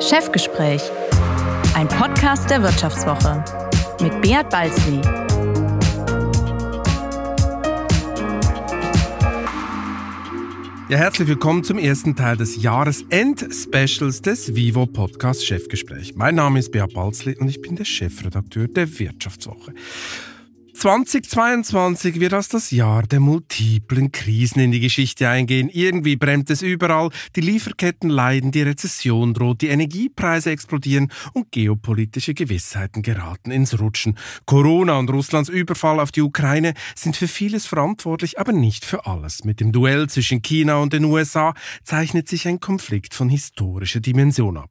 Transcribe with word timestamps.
Chefgespräch, 0.00 0.80
ein 1.74 1.88
Podcast 1.88 2.48
der 2.48 2.62
Wirtschaftswoche 2.62 3.42
mit 4.00 4.22
Beat 4.22 4.48
Balzli. 4.48 5.00
Ja, 10.88 10.98
herzlich 10.98 11.26
willkommen 11.26 11.64
zum 11.64 11.78
ersten 11.78 12.14
Teil 12.14 12.36
des 12.36 12.62
Jahresend-Specials 12.62 14.22
des 14.22 14.54
Vivo 14.54 14.86
Podcast 14.86 15.44
Chefgespräch. 15.44 16.14
Mein 16.14 16.36
Name 16.36 16.60
ist 16.60 16.70
Beat 16.70 16.94
Balzli 16.94 17.36
und 17.36 17.48
ich 17.48 17.60
bin 17.60 17.74
der 17.74 17.84
Chefredakteur 17.84 18.68
der 18.68 19.00
Wirtschaftswoche. 19.00 19.74
2022 20.78 22.20
wird 22.20 22.34
als 22.34 22.48
das 22.48 22.70
Jahr 22.70 23.02
der 23.02 23.18
multiplen 23.18 24.12
Krisen 24.12 24.60
in 24.60 24.70
die 24.70 24.78
Geschichte 24.78 25.28
eingehen. 25.28 25.68
Irgendwie 25.72 26.14
brennt 26.14 26.50
es 26.50 26.62
überall, 26.62 27.10
die 27.34 27.40
Lieferketten 27.40 28.08
leiden, 28.08 28.52
die 28.52 28.62
Rezession 28.62 29.34
droht, 29.34 29.60
die 29.60 29.68
Energiepreise 29.68 30.52
explodieren 30.52 31.10
und 31.32 31.50
geopolitische 31.50 32.32
Gewissheiten 32.32 33.02
geraten 33.02 33.50
ins 33.50 33.80
Rutschen. 33.80 34.16
Corona 34.46 34.98
und 34.98 35.10
Russlands 35.10 35.48
Überfall 35.48 35.98
auf 35.98 36.12
die 36.12 36.22
Ukraine 36.22 36.74
sind 36.94 37.16
für 37.16 37.26
vieles 37.26 37.66
verantwortlich, 37.66 38.38
aber 38.38 38.52
nicht 38.52 38.84
für 38.84 39.04
alles. 39.04 39.42
Mit 39.42 39.58
dem 39.58 39.72
Duell 39.72 40.08
zwischen 40.08 40.42
China 40.42 40.76
und 40.76 40.92
den 40.92 41.04
USA 41.04 41.54
zeichnet 41.82 42.28
sich 42.28 42.46
ein 42.46 42.60
Konflikt 42.60 43.14
von 43.14 43.28
historischer 43.28 44.00
Dimension 44.00 44.56
ab. 44.56 44.70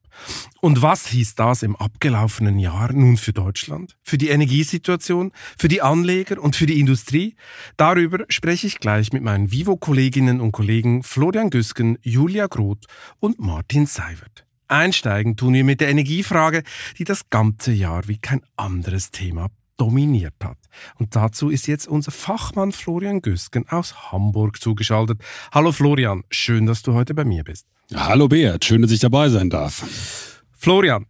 Und 0.60 0.82
was 0.82 1.06
hieß 1.06 1.34
das 1.34 1.62
im 1.62 1.76
abgelaufenen 1.76 2.58
Jahr 2.58 2.92
nun 2.92 3.16
für 3.16 3.32
Deutschland, 3.32 3.96
für 4.02 4.18
die 4.18 4.28
Energiesituation, 4.28 5.32
für 5.56 5.68
die 5.68 5.82
Anleger 5.82 6.40
und 6.42 6.56
für 6.56 6.66
die 6.66 6.80
Industrie? 6.80 7.36
Darüber 7.76 8.24
spreche 8.28 8.66
ich 8.66 8.80
gleich 8.80 9.12
mit 9.12 9.22
meinen 9.22 9.50
Vivo-Kolleginnen 9.50 10.40
und 10.40 10.52
Kollegen 10.52 11.02
Florian 11.02 11.50
Güsken, 11.50 11.98
Julia 12.02 12.46
Groth 12.46 12.86
und 13.20 13.38
Martin 13.38 13.86
Seiwert. 13.86 14.44
Einsteigen 14.68 15.36
tun 15.36 15.54
wir 15.54 15.64
mit 15.64 15.80
der 15.80 15.88
Energiefrage, 15.88 16.62
die 16.98 17.04
das 17.04 17.30
ganze 17.30 17.72
Jahr 17.72 18.06
wie 18.06 18.18
kein 18.18 18.42
anderes 18.56 19.10
Thema 19.10 19.48
dominiert 19.78 20.34
hat. 20.44 20.57
Und 20.96 21.16
dazu 21.16 21.50
ist 21.50 21.66
jetzt 21.66 21.88
unser 21.88 22.10
Fachmann 22.10 22.72
Florian 22.72 23.22
Güsken 23.22 23.68
aus 23.68 24.12
Hamburg 24.12 24.60
zugeschaltet. 24.60 25.20
Hallo 25.52 25.72
Florian, 25.72 26.24
schön, 26.30 26.66
dass 26.66 26.82
du 26.82 26.94
heute 26.94 27.14
bei 27.14 27.24
mir 27.24 27.44
bist. 27.44 27.66
Hallo 27.94 28.28
Beat, 28.28 28.64
schön, 28.64 28.82
dass 28.82 28.90
ich 28.90 29.00
dabei 29.00 29.28
sein 29.28 29.50
darf. 29.50 30.42
Florian, 30.52 31.06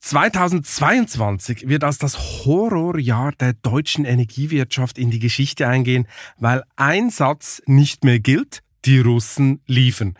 2022 0.00 1.68
wird 1.68 1.84
als 1.84 1.98
das 1.98 2.44
Horrorjahr 2.44 3.32
der 3.32 3.52
deutschen 3.52 4.04
Energiewirtschaft 4.04 4.98
in 4.98 5.10
die 5.10 5.20
Geschichte 5.20 5.68
eingehen, 5.68 6.08
weil 6.38 6.64
ein 6.74 7.10
Satz 7.10 7.62
nicht 7.66 8.02
mehr 8.04 8.18
gilt, 8.18 8.62
die 8.84 8.98
Russen 8.98 9.60
liefern. 9.66 10.18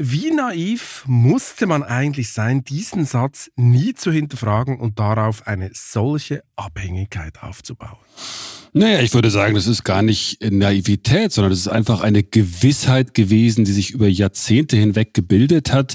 Wie 0.00 0.30
naiv 0.30 1.02
musste 1.08 1.66
man 1.66 1.82
eigentlich 1.82 2.30
sein, 2.32 2.62
diesen 2.62 3.04
Satz 3.04 3.50
nie 3.56 3.94
zu 3.94 4.12
hinterfragen 4.12 4.78
und 4.78 5.00
darauf 5.00 5.48
eine 5.48 5.70
solche 5.74 6.44
Abhängigkeit 6.54 7.42
aufzubauen? 7.42 7.98
Naja, 8.72 9.00
ich 9.00 9.12
würde 9.12 9.28
sagen, 9.30 9.56
das 9.56 9.66
ist 9.66 9.82
gar 9.82 10.02
nicht 10.02 10.40
Naivität, 10.40 11.32
sondern 11.32 11.50
das 11.50 11.58
ist 11.58 11.68
einfach 11.68 12.02
eine 12.02 12.22
Gewissheit 12.22 13.12
gewesen, 13.12 13.64
die 13.64 13.72
sich 13.72 13.90
über 13.90 14.06
Jahrzehnte 14.06 14.76
hinweg 14.76 15.14
gebildet 15.14 15.72
hat. 15.72 15.94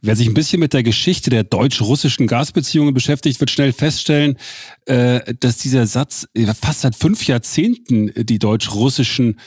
Wer 0.00 0.16
sich 0.16 0.26
ein 0.26 0.34
bisschen 0.34 0.58
mit 0.58 0.72
der 0.72 0.82
Geschichte 0.82 1.30
der 1.30 1.44
deutsch-russischen 1.44 2.26
Gasbeziehungen 2.26 2.94
beschäftigt, 2.94 3.38
wird 3.38 3.52
schnell 3.52 3.72
feststellen, 3.72 4.38
äh, 4.86 5.34
dass 5.38 5.58
dieser 5.58 5.86
Satz 5.86 6.26
fast 6.60 6.80
seit 6.80 6.96
fünf 6.96 7.24
Jahrzehnten 7.28 8.10
die 8.16 8.40
deutsch-russischen 8.40 9.38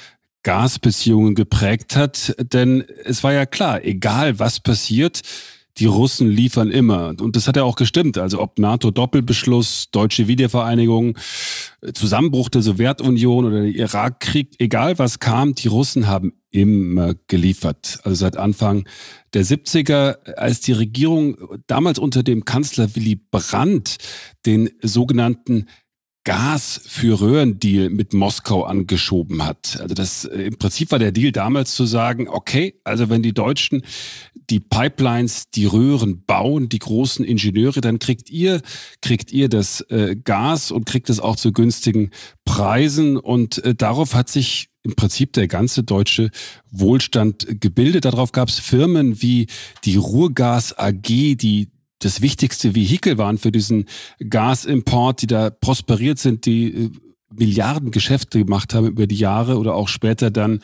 Gasbeziehungen 0.43 1.35
geprägt 1.35 1.95
hat. 1.95 2.35
Denn 2.39 2.83
es 3.03 3.23
war 3.23 3.33
ja 3.33 3.45
klar, 3.45 3.83
egal 3.83 4.39
was 4.39 4.59
passiert, 4.59 5.21
die 5.77 5.85
Russen 5.85 6.29
liefern 6.29 6.71
immer. 6.71 7.13
Und 7.19 7.35
das 7.35 7.47
hat 7.47 7.55
ja 7.55 7.63
auch 7.63 7.75
gestimmt. 7.75 8.17
Also 8.17 8.41
ob 8.41 8.59
NATO-Doppelbeschluss, 8.59 9.91
deutsche 9.91 10.27
Wiedervereinigung, 10.27 11.17
Zusammenbruch 11.93 12.49
der 12.49 12.61
Sowjetunion 12.61 13.45
oder 13.45 13.61
der 13.61 13.73
Irakkrieg, 13.73 14.55
egal 14.59 14.99
was 14.99 15.19
kam, 15.19 15.55
die 15.55 15.69
Russen 15.69 16.07
haben 16.07 16.33
immer 16.51 17.13
geliefert. 17.27 17.99
Also 18.03 18.15
seit 18.15 18.35
Anfang 18.35 18.87
der 19.33 19.45
70er, 19.45 20.33
als 20.35 20.61
die 20.61 20.73
Regierung 20.73 21.37
damals 21.67 21.99
unter 21.99 22.23
dem 22.23 22.43
Kanzler 22.43 22.95
Willy 22.95 23.15
Brandt 23.15 23.97
den 24.45 24.69
sogenannten 24.81 25.67
Gas 26.29 26.79
für 26.85 27.21
Röhrendeal 27.21 27.89
mit 27.89 28.13
Moskau 28.13 28.61
angeschoben 28.61 29.43
hat. 29.43 29.79
Also 29.81 29.95
das 29.95 30.25
äh, 30.25 30.43
im 30.43 30.59
Prinzip 30.59 30.91
war 30.91 30.99
der 30.99 31.11
Deal 31.11 31.31
damals 31.31 31.73
zu 31.73 31.87
sagen, 31.87 32.27
okay, 32.27 32.75
also 32.83 33.09
wenn 33.09 33.23
die 33.23 33.33
Deutschen 33.33 33.81
die 34.51 34.59
Pipelines, 34.59 35.49
die 35.49 35.65
Röhren 35.65 36.23
bauen, 36.25 36.69
die 36.69 36.77
großen 36.77 37.25
Ingenieure, 37.25 37.81
dann 37.81 37.97
kriegt 37.97 38.29
ihr 38.29 38.61
kriegt 39.01 39.31
ihr 39.31 39.49
das 39.49 39.81
äh, 39.89 40.15
Gas 40.23 40.69
und 40.69 40.85
kriegt 40.85 41.09
es 41.09 41.19
auch 41.19 41.35
zu 41.35 41.51
günstigen 41.51 42.11
Preisen 42.45 43.17
und 43.17 43.63
äh, 43.65 43.73
darauf 43.73 44.13
hat 44.13 44.29
sich 44.29 44.69
im 44.83 44.95
Prinzip 44.95 45.33
der 45.33 45.47
ganze 45.47 45.81
deutsche 45.81 46.29
Wohlstand 46.69 47.59
gebildet. 47.59 48.05
Darauf 48.05 48.33
gab 48.33 48.49
es 48.49 48.59
Firmen 48.59 49.19
wie 49.23 49.47
die 49.83 49.95
Ruhrgas 49.95 50.77
AG, 50.77 51.01
die 51.01 51.69
das 51.99 52.21
wichtigste 52.21 52.75
Vehikel 52.75 53.17
waren 53.17 53.37
für 53.37 53.51
diesen 53.51 53.85
Gasimport, 54.19 55.21
die 55.21 55.27
da 55.27 55.49
prosperiert 55.49 56.19
sind, 56.19 56.45
die 56.45 56.73
äh, 56.73 56.89
Milliarden 57.31 57.91
Geschäfte 57.91 58.39
gemacht 58.39 58.73
haben 58.73 58.87
über 58.87 59.05
die 59.05 59.15
Jahre 59.15 59.59
oder 59.59 59.75
auch 59.75 59.87
später 59.87 60.31
dann 60.31 60.63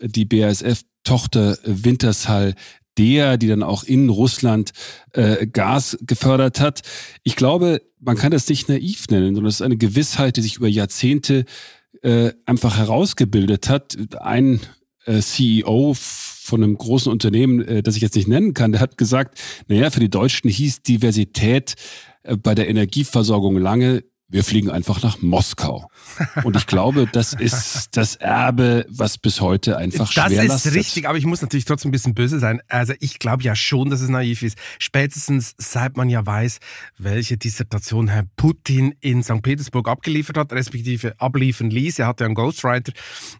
die 0.00 0.24
BASF-Tochter 0.24 1.58
Wintershall 1.64 2.54
der, 2.98 3.36
die 3.36 3.48
dann 3.48 3.62
auch 3.62 3.84
in 3.84 4.08
Russland 4.08 4.72
äh, 5.12 5.46
Gas 5.46 5.98
gefördert 6.00 6.60
hat. 6.60 6.82
Ich 7.22 7.36
glaube, 7.36 7.82
man 8.00 8.16
kann 8.16 8.30
das 8.30 8.48
nicht 8.48 8.68
naiv 8.68 9.08
nennen, 9.10 9.34
sondern 9.34 9.48
es 9.48 9.56
ist 9.56 9.62
eine 9.62 9.76
Gewissheit, 9.76 10.36
die 10.36 10.42
sich 10.42 10.56
über 10.56 10.68
Jahrzehnte 10.68 11.44
äh, 12.02 12.32
einfach 12.46 12.78
herausgebildet 12.78 13.68
hat. 13.68 13.96
Ein 14.20 14.60
äh, 15.04 15.20
CEO 15.20 15.94
von 16.46 16.62
einem 16.62 16.78
großen 16.78 17.10
Unternehmen, 17.10 17.60
äh, 17.62 17.82
das 17.82 17.96
ich 17.96 18.02
jetzt 18.02 18.14
nicht 18.14 18.28
nennen 18.28 18.54
kann, 18.54 18.72
der 18.72 18.80
hat 18.80 18.96
gesagt, 18.96 19.38
naja, 19.68 19.90
für 19.90 20.00
die 20.00 20.08
Deutschen 20.08 20.48
hieß 20.48 20.82
Diversität 20.82 21.74
äh, 22.22 22.36
bei 22.36 22.54
der 22.54 22.68
Energieversorgung 22.68 23.56
lange 23.56 24.04
wir 24.28 24.42
fliegen 24.42 24.70
einfach 24.70 25.02
nach 25.04 25.22
Moskau. 25.22 25.88
Und 26.42 26.56
ich 26.56 26.66
glaube, 26.66 27.06
das 27.10 27.32
ist 27.32 27.96
das 27.96 28.16
Erbe, 28.16 28.84
was 28.88 29.18
bis 29.18 29.40
heute 29.40 29.76
einfach 29.78 30.12
das 30.12 30.28
schwer 30.28 30.46
Das 30.46 30.66
ist 30.66 30.74
richtig, 30.74 31.08
aber 31.08 31.16
ich 31.16 31.26
muss 31.26 31.42
natürlich 31.42 31.64
trotzdem 31.64 31.90
ein 31.90 31.92
bisschen 31.92 32.14
böse 32.14 32.40
sein. 32.40 32.60
Also 32.68 32.94
ich 32.98 33.20
glaube 33.20 33.44
ja 33.44 33.54
schon, 33.54 33.88
dass 33.88 34.00
es 34.00 34.08
naiv 34.08 34.42
ist. 34.42 34.58
Spätestens 34.80 35.54
seit 35.58 35.96
man 35.96 36.08
ja 36.08 36.26
weiß, 36.26 36.58
welche 36.98 37.36
Dissertation 37.36 38.08
Herr 38.08 38.24
Putin 38.36 38.96
in 39.00 39.22
St. 39.22 39.42
Petersburg 39.42 39.88
abgeliefert 39.88 40.36
hat, 40.36 40.52
respektive 40.52 41.14
abliefern 41.20 41.70
ließ. 41.70 42.00
Er 42.00 42.08
hatte 42.08 42.24
einen 42.24 42.34
Ghostwriter 42.34 42.92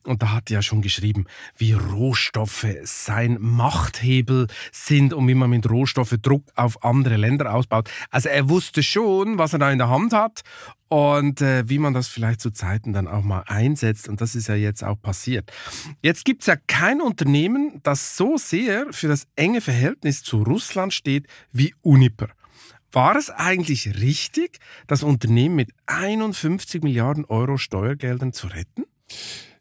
und 0.05 0.23
da 0.23 0.31
hat 0.31 0.51
er 0.51 0.57
ja 0.57 0.63
schon 0.63 0.83
geschrieben, 0.83 1.27
wie 1.57 1.73
Rohstoffe 1.73 2.67
sein 2.85 3.39
Machthebel 3.41 4.47
sind 4.71 5.13
und 5.13 5.27
wie 5.27 5.35
man 5.35 5.51
mit 5.51 5.69
Rohstoffe 5.69 6.15
Druck 6.23 6.45
auf 6.55 6.85
andere 6.85 7.17
Länder 7.17 7.53
ausbaut. 7.53 7.91
Also 8.11 8.29
er 8.29 8.49
wusste 8.49 8.85
schon, 8.85 9.37
was 9.37 9.53
er 9.53 9.59
da 9.59 9.73
in 9.73 9.79
der 9.79 9.89
Hand 9.89 10.13
hat 10.13 10.43
und 10.89 11.41
äh, 11.41 11.69
wie 11.69 11.79
man 11.79 11.95
das 11.95 12.09
vielleicht 12.09 12.41
zu 12.41 12.51
Zeiten 12.51 12.93
dann 12.93 13.09
auch 13.09 13.23
mal 13.23 13.43
einsetzt. 13.47 14.09
Und 14.09 14.21
das 14.21 14.35
ist 14.35 14.49
ja 14.49 14.55
jetzt 14.55 14.85
auch 14.85 15.01
passiert. 15.01 15.51
Jetzt 16.03 16.25
gibt 16.25 16.43
es 16.43 16.47
ja 16.47 16.57
kein 16.67 17.01
Unternehmen, 17.01 17.81
das 17.83 18.17
so 18.17 18.37
sehr 18.37 18.93
für 18.93 19.09
das 19.09 19.27
enge 19.37 19.61
Verhältnis 19.61 20.23
zu 20.23 20.43
Russland 20.43 20.95
steht 20.95 21.27
wie 21.53 21.75
Uniper. 21.83 22.29
War 22.93 23.17
es 23.17 23.31
eigentlich 23.31 24.01
richtig, 24.01 24.59
das 24.87 25.03
Unternehmen 25.03 25.57
mit 25.57 25.71
51 25.87 26.83
Milliarden 26.83 27.25
Euro 27.25 27.59
Steuergeldern 27.59 28.33
zu 28.33 28.47
retten? 28.47 28.85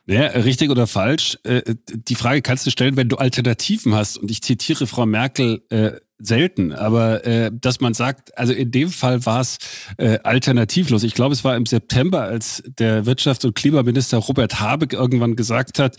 Naja, 0.05 0.27
richtig 0.39 0.69
oder 0.69 0.85
falsch. 0.85 1.37
Äh, 1.43 1.75
die 1.89 2.15
Frage 2.15 2.41
kannst 2.43 2.65
du 2.67 2.71
stellen, 2.71 2.95
wenn 2.95 3.09
du 3.09 3.17
Alternativen 3.17 3.95
hast. 3.95 4.17
Und 4.17 4.29
ich 4.29 4.41
zitiere 4.43 4.85
Frau 4.85 5.05
Merkel 5.05 5.63
äh, 5.69 5.93
selten, 6.17 6.71
aber 6.71 7.25
äh, 7.25 7.51
dass 7.53 7.81
man 7.81 7.93
sagt, 7.93 8.37
also 8.37 8.53
in 8.53 8.71
dem 8.71 8.89
Fall 8.89 9.25
war 9.25 9.41
es 9.41 9.57
äh, 9.97 10.19
alternativlos. 10.23 11.03
Ich 11.03 11.13
glaube, 11.13 11.33
es 11.33 11.43
war 11.43 11.57
im 11.57 11.65
September, 11.65 12.21
als 12.21 12.63
der 12.79 13.05
Wirtschafts- 13.05 13.45
und 13.45 13.53
Klimaminister 13.53 14.17
Robert 14.19 14.61
Habeck 14.61 14.93
irgendwann 14.93 15.35
gesagt 15.35 15.77
hat, 15.77 15.97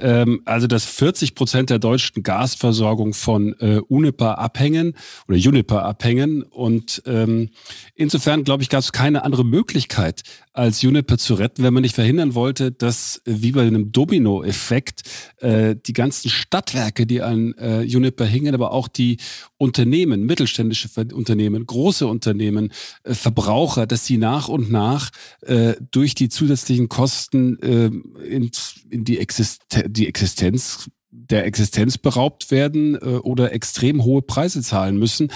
ähm, 0.00 0.40
also 0.46 0.66
dass 0.66 0.86
40 0.86 1.34
Prozent 1.34 1.68
der 1.68 1.78
deutschen 1.78 2.22
Gasversorgung 2.22 3.12
von 3.12 3.54
äh, 3.60 3.80
Uniper 3.88 4.38
abhängen 4.38 4.94
oder 5.28 5.36
Uniper 5.36 5.84
abhängen. 5.84 6.42
Und 6.42 7.02
ähm, 7.04 7.50
insofern, 7.94 8.44
glaube 8.44 8.62
ich, 8.62 8.70
gab 8.70 8.80
es 8.80 8.92
keine 8.92 9.24
andere 9.24 9.44
Möglichkeit, 9.44 10.22
als 10.52 10.82
Uniper 10.82 11.16
zu 11.18 11.34
retten, 11.34 11.62
wenn 11.62 11.72
man 11.74 11.82
nicht 11.82 11.94
verhindern 11.94 12.34
wollte, 12.34 12.72
dass 12.72 13.22
wie 13.24 13.52
bei 13.52 13.62
einem 13.62 13.92
Domino-Effekt 13.92 15.02
äh, 15.38 15.76
die 15.76 15.92
ganzen 15.92 16.28
Stadtwerke, 16.28 17.06
die 17.06 17.22
an 17.22 17.54
äh, 17.58 17.86
Uniper 17.94 18.24
hingen, 18.24 18.54
aber 18.54 18.72
auch 18.72 18.88
die 18.88 19.18
Unternehmen, 19.60 20.24
mittelständische 20.24 20.88
Unternehmen, 21.12 21.66
große 21.66 22.06
Unternehmen, 22.06 22.72
äh, 23.04 23.12
Verbraucher, 23.12 23.86
dass 23.86 24.06
sie 24.06 24.16
nach 24.16 24.48
und 24.48 24.70
nach 24.70 25.10
äh, 25.42 25.74
durch 25.90 26.14
die 26.14 26.30
zusätzlichen 26.30 26.88
Kosten 26.88 27.58
äh, 27.60 27.90
in, 28.24 28.50
in 28.88 29.04
die, 29.04 29.18
Existen 29.18 29.92
die 29.92 30.08
Existenz 30.08 30.90
der 31.10 31.44
Existenz 31.44 31.98
beraubt 31.98 32.50
werden 32.50 32.94
äh, 32.94 33.18
oder 33.18 33.52
extrem 33.52 34.02
hohe 34.02 34.22
Preise 34.22 34.62
zahlen 34.62 34.96
müssen. 34.96 35.30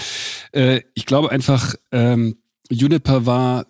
Äh, 0.53 0.81
ich 0.95 1.05
glaube 1.05 1.31
einfach, 1.31 1.75
ähm, 1.91 2.37
Juniper 2.71 3.25
war, 3.25 3.65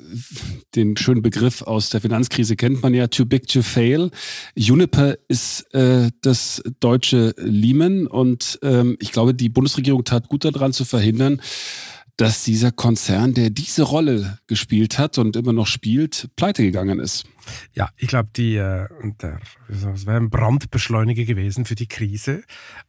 den 0.76 0.96
schönen 0.98 1.22
Begriff 1.22 1.62
aus 1.62 1.90
der 1.90 2.02
Finanzkrise 2.02 2.56
kennt 2.56 2.82
man 2.82 2.94
ja, 2.94 3.08
too 3.08 3.26
big 3.26 3.48
to 3.48 3.62
fail. 3.62 4.10
Juniper 4.56 5.16
ist 5.28 5.74
äh, 5.74 6.12
das 6.22 6.64
deutsche 6.80 7.34
Lehman 7.38 8.08
und 8.08 8.60
ähm, 8.62 8.96
ich 9.00 9.12
glaube, 9.12 9.34
die 9.34 9.50
Bundesregierung 9.50 10.04
tat 10.04 10.30
gut 10.30 10.46
daran 10.46 10.74
zu 10.74 10.86
verhindern, 10.86 11.42
dass 12.18 12.44
dieser 12.44 12.72
Konzern, 12.72 13.34
der 13.34 13.50
diese 13.50 13.84
Rolle 13.84 14.40
gespielt 14.48 14.98
hat 14.98 15.18
und 15.18 15.36
immer 15.36 15.52
noch 15.52 15.68
spielt, 15.68 16.30
pleite 16.38 16.64
gegangen 16.64 17.00
ist. 17.00 17.26
Ja, 17.74 17.90
ich 17.98 18.08
glaube, 18.08 18.30
die 18.36 18.56
äh, 18.56 18.88
das 19.68 20.06
wäre 20.06 20.18
ein 20.18 20.30
Brandbeschleuniger 20.30 21.26
gewesen 21.26 21.66
für 21.66 21.76
die 21.76 21.88
Krise. 21.88 22.44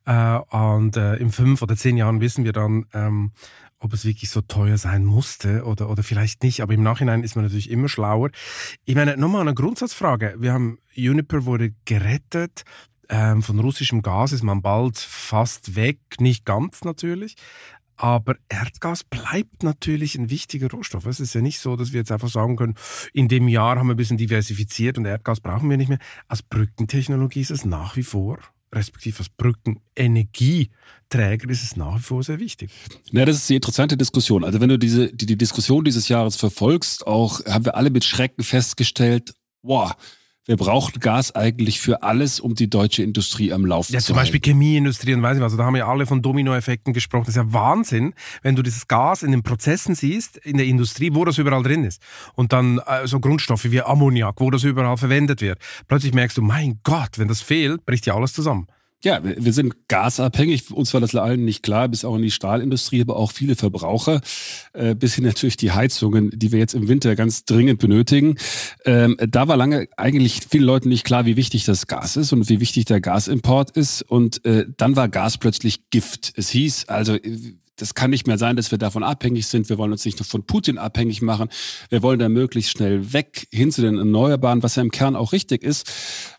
Äh, 0.05 0.39
und 0.51 0.97
äh, 0.97 1.17
in 1.17 1.31
fünf 1.31 1.61
oder 1.63 1.77
zehn 1.77 1.97
Jahren 1.97 2.21
wissen 2.21 2.45
wir 2.45 2.53
dann, 2.53 2.87
ähm, 2.95 3.33
ob 3.79 3.93
es 3.93 4.05
wirklich 4.05 4.31
so 4.31 4.41
teuer 4.41 4.79
sein 4.79 5.05
musste 5.05 5.65
oder, 5.65 5.91
oder 5.91 6.03
vielleicht 6.03 6.43
nicht. 6.43 6.61
Aber 6.61 6.75
im 6.75 6.83
Nachhinein 6.83 7.23
ist 7.23 7.37
man 7.37 7.45
natürlich 7.45 7.71
immer 7.71 7.89
schlauer. 7.89 8.31
Ich 8.85 8.95
meine, 8.95 9.17
nochmal 9.17 9.43
eine 9.43 9.55
Grundsatzfrage. 9.55 10.37
Wir 10.39 10.53
haben, 10.53 10.79
Juniper 10.93 11.45
wurde 11.45 11.73
gerettet. 11.85 12.65
Ähm, 13.09 13.43
von 13.43 13.61
russischem 13.61 14.03
Gas 14.03 14.33
ist 14.33 14.43
man 14.43 14.63
bald 14.63 14.99
fast 14.99 15.77
weg. 15.77 15.99
Nicht 16.19 16.45
ganz 16.45 16.85
natürlich. 16.85 17.37
Aber 17.97 18.37
Erdgas 18.49 19.05
bleibt 19.05 19.63
natürlich 19.63 20.17
ein 20.17 20.29
wichtiger 20.29 20.71
Rohstoff. 20.71 21.07
Es 21.07 21.19
ist 21.19 21.35
ja 21.35 21.41
nicht 21.41 21.61
so, 21.61 21.77
dass 21.77 21.93
wir 21.93 22.01
jetzt 22.01 22.13
einfach 22.13 22.29
sagen 22.29 22.57
können, 22.57 22.75
in 23.15 23.29
dem 23.29 23.49
Jahr 23.49 23.79
haben 23.79 23.87
wir 23.87 23.95
ein 23.95 23.97
bisschen 23.97 24.19
diversifiziert 24.19 24.99
und 24.99 25.07
Erdgas 25.07 25.41
brauchen 25.41 25.71
wir 25.71 25.79
nicht 25.79 25.89
mehr. 25.89 25.99
Als 26.29 26.43
Brückentechnologie 26.43 27.41
ist 27.41 27.51
es 27.51 27.65
nach 27.65 27.97
wie 27.97 28.03
vor, 28.03 28.39
respektive 28.77 29.19
als 29.19 29.29
Brückenenergieträger 29.31 31.49
ist 31.49 31.65
es 31.65 31.77
nach 31.77 31.97
wie 31.97 32.03
vor 32.03 32.23
sehr 32.23 32.39
wichtig. 32.39 32.71
Ja, 33.11 33.25
das 33.25 33.37
ist 33.37 33.49
die 33.49 33.57
interessante 33.57 33.97
Diskussion. 33.97 34.45
Also 34.45 34.61
wenn 34.61 34.69
du 34.69 34.79
diese, 34.79 35.11
die, 35.13 35.27
die 35.27 35.39
Diskussion 35.39 35.85
dieses 35.85 36.09
Jahres 36.09 36.37
verfolgst, 36.37 37.05
auch 37.07 37.45
haben 37.47 37.65
wir 37.65 37.75
alle 37.75 37.91
mit 37.91 38.05
Schrecken 38.05 38.45
festgestellt, 38.45 39.35
wow, 39.63 39.93
wir 40.47 40.57
brauchen 40.57 41.01
Gas 41.01 41.35
eigentlich 41.35 41.81
für 41.81 42.03
alles, 42.05 42.39
um 42.39 42.55
die 42.55 42.71
deutsche 42.71 43.03
Industrie 43.03 43.53
am 43.53 43.67
Laufen 43.67 43.93
ja, 43.93 43.99
zu 43.99 44.05
halten. 44.05 44.05
Ja, 44.05 44.07
zum 44.07 44.17
Beispiel 44.17 44.41
Chemieindustrie 44.41 45.15
und 45.15 45.23
weiß 45.23 45.37
ich 45.37 45.43
was. 45.43 45.47
Also 45.47 45.57
da 45.57 45.65
haben 45.65 45.75
wir 45.75 45.89
alle 45.89 46.07
von 46.07 46.23
Dominoeffekten 46.23 46.93
gesprochen. 46.93 47.25
Das 47.27 47.31
ist 47.31 47.43
ja 47.43 47.53
Wahnsinn, 47.53 48.15
wenn 48.43 48.55
du 48.55 48.63
dieses 48.63 48.87
Gas 48.87 49.23
in 49.25 49.33
den 49.33 49.43
Prozessen 49.43 49.95
siehst, 49.95 50.37
in 50.37 50.57
der 50.57 50.67
Industrie, 50.67 51.11
wo 51.13 51.25
das 51.25 51.39
überall 51.39 51.63
drin 51.63 51.85
ist. 51.85 52.01
Und 52.35 52.53
dann 52.53 52.79
äh, 52.79 53.07
so 53.07 53.19
Grundstoffe 53.19 53.65
wie 53.65 53.83
Ammoniak, 53.83 54.41
wo 54.41 54.51
das 54.51 54.63
überall 54.63 54.97
verwendet 54.97 55.41
wird. 55.41 55.59
Plötzlich 55.89 56.15
merkst 56.15 56.37
du, 56.37 56.43
mein 56.43 56.79
Gott, 56.85 57.19
wenn 57.19 57.29
das 57.29 57.41
fehlt, 57.41 57.85
bricht 57.85 58.07
ja 58.07 58.15
alles 58.15 58.33
zusammen. 58.33 58.69
Ja, 59.05 59.21
wir 59.23 59.53
sind 59.53 59.89
gasabhängig. 59.89 60.71
Uns 60.73 60.95
war 60.95 61.01
das 61.01 61.15
allen 61.15 61.45
nicht 61.45 61.63
klar, 61.63 61.87
bis 61.89 62.05
auch 62.05 62.17
in 62.17 62.23
die 62.23 62.31
Stahlindustrie, 62.31 63.03
aber 63.03 63.17
auch 63.17 63.31
viele 63.31 63.55
Verbraucher, 63.55 64.21
äh, 64.73 64.95
bis 64.95 65.15
hin 65.15 65.25
natürlich 65.25 65.59
die 65.59 65.73
Heizungen, 65.73 66.31
die 66.33 66.51
wir 66.51 66.59
jetzt 66.59 66.75
im 66.75 66.89
Winter 66.89 67.15
ganz 67.15 67.45
dringend 67.45 67.79
benötigen. 67.79 68.37
Ähm, 68.85 69.17
da 69.19 69.49
war 69.49 69.57
lange 69.57 69.87
eigentlich 69.97 70.41
vielen 70.49 70.65
Leuten 70.65 70.89
nicht 70.89 71.05
klar, 71.05 71.27
wie 71.27 71.37
wichtig 71.37 71.65
das 71.65 71.87
Gas 71.87 72.17
ist 72.17 72.33
und 72.33 72.49
wie 72.49 72.59
wichtig 72.59 72.87
der 72.87 73.01
Gasimport 73.01 73.71
ist. 73.77 74.03
Und 74.03 74.45
äh, 74.47 74.65
dann 74.77 74.97
war 74.97 75.09
Gas 75.09 75.37
plötzlich 75.37 75.91
Gift. 75.91 76.33
Es 76.37 76.49
hieß 76.49 76.89
also, 76.89 77.19
das 77.77 77.95
kann 77.95 78.11
nicht 78.11 78.27
mehr 78.27 78.39
sein, 78.39 78.57
dass 78.57 78.71
wir 78.71 78.79
davon 78.79 79.03
abhängig 79.03 79.47
sind. 79.47 79.69
Wir 79.69 79.79
wollen 79.79 79.93
uns 79.93 80.05
nicht 80.05 80.19
nur 80.19 80.27
von 80.27 80.45
Putin 80.45 80.79
abhängig 80.79 81.23
machen. 81.23 81.49
Wir 81.91 82.03
wollen 82.03 82.19
da 82.19 82.29
möglichst 82.29 82.71
schnell 82.71 83.13
weg 83.13 83.47
hin 83.53 83.71
zu 83.71 83.83
den 83.83 83.99
Erneuerbaren, 83.99 84.63
was 84.63 84.77
ja 84.77 84.83
im 84.83 84.91
Kern 84.91 85.17
auch 85.17 85.33
richtig 85.33 85.63
ist. 85.63 85.91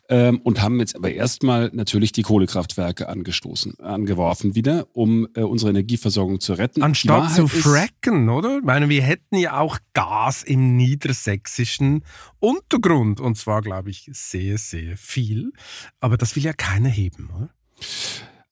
Ähm, 0.10 0.40
und 0.44 0.62
haben 0.62 0.80
jetzt 0.80 0.96
aber 0.96 1.12
erstmal 1.12 1.70
natürlich 1.74 2.14
die 2.14 2.22
Kohlekraftwerke 2.22 3.10
angestoßen, 3.10 3.80
angeworfen 3.82 4.56
wieder, 4.56 4.88
um 4.94 5.28
äh, 5.36 5.42
unsere 5.42 5.70
Energieversorgung 5.70 6.40
zu 6.40 6.54
retten. 6.54 6.82
Anstatt 6.82 7.34
zu 7.34 7.48
fracken, 7.48 8.30
oder? 8.30 8.60
Ich 8.60 8.64
meine, 8.64 8.88
wir 8.88 9.04
hätten 9.04 9.36
ja 9.36 9.60
auch 9.60 9.78
Gas 9.94 10.44
im 10.44 10.78
niedersächsischen 10.78 12.06
Untergrund. 12.40 13.20
Und 13.20 13.38
zwar, 13.38 13.62
glaube 13.62 13.90
ich, 13.90 14.10
sehr, 14.14 14.58
sehr 14.58 14.96
viel. 14.96 15.52
Aber 16.00 16.16
das 16.16 16.38
will 16.38 16.44
ja 16.44 16.54
keiner 16.54 16.90
heben, 16.90 17.30
oder? 17.36 17.50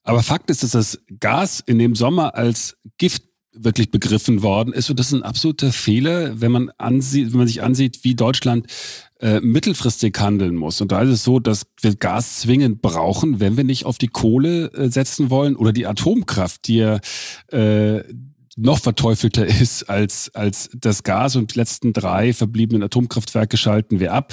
Aber 0.06 0.22
Fakt 0.22 0.50
ist, 0.50 0.62
dass 0.62 0.70
das 0.70 1.00
Gas 1.20 1.62
in 1.66 1.78
dem 1.78 1.96
Sommer 1.96 2.36
als 2.36 2.76
Gift 2.96 3.24
wirklich 3.52 3.90
begriffen 3.90 4.42
worden 4.42 4.72
ist. 4.72 4.88
Und 4.88 5.00
das 5.00 5.08
ist 5.08 5.14
ein 5.14 5.22
absoluter 5.22 5.72
Fehler, 5.72 6.40
wenn 6.40 6.52
man, 6.52 6.70
ansieht, 6.78 7.32
wenn 7.32 7.38
man 7.38 7.48
sich 7.48 7.62
ansieht, 7.62 8.04
wie 8.04 8.14
Deutschland 8.14 8.66
äh, 9.20 9.40
mittelfristig 9.40 10.16
handeln 10.20 10.54
muss. 10.54 10.80
Und 10.80 10.92
da 10.92 11.02
ist 11.02 11.10
es 11.10 11.24
so, 11.24 11.40
dass 11.40 11.66
wir 11.80 11.96
Gas 11.96 12.40
zwingend 12.40 12.82
brauchen, 12.82 13.40
wenn 13.40 13.56
wir 13.56 13.64
nicht 13.64 13.84
auf 13.84 13.98
die 13.98 14.08
Kohle 14.08 14.72
äh, 14.74 14.90
setzen 14.90 15.30
wollen 15.30 15.56
oder 15.56 15.72
die 15.72 15.86
Atomkraft, 15.86 16.68
die 16.68 16.76
ja 16.76 17.00
äh, 17.48 18.02
noch 18.56 18.78
verteufelter 18.78 19.46
ist 19.60 19.84
als, 19.84 20.30
als 20.34 20.70
das 20.74 21.02
Gas. 21.02 21.34
Und 21.34 21.54
die 21.54 21.58
letzten 21.58 21.92
drei 21.92 22.32
verbliebenen 22.32 22.84
Atomkraftwerke 22.84 23.56
schalten 23.56 23.98
wir 23.98 24.12
ab. 24.12 24.32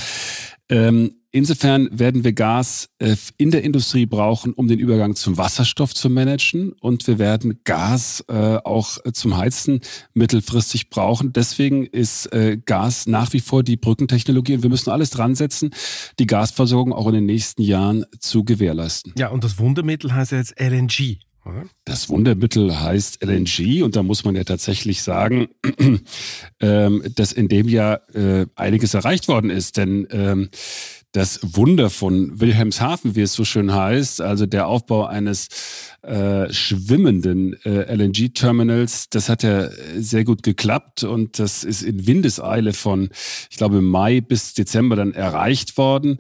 Ähm, 0.69 1.15
insofern 1.33 1.89
werden 1.91 2.23
wir 2.23 2.31
Gas 2.31 2.89
äh, 2.99 3.17
in 3.37 3.51
der 3.51 3.63
Industrie 3.63 4.05
brauchen, 4.05 4.53
um 4.53 4.69
den 4.69 4.79
Übergang 4.79 5.15
zum 5.15 5.37
Wasserstoff 5.37 5.93
zu 5.93 6.09
managen. 6.09 6.71
Und 6.79 7.05
wir 7.07 7.19
werden 7.19 7.59
Gas 7.65 8.23
äh, 8.29 8.57
auch 8.63 8.99
zum 9.11 9.35
Heizen 9.35 9.81
mittelfristig 10.13 10.89
brauchen. 10.89 11.33
Deswegen 11.33 11.85
ist 11.85 12.27
äh, 12.27 12.57
Gas 12.63 13.07
nach 13.07 13.33
wie 13.33 13.41
vor 13.41 13.63
die 13.63 13.75
Brückentechnologie. 13.75 14.55
Und 14.55 14.63
wir 14.63 14.69
müssen 14.69 14.91
alles 14.91 15.09
dran 15.09 15.35
setzen, 15.35 15.71
die 16.19 16.27
Gasversorgung 16.27 16.93
auch 16.93 17.07
in 17.07 17.15
den 17.15 17.25
nächsten 17.25 17.63
Jahren 17.63 18.05
zu 18.19 18.45
gewährleisten. 18.45 19.13
Ja, 19.17 19.27
und 19.29 19.43
das 19.43 19.59
Wundermittel 19.59 20.13
heißt 20.13 20.31
ja 20.31 20.37
jetzt 20.37 20.59
LNG. 20.59 21.17
Das 21.83 22.07
Wundermittel 22.07 22.79
heißt 22.79 23.21
LNG 23.21 23.83
und 23.83 23.97
da 23.97 24.03
muss 24.03 24.23
man 24.23 24.33
ja 24.33 24.45
tatsächlich 24.45 25.01
sagen, 25.01 25.49
ähm, 26.61 27.03
dass 27.15 27.33
in 27.33 27.49
dem 27.49 27.67
Jahr 27.67 27.99
einiges 28.55 28.93
erreicht 28.93 29.27
worden 29.27 29.49
ist, 29.49 29.75
denn 29.75 30.07
ähm, 30.11 30.49
das 31.13 31.39
Wunder 31.43 31.91
von 31.91 32.41
Wilhelmshaven, 32.41 33.15
wie 33.15 33.21
es 33.21 33.33
so 33.33 33.45
schön 33.45 33.73
heißt, 33.73 34.19
also 34.19 34.47
der 34.47 34.67
Aufbau 34.67 35.05
eines 35.05 35.47
äh, 36.01 36.51
schwimmenden 36.51 37.53
äh, 37.63 37.93
LNG-Terminals, 37.95 39.09
das 39.09 39.29
hat 39.29 39.43
ja 39.43 39.69
sehr 39.95 40.23
gut 40.23 40.41
geklappt 40.41 41.03
und 41.03 41.37
das 41.37 41.63
ist 41.63 41.83
in 41.83 42.07
Windeseile 42.07 42.73
von, 42.73 43.09
ich 43.51 43.57
glaube, 43.57 43.81
Mai 43.81 44.21
bis 44.21 44.55
Dezember 44.55 44.95
dann 44.95 45.13
erreicht 45.13 45.77
worden. 45.77 46.17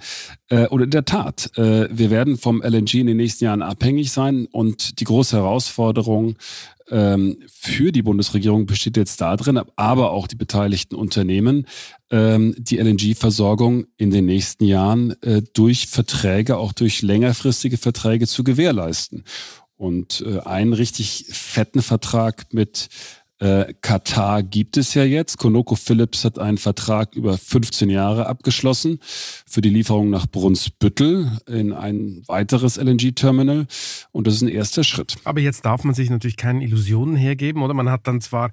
Äh, 0.49 0.67
und 0.67 0.81
in 0.81 0.91
der 0.91 1.05
Tat, 1.05 1.49
äh, 1.57 1.89
wir 1.91 2.11
werden 2.11 2.37
vom 2.37 2.61
LNG 2.61 2.93
in 2.93 3.07
den 3.07 3.17
nächsten 3.17 3.45
Jahren 3.45 3.63
abhängig 3.63 4.11
sein 4.11 4.47
und 4.51 4.99
die 4.99 5.05
große 5.05 5.35
Herausforderung 5.35 6.35
für 6.87 7.91
die 7.91 8.01
Bundesregierung 8.01 8.65
besteht 8.65 8.97
jetzt 8.97 9.21
darin, 9.21 9.59
aber 9.75 10.11
auch 10.11 10.27
die 10.27 10.35
beteiligten 10.35 10.95
Unternehmen, 10.95 11.65
ähm, 12.11 12.55
die 12.57 12.77
LNG-Versorgung 12.77 13.85
in 13.97 14.11
den 14.11 14.25
nächsten 14.25 14.65
Jahren 14.65 15.21
äh, 15.21 15.41
durch 15.53 15.87
Verträge, 15.87 16.57
auch 16.57 16.73
durch 16.73 17.01
längerfristige 17.01 17.77
Verträge 17.77 18.27
zu 18.27 18.43
gewährleisten. 18.43 19.23
Und 19.75 20.23
äh, 20.25 20.39
einen 20.39 20.73
richtig 20.73 21.25
fetten 21.29 21.81
Vertrag 21.81 22.53
mit 22.53 22.89
äh, 23.39 23.73
Katar 23.81 24.43
gibt 24.43 24.77
es 24.77 24.93
ja 24.93 25.03
jetzt. 25.03 25.37
Konoko 25.37 25.75
Phillips 25.75 26.23
hat 26.23 26.39
einen 26.39 26.57
Vertrag 26.57 27.15
über 27.15 27.37
15 27.37 27.89
Jahre 27.89 28.27
abgeschlossen 28.27 28.99
für 29.01 29.61
die 29.61 29.69
Lieferung 29.69 30.09
nach 30.09 30.27
Brunsbüttel 30.27 31.31
in 31.47 31.73
ein 31.73 32.23
weiteres 32.27 32.77
LNG-Terminal. 32.77 33.65
Und 34.11 34.27
das 34.27 34.35
ist 34.35 34.43
ein 34.43 34.47
erster 34.47 34.83
Schritt. 34.83 35.15
Aber 35.23 35.41
jetzt 35.41 35.65
darf 35.65 35.83
man 35.83 35.93
sich 35.93 36.09
natürlich 36.09 36.37
keine 36.37 36.63
Illusionen 36.63 37.15
hergeben, 37.15 37.61
oder? 37.63 37.73
Man 37.73 37.89
hat 37.89 38.07
dann 38.07 38.21
zwar 38.21 38.51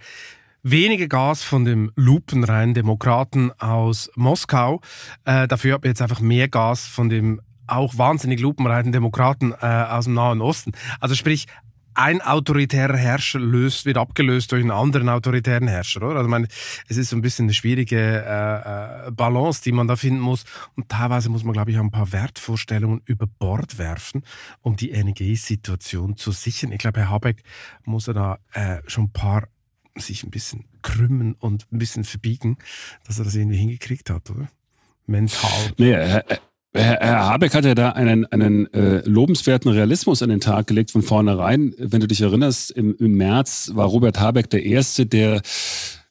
wenige 0.62 1.08
Gas 1.08 1.42
von 1.42 1.64
dem 1.64 1.92
lupenreinen 1.96 2.75
Demokraten 2.75 3.52
aus 3.58 4.10
Moskau. 4.14 4.80
Äh, 5.25 5.49
dafür 5.49 5.75
hat 5.75 5.82
man 5.82 5.90
jetzt 5.90 6.02
einfach 6.02 6.20
mehr 6.20 6.49
Gas 6.49 6.87
von 6.87 7.08
dem 7.08 7.40
auch 7.66 7.96
wahnsinnig 7.96 8.40
lupenreinen 8.40 8.92
Demokraten 8.92 9.52
äh, 9.52 9.66
aus 9.66 10.06
dem 10.06 10.14
Nahen 10.14 10.40
Osten. 10.40 10.72
Also 10.99 11.14
sprich, 11.14 11.46
ein 11.94 12.20
autoritärer 12.20 12.97
Herrscher 12.97 13.38
löst, 13.38 13.85
wird 13.87 13.97
abgelöst 13.97 14.52
durch 14.52 14.62
einen 14.62 14.70
anderen 14.70 15.09
autoritären 15.09 15.68
Herrscher, 15.68 16.02
oder? 16.02 16.16
Also 16.16 16.25
ich 16.25 16.30
meine, 16.30 16.49
es 16.88 16.97
ist 16.97 17.11
so 17.11 17.16
ein 17.16 17.23
bisschen 17.23 17.47
eine 17.47 17.54
schwierige 17.54 17.97
äh, 17.99 19.09
äh, 19.09 19.11
Balance, 19.11 19.62
die 19.62 19.73
man 19.73 19.88
da 19.88 19.97
finden 19.97 20.20
muss. 20.20 20.44
Und 20.76 20.88
teilweise 20.88 21.28
muss 21.28 21.44
man, 21.44 21.52
glaube 21.52 21.70
ich, 21.70 21.78
auch 21.78 21.82
ein 21.82 21.90
paar 21.90 22.12
Wertvorstellungen 22.12 23.02
über 23.04 23.26
Bord 23.26 23.78
werfen, 23.78 24.23
um 24.62 24.76
die 24.76 24.90
Energiesituation 24.90 26.16
zu 26.16 26.32
sichern. 26.32 26.73
Ich 26.73 26.78
glaube, 26.78 27.00
Herr 27.00 27.11
Habeck 27.11 27.42
muss 27.85 28.09
er 28.09 28.14
da 28.14 28.38
äh, 28.52 28.78
schon 28.87 29.04
ein 29.04 29.12
paar 29.12 29.49
sich 29.97 30.23
ein 30.25 30.30
bisschen 30.30 30.64
krümmen 30.82 31.35
und 31.35 31.66
ein 31.73 31.78
bisschen 31.78 32.04
verbiegen, 32.04 32.59
dass 33.06 33.18
er 33.18 33.25
das 33.25 33.35
irgendwie 33.35 33.59
hingekriegt 33.59 34.09
hat, 34.11 34.30
oder? 34.30 34.49
Mental. 35.06 35.73
Nee, 35.76 36.20
Herr, 36.73 37.27
Habeck 37.27 37.55
hat 37.55 37.65
ja 37.65 37.75
da 37.75 37.91
einen, 37.91 38.27
einen 38.27 38.73
äh, 38.73 39.03
lobenswerten 39.05 39.73
Realismus 39.73 40.23
an 40.23 40.29
den 40.29 40.41
Tag 40.41 40.69
gelegt 40.69 40.93
von 40.93 41.03
vornherein. 41.03 41.75
Wenn 41.79 42.00
du 42.00 42.07
dich 42.07 42.21
erinnerst, 42.21 42.71
im, 42.71 42.95
im 42.97 43.17
März 43.17 43.73
war 43.75 43.87
Robert 43.87 44.21
Habeck 44.21 44.49
der 44.50 44.65
Erste, 44.65 45.05
der 45.05 45.43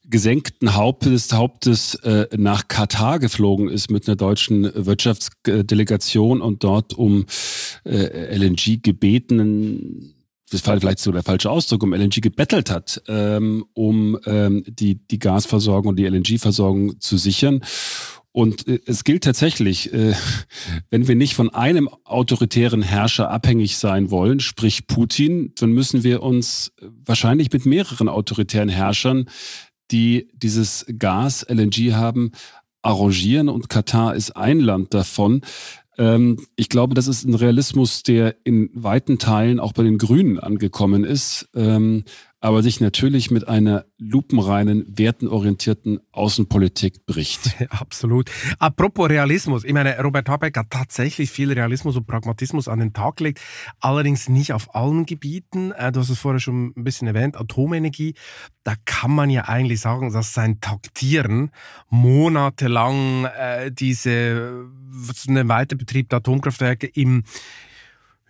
gesenkten 0.09 0.75
Hauptes, 0.75 1.31
Hauptes 1.31 1.95
äh, 1.95 2.27
nach 2.35 2.67
Katar 2.67 3.19
geflogen 3.19 3.69
ist 3.69 3.89
mit 3.89 4.07
einer 4.07 4.17
deutschen 4.17 4.69
Wirtschaftsdelegation 4.73 6.41
und 6.41 6.63
dort 6.63 6.93
um 6.93 7.25
äh, 7.85 8.35
LNG 8.35 8.81
gebeten, 8.81 10.15
das 10.51 10.65
war 10.65 10.79
vielleicht 10.79 10.99
so 10.99 11.11
der 11.11 11.23
falsche 11.23 11.49
Ausdruck, 11.49 11.83
um 11.83 11.93
LNG 11.93 12.21
gebettelt 12.21 12.71
hat, 12.71 13.01
ähm, 13.07 13.65
um 13.73 14.17
ähm, 14.25 14.63
die, 14.67 14.95
die 14.95 15.19
Gasversorgung 15.19 15.89
und 15.89 15.95
die 15.97 16.05
LNG-Versorgung 16.05 16.99
zu 16.99 17.17
sichern. 17.17 17.61
Und 18.39 18.69
äh, 18.69 18.79
es 18.85 19.03
gilt 19.03 19.25
tatsächlich, 19.25 19.91
äh, 19.93 20.13
wenn 20.89 21.09
wir 21.09 21.15
nicht 21.15 21.35
von 21.35 21.49
einem 21.49 21.89
autoritären 22.05 22.81
Herrscher 22.81 23.29
abhängig 23.29 23.77
sein 23.77 24.11
wollen, 24.11 24.39
sprich 24.39 24.87
Putin, 24.87 25.51
dann 25.59 25.73
müssen 25.73 26.05
wir 26.05 26.23
uns 26.23 26.71
wahrscheinlich 27.05 27.51
mit 27.51 27.65
mehreren 27.65 28.07
autoritären 28.07 28.69
Herrschern 28.69 29.25
die 29.91 30.29
dieses 30.33 30.85
Gas, 30.99 31.45
LNG 31.49 31.93
haben, 31.93 32.31
arrangieren 32.81 33.49
und 33.49 33.69
Katar 33.69 34.15
ist 34.15 34.37
ein 34.37 34.59
Land 34.59 34.93
davon. 34.93 35.41
Ähm, 35.97 36.37
ich 36.55 36.69
glaube, 36.69 36.93
das 36.93 37.07
ist 37.07 37.25
ein 37.25 37.33
Realismus, 37.33 38.03
der 38.03 38.35
in 38.45 38.69
weiten 38.73 39.17
Teilen 39.17 39.59
auch 39.59 39.73
bei 39.73 39.83
den 39.83 39.97
Grünen 39.97 40.39
angekommen 40.39 41.03
ist. 41.03 41.49
Aber 42.41 42.63
sich 42.63 42.79
natürlich 42.79 43.31
mit 43.31 43.47
einer 43.49 43.85
lupenreinen, 43.97 44.85
wertenorientierten 44.87 45.99
Außenpolitik 46.13 47.05
bricht. 47.05 47.55
Absolut. 47.69 48.31
Apropos 48.59 49.09
Realismus. 49.09 49.65
Ich 49.65 49.73
meine, 49.73 49.99
Robert 50.01 50.29
Habeck 50.29 50.55
hat 50.57 50.69
tatsächlich 50.69 51.31
viel 51.31 51.51
Realismus 51.51 51.97
und 51.97 52.07
Pragmatismus 52.07 52.69
an 52.69 52.79
den 52.79 52.93
Tag 52.93 53.17
gelegt. 53.17 53.41
Allerdings 53.81 54.29
nicht 54.29 54.53
auf 54.53 54.73
allen 54.73 55.05
Gebieten. 55.05 55.71
Äh, 55.73 55.91
du 55.91 55.99
hast 55.99 56.09
es 56.09 56.19
vorher 56.19 56.39
schon 56.39 56.73
ein 56.77 56.83
bisschen 56.85 57.07
erwähnt. 57.09 57.35
Atomenergie. 57.35 58.13
Da 58.63 58.75
kann 58.85 59.11
man 59.11 59.29
ja 59.29 59.45
eigentlich 59.49 59.81
sagen, 59.81 60.13
dass 60.13 60.33
sein 60.33 60.61
Taktieren 60.61 61.51
monatelang 61.89 63.25
äh, 63.25 63.69
diese, 63.69 64.65
eine 65.27 65.49
Weiterbetrieb 65.49 66.09
der 66.09 66.17
Atomkraftwerke 66.17 66.87
im 66.87 67.23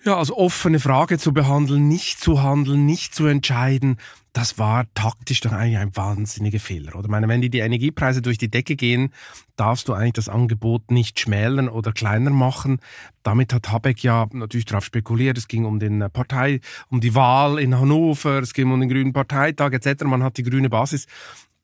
ja, 0.03 0.18
als 0.18 0.32
offene 0.32 0.79
Frage 0.79 1.18
zu 1.18 1.34
behandeln, 1.34 1.88
nicht 1.88 2.20
zu 2.20 2.41
handeln, 2.41 2.86
nicht 2.86 3.13
zu 3.13 3.25
entscheiden, 3.25 3.98
das 4.34 4.58
war 4.58 4.86
taktisch 4.94 5.41
doch 5.41 5.51
eigentlich 5.51 5.79
ein 5.79 5.96
wahnsinniger 5.96 6.60
Fehler. 6.60 6.96
Oder 6.96 7.06
ich 7.06 7.12
meine, 7.12 7.27
wenn 7.27 7.41
die, 7.41 7.60
Energiepreise 7.60 8.22
durch 8.22 8.38
die 8.38 8.50
Decke 8.50 8.75
gehen, 8.75 9.12
darfst 9.56 9.88
du 9.88 9.94
eigentlich 9.94 10.13
das 10.13 10.29
Angebot 10.29 10.91
nicht 10.91 11.20
schmälern 11.20 11.68
oder 11.68 11.91
kleiner 11.91 12.29
machen. 12.29 12.79
Damit 13.24 13.53
hat 13.53 13.72
Habeck 13.72 14.03
ja 14.03 14.27
natürlich 14.32 14.65
darauf 14.65 14.86
spekuliert. 14.86 15.38
Es 15.38 15.48
ging 15.48 15.65
um 15.65 15.79
den 15.79 16.00
Partei, 16.13 16.62
um 16.89 17.01
die 17.01 17.15
Wahl 17.15 17.60
in 17.60 17.77
Hannover, 17.77 18.39
es 18.39 18.53
ging 18.53 18.72
um 18.72 18.79
den 18.79 18.89
Grünen 18.89 19.13
Parteitag 19.13 19.74
etc. 19.74 20.03
Man 20.03 20.24
hat 20.24 20.38
die 20.38 20.44
grüne 20.44 20.70
Basis 20.70 21.08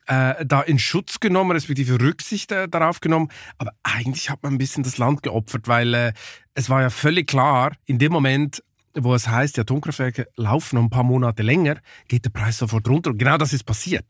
äh, 0.07 0.45
da 0.45 0.61
in 0.61 0.79
Schutz 0.79 1.19
genommen, 1.19 1.51
respektive 1.51 1.99
Rücksicht 1.99 2.51
äh, 2.51 2.67
darauf 2.67 2.99
genommen. 2.99 3.29
Aber 3.57 3.71
eigentlich 3.83 4.29
hat 4.29 4.43
man 4.43 4.53
ein 4.53 4.57
bisschen 4.57 4.83
das 4.83 4.97
Land 4.97 5.23
geopfert, 5.23 5.67
weil 5.67 5.93
äh, 5.93 6.13
es 6.55 6.69
war 6.69 6.81
ja 6.81 6.89
völlig 6.89 7.27
klar, 7.27 7.73
in 7.85 7.99
dem 7.99 8.11
Moment, 8.11 8.63
wo 8.95 9.13
es 9.13 9.27
heißt, 9.27 9.57
die 9.57 9.61
Atomkraftwerke 9.61 10.29
laufen 10.37 10.77
noch 10.77 10.83
ein 10.83 10.89
paar 10.89 11.03
Monate 11.03 11.43
länger, 11.43 11.77
geht 12.07 12.25
der 12.25 12.29
Preis 12.29 12.57
sofort 12.57 12.87
runter. 12.87 13.11
Und 13.11 13.17
genau 13.17 13.37
das 13.37 13.53
ist 13.53 13.65
passiert. 13.65 14.05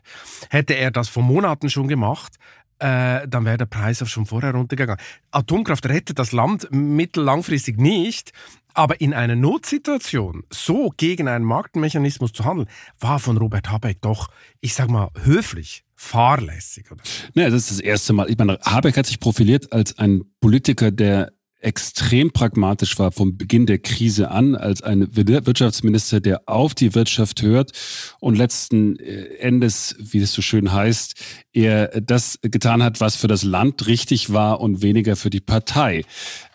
Hätte 0.50 0.76
er 0.76 0.92
das 0.92 1.10
vor 1.10 1.24
Monaten 1.24 1.70
schon 1.70 1.88
gemacht, 1.88 2.36
äh, 2.78 3.28
dann 3.28 3.46
wäre 3.46 3.58
der 3.58 3.66
Preis 3.66 4.02
auch 4.04 4.08
schon 4.08 4.28
vorher 4.28 4.54
runtergegangen. 4.54 5.04
Atomkraft 5.32 5.88
rettet 5.88 6.20
das 6.20 6.34
Land 6.34 6.68
mittellangfristig 6.72 7.78
nicht, 7.78 8.32
aber 8.76 9.02
in 9.02 9.14
einer 9.14 9.36
Notsituation 9.36 10.44
so 10.52 10.94
gegen 10.98 11.28
einen 11.28 11.46
Marktmechanismus 11.46 12.34
zu 12.34 12.46
handeln, 12.46 12.68
war 13.00 13.20
von 13.20 13.38
Robert 13.38 13.72
Habeck 13.72 14.02
doch, 14.02 14.30
ich 14.60 14.76
sag 14.76 14.90
mal, 14.90 15.10
höflich 15.24 15.84
fahrlässig. 15.96 16.92
Oder? 16.92 17.02
Ja, 17.34 17.50
das 17.50 17.64
ist 17.64 17.72
das 17.72 17.80
erste 17.80 18.14
Mal. 18.14 18.30
Ich 18.30 18.38
meine, 18.38 18.60
Habeck 18.62 18.98
hat 18.98 19.06
sich 19.06 19.20
profiliert 19.20 19.72
als 19.72 19.98
ein 19.98 20.24
Politiker, 20.42 20.92
der 20.92 21.32
extrem 21.66 22.32
pragmatisch 22.32 23.00
war 23.00 23.12
vom 23.12 23.38
Beginn 23.38 23.66
der 23.66 23.80
Krise 23.80 24.30
an, 24.30 24.56
als 24.56 24.84
ein 24.84 25.08
Wirtschaftsminister, 25.16 26.22
der 26.22 26.48
auf 26.48 26.76
die 26.76 26.94
Wirtschaft 26.94 27.42
hört 27.42 27.72
und 28.20 28.38
letzten 28.38 28.98
äh, 29.00 29.26
Endes, 29.40 29.96
wie 30.00 30.20
es 30.20 30.32
so 30.32 30.44
schön 30.44 30.72
heißt, 30.72 31.16
er 31.54 31.88
das 32.02 32.40
getan 32.42 32.84
hat, 32.84 33.02
was 33.02 33.16
für 33.16 33.28
das 33.28 33.44
Land 33.44 33.88
richtig 33.88 34.32
war 34.32 34.62
und 34.62 34.84
weniger 34.84 35.16
für 35.16 35.32
die 35.32 35.42
Partei. 35.42 36.04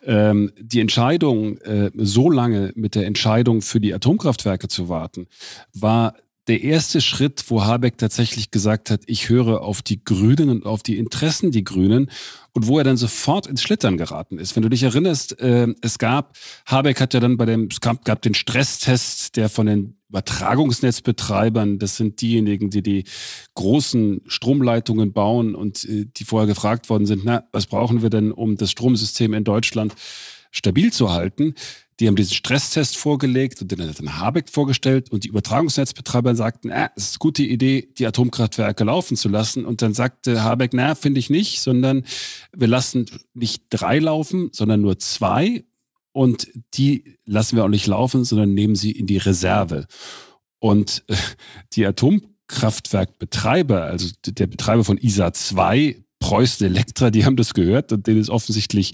Ähm, 0.04 0.52
die 0.58 0.80
Entscheidung, 0.80 1.58
äh, 1.58 1.90
so 1.96 2.30
lange 2.30 2.72
mit 2.76 2.94
der 2.94 3.06
Entscheidung 3.06 3.62
für 3.62 3.80
die 3.80 3.92
Atomkraftwerke 3.92 4.68
zu 4.68 4.88
warten, 4.88 5.26
war 5.74 6.14
der 6.50 6.62
erste 6.62 7.00
Schritt, 7.00 7.44
wo 7.48 7.64
Habeck 7.64 7.98
tatsächlich 7.98 8.50
gesagt 8.50 8.90
hat, 8.90 9.02
ich 9.06 9.28
höre 9.28 9.62
auf 9.62 9.82
die 9.82 10.02
Grünen 10.02 10.50
und 10.50 10.66
auf 10.66 10.82
die 10.82 10.98
Interessen 10.98 11.52
die 11.52 11.64
Grünen 11.64 12.10
und 12.52 12.66
wo 12.66 12.78
er 12.78 12.84
dann 12.84 12.96
sofort 12.96 13.46
ins 13.46 13.62
Schlittern 13.62 13.96
geraten 13.96 14.38
ist. 14.38 14.56
Wenn 14.56 14.62
du 14.62 14.68
dich 14.68 14.82
erinnerst, 14.82 15.38
äh, 15.40 15.68
es 15.80 15.98
gab, 15.98 16.36
Habeck 16.66 17.00
hat 17.00 17.14
ja 17.14 17.20
dann 17.20 17.36
bei 17.36 17.46
dem, 17.46 17.68
es 17.70 17.80
gab, 17.80 18.04
gab 18.04 18.22
den 18.22 18.34
Stresstest, 18.34 19.36
der 19.36 19.48
von 19.48 19.66
den 19.66 19.96
Übertragungsnetzbetreibern, 20.08 21.78
das 21.78 21.96
sind 21.96 22.20
diejenigen, 22.20 22.70
die 22.70 22.82
die 22.82 23.04
großen 23.54 24.22
Stromleitungen 24.26 25.12
bauen 25.12 25.54
und 25.54 25.84
äh, 25.84 26.06
die 26.06 26.24
vorher 26.24 26.48
gefragt 26.48 26.90
worden 26.90 27.06
sind, 27.06 27.24
na, 27.24 27.44
was 27.52 27.66
brauchen 27.66 28.02
wir 28.02 28.10
denn, 28.10 28.32
um 28.32 28.56
das 28.56 28.70
Stromsystem 28.72 29.34
in 29.34 29.44
Deutschland 29.44 29.94
stabil 30.50 30.92
zu 30.92 31.12
halten? 31.12 31.54
Die 32.00 32.08
haben 32.08 32.16
diesen 32.16 32.34
Stresstest 32.34 32.96
vorgelegt 32.96 33.60
und 33.60 33.70
den 33.70 33.86
hat 33.86 33.98
dann 33.98 34.18
Habeck 34.18 34.48
vorgestellt 34.48 35.12
und 35.12 35.24
die 35.24 35.28
Übertragungsnetzbetreiber 35.28 36.34
sagten, 36.34 36.70
äh, 36.70 36.88
es 36.96 37.04
ist 37.04 37.12
eine 37.16 37.18
gute 37.18 37.42
Idee, 37.42 37.92
die 37.98 38.06
Atomkraftwerke 38.06 38.84
laufen 38.84 39.18
zu 39.18 39.28
lassen. 39.28 39.66
Und 39.66 39.82
dann 39.82 39.92
sagte 39.92 40.42
Habeck, 40.42 40.72
na, 40.72 40.94
finde 40.94 41.20
ich 41.20 41.28
nicht, 41.28 41.60
sondern 41.60 42.04
wir 42.56 42.68
lassen 42.68 43.04
nicht 43.34 43.64
drei 43.68 43.98
laufen, 43.98 44.48
sondern 44.52 44.80
nur 44.80 44.98
zwei. 44.98 45.64
Und 46.12 46.48
die 46.74 47.18
lassen 47.26 47.56
wir 47.56 47.64
auch 47.64 47.68
nicht 47.68 47.86
laufen, 47.86 48.24
sondern 48.24 48.54
nehmen 48.54 48.76
sie 48.76 48.92
in 48.92 49.06
die 49.06 49.18
Reserve. 49.18 49.86
Und 50.58 51.04
äh, 51.08 51.16
die 51.74 51.84
Atomkraftwerkbetreiber, 51.84 53.82
also 53.82 54.08
der 54.26 54.46
Betreiber 54.46 54.84
von 54.84 54.96
ISA 54.96 55.34
2, 55.34 56.02
Preußen 56.30 56.64
Elektra, 56.64 57.10
die 57.10 57.24
haben 57.24 57.34
das 57.34 57.54
gehört 57.54 57.90
und 57.92 58.06
denen 58.06 58.20
ist 58.20 58.30
offensichtlich 58.30 58.92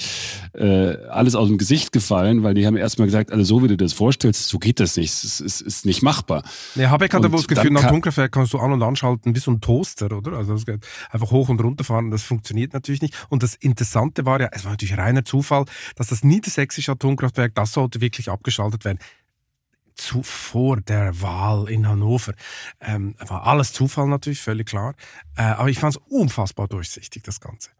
äh, 0.54 0.96
alles 1.10 1.34
aus 1.34 1.48
dem 1.48 1.58
Gesicht 1.58 1.92
gefallen, 1.92 2.42
weil 2.42 2.54
die 2.54 2.66
haben 2.66 2.78
erstmal 2.78 3.06
gesagt, 3.06 3.30
also 3.30 3.44
so 3.44 3.62
wie 3.62 3.68
du 3.68 3.76
das 3.76 3.92
vorstellst, 3.92 4.48
so 4.48 4.58
geht 4.58 4.80
das 4.80 4.96
nicht, 4.96 5.12
es 5.12 5.40
ist, 5.40 5.60
ist 5.60 5.84
nicht 5.84 6.02
machbar. 6.02 6.42
Ja, 6.76 6.88
Habeck 6.88 7.12
hatte 7.12 7.30
wohl 7.30 7.36
das 7.36 7.46
Gefühl, 7.46 7.76
ein 7.76 7.84
Atomkraftwerk 7.84 8.32
kannst 8.32 8.54
du 8.54 8.58
an- 8.58 8.72
und 8.72 8.82
anschalten 8.82 9.34
wie 9.34 9.38
so 9.38 9.50
ein 9.50 9.60
Toaster, 9.60 10.10
oder? 10.16 10.32
Also 10.32 10.54
das 10.54 10.64
geht 10.64 10.86
einfach 11.10 11.30
hoch 11.30 11.50
und 11.50 11.60
runter 11.60 11.84
fahren, 11.84 12.10
das 12.10 12.22
funktioniert 12.22 12.72
natürlich 12.72 13.02
nicht. 13.02 13.14
Und 13.28 13.42
das 13.42 13.54
Interessante 13.54 14.24
war 14.24 14.40
ja, 14.40 14.48
es 14.52 14.64
war 14.64 14.70
natürlich 14.70 14.96
reiner 14.96 15.26
Zufall, 15.26 15.66
dass 15.96 16.06
das 16.06 16.24
niedersächsische 16.24 16.92
Atomkraftwerk, 16.92 17.54
das 17.54 17.72
sollte 17.72 18.00
wirklich 18.00 18.30
abgeschaltet 18.30 18.86
werden 18.86 18.98
zu, 19.96 20.22
vor 20.22 20.80
der 20.80 21.20
Wahl 21.20 21.68
in 21.68 21.88
Hannover. 21.88 22.34
Ähm, 22.80 23.14
war 23.18 23.46
alles 23.46 23.72
Zufall 23.72 24.06
natürlich, 24.06 24.40
völlig 24.40 24.66
klar. 24.68 24.94
Äh, 25.36 25.42
aber 25.42 25.68
ich 25.68 25.78
fand 25.78 25.96
es 25.96 26.02
unfassbar 26.08 26.68
durchsichtig, 26.68 27.22
das 27.22 27.40
Ganze. 27.40 27.70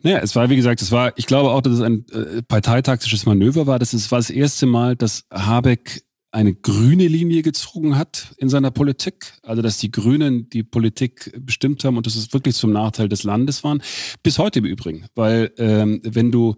Naja, 0.00 0.18
es 0.18 0.36
war, 0.36 0.50
wie 0.50 0.56
gesagt, 0.56 0.82
es 0.82 0.92
war, 0.92 1.12
ich 1.16 1.26
glaube 1.26 1.50
auch, 1.50 1.60
dass 1.60 1.74
es 1.74 1.80
ein 1.80 2.06
äh, 2.12 2.42
parteitaktisches 2.42 3.26
Manöver 3.26 3.66
war. 3.66 3.78
Das 3.78 3.94
ist, 3.94 4.10
war 4.10 4.18
das 4.18 4.30
erste 4.30 4.66
Mal, 4.66 4.96
dass 4.96 5.24
Habeck 5.32 6.04
eine 6.30 6.52
grüne 6.52 7.06
Linie 7.06 7.42
gezogen 7.42 7.96
hat 7.96 8.34
in 8.38 8.48
seiner 8.48 8.72
Politik. 8.72 9.34
Also, 9.42 9.62
dass 9.62 9.78
die 9.78 9.90
Grünen 9.90 10.50
die 10.50 10.64
Politik 10.64 11.32
bestimmt 11.40 11.84
haben 11.84 11.96
und 11.96 12.06
dass 12.06 12.16
es 12.16 12.32
wirklich 12.32 12.56
zum 12.56 12.72
Nachteil 12.72 13.08
des 13.08 13.22
Landes 13.22 13.62
waren. 13.62 13.82
Bis 14.22 14.38
heute 14.38 14.58
im 14.58 14.64
Übrigen. 14.64 15.06
Weil, 15.14 15.52
ähm, 15.58 16.00
wenn 16.02 16.32
du, 16.32 16.56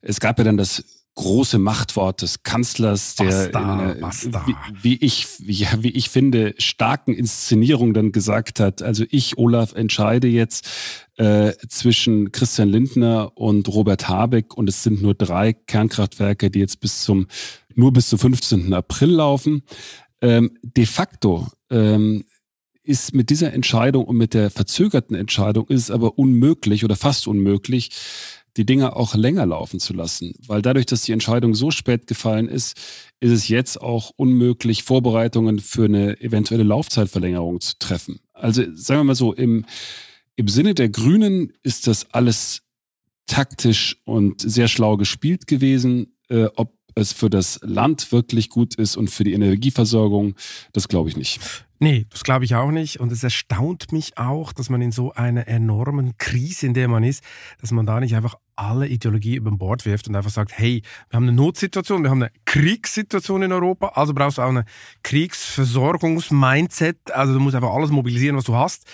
es 0.00 0.18
gab 0.18 0.38
ja 0.38 0.44
dann 0.44 0.56
das 0.56 0.97
große 1.18 1.58
Machtwort 1.58 2.22
des 2.22 2.44
Kanzlers, 2.44 3.16
der 3.16 3.24
basta, 3.24 3.72
einer, 3.72 3.94
basta. 3.96 4.46
Wie, 4.46 4.54
wie, 4.82 4.96
ich, 5.04 5.26
wie, 5.40 5.66
wie 5.80 5.90
ich 5.90 6.10
finde, 6.10 6.54
starken 6.58 7.12
Inszenierung 7.12 7.92
dann 7.92 8.12
gesagt 8.12 8.60
hat, 8.60 8.82
also 8.82 9.04
ich, 9.10 9.36
Olaf, 9.36 9.74
entscheide 9.74 10.28
jetzt 10.28 10.68
äh, 11.16 11.54
zwischen 11.68 12.30
Christian 12.30 12.68
Lindner 12.68 13.36
und 13.36 13.66
Robert 13.68 14.08
Habeck 14.08 14.56
und 14.56 14.68
es 14.68 14.84
sind 14.84 15.02
nur 15.02 15.14
drei 15.14 15.54
Kernkraftwerke, 15.54 16.52
die 16.52 16.60
jetzt 16.60 16.78
bis 16.78 17.02
zum, 17.02 17.26
nur 17.74 17.92
bis 17.92 18.08
zum 18.08 18.20
15. 18.20 18.72
April 18.72 19.10
laufen. 19.10 19.64
Ähm, 20.20 20.56
de 20.62 20.86
facto 20.86 21.48
ähm, 21.68 22.24
ist 22.84 23.12
mit 23.12 23.28
dieser 23.30 23.52
Entscheidung 23.52 24.04
und 24.04 24.16
mit 24.16 24.34
der 24.34 24.50
verzögerten 24.50 25.16
Entscheidung 25.16 25.66
ist 25.66 25.82
es 25.82 25.90
aber 25.90 26.16
unmöglich 26.16 26.84
oder 26.84 26.94
fast 26.94 27.26
unmöglich, 27.26 27.90
die 28.58 28.66
Dinge 28.66 28.96
auch 28.96 29.14
länger 29.14 29.46
laufen 29.46 29.80
zu 29.80 29.94
lassen. 29.94 30.34
Weil 30.46 30.60
dadurch, 30.60 30.86
dass 30.86 31.02
die 31.02 31.12
Entscheidung 31.12 31.54
so 31.54 31.70
spät 31.70 32.06
gefallen 32.06 32.48
ist, 32.48 32.76
ist 33.20 33.30
es 33.30 33.48
jetzt 33.48 33.80
auch 33.80 34.10
unmöglich, 34.16 34.82
Vorbereitungen 34.82 35.60
für 35.60 35.84
eine 35.84 36.20
eventuelle 36.20 36.64
Laufzeitverlängerung 36.64 37.60
zu 37.60 37.78
treffen. 37.78 38.18
Also 38.32 38.62
sagen 38.74 39.00
wir 39.00 39.04
mal 39.04 39.14
so, 39.14 39.32
im, 39.32 39.64
im 40.36 40.48
Sinne 40.48 40.74
der 40.74 40.88
Grünen 40.88 41.52
ist 41.62 41.86
das 41.86 42.12
alles 42.12 42.62
taktisch 43.26 43.96
und 44.04 44.40
sehr 44.40 44.68
schlau 44.68 44.96
gespielt 44.96 45.46
gewesen. 45.46 46.16
Äh, 46.28 46.46
ob 46.56 46.74
es 46.94 47.12
für 47.12 47.30
das 47.30 47.60
Land 47.62 48.10
wirklich 48.10 48.50
gut 48.50 48.74
ist 48.74 48.96
und 48.96 49.08
für 49.08 49.24
die 49.24 49.32
Energieversorgung, 49.32 50.34
das 50.72 50.88
glaube 50.88 51.08
ich 51.08 51.16
nicht. 51.16 51.40
Nee, 51.78 52.06
das 52.10 52.24
glaube 52.24 52.44
ich 52.44 52.56
auch 52.56 52.72
nicht. 52.72 52.98
Und 52.98 53.12
es 53.12 53.22
erstaunt 53.22 53.92
mich 53.92 54.18
auch, 54.18 54.52
dass 54.52 54.68
man 54.68 54.82
in 54.82 54.90
so 54.90 55.12
einer 55.12 55.46
enormen 55.46 56.18
Krise, 56.18 56.66
in 56.66 56.74
der 56.74 56.88
man 56.88 57.04
ist, 57.04 57.22
dass 57.60 57.70
man 57.70 57.86
da 57.86 58.00
nicht 58.00 58.16
einfach 58.16 58.36
alle 58.58 58.88
Ideologie 58.88 59.36
über 59.36 59.52
Bord 59.52 59.86
wirft 59.86 60.08
und 60.08 60.16
einfach 60.16 60.30
sagt, 60.30 60.58
hey, 60.58 60.82
wir 61.10 61.16
haben 61.16 61.24
eine 61.24 61.32
Notsituation, 61.32 62.02
wir 62.02 62.10
haben 62.10 62.22
eine 62.22 62.32
Kriegssituation 62.44 63.42
in 63.42 63.52
Europa, 63.52 63.92
also 63.94 64.14
brauchst 64.14 64.38
du 64.38 64.42
auch 64.42 64.48
eine 64.48 64.64
Kriegsversorgungs-Mindset, 65.04 67.12
also 67.12 67.34
du 67.34 67.40
musst 67.40 67.54
einfach 67.54 67.72
alles 67.72 67.90
mobilisieren, 67.90 68.36
was 68.36 68.42
du 68.44 68.56
hast. 68.56 68.86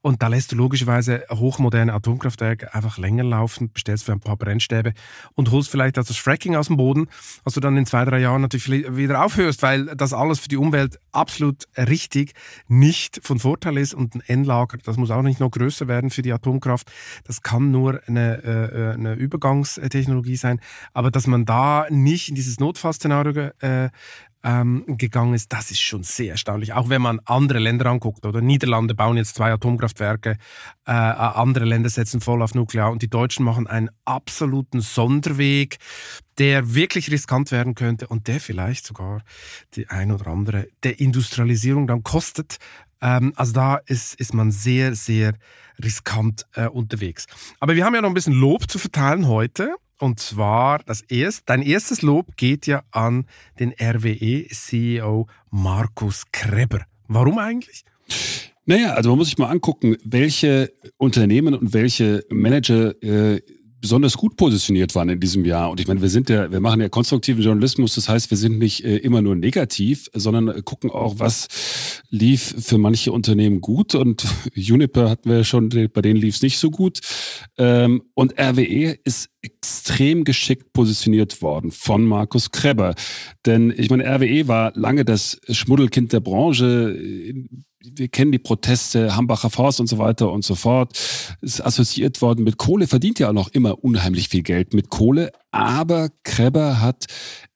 Und 0.00 0.22
da 0.22 0.26
lässt 0.26 0.50
du 0.50 0.56
logischerweise 0.56 1.22
hochmoderne 1.30 1.92
Atomkraftwerke 1.92 2.74
einfach 2.74 2.98
länger 2.98 3.22
laufen, 3.22 3.70
bestellst 3.72 4.02
für 4.04 4.10
ein 4.12 4.18
paar 4.18 4.36
Brennstäbe 4.36 4.92
und 5.34 5.52
holst 5.52 5.70
vielleicht 5.70 5.96
das 5.96 6.10
Fracking 6.16 6.56
aus 6.56 6.66
dem 6.66 6.76
Boden, 6.76 7.06
was 7.44 7.54
du 7.54 7.60
dann 7.60 7.76
in 7.76 7.86
zwei, 7.86 8.04
drei 8.04 8.18
Jahren 8.18 8.42
natürlich 8.42 8.96
wieder 8.96 9.24
aufhörst, 9.24 9.62
weil 9.62 9.86
das 9.86 10.12
alles 10.12 10.40
für 10.40 10.48
die 10.48 10.56
Umwelt 10.56 10.98
absolut 11.12 11.68
richtig 11.76 12.32
nicht 12.66 13.20
von 13.22 13.38
Vorteil 13.38 13.78
ist 13.78 13.94
und 13.94 14.16
ein 14.16 14.22
Endlager, 14.26 14.78
das 14.78 14.96
muss 14.96 15.12
auch 15.12 15.22
nicht 15.22 15.38
noch 15.38 15.50
größer 15.50 15.86
werden 15.86 16.10
für 16.10 16.22
die 16.22 16.32
Atomkraft, 16.32 16.90
das 17.24 17.42
kann 17.42 17.70
nur 17.70 18.00
eine, 18.08 18.42
äh, 18.42 18.94
Übergangstechnologie 19.14 20.36
sein, 20.36 20.60
aber 20.92 21.10
dass 21.10 21.26
man 21.26 21.44
da 21.44 21.86
nicht 21.90 22.28
in 22.28 22.34
dieses 22.34 22.60
Notfallszenario 22.60 23.50
äh, 23.60 23.90
ähm, 24.44 24.84
gegangen 24.86 25.34
ist, 25.34 25.52
das 25.52 25.70
ist 25.70 25.80
schon 25.80 26.02
sehr 26.02 26.32
erstaunlich. 26.32 26.72
Auch 26.72 26.88
wenn 26.88 27.02
man 27.02 27.20
andere 27.24 27.58
Länder 27.58 27.86
anguckt, 27.86 28.26
oder 28.26 28.40
Niederlande 28.40 28.94
bauen 28.94 29.16
jetzt 29.16 29.36
zwei 29.36 29.52
Atomkraftwerke, 29.52 30.36
äh, 30.86 30.90
andere 30.90 31.64
Länder 31.64 31.90
setzen 31.90 32.20
voll 32.20 32.42
auf 32.42 32.54
Nuklear 32.54 32.90
und 32.90 33.02
die 33.02 33.10
Deutschen 33.10 33.44
machen 33.44 33.66
einen 33.66 33.90
absoluten 34.04 34.80
Sonderweg, 34.80 35.78
der 36.38 36.74
wirklich 36.74 37.10
riskant 37.10 37.52
werden 37.52 37.74
könnte 37.74 38.08
und 38.08 38.26
der 38.26 38.40
vielleicht 38.40 38.86
sogar 38.86 39.22
die 39.74 39.88
ein 39.88 40.10
oder 40.10 40.28
andere 40.28 40.66
der 40.82 40.98
Industrialisierung 40.98 41.86
dann 41.86 42.02
kostet. 42.02 42.58
Ähm, 43.00 43.32
also 43.36 43.52
da 43.52 43.76
ist, 43.76 44.14
ist 44.14 44.34
man 44.34 44.50
sehr, 44.50 44.94
sehr 44.94 45.34
riskant 45.82 46.46
äh, 46.54 46.68
unterwegs. 46.68 47.26
Aber 47.60 47.74
wir 47.74 47.84
haben 47.84 47.94
ja 47.94 48.00
noch 48.00 48.10
ein 48.10 48.14
bisschen 48.14 48.34
Lob 48.34 48.70
zu 48.70 48.78
verteilen 48.78 49.26
heute. 49.26 49.74
Und 50.02 50.18
zwar, 50.18 50.80
das 50.80 51.02
erst, 51.02 51.48
dein 51.48 51.62
erstes 51.62 52.02
Lob 52.02 52.36
geht 52.36 52.66
ja 52.66 52.82
an 52.90 53.24
den 53.60 53.72
RWE-CEO 53.80 55.28
Markus 55.52 56.24
Kreber. 56.32 56.80
Warum 57.06 57.38
eigentlich? 57.38 57.84
Naja, 58.64 58.94
also 58.94 59.10
man 59.10 59.18
muss 59.18 59.28
sich 59.28 59.38
mal 59.38 59.48
angucken, 59.48 59.96
welche 60.02 60.72
Unternehmen 60.96 61.54
und 61.54 61.72
welche 61.72 62.24
Manager 62.30 63.00
äh, 63.00 63.42
besonders 63.82 64.16
gut 64.16 64.36
positioniert 64.36 64.94
waren 64.94 65.08
in 65.08 65.20
diesem 65.20 65.44
Jahr. 65.44 65.70
Und 65.70 65.80
ich 65.80 65.88
meine, 65.88 66.00
wir 66.00 66.08
sind 66.08 66.30
ja, 66.30 66.50
wir 66.50 66.60
machen 66.60 66.80
ja 66.80 66.88
konstruktiven 66.88 67.42
Journalismus, 67.42 67.96
das 67.96 68.08
heißt, 68.08 68.30
wir 68.30 68.38
sind 68.38 68.58
nicht 68.58 68.84
äh, 68.84 68.96
immer 68.98 69.20
nur 69.20 69.34
negativ, 69.34 70.08
sondern 70.14 70.48
äh, 70.48 70.62
gucken 70.64 70.90
auch, 70.90 71.18
was 71.18 71.48
lief 72.08 72.54
für 72.58 72.78
manche 72.78 73.12
Unternehmen 73.12 73.60
gut. 73.60 73.94
Und 73.94 74.24
Juniper 74.54 75.10
hatten 75.10 75.28
wir 75.28 75.44
schon, 75.44 75.68
bei 75.68 76.00
denen 76.00 76.20
lief 76.20 76.36
es 76.36 76.42
nicht 76.42 76.58
so 76.58 76.70
gut. 76.70 77.00
Ähm, 77.58 78.02
und 78.14 78.38
RWE 78.40 78.96
ist 79.04 79.28
extrem 79.42 80.22
geschickt 80.22 80.72
positioniert 80.72 81.42
worden 81.42 81.72
von 81.72 82.04
Markus 82.04 82.52
Kreber. 82.52 82.94
Denn 83.44 83.74
ich 83.76 83.90
meine, 83.90 84.04
RWE 84.04 84.46
war 84.46 84.72
lange 84.76 85.04
das 85.04 85.40
Schmuddelkind 85.50 86.12
der 86.12 86.20
Branche 86.20 86.96
wir 87.84 88.08
kennen 88.08 88.32
die 88.32 88.38
Proteste, 88.38 89.16
Hambacher 89.16 89.50
Forst 89.50 89.80
und 89.80 89.86
so 89.86 89.98
weiter 89.98 90.30
und 90.30 90.44
so 90.44 90.54
fort. 90.54 90.98
Ist 91.40 91.64
assoziiert 91.64 92.22
worden 92.22 92.44
mit 92.44 92.56
Kohle, 92.56 92.86
verdient 92.86 93.18
ja 93.18 93.28
auch 93.28 93.32
noch 93.32 93.48
immer 93.48 93.82
unheimlich 93.82 94.28
viel 94.28 94.42
Geld 94.42 94.74
mit 94.74 94.88
Kohle. 94.88 95.32
Aber 95.50 96.08
Kreber 96.22 96.80
hat 96.80 97.06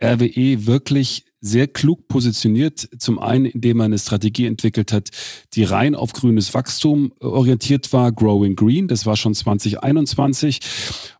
RWE 0.02 0.66
wirklich 0.66 1.24
sehr 1.46 1.68
klug 1.68 2.08
positioniert. 2.08 2.88
Zum 2.98 3.18
einen, 3.18 3.46
indem 3.46 3.80
er 3.80 3.84
eine 3.84 3.98
Strategie 3.98 4.46
entwickelt 4.46 4.92
hat, 4.92 5.10
die 5.54 5.64
rein 5.64 5.94
auf 5.94 6.12
grünes 6.12 6.52
Wachstum 6.54 7.12
orientiert 7.20 7.92
war, 7.92 8.12
Growing 8.12 8.56
Green, 8.56 8.88
das 8.88 9.06
war 9.06 9.16
schon 9.16 9.34
2021. 9.34 10.60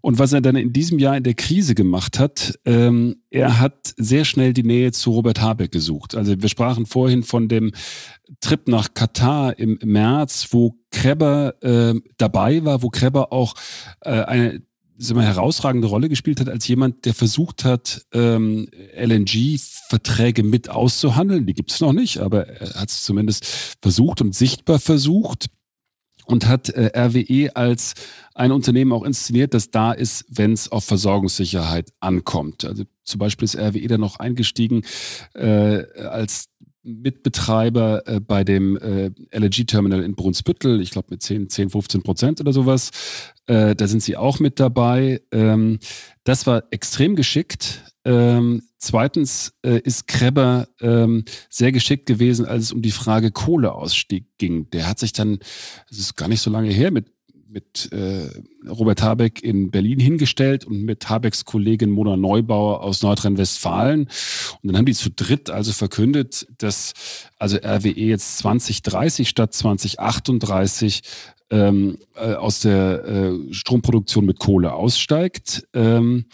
Und 0.01 0.19
was 0.19 0.33
er 0.33 0.41
dann 0.41 0.57
in 0.57 0.73
diesem 0.73 0.99
Jahr 0.99 1.17
in 1.17 1.25
der 1.25 1.35
Krise 1.35 1.75
gemacht 1.75 2.19
hat, 2.19 2.59
ähm, 2.65 3.17
er 3.31 3.61
hat 3.61 3.95
sehr 3.97 4.25
schnell 4.25 4.53
die 4.53 4.63
Nähe 4.63 4.93
zu 4.93 5.11
Robert 5.11 5.41
Habeck 5.41 5.73
gesucht. 5.73 6.15
Also 6.15 6.41
wir 6.41 6.49
sprachen 6.49 6.87
vorhin 6.87 7.23
von 7.23 7.49
dem 7.49 7.73
Trip 8.41 8.67
nach 8.69 8.95
Katar 8.95 9.59
im 9.59 9.79
März, 9.85 10.49
wo 10.51 10.77
Kreber 10.91 11.55
äh, 11.63 11.95
dabei 12.17 12.65
war, 12.65 12.83
wo 12.83 12.89
Kreber 12.89 13.33
auch 13.33 13.55
äh, 14.01 14.11
eine 14.11 14.63
sagen 14.99 15.21
wir, 15.21 15.27
herausragende 15.27 15.89
Rolle 15.89 16.09
gespielt 16.09 16.41
hat 16.41 16.49
als 16.49 16.67
jemand, 16.69 17.05
der 17.05 17.15
versucht 17.15 17.65
hat, 17.65 18.07
ähm, 18.13 18.69
LNG-Verträge 18.97 20.43
mit 20.43 20.69
auszuhandeln. 20.71 21.47
Die 21.47 21.55
gibt 21.55 21.71
es 21.71 21.81
noch 21.81 21.93
nicht, 21.93 22.19
aber 22.19 22.47
er 22.47 22.81
hat 22.81 22.91
es 22.91 23.03
zumindest 23.03 23.47
versucht 23.81 24.21
und 24.21 24.35
sichtbar 24.35 24.79
versucht 24.79 25.47
und 26.27 26.47
hat 26.47 26.69
äh, 26.71 26.91
RWE 26.95 27.55
als 27.55 27.95
ein 28.35 28.53
Unternehmen 28.53 28.93
auch 28.93 29.05
inszeniert, 29.05 29.55
das 29.55 29.71
da 29.71 29.93
ist, 29.93 30.25
wenn 30.29 30.53
es 30.53 30.71
auf 30.71 30.85
Versorgungssicherheit 30.85 31.93
ankommt. 32.01 32.65
Also 32.65 32.85
zum 33.05 33.19
Beispiel 33.19 33.45
ist 33.45 33.57
RWE 33.57 33.87
dann 33.87 34.01
noch 34.01 34.19
eingestiegen 34.19 34.83
äh, 35.35 35.85
als 36.09 36.49
Mitbetreiber 36.87 38.07
äh, 38.07 38.21
bei 38.21 38.45
dem 38.45 38.77
äh, 38.77 39.11
LNG-Terminal 39.33 40.03
in 40.03 40.15
Brunsbüttel, 40.15 40.81
ich 40.81 40.93
glaube 40.93 41.09
mit 41.11 41.23
10, 41.23 41.51
10, 41.51 41.71
15 41.71 42.03
Prozent 42.03 42.41
oder 42.41 42.53
sowas. 42.53 42.91
Äh, 43.47 43.75
da 43.75 43.87
sind 43.87 44.03
sie 44.03 44.17
auch 44.17 44.39
mit 44.39 44.61
dabei. 44.61 45.21
Ähm, 45.33 45.79
das 46.25 46.47
war 46.47 46.65
extrem 46.71 47.17
geschickt. 47.17 47.83
Ähm, 48.05 48.63
zweitens 48.79 49.53
äh, 49.63 49.81
ist 49.81 50.07
Kreber 50.07 50.69
ähm, 50.81 51.25
sehr 51.51 51.73
geschickt 51.73 52.07
gewesen, 52.07 52.47
als 52.47 52.65
es 52.65 52.73
um 52.73 52.83
die 52.83 52.93
Frage 52.93 53.33
Kohleausstieg 53.33 54.39
ging. 54.39 54.71
Der 54.71 54.89
hat 54.89 55.01
sich 55.01 55.13
dann, 55.13 55.41
es 55.91 55.99
ist 55.99 56.17
gar 56.17 56.29
nicht 56.29 56.41
so 56.41 56.51
lange 56.51 56.71
her, 56.71 56.93
mit 56.93 57.07
mit 57.57 57.91
äh, 57.91 58.29
Robert 58.69 59.03
Habeck 59.03 59.43
in 59.43 59.71
Berlin 59.71 59.99
hingestellt 59.99 60.67
und 60.67 60.83
mit 60.83 61.09
Habecks 61.09 61.47
Kollegin 61.47 61.91
Mona 61.91 62.15
Neubauer 62.15 62.83
aus 62.83 63.01
Nordrhein-Westfalen. 63.01 64.01
Und 64.03 64.61
dann 64.63 64.77
haben 64.77 64.85
die 64.85 64.93
zu 64.93 65.11
dritt 65.11 65.49
also 65.49 65.73
verkündet, 65.73 66.47
dass 66.59 66.93
also 67.39 67.57
RWE 67.57 67.89
jetzt 67.93 68.37
2030 68.39 69.27
statt 69.27 69.55
2038 69.55 71.01
ähm, 71.49 71.97
äh, 72.15 72.35
aus 72.35 72.61
der 72.61 73.05
äh, 73.07 73.55
Stromproduktion 73.55 74.27
mit 74.27 74.39
Kohle 74.39 74.75
aussteigt. 74.75 75.67
Ähm, 75.73 76.27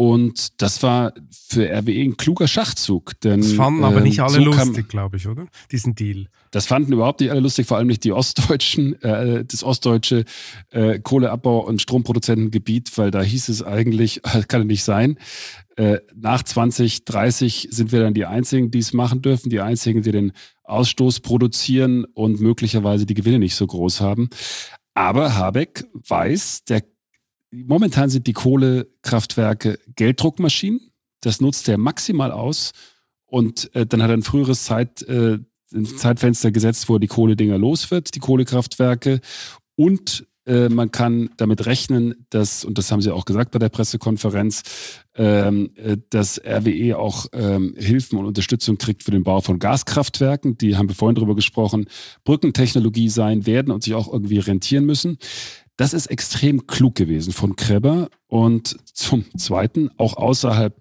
und 0.00 0.62
das 0.62 0.82
war 0.82 1.12
für 1.30 1.70
RWE 1.70 2.00
ein 2.00 2.16
kluger 2.16 2.48
Schachzug. 2.48 3.20
Denn, 3.20 3.42
das 3.42 3.52
fanden 3.52 3.84
aber 3.84 4.00
nicht 4.00 4.16
ähm, 4.16 4.24
alle 4.24 4.36
so 4.36 4.44
lustig, 4.44 4.88
glaube 4.88 5.18
ich, 5.18 5.28
oder? 5.28 5.46
Diesen 5.72 5.94
Deal. 5.94 6.28
Das 6.50 6.64
fanden 6.64 6.94
überhaupt 6.94 7.20
nicht 7.20 7.30
alle 7.30 7.40
lustig, 7.40 7.66
vor 7.66 7.76
allem 7.76 7.88
nicht 7.88 8.02
die 8.04 8.12
Ostdeutschen, 8.12 8.94
äh, 9.02 9.44
das 9.44 9.62
ostdeutsche 9.62 10.24
äh, 10.70 11.00
Kohleabbau- 11.00 11.66
und 11.66 11.82
Stromproduzentengebiet, 11.82 12.96
weil 12.96 13.10
da 13.10 13.20
hieß 13.20 13.50
es 13.50 13.62
eigentlich, 13.62 14.22
kann 14.48 14.62
es 14.62 14.66
nicht 14.68 14.84
sein. 14.84 15.18
Äh, 15.76 15.98
nach 16.16 16.44
2030 16.44 17.68
sind 17.70 17.92
wir 17.92 18.00
dann 18.00 18.14
die 18.14 18.24
Einzigen, 18.24 18.70
die 18.70 18.78
es 18.78 18.94
machen 18.94 19.20
dürfen, 19.20 19.50
die 19.50 19.60
Einzigen, 19.60 20.00
die 20.00 20.12
den 20.12 20.32
Ausstoß 20.64 21.20
produzieren 21.20 22.06
und 22.06 22.40
möglicherweise 22.40 23.04
die 23.04 23.12
Gewinne 23.12 23.38
nicht 23.38 23.54
so 23.54 23.66
groß 23.66 24.00
haben. 24.00 24.30
Aber 24.94 25.36
Habeck 25.36 25.84
weiß, 25.92 26.64
der 26.64 26.84
momentan 27.52 28.10
sind 28.10 28.26
die 28.26 28.32
Kohlekraftwerke 28.32 29.78
Gelddruckmaschinen. 29.96 30.80
Das 31.20 31.40
nutzt 31.40 31.68
er 31.68 31.78
maximal 31.78 32.32
aus. 32.32 32.72
Und 33.26 33.74
äh, 33.74 33.86
dann 33.86 34.02
hat 34.02 34.10
er 34.10 34.16
ein 34.16 34.22
früheres 34.22 34.64
Zeit, 34.64 35.02
äh, 35.02 35.38
ein 35.72 35.86
Zeitfenster 35.86 36.50
gesetzt, 36.50 36.88
wo 36.88 36.98
die 36.98 37.06
Kohledinger 37.06 37.58
los 37.58 37.90
wird, 37.90 38.14
die 38.14 38.18
Kohlekraftwerke. 38.18 39.20
Und 39.76 40.26
äh, 40.46 40.68
man 40.68 40.90
kann 40.90 41.30
damit 41.36 41.66
rechnen, 41.66 42.26
dass, 42.30 42.64
und 42.64 42.78
das 42.78 42.90
haben 42.90 43.02
Sie 43.02 43.12
auch 43.12 43.24
gesagt 43.24 43.52
bei 43.52 43.58
der 43.58 43.68
Pressekonferenz, 43.68 44.62
ähm, 45.14 45.70
äh, 45.76 45.96
dass 46.10 46.40
RWE 46.44 46.98
auch 46.98 47.26
ähm, 47.32 47.74
Hilfen 47.76 48.18
und 48.18 48.26
Unterstützung 48.26 48.78
kriegt 48.78 49.04
für 49.04 49.10
den 49.12 49.22
Bau 49.22 49.40
von 49.42 49.58
Gaskraftwerken. 49.58 50.58
Die 50.58 50.76
haben 50.76 50.88
wir 50.88 50.96
vorhin 50.96 51.14
darüber 51.14 51.36
gesprochen, 51.36 51.86
Brückentechnologie 52.24 53.10
sein 53.10 53.46
werden 53.46 53.70
und 53.70 53.84
sich 53.84 53.94
auch 53.94 54.12
irgendwie 54.12 54.38
rentieren 54.38 54.86
müssen. 54.86 55.18
Das 55.80 55.94
ist 55.94 56.08
extrem 56.08 56.66
klug 56.66 56.94
gewesen 56.94 57.32
von 57.32 57.56
Kreber 57.56 58.10
und 58.26 58.76
zum 58.84 59.24
Zweiten 59.38 59.88
auch 59.96 60.14
außerhalb 60.18 60.76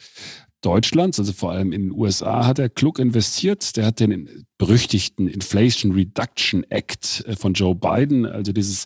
Deutschlands, 0.60 1.18
also 1.18 1.32
vor 1.32 1.54
allem 1.54 1.72
in 1.72 1.84
den 1.84 1.92
USA, 1.94 2.46
hat 2.46 2.60
er 2.60 2.68
klug 2.68 3.00
investiert. 3.00 3.78
Der 3.78 3.86
hat 3.86 4.02
den 4.02 4.46
berüchtigten 4.58 5.30
Inflation 5.30 5.94
Reduction 5.94 6.66
Act 6.70 7.24
äh, 7.26 7.38
von 7.38 7.54
Joe 7.54 7.76
Biden, 7.76 8.26
also 8.26 8.52
dieses 8.52 8.84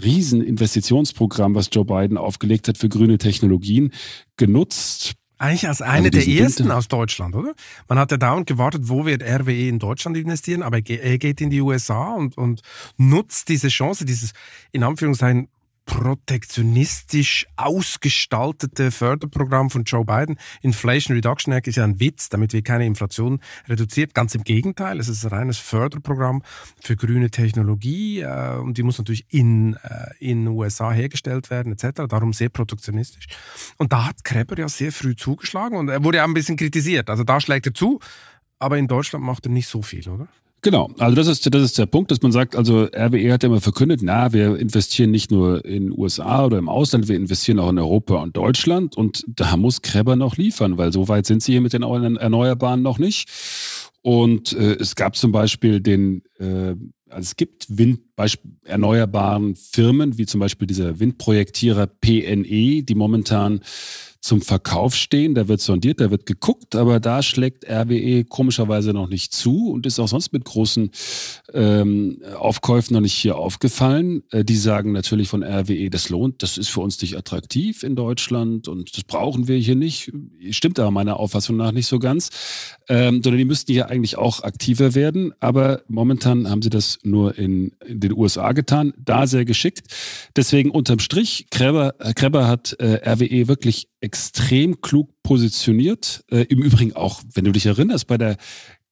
Rieseninvestitionsprogramm, 0.00 1.56
was 1.56 1.68
Joe 1.72 1.84
Biden 1.84 2.16
aufgelegt 2.16 2.68
hat 2.68 2.78
für 2.78 2.88
grüne 2.88 3.18
Technologien, 3.18 3.92
genutzt. 4.36 5.14
Eigentlich 5.36 5.66
als 5.66 5.82
eine 5.82 6.06
also 6.06 6.10
der 6.10 6.28
ersten 6.28 6.70
aus 6.70 6.86
Deutschland, 6.86 7.34
oder? 7.34 7.54
Man 7.88 7.98
hat 7.98 8.12
ja 8.12 8.18
dauernd 8.18 8.46
gewartet, 8.46 8.82
wo 8.84 9.04
wird 9.04 9.24
RWE 9.24 9.68
in 9.68 9.80
Deutschland 9.80 10.16
investieren, 10.16 10.62
aber 10.62 10.78
er 10.88 11.18
geht 11.18 11.40
in 11.40 11.50
die 11.50 11.60
USA 11.60 12.14
und, 12.14 12.38
und 12.38 12.62
nutzt 12.98 13.48
diese 13.48 13.66
Chance, 13.66 14.04
dieses 14.04 14.30
in 14.70 14.84
Anführungszeichen 14.84 15.48
protektionistisch 15.86 17.46
ausgestaltete 17.56 18.90
Förderprogramm 18.90 19.70
von 19.70 19.84
Joe 19.84 20.04
Biden. 20.04 20.36
Inflation 20.60 21.16
Reduction 21.16 21.52
Act 21.52 21.68
ist 21.68 21.76
ja 21.76 21.84
ein 21.84 21.98
Witz, 22.00 22.28
damit 22.28 22.52
wir 22.52 22.62
keine 22.62 22.84
Inflation 22.84 23.40
reduziert. 23.68 24.12
Ganz 24.12 24.34
im 24.34 24.44
Gegenteil, 24.44 25.00
es 25.00 25.08
ist 25.08 25.24
ein 25.24 25.30
reines 25.30 25.58
Förderprogramm 25.58 26.42
für 26.80 26.96
grüne 26.96 27.30
Technologie 27.30 28.20
äh, 28.20 28.56
und 28.58 28.76
die 28.76 28.82
muss 28.82 28.98
natürlich 28.98 29.24
in 29.30 29.74
äh, 29.82 30.10
in 30.18 30.46
USA 30.48 30.92
hergestellt 30.92 31.50
werden 31.50 31.72
etc. 31.72 32.02
Darum 32.08 32.32
sehr 32.32 32.48
protektionistisch. 32.48 33.26
Und 33.78 33.92
da 33.92 34.06
hat 34.06 34.24
Kreber 34.24 34.58
ja 34.58 34.68
sehr 34.68 34.92
früh 34.92 35.14
zugeschlagen 35.14 35.78
und 35.78 35.88
er 35.88 36.02
wurde 36.02 36.18
ja 36.18 36.24
ein 36.24 36.34
bisschen 36.34 36.56
kritisiert. 36.56 37.08
Also 37.08 37.24
da 37.24 37.40
schlägt 37.40 37.66
er 37.66 37.74
zu, 37.74 38.00
aber 38.58 38.76
in 38.76 38.88
Deutschland 38.88 39.24
macht 39.24 39.46
er 39.46 39.52
nicht 39.52 39.68
so 39.68 39.82
viel, 39.82 40.08
oder? 40.08 40.28
Genau, 40.66 40.90
also 40.98 41.14
das 41.14 41.28
ist, 41.28 41.54
das 41.54 41.62
ist 41.62 41.78
der 41.78 41.86
Punkt, 41.86 42.10
dass 42.10 42.22
man 42.22 42.32
sagt, 42.32 42.56
also 42.56 42.88
RWE 42.92 43.32
hat 43.32 43.44
ja 43.44 43.48
immer 43.48 43.60
verkündet, 43.60 44.00
na, 44.02 44.32
wir 44.32 44.56
investieren 44.58 45.12
nicht 45.12 45.30
nur 45.30 45.64
in 45.64 45.96
USA 45.96 46.44
oder 46.44 46.58
im 46.58 46.68
Ausland, 46.68 47.06
wir 47.06 47.14
investieren 47.14 47.60
auch 47.60 47.70
in 47.70 47.78
Europa 47.78 48.16
und 48.16 48.36
Deutschland 48.36 48.96
und 48.96 49.24
da 49.28 49.56
muss 49.56 49.80
Kreber 49.80 50.16
noch 50.16 50.36
liefern, 50.36 50.76
weil 50.76 50.92
so 50.92 51.06
weit 51.06 51.24
sind 51.24 51.40
sie 51.40 51.52
hier 51.52 51.60
mit 51.60 51.72
den 51.72 51.84
Erneuerbaren 51.84 52.82
noch 52.82 52.98
nicht. 52.98 53.28
Und 54.02 54.54
äh, 54.54 54.74
es 54.74 54.96
gab 54.96 55.14
zum 55.14 55.30
Beispiel 55.30 55.80
den, 55.80 56.22
äh, 56.40 56.74
also 57.10 57.20
es 57.20 57.36
gibt 57.36 57.66
Wind, 57.68 58.00
erneuerbaren 58.64 59.54
Firmen, 59.54 60.18
wie 60.18 60.26
zum 60.26 60.40
Beispiel 60.40 60.66
dieser 60.66 60.98
Windprojektierer 60.98 61.86
PNE, 61.86 62.82
die 62.82 62.94
momentan 62.96 63.60
zum 64.26 64.42
Verkauf 64.42 64.94
stehen. 64.94 65.34
Da 65.34 65.48
wird 65.48 65.60
sondiert, 65.60 66.00
da 66.00 66.10
wird 66.10 66.26
geguckt, 66.26 66.74
aber 66.74 67.00
da 67.00 67.22
schlägt 67.22 67.64
RWE 67.64 68.24
komischerweise 68.24 68.92
noch 68.92 69.08
nicht 69.08 69.32
zu 69.32 69.70
und 69.70 69.86
ist 69.86 70.00
auch 70.00 70.08
sonst 70.08 70.32
mit 70.32 70.44
großen 70.44 70.90
ähm, 71.54 72.20
Aufkäufen 72.36 72.94
noch 72.94 73.00
nicht 73.00 73.14
hier 73.14 73.36
aufgefallen. 73.38 74.24
Äh, 74.32 74.44
die 74.44 74.56
sagen 74.56 74.92
natürlich 74.92 75.28
von 75.28 75.44
RWE, 75.44 75.90
das 75.90 76.08
lohnt, 76.08 76.42
das 76.42 76.58
ist 76.58 76.68
für 76.68 76.80
uns 76.80 77.00
nicht 77.00 77.16
attraktiv 77.16 77.84
in 77.84 77.94
Deutschland 77.94 78.66
und 78.68 78.96
das 78.96 79.04
brauchen 79.04 79.46
wir 79.46 79.56
hier 79.58 79.76
nicht. 79.76 80.12
Stimmt 80.50 80.80
aber 80.80 80.90
meiner 80.90 81.18
Auffassung 81.20 81.56
nach 81.56 81.72
nicht 81.72 81.86
so 81.86 81.98
ganz. 81.98 82.30
Ähm, 82.88 83.22
sondern 83.22 83.38
die 83.38 83.44
müssten 83.44 83.72
hier 83.72 83.88
eigentlich 83.90 84.18
auch 84.18 84.42
aktiver 84.42 84.94
werden. 84.94 85.32
Aber 85.40 85.82
momentan 85.88 86.50
haben 86.50 86.62
sie 86.62 86.70
das 86.70 86.98
nur 87.02 87.38
in, 87.38 87.72
in 87.86 88.00
den 88.00 88.12
USA 88.12 88.52
getan, 88.52 88.92
da 88.98 89.26
sehr 89.26 89.44
geschickt. 89.44 89.86
Deswegen 90.34 90.70
unterm 90.70 90.98
Strich, 90.98 91.46
Kreber, 91.50 91.94
Kreber 92.14 92.48
hat 92.48 92.74
äh, 92.78 93.08
RWE 93.08 93.48
wirklich 93.48 93.88
extrem 94.00 94.15
klug 94.80 95.10
positioniert. 95.22 96.24
Äh, 96.30 96.42
Im 96.48 96.62
Übrigen 96.62 96.94
auch, 96.94 97.22
wenn 97.34 97.44
du 97.44 97.52
dich 97.52 97.66
erinnerst, 97.66 98.06
bei 98.06 98.18
der 98.18 98.36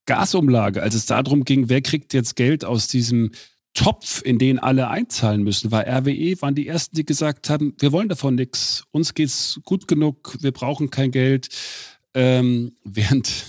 Gasumlage, 0.07 0.83
als 0.83 0.95
es 0.95 1.07
darum 1.07 1.45
ging, 1.45 1.69
wer 1.69 1.81
kriegt 1.81 2.13
jetzt 2.15 2.37
Geld 2.37 2.65
aus 2.65 2.89
diesem 2.89 3.31
Topf, 3.75 4.23
in 4.25 4.39
den 4.39 4.59
alle 4.59 4.89
einzahlen 4.89 5.43
müssen, 5.43 5.73
war 5.73 5.87
RWE, 5.87 6.41
waren 6.41 6.55
die 6.55 6.69
ersten, 6.69 6.95
die 6.97 7.05
gesagt 7.05 7.51
haben, 7.51 7.75
wir 7.79 7.91
wollen 7.91 8.09
davon 8.09 8.37
nichts, 8.37 8.85
uns 8.93 9.15
geht's 9.15 9.61
gut 9.65 9.89
genug, 9.89 10.37
wir 10.41 10.53
brauchen 10.53 10.91
kein 10.91 11.11
Geld. 11.11 11.49
Ähm, 12.17 12.77
während 12.85 13.47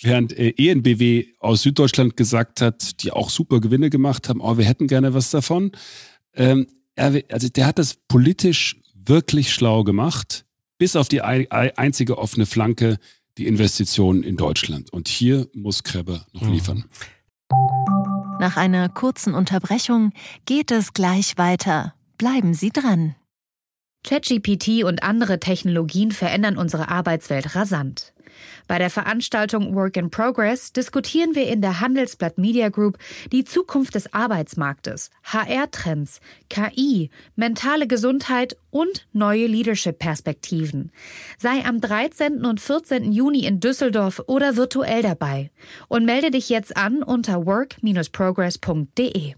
während 0.00 0.36
äh, 0.36 0.52
ENBW 0.56 1.26
aus 1.38 1.62
Süddeutschland 1.62 2.16
gesagt 2.16 2.60
hat, 2.60 3.02
die 3.02 3.12
auch 3.12 3.30
super 3.30 3.60
Gewinne 3.60 3.90
gemacht 3.90 4.28
haben, 4.28 4.40
oh, 4.40 4.58
wir 4.58 4.64
hätten 4.64 4.88
gerne 4.88 5.14
was 5.14 5.30
davon. 5.30 5.70
Ähm, 6.34 6.66
RW, 6.98 7.22
also 7.30 7.48
der 7.48 7.66
hat 7.66 7.78
das 7.78 7.94
politisch 8.08 8.76
wirklich 8.94 9.52
schlau 9.52 9.84
gemacht 9.84 10.45
bis 10.78 10.96
auf 10.96 11.08
die 11.08 11.22
einzige 11.22 12.18
offene 12.18 12.46
Flanke 12.46 12.98
die 13.38 13.46
Investitionen 13.46 14.22
in 14.22 14.36
Deutschland. 14.36 14.92
Und 14.92 15.08
hier 15.08 15.48
muss 15.54 15.82
Krebbe 15.82 16.24
noch 16.32 16.42
mhm. 16.42 16.52
liefern. 16.52 16.84
Nach 18.38 18.56
einer 18.56 18.88
kurzen 18.88 19.34
Unterbrechung 19.34 20.12
geht 20.44 20.70
es 20.70 20.92
gleich 20.92 21.38
weiter. 21.38 21.94
Bleiben 22.18 22.54
Sie 22.54 22.70
dran. 22.70 23.14
ChatGPT 24.04 24.84
und 24.84 25.02
andere 25.02 25.40
Technologien 25.40 26.12
verändern 26.12 26.56
unsere 26.56 26.88
Arbeitswelt 26.88 27.56
rasant. 27.56 28.12
Bei 28.68 28.78
der 28.78 28.90
Veranstaltung 28.90 29.74
Work 29.74 29.96
in 29.96 30.10
Progress 30.10 30.72
diskutieren 30.72 31.34
wir 31.34 31.48
in 31.48 31.60
der 31.60 31.80
Handelsblatt 31.80 32.38
Media 32.38 32.68
Group 32.68 32.98
die 33.32 33.44
Zukunft 33.44 33.94
des 33.94 34.12
Arbeitsmarktes, 34.12 35.10
HR-Trends, 35.24 36.20
KI, 36.48 37.10
mentale 37.34 37.86
Gesundheit 37.86 38.56
und 38.70 39.06
neue 39.12 39.46
Leadership-Perspektiven. 39.46 40.90
Sei 41.38 41.64
am 41.64 41.80
13. 41.80 42.44
und 42.44 42.60
14. 42.60 43.12
Juni 43.12 43.46
in 43.46 43.60
Düsseldorf 43.60 44.22
oder 44.26 44.56
virtuell 44.56 45.02
dabei 45.02 45.50
und 45.88 46.04
melde 46.04 46.30
dich 46.30 46.48
jetzt 46.48 46.76
an 46.76 47.02
unter 47.02 47.46
work-progress.de. 47.46 49.34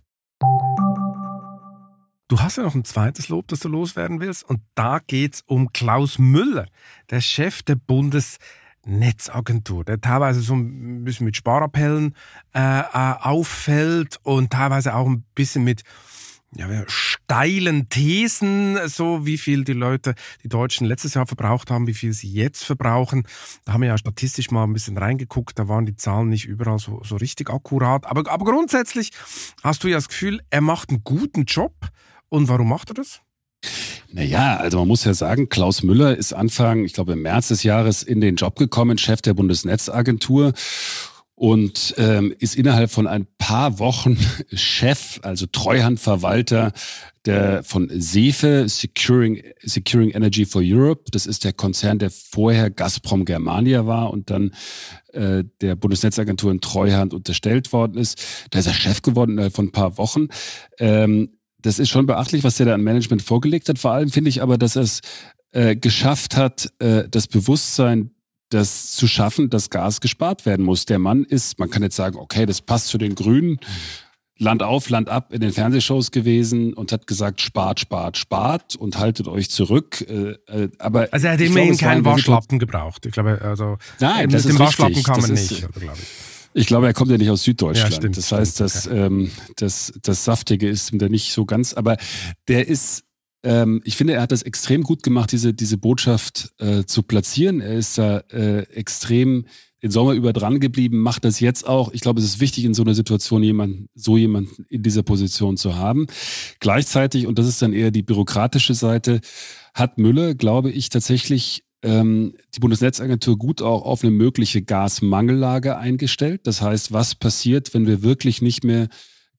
Du 2.28 2.40
hast 2.40 2.58
ja 2.58 2.62
noch 2.62 2.74
ein 2.74 2.84
zweites 2.84 3.30
Lob, 3.30 3.48
das 3.48 3.60
du 3.60 3.68
loswerden 3.68 4.20
willst, 4.20 4.44
und 4.44 4.60
da 4.74 4.98
geht's 4.98 5.42
um 5.46 5.72
Klaus 5.72 6.18
Müller, 6.18 6.66
der 7.08 7.22
Chef 7.22 7.62
der 7.62 7.76
Bundes 7.76 8.38
Netzagentur, 8.86 9.84
der 9.84 10.00
teilweise 10.00 10.40
so 10.40 10.54
ein 10.54 11.04
bisschen 11.04 11.26
mit 11.26 11.36
Sparappellen 11.36 12.14
äh, 12.54 12.80
äh, 12.80 12.82
auffällt 12.92 14.18
und 14.22 14.50
teilweise 14.50 14.94
auch 14.94 15.06
ein 15.06 15.24
bisschen 15.34 15.64
mit 15.64 15.82
ja, 16.54 16.66
steilen 16.86 17.88
Thesen, 17.90 18.78
so 18.88 19.26
wie 19.26 19.36
viel 19.36 19.64
die 19.64 19.74
Leute, 19.74 20.14
die 20.42 20.48
Deutschen 20.48 20.86
letztes 20.86 21.14
Jahr 21.14 21.26
verbraucht 21.26 21.70
haben, 21.70 21.86
wie 21.86 21.94
viel 21.94 22.14
sie 22.14 22.32
jetzt 22.32 22.64
verbrauchen. 22.64 23.24
Da 23.64 23.74
haben 23.74 23.82
wir 23.82 23.88
ja 23.88 23.98
statistisch 23.98 24.50
mal 24.50 24.64
ein 24.64 24.72
bisschen 24.72 24.96
reingeguckt, 24.96 25.58
da 25.58 25.68
waren 25.68 25.84
die 25.84 25.96
Zahlen 25.96 26.30
nicht 26.30 26.46
überall 26.46 26.78
so, 26.78 27.02
so 27.04 27.16
richtig 27.16 27.50
akkurat. 27.50 28.06
Aber, 28.06 28.30
aber 28.30 28.44
grundsätzlich 28.46 29.10
hast 29.62 29.84
du 29.84 29.88
ja 29.88 29.96
das 29.96 30.08
Gefühl, 30.08 30.40
er 30.48 30.62
macht 30.62 30.88
einen 30.90 31.04
guten 31.04 31.44
Job. 31.44 31.74
Und 32.30 32.48
warum 32.48 32.68
macht 32.68 32.90
er 32.90 32.94
das? 32.94 33.22
Naja, 34.10 34.56
also 34.56 34.78
man 34.78 34.88
muss 34.88 35.04
ja 35.04 35.12
sagen, 35.12 35.48
Klaus 35.48 35.82
Müller 35.82 36.16
ist 36.16 36.32
Anfang, 36.32 36.84
ich 36.84 36.94
glaube 36.94 37.12
im 37.12 37.22
März 37.22 37.48
des 37.48 37.62
Jahres 37.62 38.02
in 38.02 38.20
den 38.20 38.36
Job 38.36 38.56
gekommen, 38.56 38.96
Chef 38.96 39.20
der 39.20 39.34
Bundesnetzagentur 39.34 40.54
und 41.34 41.94
ähm, 41.98 42.34
ist 42.38 42.56
innerhalb 42.56 42.90
von 42.90 43.06
ein 43.06 43.26
paar 43.36 43.78
Wochen 43.78 44.18
Chef, 44.52 45.20
also 45.22 45.46
Treuhandverwalter 45.46 46.72
der 47.26 47.62
von 47.62 47.90
SEFE, 47.90 48.68
Securing, 48.68 49.42
Securing 49.62 50.10
Energy 50.10 50.46
for 50.46 50.62
Europe. 50.64 51.10
Das 51.10 51.26
ist 51.26 51.44
der 51.44 51.52
Konzern, 51.52 51.98
der 51.98 52.10
vorher 52.10 52.70
Gazprom 52.70 53.26
Germania 53.26 53.86
war 53.86 54.10
und 54.10 54.30
dann 54.30 54.52
äh, 55.12 55.44
der 55.60 55.76
Bundesnetzagentur 55.76 56.50
in 56.50 56.60
Treuhand 56.62 57.12
unterstellt 57.12 57.72
worden 57.72 57.98
ist. 57.98 58.48
Da 58.50 58.60
ist 58.60 58.66
er 58.66 58.72
Chef 58.72 59.02
geworden 59.02 59.32
innerhalb 59.32 59.54
von 59.54 59.66
ein 59.66 59.72
paar 59.72 59.98
Wochen. 59.98 60.28
Ähm, 60.78 61.37
das 61.68 61.78
ist 61.78 61.90
schon 61.90 62.06
beachtlich, 62.06 62.44
was 62.44 62.56
der 62.56 62.64
da 62.64 62.74
an 62.74 62.80
Management 62.80 63.20
vorgelegt 63.20 63.68
hat. 63.68 63.78
Vor 63.78 63.92
allem 63.92 64.08
finde 64.08 64.30
ich 64.30 64.40
aber, 64.40 64.56
dass 64.56 64.74
er 64.74 64.82
es 64.82 65.02
äh, 65.52 65.76
geschafft 65.76 66.34
hat, 66.34 66.72
äh, 66.78 67.04
das 67.10 67.26
Bewusstsein 67.26 68.10
das 68.48 68.92
zu 68.92 69.06
schaffen, 69.06 69.50
dass 69.50 69.68
Gas 69.68 70.00
gespart 70.00 70.46
werden 70.46 70.64
muss. 70.64 70.86
Der 70.86 70.98
Mann 70.98 71.24
ist, 71.24 71.58
man 71.58 71.68
kann 71.68 71.82
jetzt 71.82 71.96
sagen, 71.96 72.16
okay, 72.16 72.46
das 72.46 72.62
passt 72.62 72.88
zu 72.88 72.96
den 72.96 73.14
Grünen, 73.14 73.58
Land 74.38 74.62
auf, 74.62 74.88
Land 74.88 75.10
ab 75.10 75.30
in 75.34 75.42
den 75.42 75.52
Fernsehshows 75.52 76.10
gewesen 76.10 76.72
und 76.72 76.90
hat 76.90 77.06
gesagt, 77.06 77.42
spart, 77.42 77.80
spart, 77.80 78.16
spart 78.16 78.74
und 78.74 78.96
haltet 78.96 79.28
euch 79.28 79.50
zurück. 79.50 80.00
Äh, 80.08 80.36
äh 80.46 80.70
aber 80.78 81.08
also 81.10 81.26
er 81.26 81.34
hat 81.34 81.40
immerhin 81.42 81.76
keinen 81.76 82.06
Waschlappen 82.06 82.58
gebraucht. 82.58 83.04
Ich 83.04 83.12
glaube, 83.12 83.42
also 83.42 83.76
Nein, 84.00 84.30
das 84.30 84.44
mit 84.44 84.54
dem 84.54 84.58
Waschlappen 84.60 85.02
kann 85.02 85.20
man 85.20 85.32
nicht, 85.32 85.68
glaube 85.70 85.98
ich. 86.00 86.37
Ich 86.54 86.66
glaube, 86.66 86.86
er 86.86 86.94
kommt 86.94 87.10
ja 87.10 87.18
nicht 87.18 87.30
aus 87.30 87.44
Süddeutschland. 87.44 87.90
Ja, 87.90 87.96
stimmt, 87.96 88.16
das 88.16 88.32
heißt, 88.32 88.60
dass 88.60 88.86
okay. 88.86 89.06
ähm, 89.06 89.30
das, 89.56 89.92
das 90.02 90.24
Saftige 90.24 90.68
ist 90.68 90.92
ihm 90.92 90.98
da 90.98 91.08
nicht 91.08 91.32
so 91.32 91.44
ganz, 91.44 91.74
aber 91.74 91.96
der 92.48 92.68
ist, 92.68 93.04
ähm, 93.42 93.80
ich 93.84 93.96
finde, 93.96 94.14
er 94.14 94.22
hat 94.22 94.32
das 94.32 94.42
extrem 94.42 94.82
gut 94.82 95.02
gemacht, 95.02 95.32
diese, 95.32 95.54
diese 95.54 95.78
Botschaft 95.78 96.52
äh, 96.58 96.84
zu 96.84 97.02
platzieren. 97.02 97.60
Er 97.60 97.74
ist 97.74 97.98
da 97.98 98.18
äh, 98.30 98.62
extrem 98.72 99.46
den 99.82 99.90
Sommer 99.90 100.12
über 100.12 100.32
dran 100.32 100.58
geblieben, 100.58 100.98
macht 100.98 101.24
das 101.24 101.38
jetzt 101.38 101.66
auch. 101.66 101.92
Ich 101.92 102.00
glaube, 102.00 102.20
es 102.20 102.26
ist 102.26 102.40
wichtig, 102.40 102.64
in 102.64 102.74
so 102.74 102.82
einer 102.82 102.94
Situation 102.94 103.42
jemand, 103.42 103.88
so 103.94 104.16
jemanden 104.16 104.64
in 104.68 104.82
dieser 104.82 105.04
Position 105.04 105.56
zu 105.56 105.76
haben. 105.76 106.06
Gleichzeitig, 106.58 107.26
und 107.26 107.38
das 107.38 107.46
ist 107.46 107.62
dann 107.62 107.72
eher 107.72 107.90
die 107.92 108.02
bürokratische 108.02 108.74
Seite, 108.74 109.20
hat 109.74 109.98
Müller, 109.98 110.34
glaube 110.34 110.72
ich, 110.72 110.88
tatsächlich 110.88 111.62
ähm, 111.82 112.34
die 112.54 112.60
Bundesnetzagentur 112.60 113.38
gut 113.38 113.62
auch 113.62 113.82
auf 113.82 114.02
eine 114.02 114.10
mögliche 114.10 114.62
Gasmangellage 114.62 115.76
eingestellt. 115.76 116.46
Das 116.46 116.60
heißt, 116.60 116.92
was 116.92 117.14
passiert, 117.14 117.74
wenn 117.74 117.86
wir 117.86 118.02
wirklich 118.02 118.42
nicht 118.42 118.64
mehr 118.64 118.88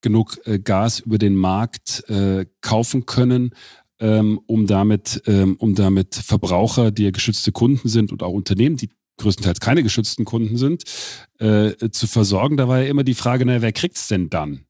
genug 0.02 0.40
äh, 0.46 0.60
Gas 0.60 1.00
über 1.02 1.18
den 1.18 1.36
Markt 1.36 2.04
äh, 2.10 2.46
kaufen 2.62 3.06
können, 3.06 3.52
ähm, 4.00 4.40
um 4.48 4.66
damit, 4.66 5.22
ähm, 5.28 5.56
um 5.60 5.76
damit 5.76 6.16
Verbraucher, 6.16 6.92
die 6.92 7.04
ja 7.04 7.12
geschützte 7.12 7.52
Kunden 7.52 7.90
sind 7.90 8.12
und 8.12 8.24
auch 8.24 8.32
Unternehmen, 8.32 8.78
die 8.78 8.90
größtenteils 9.18 9.60
keine 9.60 9.84
geschützten 9.84 10.24
Kunden 10.24 10.58
sind, 10.58 10.84
äh, 11.40 11.90
zu 11.92 12.08
versorgen. 12.08 12.56
Da 12.56 12.70
war 12.70 12.82
ja 12.82 12.88
immer 12.88 13.04
die 13.04 13.14
Frage, 13.14 13.46
na, 13.46 13.62
wer 13.62 13.74
kriegt's 13.74 14.08
denn 14.08 14.30
dann? 14.30 14.66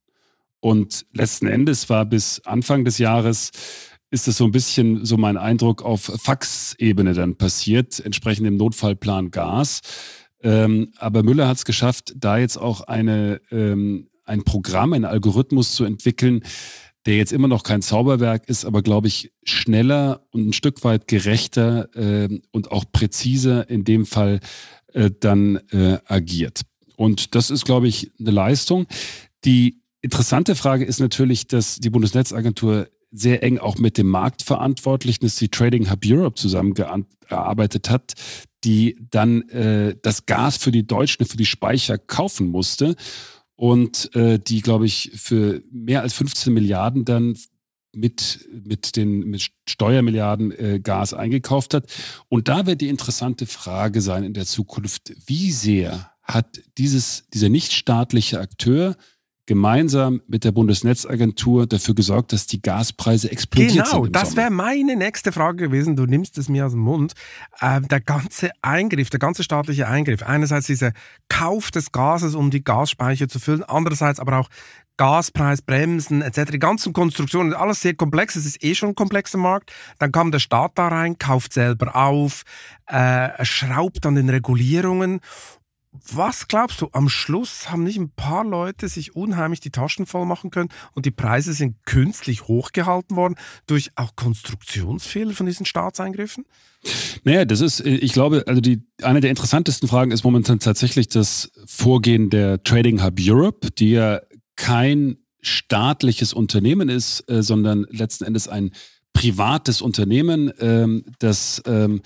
Und 0.59 1.05
letzten 1.13 1.47
Endes 1.47 1.89
war 1.89 2.05
bis 2.05 2.41
Anfang 2.45 2.83
des 2.83 2.97
Jahres 2.97 3.51
ist 4.11 4.27
es 4.27 4.37
so 4.37 4.45
ein 4.45 4.51
bisschen 4.51 5.05
so 5.05 5.17
mein 5.17 5.37
Eindruck 5.37 5.83
auf 5.83 6.01
Faxebene 6.01 7.13
dann 7.13 7.35
passiert, 7.35 7.99
entsprechend 7.99 8.47
dem 8.47 8.57
Notfallplan 8.57 9.31
Gas. 9.31 9.81
Ähm, 10.41 10.91
aber 10.97 11.23
Müller 11.23 11.47
hat 11.47 11.57
es 11.57 11.65
geschafft, 11.65 12.13
da 12.15 12.37
jetzt 12.37 12.57
auch 12.57 12.81
eine, 12.81 13.41
ähm, 13.51 14.09
ein 14.25 14.43
Programm, 14.43 14.93
einen 14.93 15.05
Algorithmus 15.05 15.73
zu 15.73 15.83
entwickeln, 15.83 16.43
der 17.05 17.17
jetzt 17.17 17.33
immer 17.33 17.47
noch 17.47 17.63
kein 17.63 17.81
Zauberwerk 17.81 18.47
ist, 18.47 18.65
aber 18.65 18.81
glaube 18.81 19.07
ich 19.07 19.31
schneller 19.43 20.25
und 20.31 20.49
ein 20.49 20.53
Stück 20.53 20.83
weit 20.83 21.07
gerechter 21.07 21.89
äh, 21.95 22.39
und 22.51 22.71
auch 22.71 22.85
präziser 22.91 23.69
in 23.69 23.83
dem 23.83 24.05
Fall 24.05 24.39
äh, 24.93 25.09
dann 25.19 25.57
äh, 25.71 25.99
agiert. 26.05 26.61
Und 26.95 27.35
das 27.35 27.49
ist, 27.49 27.65
glaube 27.65 27.87
ich, 27.87 28.11
eine 28.19 28.31
Leistung. 28.31 28.85
Die 29.45 29.81
interessante 30.01 30.55
Frage 30.55 30.83
ist 30.83 30.99
natürlich, 30.99 31.47
dass 31.47 31.77
die 31.77 31.89
Bundesnetzagentur 31.89 32.87
sehr 33.11 33.43
eng 33.43 33.57
auch 33.57 33.77
mit 33.77 33.97
dem 33.97 34.07
Marktverantwortlichen, 34.07 35.25
ist 35.25 35.41
die 35.41 35.49
Trading 35.49 35.89
Hub 35.89 35.99
Europe 36.05 36.35
zusammengearbeitet 36.35 37.89
hat, 37.89 38.13
die 38.63 38.97
dann 39.09 39.47
äh, 39.49 39.95
das 40.01 40.25
Gas 40.25 40.57
für 40.57 40.71
die 40.71 40.85
Deutschen, 40.85 41.25
für 41.25 41.37
die 41.37 41.45
Speicher 41.45 41.97
kaufen 41.97 42.47
musste 42.47 42.95
und 43.55 44.13
äh, 44.15 44.39
die, 44.39 44.61
glaube 44.61 44.85
ich, 44.85 45.11
für 45.15 45.63
mehr 45.71 46.01
als 46.01 46.13
15 46.13 46.53
Milliarden 46.53 47.05
dann 47.05 47.35
mit, 47.93 48.47
mit 48.51 48.95
den 48.95 49.21
mit 49.21 49.49
Steuermilliarden 49.67 50.51
äh, 50.51 50.79
Gas 50.79 51.13
eingekauft 51.13 51.73
hat. 51.73 51.85
Und 52.27 52.47
da 52.47 52.65
wird 52.65 52.81
die 52.81 52.89
interessante 52.89 53.45
Frage 53.47 54.01
sein 54.01 54.23
in 54.23 54.33
der 54.33 54.45
Zukunft, 54.45 55.13
wie 55.25 55.51
sehr 55.51 56.11
hat 56.21 56.61
dieses, 56.77 57.27
dieser 57.33 57.49
nichtstaatliche 57.49 58.39
Akteur 58.39 58.95
gemeinsam 59.49 60.21
mit 60.27 60.43
der 60.43 60.51
Bundesnetzagentur 60.51 61.65
dafür 61.65 61.95
gesorgt, 61.95 62.33
dass 62.33 62.45
die 62.45 62.61
Gaspreise 62.61 63.31
explodiert 63.31 63.71
genau, 63.71 63.85
sind. 63.85 64.13
Genau, 64.13 64.19
das 64.19 64.35
wäre 64.35 64.51
meine 64.51 64.95
nächste 64.95 65.31
Frage 65.31 65.69
gewesen. 65.69 65.95
Du 65.95 66.05
nimmst 66.05 66.37
es 66.37 66.49
mir 66.49 66.67
aus 66.67 66.73
dem 66.73 66.81
Mund. 66.81 67.13
Äh, 67.59 67.81
der 67.81 67.99
ganze 67.99 68.51
Eingriff, 68.61 69.09
der 69.09 69.19
ganze 69.19 69.43
staatliche 69.43 69.87
Eingriff, 69.87 70.21
einerseits 70.21 70.67
dieser 70.67 70.91
Kauf 71.29 71.71
des 71.71 71.91
Gases, 71.91 72.35
um 72.35 72.51
die 72.51 72.63
Gasspeicher 72.63 73.27
zu 73.27 73.39
füllen, 73.39 73.63
andererseits 73.63 74.19
aber 74.19 74.37
auch 74.37 74.49
Gaspreis, 74.97 75.63
Bremsen 75.63 76.21
etc. 76.21 76.51
Die 76.51 76.59
ganzen 76.59 76.93
Konstruktionen, 76.93 77.53
alles 77.55 77.81
sehr 77.81 77.95
komplex. 77.95 78.35
Es 78.35 78.45
ist 78.45 78.63
eh 78.63 78.75
schon 78.75 78.89
ein 78.89 78.95
komplexer 78.95 79.39
Markt. 79.39 79.71
Dann 79.97 80.11
kam 80.11 80.31
der 80.31 80.39
Staat 80.39 80.73
da 80.75 80.89
rein, 80.89 81.17
kauft 81.17 81.53
selber 81.53 81.95
auf, 81.95 82.43
äh, 82.85 83.43
schraubt 83.43 84.05
an 84.05 84.13
den 84.13 84.29
Regulierungen 84.29 85.21
was 85.91 86.47
glaubst 86.47 86.81
du, 86.81 86.89
am 86.91 87.09
Schluss 87.09 87.71
haben 87.71 87.83
nicht 87.83 87.97
ein 87.97 88.11
paar 88.11 88.43
Leute 88.43 88.87
sich 88.87 89.15
unheimlich 89.15 89.59
die 89.59 89.71
Taschen 89.71 90.05
voll 90.05 90.25
machen 90.25 90.51
können 90.51 90.69
und 90.93 91.05
die 91.05 91.11
Preise 91.11 91.53
sind 91.53 91.83
künstlich 91.85 92.47
hochgehalten 92.47 93.17
worden 93.17 93.35
durch 93.65 93.91
auch 93.95 94.15
Konstruktionsfehler 94.15 95.33
von 95.33 95.47
diesen 95.47 95.65
Staatseingriffen? 95.65 96.45
Naja, 97.23 97.43
das 97.45 97.61
ist, 97.61 97.81
ich 97.81 98.13
glaube, 98.13 98.43
also 98.47 98.61
die, 98.61 98.83
eine 99.01 99.19
der 99.19 99.31
interessantesten 99.31 99.89
Fragen 99.89 100.11
ist 100.11 100.23
momentan 100.23 100.59
tatsächlich 100.59 101.07
das 101.09 101.51
Vorgehen 101.65 102.29
der 102.29 102.63
Trading 102.63 103.03
Hub 103.03 103.15
Europe, 103.19 103.71
die 103.71 103.91
ja 103.91 104.21
kein 104.55 105.17
staatliches 105.41 106.33
Unternehmen 106.33 106.89
ist, 106.89 107.29
äh, 107.29 107.41
sondern 107.41 107.87
letzten 107.89 108.25
Endes 108.25 108.47
ein 108.47 108.71
privates 109.13 109.81
Unternehmen, 109.81 110.51
ähm, 110.59 111.03
das 111.19 111.61
ähm, 111.65 112.01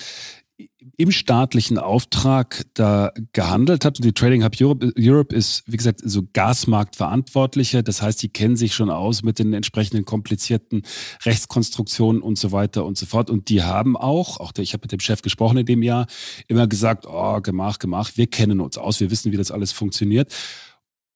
im 0.97 1.11
staatlichen 1.11 1.77
Auftrag 1.77 2.65
da 2.73 3.11
gehandelt. 3.33 3.85
Und 3.85 4.03
die 4.03 4.13
Trading 4.13 4.43
Hub 4.43 4.53
Europe, 4.59 4.93
Europe 4.97 5.35
ist, 5.35 5.63
wie 5.65 5.77
gesagt, 5.77 6.01
so 6.03 6.23
Gasmarktverantwortlicher. 6.33 7.83
Das 7.83 8.01
heißt, 8.01 8.21
die 8.21 8.29
kennen 8.29 8.55
sich 8.55 8.73
schon 8.73 8.89
aus 8.89 9.23
mit 9.23 9.39
den 9.39 9.53
entsprechenden 9.53 10.05
komplizierten 10.05 10.83
Rechtskonstruktionen 11.23 12.21
und 12.21 12.37
so 12.37 12.51
weiter 12.51 12.85
und 12.85 12.97
so 12.97 13.05
fort. 13.05 13.29
Und 13.29 13.49
die 13.49 13.63
haben 13.63 13.97
auch, 13.97 14.39
auch 14.39 14.51
ich 14.57 14.73
habe 14.73 14.83
mit 14.83 14.91
dem 14.91 14.99
Chef 14.99 15.21
gesprochen 15.21 15.57
in 15.57 15.65
dem 15.65 15.83
Jahr, 15.83 16.07
immer 16.47 16.67
gesagt, 16.67 17.05
oh, 17.07 17.41
gemach, 17.41 17.79
gemach, 17.79 18.11
wir 18.15 18.27
kennen 18.27 18.59
uns 18.59 18.77
aus, 18.77 18.99
wir 18.99 19.11
wissen, 19.11 19.31
wie 19.31 19.37
das 19.37 19.51
alles 19.51 19.71
funktioniert. 19.71 20.33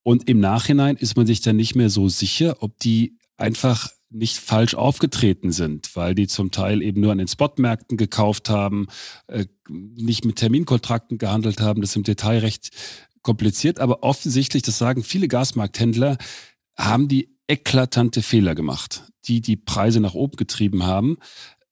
Und 0.03 0.29
im 0.29 0.39
Nachhinein 0.39 0.95
ist 0.95 1.17
man 1.17 1.27
sich 1.27 1.41
dann 1.41 1.57
nicht 1.57 1.75
mehr 1.75 1.89
so 1.89 2.07
sicher, 2.07 2.57
ob 2.61 2.79
die 2.79 3.17
einfach 3.37 3.89
nicht 4.09 4.37
falsch 4.37 4.75
aufgetreten 4.75 5.51
sind, 5.51 5.95
weil 5.95 6.15
die 6.15 6.27
zum 6.27 6.51
Teil 6.51 6.81
eben 6.81 7.01
nur 7.01 7.11
an 7.11 7.17
den 7.17 7.27
Spotmärkten 7.27 7.97
gekauft 7.97 8.49
haben, 8.49 8.87
äh, 9.27 9.45
nicht 9.69 10.25
mit 10.25 10.37
Terminkontrakten 10.37 11.17
gehandelt 11.17 11.59
haben. 11.59 11.81
Das 11.81 11.91
ist 11.91 11.97
im 11.97 12.03
Detail 12.03 12.39
recht 12.39 12.69
kompliziert, 13.21 13.79
aber 13.79 14.03
offensichtlich, 14.03 14.63
das 14.63 14.77
sagen 14.77 15.03
viele 15.03 15.27
Gasmarkthändler, 15.27 16.17
haben 16.77 17.07
die 17.07 17.35
eklatante 17.47 18.21
Fehler 18.21 18.55
gemacht, 18.55 19.03
die 19.25 19.41
die 19.41 19.57
Preise 19.57 19.99
nach 19.99 20.13
oben 20.13 20.37
getrieben 20.37 20.83
haben. 20.85 21.17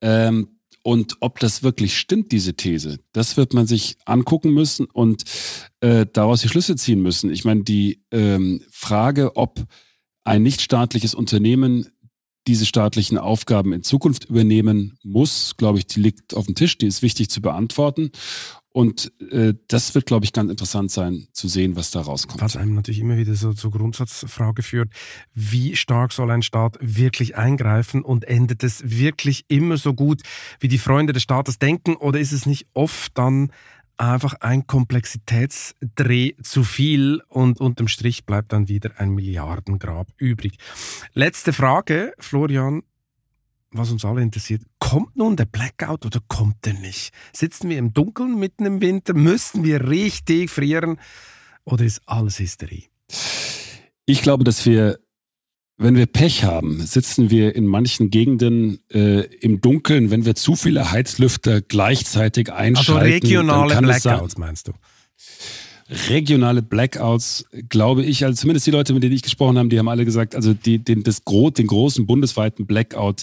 Ähm, 0.02 0.50
und 0.84 1.18
ob 1.22 1.40
das 1.40 1.64
wirklich 1.64 1.98
stimmt, 1.98 2.32
diese 2.32 2.54
These, 2.54 3.00
das 3.12 3.38
wird 3.38 3.54
man 3.54 3.66
sich 3.66 3.98
angucken 4.06 4.54
müssen 4.54 4.86
und 4.86 5.24
äh, 5.80 6.06
daraus 6.12 6.42
die 6.42 6.50
Schlüsse 6.50 6.76
ziehen 6.76 7.02
müssen. 7.02 7.32
Ich 7.32 7.44
meine, 7.44 7.64
die 7.64 8.04
ähm, 8.12 8.62
Frage, 8.70 9.36
ob 9.36 9.66
ein 10.24 10.44
nichtstaatliches 10.44 11.16
Unternehmen 11.16 11.88
diese 12.48 12.66
staatlichen 12.66 13.18
Aufgaben 13.18 13.74
in 13.74 13.84
Zukunft 13.84 14.26
übernehmen 14.26 14.98
muss, 15.04 15.56
glaube 15.58 15.80
ich, 15.80 15.88
die 15.88 16.00
liegt 16.00 16.36
auf 16.36 16.46
dem 16.46 16.56
Tisch, 16.56 16.78
die 16.78 16.88
ist 16.88 17.02
wichtig 17.02 17.30
zu 17.30 17.42
beantworten. 17.42 18.12
Und 18.76 19.14
äh, 19.32 19.54
das 19.70 19.96
wird, 19.96 20.06
glaube 20.06 20.26
ich, 20.26 20.34
ganz 20.34 20.52
interessant 20.52 20.92
sein 20.92 21.28
zu 21.32 21.48
sehen, 21.48 21.78
was 21.78 21.92
da 21.92 22.02
rauskommt. 22.02 22.42
Was 22.42 22.58
einem 22.58 22.76
natürlich 22.76 23.00
immer 23.00 23.16
wieder 23.16 23.34
so 23.34 23.54
zur 23.54 23.72
Grundsatzfrage 23.72 24.64
führt, 24.64 24.90
wie 25.34 25.78
stark 25.78 26.12
soll 26.12 26.30
ein 26.30 26.42
Staat 26.42 26.78
wirklich 26.82 27.38
eingreifen 27.38 28.04
und 28.04 28.26
endet 28.26 28.66
es 28.66 28.84
wirklich 28.84 29.46
immer 29.48 29.78
so 29.78 29.94
gut, 29.94 30.24
wie 30.60 30.68
die 30.68 30.78
Freunde 30.78 31.14
des 31.14 31.24
Staates 31.24 31.58
denken 31.58 31.96
oder 31.96 32.20
ist 32.20 32.34
es 32.34 32.46
nicht 32.46 32.68
oft 32.74 33.18
dann 33.18 33.54
einfach 33.98 34.36
ein 34.42 34.68
Komplexitätsdreh 34.68 36.34
zu 36.42 36.64
viel 36.64 37.22
und 37.28 37.60
unterm 37.60 37.88
Strich 37.88 38.26
bleibt 38.26 38.54
dann 38.54 38.68
wieder 38.68 38.92
ein 38.98 39.12
Milliardengrab 39.12 40.08
übrig. 40.18 40.58
Letzte 41.14 41.54
Frage, 41.54 42.14
Florian, 42.20 42.84
was 43.72 43.92
uns 43.92 44.06
alle 44.06 44.22
interessiert. 44.22 44.62
Kommt 44.80 45.16
nun 45.16 45.36
der 45.36 45.46
Blackout 45.46 46.06
oder 46.06 46.22
kommt 46.28 46.66
der 46.66 46.74
nicht? 46.74 47.14
Sitzen 47.34 47.70
wir 47.70 47.78
im 47.78 47.94
Dunkeln 47.94 48.40
mitten 48.40 48.66
im 48.66 48.82
Winter? 48.82 49.14
Müssen 49.14 49.64
wir 49.64 49.90
richtig 49.90 50.50
frieren? 50.50 50.98
Oder 51.64 51.86
ist 51.86 52.02
alles 52.06 52.40
Hysterie? 52.40 52.86
Ich 54.06 54.22
glaube, 54.22 54.44
dass 54.44 54.66
wir 54.66 55.00
wenn 55.78 55.96
wir 55.96 56.06
Pech 56.06 56.44
haben, 56.44 56.80
sitzen 56.86 57.30
wir 57.30 57.56
in 57.56 57.66
manchen 57.66 58.10
Gegenden 58.10 58.80
äh, 58.92 59.26
im 59.40 59.60
Dunkeln, 59.60 60.10
wenn 60.10 60.26
wir 60.26 60.36
zu 60.36 60.56
viele 60.56 60.92
Heizlüfter 60.92 61.62
gleichzeitig 61.62 62.52
einschalten. 62.52 63.02
Also 63.02 63.14
regionale 63.14 63.82
Blackouts 63.82 64.38
meinst 64.38 64.70
du? 64.70 64.74
Regionale 65.88 66.64
Blackouts, 66.64 67.46
glaube 67.70 68.04
ich, 68.04 68.26
also 68.26 68.42
zumindest 68.42 68.66
die 68.66 68.72
Leute, 68.72 68.94
mit 68.94 69.04
denen 69.04 69.14
ich 69.14 69.22
gesprochen 69.22 69.60
habe, 69.60 69.70
die 69.70 69.78
haben 69.78 69.88
alle 69.88 70.04
gesagt, 70.04 70.36
also 70.36 70.54
die, 70.54 70.80
den, 70.84 71.04
das 71.04 71.22
den 71.24 71.68
großen 71.68 72.08
bundesweiten 72.08 72.66
Blackout, 72.66 73.22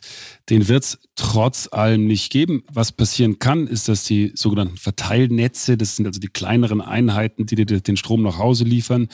den 0.48 0.68
wird 0.68 0.84
es 0.84 0.98
trotz 1.16 1.68
allem 1.72 2.06
nicht 2.06 2.30
geben. 2.30 2.62
Was 2.72 2.92
passieren 2.92 3.40
kann, 3.40 3.66
ist, 3.66 3.88
dass 3.88 4.04
die 4.04 4.30
sogenannten 4.36 4.76
Verteilnetze, 4.76 5.76
das 5.76 5.96
sind 5.96 6.06
also 6.06 6.20
die 6.20 6.28
kleineren 6.28 6.80
Einheiten, 6.80 7.46
die 7.46 7.56
dir 7.56 7.66
den 7.66 7.96
Strom 7.96 8.22
nach 8.22 8.38
Hause 8.38 8.62
liefern, 8.62 9.08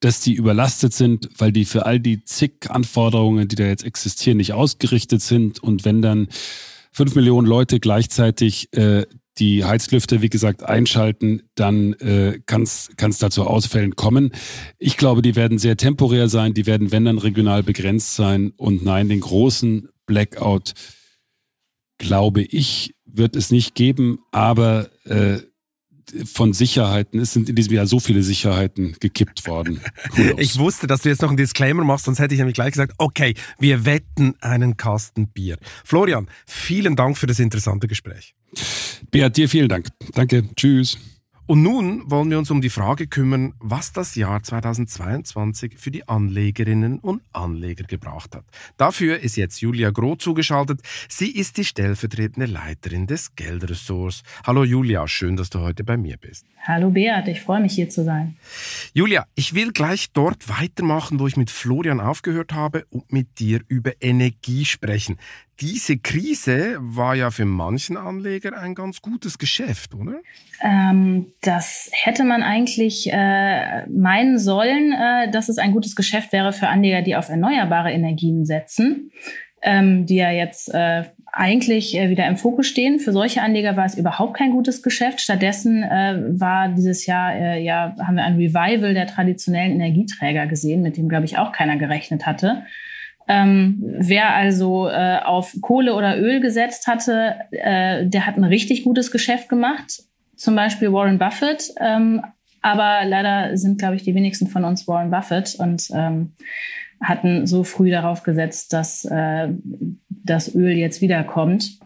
dass 0.00 0.20
die 0.20 0.32
überlastet 0.32 0.94
sind, 0.94 1.28
weil 1.36 1.52
die 1.52 1.66
für 1.66 1.84
all 1.84 2.00
die 2.00 2.24
zig 2.24 2.70
Anforderungen, 2.70 3.48
die 3.48 3.56
da 3.56 3.64
jetzt 3.64 3.84
existieren, 3.84 4.38
nicht 4.38 4.54
ausgerichtet 4.54 5.20
sind. 5.20 5.62
Und 5.62 5.84
wenn 5.84 6.00
dann 6.00 6.28
fünf 6.90 7.14
Millionen 7.14 7.46
Leute 7.46 7.80
gleichzeitig 7.80 8.72
äh, 8.72 9.04
die 9.38 9.64
Heizlüfter, 9.64 10.22
wie 10.22 10.28
gesagt, 10.28 10.62
einschalten, 10.62 11.42
dann 11.54 11.94
äh, 11.94 12.40
kann 12.46 12.62
es 12.62 13.18
da 13.18 13.30
zu 13.30 13.44
Ausfällen 13.44 13.96
kommen. 13.96 14.32
Ich 14.78 14.96
glaube, 14.96 15.22
die 15.22 15.36
werden 15.36 15.58
sehr 15.58 15.76
temporär 15.76 16.28
sein, 16.28 16.54
die 16.54 16.66
werden, 16.66 16.92
wenn 16.92 17.04
dann, 17.04 17.18
regional 17.18 17.62
begrenzt 17.62 18.14
sein. 18.14 18.52
Und 18.56 18.84
nein, 18.84 19.08
den 19.08 19.20
großen 19.20 19.88
Blackout, 20.06 20.74
glaube 21.98 22.42
ich, 22.42 22.94
wird 23.04 23.36
es 23.36 23.50
nicht 23.50 23.74
geben, 23.74 24.20
aber 24.30 24.90
äh, 25.04 25.38
von 26.24 26.52
Sicherheiten, 26.52 27.20
es 27.20 27.32
sind 27.32 27.48
in 27.48 27.56
diesem 27.56 27.74
Jahr 27.74 27.86
so 27.86 28.00
viele 28.00 28.22
Sicherheiten 28.22 28.96
gekippt 29.00 29.46
worden. 29.46 29.80
ich 30.36 30.58
wusste, 30.58 30.86
dass 30.86 31.02
du 31.02 31.08
jetzt 31.08 31.22
noch 31.22 31.28
einen 31.28 31.36
Disclaimer 31.36 31.84
machst, 31.84 32.06
sonst 32.06 32.18
hätte 32.18 32.34
ich 32.34 32.38
nämlich 32.38 32.54
gleich 32.54 32.72
gesagt, 32.72 32.92
okay, 32.98 33.34
wir 33.58 33.84
wetten 33.84 34.34
einen 34.40 34.76
Kasten 34.76 35.28
Bier. 35.28 35.58
Florian, 35.84 36.28
vielen 36.46 36.96
Dank 36.96 37.18
für 37.18 37.26
das 37.26 37.38
interessante 37.38 37.88
Gespräch. 37.88 38.34
Beat, 39.10 39.36
dir 39.36 39.48
vielen 39.48 39.68
Dank. 39.68 39.88
Danke. 40.14 40.44
Tschüss. 40.56 40.98
Und 41.48 41.62
nun 41.62 42.02
wollen 42.10 42.30
wir 42.30 42.38
uns 42.38 42.50
um 42.50 42.60
die 42.60 42.68
Frage 42.68 43.06
kümmern, 43.06 43.54
was 43.58 43.94
das 43.94 44.16
Jahr 44.16 44.42
2022 44.42 45.78
für 45.78 45.90
die 45.90 46.06
Anlegerinnen 46.06 46.98
und 46.98 47.22
Anleger 47.32 47.84
gebracht 47.84 48.36
hat. 48.36 48.44
Dafür 48.76 49.20
ist 49.20 49.36
jetzt 49.36 49.62
Julia 49.62 49.88
Groh 49.88 50.14
zugeschaltet. 50.16 50.82
Sie 51.08 51.30
ist 51.30 51.56
die 51.56 51.64
stellvertretende 51.64 52.44
Leiterin 52.44 53.06
des 53.06 53.34
Geldressorts. 53.34 54.24
Hallo 54.44 54.62
Julia, 54.62 55.08
schön, 55.08 55.38
dass 55.38 55.48
du 55.48 55.60
heute 55.60 55.84
bei 55.84 55.96
mir 55.96 56.18
bist. 56.18 56.44
Hallo 56.64 56.90
Beat, 56.90 57.28
ich 57.28 57.40
freue 57.40 57.62
mich 57.62 57.72
hier 57.72 57.88
zu 57.88 58.04
sein. 58.04 58.36
Julia, 58.92 59.24
ich 59.34 59.54
will 59.54 59.72
gleich 59.72 60.12
dort 60.12 60.50
weitermachen, 60.50 61.18
wo 61.18 61.26
ich 61.26 61.38
mit 61.38 61.50
Florian 61.50 61.98
aufgehört 61.98 62.52
habe 62.52 62.84
und 62.90 63.10
mit 63.10 63.38
dir 63.38 63.62
über 63.68 63.92
Energie 64.02 64.66
sprechen. 64.66 65.16
Diese 65.60 65.98
Krise 65.98 66.76
war 66.80 67.14
ja 67.14 67.30
für 67.30 67.44
manchen 67.44 67.96
Anleger 67.96 68.56
ein 68.58 68.74
ganz 68.74 69.02
gutes 69.02 69.38
Geschäft, 69.38 69.94
oder? 69.94 70.20
Ähm, 70.62 71.32
das 71.40 71.90
hätte 71.92 72.24
man 72.24 72.42
eigentlich 72.42 73.10
äh, 73.12 73.86
meinen 73.88 74.38
sollen, 74.38 74.92
äh, 74.92 75.30
dass 75.30 75.48
es 75.48 75.58
ein 75.58 75.72
gutes 75.72 75.96
Geschäft 75.96 76.32
wäre 76.32 76.52
für 76.52 76.68
Anleger, 76.68 77.02
die 77.02 77.16
auf 77.16 77.28
erneuerbare 77.28 77.92
Energien 77.92 78.44
setzen, 78.44 79.10
ähm, 79.62 80.06
die 80.06 80.16
ja 80.16 80.30
jetzt 80.30 80.72
äh, 80.72 81.04
eigentlich 81.32 81.96
äh, 81.96 82.08
wieder 82.08 82.26
im 82.26 82.36
Fokus 82.36 82.66
stehen. 82.66 83.00
Für 83.00 83.12
solche 83.12 83.42
Anleger 83.42 83.76
war 83.76 83.84
es 83.84 83.96
überhaupt 83.96 84.34
kein 84.36 84.52
gutes 84.52 84.82
Geschäft. 84.82 85.20
Stattdessen 85.20 85.82
äh, 85.82 86.40
war 86.40 86.68
dieses 86.68 87.06
Jahr, 87.06 87.34
äh, 87.34 87.62
ja, 87.62 87.94
haben 87.98 88.16
wir 88.16 88.24
ein 88.24 88.36
Revival 88.36 88.94
der 88.94 89.06
traditionellen 89.06 89.72
Energieträger 89.72 90.46
gesehen, 90.46 90.82
mit 90.82 90.96
dem, 90.96 91.08
glaube 91.08 91.24
ich, 91.24 91.38
auch 91.38 91.52
keiner 91.52 91.76
gerechnet 91.76 92.26
hatte. 92.26 92.64
Ähm, 93.28 93.82
wer 93.98 94.34
also 94.34 94.88
äh, 94.88 95.18
auf 95.22 95.54
Kohle 95.60 95.94
oder 95.94 96.18
Öl 96.18 96.40
gesetzt 96.40 96.86
hatte, 96.86 97.34
äh, 97.50 98.06
der 98.06 98.26
hat 98.26 98.36
ein 98.36 98.44
richtig 98.44 98.84
gutes 98.84 99.10
Geschäft 99.10 99.48
gemacht. 99.48 100.02
Zum 100.36 100.56
Beispiel 100.56 100.92
Warren 100.92 101.18
Buffett. 101.18 101.70
Ähm, 101.78 102.22
aber 102.62 103.04
leider 103.04 103.56
sind, 103.56 103.78
glaube 103.78 103.96
ich, 103.96 104.02
die 104.02 104.14
wenigsten 104.14 104.46
von 104.46 104.64
uns 104.64 104.88
Warren 104.88 105.10
Buffett 105.10 105.56
und 105.58 105.88
ähm, 105.92 106.32
hatten 107.02 107.46
so 107.46 107.64
früh 107.64 107.90
darauf 107.90 108.22
gesetzt, 108.22 108.72
dass 108.72 109.04
äh, 109.04 109.48
das 110.08 110.54
Öl 110.54 110.72
jetzt 110.72 111.00
wiederkommt. 111.00 111.78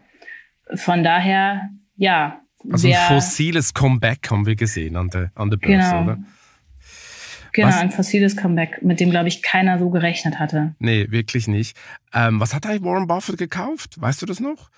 Von 0.75 1.03
daher, 1.03 1.71
ja. 1.97 2.41
Also 2.71 2.89
ein 2.89 2.95
fossiles 3.09 3.75
Comeback 3.75 4.31
haben 4.31 4.47
wir 4.47 4.55
gesehen 4.55 4.97
an 4.97 5.11
der, 5.11 5.33
an 5.35 5.51
der 5.51 5.57
Börse, 5.57 5.91
genau. 5.91 6.03
oder? 6.03 6.19
Genau, 7.53 7.69
was? 7.69 7.77
ein 7.77 7.91
fossiles 7.91 8.37
Comeback, 8.37 8.83
mit 8.83 9.01
dem, 9.01 9.11
glaube 9.11 9.29
ich, 9.29 9.43
keiner 9.43 9.79
so 9.79 9.91
gerechnet 9.91 10.39
hatte. 10.39 10.75
Nee, 10.79 11.07
wirklich 11.11 11.49
nicht. 11.49 11.77
Ähm, 12.15 12.41
was 12.41 12.55
hat 12.55 12.67
eigentlich 12.67 12.83
Warren 12.83 13.07
Buffett 13.07 13.39
gekauft? 13.39 14.01
Weißt 14.01 14.23
du 14.23 14.27
das 14.27 14.41
noch? 14.41 14.71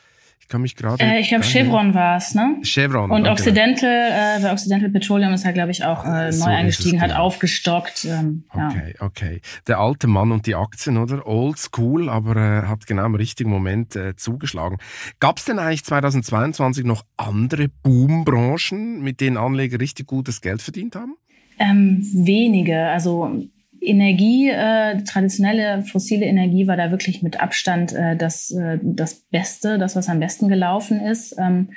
Ich 0.44 0.48
kann 0.48 0.60
mich 0.60 0.76
gerade. 0.76 1.02
Äh, 1.02 1.20
ich 1.20 1.28
glaube, 1.28 1.42
Chevron 1.42 1.94
war 1.94 2.18
es, 2.18 2.34
ne? 2.34 2.58
Chevron. 2.62 3.10
Und 3.10 3.22
okay. 3.22 3.30
Occidental, 3.30 3.88
äh, 3.88 4.42
bei 4.42 4.52
Occidental 4.52 4.90
Petroleum 4.90 5.32
ist 5.32 5.46
er, 5.46 5.54
glaube 5.54 5.70
ich, 5.70 5.82
auch 5.84 6.04
äh, 6.04 6.32
so 6.32 6.44
neu 6.44 6.52
eingestiegen, 6.54 7.00
hat 7.00 7.10
genau. 7.10 7.22
aufgestockt. 7.22 8.04
Ähm, 8.04 8.44
okay, 8.50 8.94
ja. 8.94 9.06
okay. 9.06 9.40
Der 9.66 9.78
alte 9.78 10.06
Mann 10.06 10.32
und 10.32 10.46
die 10.46 10.54
Aktien, 10.54 10.98
oder? 10.98 11.26
Old 11.26 11.58
school, 11.58 12.10
aber 12.10 12.36
äh, 12.36 12.66
hat 12.66 12.86
genau 12.86 13.06
im 13.06 13.14
richtigen 13.14 13.48
Moment 13.48 13.96
äh, 13.96 14.16
zugeschlagen. 14.16 14.76
Gab 15.18 15.38
es 15.38 15.46
denn 15.46 15.58
eigentlich 15.58 15.84
2022 15.84 16.84
noch 16.84 17.06
andere 17.16 17.68
Boombranchen, 17.82 19.02
mit 19.02 19.22
denen 19.22 19.38
Anleger 19.38 19.80
richtig 19.80 20.06
gutes 20.06 20.42
Geld 20.42 20.60
verdient 20.60 20.94
haben? 20.94 21.16
Ähm, 21.58 22.00
wenige. 22.12 22.86
Also 22.86 23.44
Energie, 23.80 24.48
äh, 24.48 25.02
traditionelle 25.02 25.82
fossile 25.82 26.26
Energie 26.26 26.66
war 26.66 26.76
da 26.76 26.90
wirklich 26.90 27.22
mit 27.22 27.40
Abstand 27.40 27.92
äh, 27.92 28.16
das, 28.16 28.50
äh, 28.50 28.78
das 28.82 29.26
Beste, 29.30 29.78
das, 29.78 29.94
was 29.96 30.08
am 30.08 30.20
besten 30.20 30.48
gelaufen 30.48 31.00
ist. 31.00 31.36
Ähm, 31.38 31.70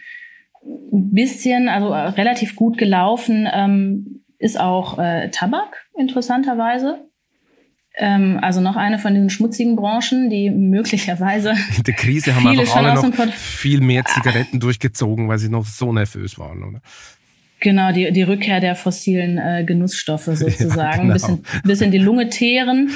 ein 0.64 1.12
bisschen, 1.14 1.70
also 1.70 1.90
äh, 1.90 2.10
relativ 2.10 2.56
gut 2.56 2.78
gelaufen 2.78 3.48
ähm, 3.52 4.24
ist 4.40 4.60
auch 4.60 5.00
äh, 5.00 5.30
Tabak, 5.30 5.88
interessanterweise. 5.98 7.08
Ähm, 8.00 8.40
also 8.42 8.62
noch 8.62 8.76
eine 8.76 9.00
von 9.00 9.14
diesen 9.14 9.30
schmutzigen 9.30 9.76
Branchen, 9.76 10.30
die 10.30 10.52
möglicherweise. 10.52 11.52
In 11.78 11.84
der 11.84 11.96
Krise 11.96 12.36
haben 12.36 12.48
einfach 12.48 12.76
alle 12.76 12.94
noch 12.94 13.34
viel 13.34 13.82
mehr 13.82 14.06
Zigaretten 14.06 14.60
durchgezogen, 14.60 15.28
weil 15.28 15.40
sie 15.40 15.50
noch 15.50 15.66
so 15.66 15.92
nervös 15.92 16.38
waren, 16.38 16.64
oder? 16.64 16.82
Genau, 17.60 17.92
die, 17.92 18.12
die 18.12 18.24
Rückkehr 18.24 18.60
der 18.60 18.76
fossilen 18.76 19.38
äh, 19.38 19.64
Genussstoffe 19.66 20.26
sozusagen. 20.34 20.80
Ja, 20.80 20.96
genau. 21.02 21.14
bisschen, 21.14 21.44
bisschen 21.64 21.92
die 21.92 21.98
Lunge 21.98 22.30
teeren. 22.30 22.92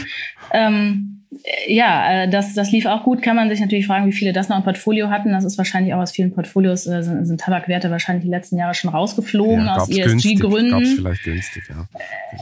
Ähm, 0.53 1.21
ja, 1.67 2.23
äh, 2.23 2.29
das, 2.29 2.53
das 2.53 2.71
lief 2.71 2.85
auch 2.85 3.03
gut. 3.03 3.21
Kann 3.21 3.35
man 3.35 3.49
sich 3.49 3.61
natürlich 3.61 3.87
fragen, 3.87 4.05
wie 4.05 4.11
viele 4.11 4.33
das 4.33 4.49
noch 4.49 4.57
im 4.57 4.63
Portfolio 4.63 5.09
hatten. 5.09 5.31
Das 5.31 5.45
ist 5.45 5.57
wahrscheinlich 5.57 5.93
auch 5.93 5.99
aus 5.99 6.11
vielen 6.11 6.33
Portfolios, 6.33 6.85
äh, 6.87 7.03
sind, 7.03 7.25
sind 7.25 7.39
Tabakwerte 7.39 7.89
wahrscheinlich 7.89 8.25
die 8.25 8.29
letzten 8.29 8.57
Jahre 8.57 8.73
schon 8.73 8.89
rausgeflogen 8.89 9.65
ja, 9.65 9.75
aus 9.75 9.89
ESG-Gründen. 9.89 10.85
Vielleicht 10.97 11.23
günstig, 11.23 11.63
ja. 11.69 11.87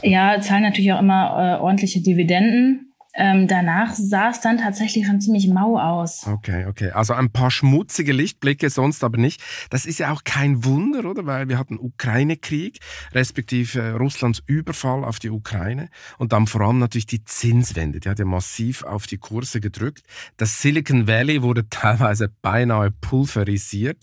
Ja, 0.02 0.40
zahlen 0.40 0.62
natürlich 0.62 0.92
auch 0.92 1.00
immer 1.00 1.58
äh, 1.58 1.62
ordentliche 1.62 2.02
Dividenden. 2.02 2.89
Ähm, 3.14 3.48
danach 3.48 3.94
sah 3.94 4.30
es 4.30 4.40
dann 4.40 4.58
tatsächlich 4.58 5.06
schon 5.06 5.20
ziemlich 5.20 5.48
mau 5.48 5.78
aus. 5.78 6.26
Okay, 6.26 6.66
okay. 6.66 6.90
Also 6.90 7.14
ein 7.14 7.30
paar 7.30 7.50
schmutzige 7.50 8.12
Lichtblicke, 8.12 8.70
sonst 8.70 9.02
aber 9.02 9.18
nicht. 9.18 9.42
Das 9.70 9.84
ist 9.84 9.98
ja 9.98 10.12
auch 10.12 10.22
kein 10.24 10.64
Wunder, 10.64 11.04
oder? 11.04 11.26
Weil 11.26 11.48
wir 11.48 11.58
hatten 11.58 11.78
Ukraine-Krieg, 11.78 12.78
respektive 13.12 13.80
äh, 13.80 13.90
Russlands 13.90 14.42
Überfall 14.46 15.04
auf 15.04 15.18
die 15.18 15.30
Ukraine 15.30 15.88
und 16.18 16.32
dann 16.32 16.46
vor 16.46 16.60
allem 16.60 16.78
natürlich 16.78 17.06
die 17.06 17.24
Zinswende. 17.24 17.98
Die 18.00 18.08
hat 18.08 18.20
ja 18.20 18.24
massiv 18.24 18.84
auf 18.84 19.06
die 19.06 19.18
Kurse 19.18 19.60
gedrückt. 19.60 20.02
Das 20.36 20.62
Silicon 20.62 21.08
Valley 21.08 21.42
wurde 21.42 21.68
teilweise 21.70 22.30
beinahe 22.42 22.92
pulverisiert. 22.92 23.98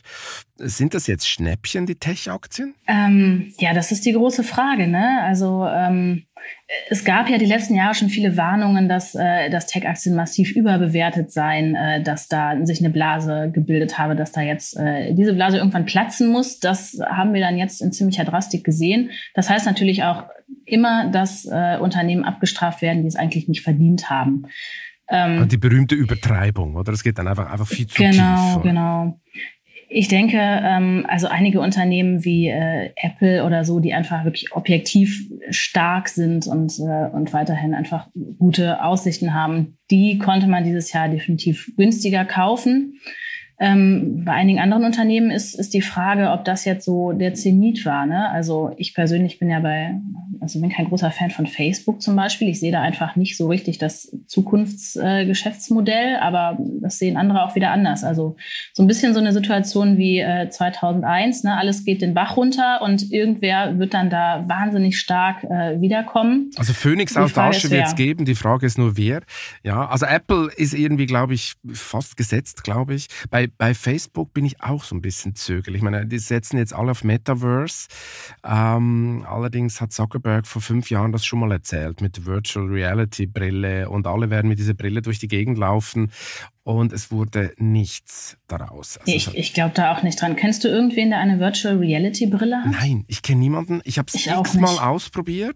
Sind 0.57 0.93
das 0.93 1.07
jetzt 1.07 1.29
Schnäppchen, 1.29 1.85
die 1.85 1.95
Tech-Aktien? 1.95 2.75
Ähm, 2.87 3.53
ja, 3.59 3.73
das 3.73 3.91
ist 3.91 4.05
die 4.05 4.13
große 4.13 4.43
Frage. 4.43 4.87
Ne? 4.87 5.21
Also 5.23 5.65
ähm, 5.65 6.26
es 6.89 7.05
gab 7.05 7.29
ja 7.29 7.37
die 7.37 7.45
letzten 7.45 7.75
Jahre 7.75 7.95
schon 7.95 8.09
viele 8.09 8.35
Warnungen, 8.35 8.89
dass, 8.89 9.15
äh, 9.15 9.49
dass 9.49 9.67
Tech-Aktien 9.67 10.15
massiv 10.15 10.51
überbewertet 10.51 11.31
seien, 11.31 11.75
äh, 11.75 12.03
dass 12.03 12.27
da 12.27 12.65
sich 12.65 12.79
eine 12.79 12.89
Blase 12.89 13.51
gebildet 13.53 13.97
habe, 13.97 14.15
dass 14.15 14.31
da 14.31 14.41
jetzt 14.41 14.77
äh, 14.77 15.13
diese 15.13 15.33
Blase 15.33 15.57
irgendwann 15.57 15.85
platzen 15.85 16.29
muss. 16.29 16.59
Das 16.59 16.99
haben 17.05 17.33
wir 17.33 17.41
dann 17.41 17.57
jetzt 17.57 17.81
in 17.81 17.91
ziemlicher 17.91 18.25
Drastik 18.25 18.63
gesehen. 18.63 19.11
Das 19.33 19.49
heißt 19.49 19.65
natürlich 19.65 20.03
auch 20.03 20.25
immer, 20.65 21.09
dass 21.09 21.45
äh, 21.45 21.77
Unternehmen 21.79 22.25
abgestraft 22.25 22.81
werden, 22.81 23.01
die 23.01 23.07
es 23.07 23.15
eigentlich 23.15 23.47
nicht 23.47 23.61
verdient 23.61 24.09
haben. 24.09 24.43
Ähm, 25.09 25.47
die 25.47 25.57
berühmte 25.57 25.95
Übertreibung, 25.95 26.75
oder? 26.75 26.91
Es 26.91 27.03
geht 27.03 27.17
dann 27.17 27.27
einfach, 27.27 27.49
einfach 27.49 27.67
viel 27.67 27.87
zu 27.87 28.01
genau, 28.01 28.11
tief. 28.11 28.63
Genau, 28.63 28.63
genau. 28.63 29.21
Ich 29.89 30.09
denke, 30.09 30.37
ähm, 30.37 31.05
also 31.07 31.27
einige 31.27 31.61
Unternehmen 31.61 32.25
wie 32.25 32.49
äh, 32.49 32.91
Apple 32.95 33.45
oder 33.45 33.63
so, 33.63 33.79
die 33.79 33.93
einfach 33.93 34.25
wirklich 34.25 34.51
objektiv 34.51 35.29
stark 35.49 36.09
sind 36.09 36.45
und, 36.45 36.77
äh, 36.79 37.07
und 37.13 37.31
weiterhin 37.31 37.73
einfach 37.73 38.09
gute 38.37 38.83
Aussichten 38.83 39.33
haben, 39.33 39.77
die 39.89 40.17
konnte 40.17 40.47
man 40.47 40.65
dieses 40.65 40.91
Jahr 40.91 41.07
definitiv 41.07 41.71
günstiger 41.77 42.25
kaufen. 42.25 42.99
Ähm, 43.59 44.23
bei 44.23 44.33
einigen 44.33 44.59
anderen 44.59 44.85
Unternehmen 44.85 45.31
ist, 45.31 45.55
ist 45.55 45.73
die 45.73 45.81
Frage, 45.81 46.31
ob 46.31 46.45
das 46.45 46.65
jetzt 46.65 46.85
so 46.85 47.11
der 47.11 47.33
Zenit 47.33 47.85
war. 47.85 48.05
Ne? 48.05 48.29
Also 48.29 48.71
ich 48.77 48.93
persönlich 48.93 49.39
bin 49.39 49.49
ja 49.49 49.59
bei, 49.59 49.99
also 50.41 50.61
bin 50.61 50.69
kein 50.69 50.87
großer 50.87 51.11
Fan 51.11 51.31
von 51.31 51.47
Facebook 51.47 52.01
zum 52.01 52.15
Beispiel. 52.15 52.49
Ich 52.49 52.59
sehe 52.59 52.71
da 52.71 52.81
einfach 52.81 53.15
nicht 53.15 53.35
so 53.37 53.47
richtig 53.47 53.77
das 53.77 54.15
Zukunftsgeschäftsmodell, 54.27 56.15
äh, 56.15 56.19
aber 56.19 56.57
das 56.81 56.99
sehen 56.99 57.17
andere 57.17 57.43
auch 57.43 57.55
wieder 57.55 57.71
anders. 57.71 58.03
Also 58.03 58.35
so 58.73 58.83
ein 58.83 58.87
bisschen 58.87 59.13
so 59.13 59.19
eine 59.19 59.33
Situation 59.33 59.97
wie 59.97 60.19
äh, 60.19 60.49
2001. 60.49 61.43
Ne? 61.43 61.57
Alles 61.57 61.83
geht 61.83 62.01
den 62.01 62.13
Bach 62.13 62.37
runter 62.37 62.81
und 62.81 63.11
irgendwer 63.11 63.79
wird 63.79 63.93
dann 63.93 64.09
da 64.09 64.43
wahnsinnig 64.47 64.99
stark 64.99 65.43
äh, 65.43 65.81
wiederkommen. 65.81 66.51
Also 66.57 66.73
Phoenix 66.73 67.17
aus 67.17 67.33
der 67.33 67.43
Asche 67.43 67.71
wird 67.71 67.87
es 67.87 67.95
geben. 67.95 68.25
Die 68.25 68.35
Frage 68.35 68.65
ist 68.65 68.77
nur 68.77 68.97
wer. 68.97 69.21
Ja, 69.63 69.87
also 69.87 70.05
Apple 70.05 70.51
ist 70.55 70.73
irgendwie, 70.73 71.05
glaube 71.05 71.33
ich, 71.33 71.53
fast 71.73 72.17
gesetzt, 72.17 72.63
glaube 72.63 72.93
ich. 72.93 73.07
Bei 73.29 73.47
bei, 73.57 73.73
Facebook 73.73 74.33
bin 74.33 74.45
ich 74.45 74.61
auch 74.61 74.83
so 74.83 74.95
ein 74.95 75.01
bisschen 75.01 75.35
zögerlich. 75.35 75.79
Ich 75.79 75.83
meine, 75.83 76.05
die 76.05 76.19
setzen 76.19 76.57
jetzt 76.57 76.73
alle 76.73 76.91
auf 76.91 77.03
Metaverse. 77.03 77.87
Ähm, 78.43 79.25
allerdings 79.27 79.81
hat 79.81 79.91
Zuckerberg 79.91 80.26
vor 80.43 80.61
fünf 80.61 80.89
Jahren 80.89 81.11
das 81.11 81.25
schon 81.25 81.39
mal 81.39 81.51
erzählt 81.51 82.01
mit 82.01 82.25
Virtual 82.25 82.67
Reality 82.67 83.25
Brille 83.27 83.89
und 83.89 84.07
alle 84.07 84.29
werden 84.29 84.47
mit 84.47 84.59
dieser 84.59 84.73
Brille 84.73 85.01
durch 85.01 85.19
die 85.19 85.27
Gegend 85.27 85.57
laufen 85.57 86.11
und 86.67 86.91
es 86.91 87.11
wurde 87.11 87.53
nichts 87.55 88.35
daraus. 88.47 88.97
Also 88.97 89.09
ich 89.09 89.33
ich 89.33 89.53
glaube 89.53 89.71
da 89.73 89.95
auch 89.95 90.03
nicht 90.03 90.21
dran. 90.21 90.35
Kennst 90.35 90.65
du 90.65 90.67
irgendwen, 90.67 91.11
der 91.11 91.19
eine 91.19 91.39
Virtual 91.39 91.77
Reality 91.77 92.27
Brille 92.27 92.57
hat? 92.57 92.69
Nein, 92.69 93.05
ich 93.07 93.21
kenne 93.21 93.39
niemanden. 93.39 93.79
Ich 93.85 93.97
habe 93.97 94.11
es 94.13 94.25
x-mal 94.25 94.77
ausprobiert 94.77 95.55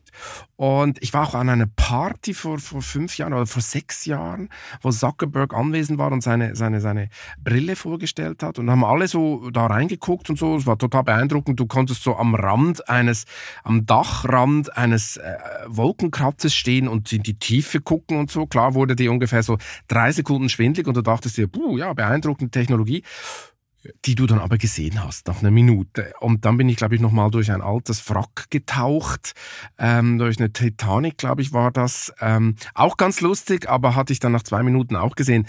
und 0.55 1.03
ich 1.03 1.11
war 1.13 1.27
auch 1.27 1.33
an 1.33 1.49
einer 1.49 1.67
Party 1.67 2.33
vor, 2.33 2.59
vor 2.59 2.81
fünf 2.81 3.17
Jahren 3.17 3.33
oder 3.33 3.45
vor 3.45 3.61
sechs 3.61 4.05
Jahren, 4.05 4.47
wo 4.81 4.89
Zuckerberg 4.89 5.53
anwesend 5.53 5.99
war 5.99 6.13
und 6.13 6.23
seine, 6.23 6.55
seine, 6.55 6.79
seine 6.79 7.09
Brille 7.43 7.75
vorgestellt 7.75 8.41
hat 8.41 8.57
und 8.57 8.71
haben 8.71 8.85
alle 8.85 9.09
so 9.09 9.49
da 9.49 9.65
reingeguckt 9.65 10.29
und 10.29 10.39
so. 10.39 10.55
Es 10.55 10.65
war 10.65 10.77
total 10.77 11.03
beeindruckend. 11.03 11.59
Du 11.59 11.65
konntest 11.65 12.03
so 12.03 12.15
am 12.15 12.35
Rand 12.35 12.87
eines, 12.87 13.25
am 13.65 13.85
Dachrand 13.85 14.77
eines 14.77 15.17
äh, 15.17 15.35
Wolkenkratzes 15.67 16.53
stehen 16.53 16.87
und 16.87 17.11
in 17.11 17.23
die 17.23 17.37
Tiefe 17.37 17.81
gucken 17.81 18.17
und 18.17 18.31
so. 18.31 18.45
Klar 18.45 18.75
wurde 18.75 18.95
die 18.95 19.09
ungefähr 19.09 19.43
so 19.43 19.57
drei 19.89 20.13
Sekunden 20.13 20.47
schwindlig 20.47 20.87
und 20.87 21.00
du 21.01 21.11
dachtest 21.11 21.37
dir, 21.37 21.47
puh, 21.47 21.77
ja, 21.77 21.93
beeindruckende 21.93 22.51
Technologie 22.51 23.03
die 24.05 24.15
du 24.15 24.27
dann 24.27 24.39
aber 24.39 24.57
gesehen 24.57 25.03
hast 25.03 25.27
nach 25.27 25.39
einer 25.39 25.51
Minute. 25.51 26.13
Und 26.19 26.45
dann 26.45 26.57
bin 26.57 26.69
ich, 26.69 26.77
glaube 26.77 26.95
ich, 26.95 27.01
nochmal 27.01 27.31
durch 27.31 27.51
ein 27.51 27.61
altes 27.61 28.07
Wrack 28.09 28.49
getaucht, 28.49 29.33
ähm, 29.79 30.17
durch 30.17 30.39
eine 30.39 30.53
Titanic, 30.53 31.17
glaube 31.17 31.41
ich, 31.41 31.53
war 31.53 31.71
das. 31.71 32.13
Ähm, 32.19 32.55
auch 32.73 32.97
ganz 32.97 33.21
lustig, 33.21 33.69
aber 33.69 33.95
hatte 33.95 34.13
ich 34.13 34.19
dann 34.19 34.31
nach 34.31 34.43
zwei 34.43 34.63
Minuten 34.63 34.95
auch 34.95 35.15
gesehen. 35.15 35.47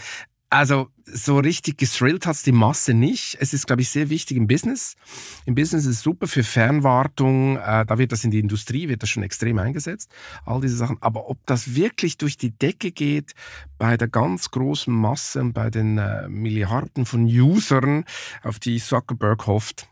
Also 0.52 0.90
so 1.06 1.38
richtig 1.38 1.78
gesrillt 1.78 2.26
hat's 2.26 2.42
die 2.42 2.52
Masse 2.52 2.92
nicht. 2.92 3.38
Es 3.40 3.54
ist, 3.54 3.66
glaube 3.66 3.80
ich, 3.80 3.88
sehr 3.88 4.10
wichtig 4.10 4.36
im 4.36 4.46
Business. 4.46 4.96
Im 5.46 5.54
Business 5.54 5.86
ist 5.86 5.96
es 5.96 6.02
super 6.02 6.28
für 6.28 6.44
Fernwartung. 6.44 7.56
Äh, 7.56 7.86
da 7.86 7.96
wird 7.96 8.12
das 8.12 8.22
in 8.22 8.30
die 8.30 8.38
Industrie, 8.38 8.86
wird 8.90 9.02
das 9.02 9.08
schon 9.08 9.22
extrem 9.22 9.58
eingesetzt. 9.58 10.12
All 10.44 10.60
diese 10.60 10.76
Sachen. 10.76 10.98
Aber 11.00 11.30
ob 11.30 11.38
das 11.46 11.74
wirklich 11.74 12.18
durch 12.18 12.36
die 12.36 12.50
Decke 12.50 12.92
geht 12.92 13.32
bei 13.78 13.96
der 13.96 14.08
ganz 14.08 14.50
großen 14.50 14.92
Masse, 14.92 15.42
bei 15.42 15.70
den 15.70 15.96
äh, 15.96 16.28
Milliarden 16.28 17.06
von 17.06 17.24
Usern, 17.24 18.04
auf 18.42 18.58
die 18.58 18.78
Zuckerberg 18.78 19.46
hofft, 19.46 19.88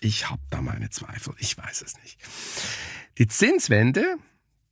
ich 0.00 0.28
habe 0.28 0.42
da 0.50 0.62
meine 0.62 0.90
Zweifel. 0.90 1.32
Ich 1.38 1.56
weiß 1.56 1.82
es 1.82 1.96
nicht. 2.02 2.18
Die 3.18 3.28
Zinswende, 3.28 4.16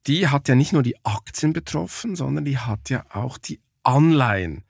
die 0.08 0.26
hat 0.26 0.48
ja 0.48 0.56
nicht 0.56 0.72
nur 0.72 0.82
die 0.82 0.96
Aktien 1.04 1.52
betroffen, 1.52 2.16
sondern 2.16 2.44
die 2.44 2.58
hat 2.58 2.90
ja 2.90 3.04
auch 3.10 3.38
die 3.38 3.60
Anleihen 3.84 4.64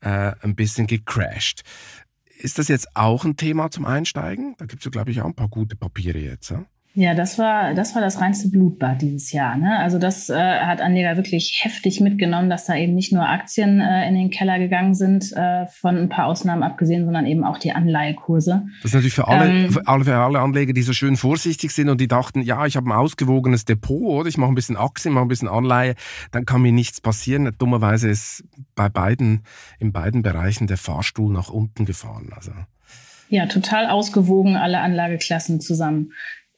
äh, 0.00 0.32
ein 0.40 0.54
bisschen 0.54 0.86
gecrashed. 0.86 1.62
Ist 2.38 2.58
das 2.58 2.68
jetzt 2.68 2.94
auch 2.94 3.24
ein 3.24 3.36
Thema 3.36 3.70
zum 3.70 3.86
Einsteigen? 3.86 4.54
Da 4.58 4.66
gibt 4.66 4.80
es 4.80 4.84
ja, 4.84 4.90
glaube 4.90 5.10
ich, 5.10 5.20
auch 5.20 5.26
ein 5.26 5.34
paar 5.34 5.48
gute 5.48 5.76
Papiere 5.76 6.18
jetzt. 6.18 6.50
Ja? 6.50 6.66
Ja, 6.98 7.12
das 7.12 7.38
war, 7.38 7.74
das 7.74 7.94
war 7.94 8.00
das 8.00 8.22
reinste 8.22 8.48
Blutbad 8.48 9.02
dieses 9.02 9.30
Jahr. 9.30 9.58
Ne? 9.58 9.78
Also 9.80 9.98
das 9.98 10.30
äh, 10.30 10.34
hat 10.34 10.80
Anleger 10.80 11.18
wirklich 11.18 11.60
heftig 11.62 12.00
mitgenommen, 12.00 12.48
dass 12.48 12.64
da 12.64 12.74
eben 12.74 12.94
nicht 12.94 13.12
nur 13.12 13.28
Aktien 13.28 13.82
äh, 13.82 14.08
in 14.08 14.14
den 14.14 14.30
Keller 14.30 14.58
gegangen 14.58 14.94
sind, 14.94 15.30
äh, 15.34 15.66
von 15.66 15.98
ein 15.98 16.08
paar 16.08 16.24
Ausnahmen 16.24 16.62
abgesehen, 16.62 17.04
sondern 17.04 17.26
eben 17.26 17.44
auch 17.44 17.58
die 17.58 17.72
Anleihekurse. 17.72 18.64
Das 18.80 18.92
ist 18.92 18.94
natürlich 18.94 19.12
für 19.12 19.28
alle, 19.28 19.46
ähm, 19.46 19.70
für 19.70 19.86
alle, 19.86 20.04
für 20.06 20.16
alle 20.16 20.40
Anleger, 20.40 20.72
die 20.72 20.80
so 20.80 20.94
schön 20.94 21.18
vorsichtig 21.18 21.72
sind 21.72 21.90
und 21.90 22.00
die 22.00 22.08
dachten, 22.08 22.40
ja, 22.40 22.64
ich 22.64 22.78
habe 22.78 22.88
ein 22.88 22.92
ausgewogenes 22.92 23.66
Depot, 23.66 24.00
oder 24.00 24.30
ich 24.30 24.38
mache 24.38 24.50
ein 24.50 24.54
bisschen 24.54 24.78
Aktien, 24.78 25.12
mache 25.12 25.26
ein 25.26 25.28
bisschen 25.28 25.48
Anleihe, 25.48 25.96
dann 26.30 26.46
kann 26.46 26.62
mir 26.62 26.72
nichts 26.72 27.02
passieren. 27.02 27.54
Dummerweise 27.58 28.08
ist 28.08 28.42
bei 28.74 28.88
beiden, 28.88 29.42
in 29.78 29.92
beiden 29.92 30.22
Bereichen 30.22 30.66
der 30.66 30.78
Fahrstuhl 30.78 31.30
nach 31.30 31.50
unten 31.50 31.84
gefahren. 31.84 32.30
Also. 32.34 32.52
Ja, 33.28 33.44
total 33.44 33.88
ausgewogen, 33.88 34.56
alle 34.56 34.80
Anlageklassen 34.80 35.60
zusammen 35.60 36.12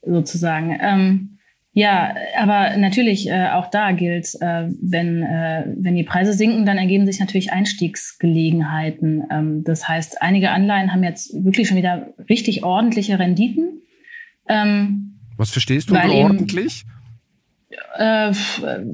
sozusagen. 0.08 0.78
Ähm, 0.80 1.38
ja, 1.72 2.14
aber 2.36 2.76
natürlich 2.76 3.28
äh, 3.28 3.50
auch 3.50 3.70
da 3.70 3.92
gilt, 3.92 4.34
äh, 4.40 4.68
wenn, 4.82 5.22
äh, 5.22 5.64
wenn 5.76 5.94
die 5.94 6.02
Preise 6.02 6.32
sinken, 6.32 6.66
dann 6.66 6.76
ergeben 6.76 7.06
sich 7.06 7.20
natürlich 7.20 7.52
Einstiegsgelegenheiten. 7.52 9.22
Ähm, 9.30 9.62
das 9.64 9.86
heißt, 9.86 10.20
einige 10.20 10.50
Anleihen 10.50 10.92
haben 10.92 11.04
jetzt 11.04 11.32
wirklich 11.44 11.68
schon 11.68 11.76
wieder 11.76 12.08
richtig 12.28 12.64
ordentliche 12.64 13.18
Renditen. 13.18 13.82
Ähm, 14.48 15.20
Was 15.36 15.50
verstehst 15.50 15.90
du 15.90 15.94
unter 15.94 16.12
ordentlich? 16.12 16.84
Äh, 17.96 18.32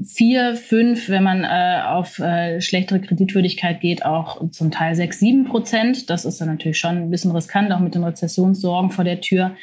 vier, 0.05 0.57
fünf, 0.57 1.09
wenn 1.09 1.23
man 1.23 1.45
äh, 1.45 1.81
auf 1.87 2.19
äh, 2.19 2.61
schlechtere 2.61 3.01
Kreditwürdigkeit 3.01 3.81
geht, 3.81 4.05
auch 4.05 4.51
zum 4.51 4.71
Teil 4.73 4.95
sechs, 4.95 5.21
sieben 5.21 5.45
Prozent. 5.45 6.11
Das 6.11 6.25
ist 6.25 6.41
dann 6.41 6.49
natürlich 6.49 6.79
schon 6.79 6.97
ein 6.97 7.11
bisschen 7.11 7.31
riskant, 7.31 7.73
auch 7.73 7.81
mit 7.81 7.95
den 7.95 8.05
Rezessionssorgen 8.05 8.91
vor 8.91 9.05
der 9.05 9.21
Tür. 9.21 9.57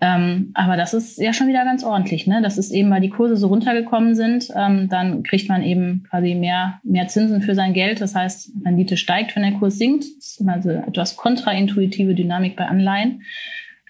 Ähm, 0.00 0.50
aber 0.54 0.76
das 0.76 0.94
ist 0.94 1.18
ja 1.18 1.32
schon 1.32 1.48
wieder 1.48 1.64
ganz 1.64 1.82
ordentlich. 1.82 2.26
Ne? 2.26 2.40
Das 2.40 2.56
ist 2.56 2.70
eben, 2.70 2.90
weil 2.90 3.00
die 3.00 3.10
Kurse 3.10 3.36
so 3.36 3.48
runtergekommen 3.48 4.14
sind, 4.14 4.48
ähm, 4.54 4.88
dann 4.88 5.24
kriegt 5.24 5.48
man 5.48 5.62
eben 5.62 6.04
quasi 6.08 6.34
mehr, 6.34 6.80
mehr 6.84 7.08
Zinsen 7.08 7.42
für 7.42 7.54
sein 7.54 7.74
Geld. 7.74 8.00
Das 8.00 8.14
heißt, 8.14 8.52
Rendite 8.64 8.96
steigt, 8.96 9.34
wenn 9.34 9.42
der 9.42 9.52
Kurs 9.52 9.78
sinkt. 9.78 10.04
Das 10.04 10.38
ist 10.40 10.48
also 10.48 10.70
etwas 10.70 11.16
kontraintuitive 11.16 12.14
Dynamik 12.14 12.54
bei 12.54 12.66
Anleihen. 12.66 13.22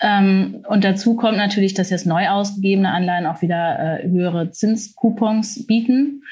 Ähm, 0.00 0.64
und 0.68 0.84
dazu 0.84 1.16
kommt 1.16 1.36
natürlich, 1.36 1.74
dass 1.74 1.90
jetzt 1.90 2.06
neu 2.06 2.28
ausgegebene 2.28 2.90
Anleihen 2.90 3.26
auch 3.26 3.42
wieder 3.42 4.00
äh, 4.02 4.08
höhere 4.08 4.50
Zinscoupons 4.50 5.66
bieten. 5.66 6.22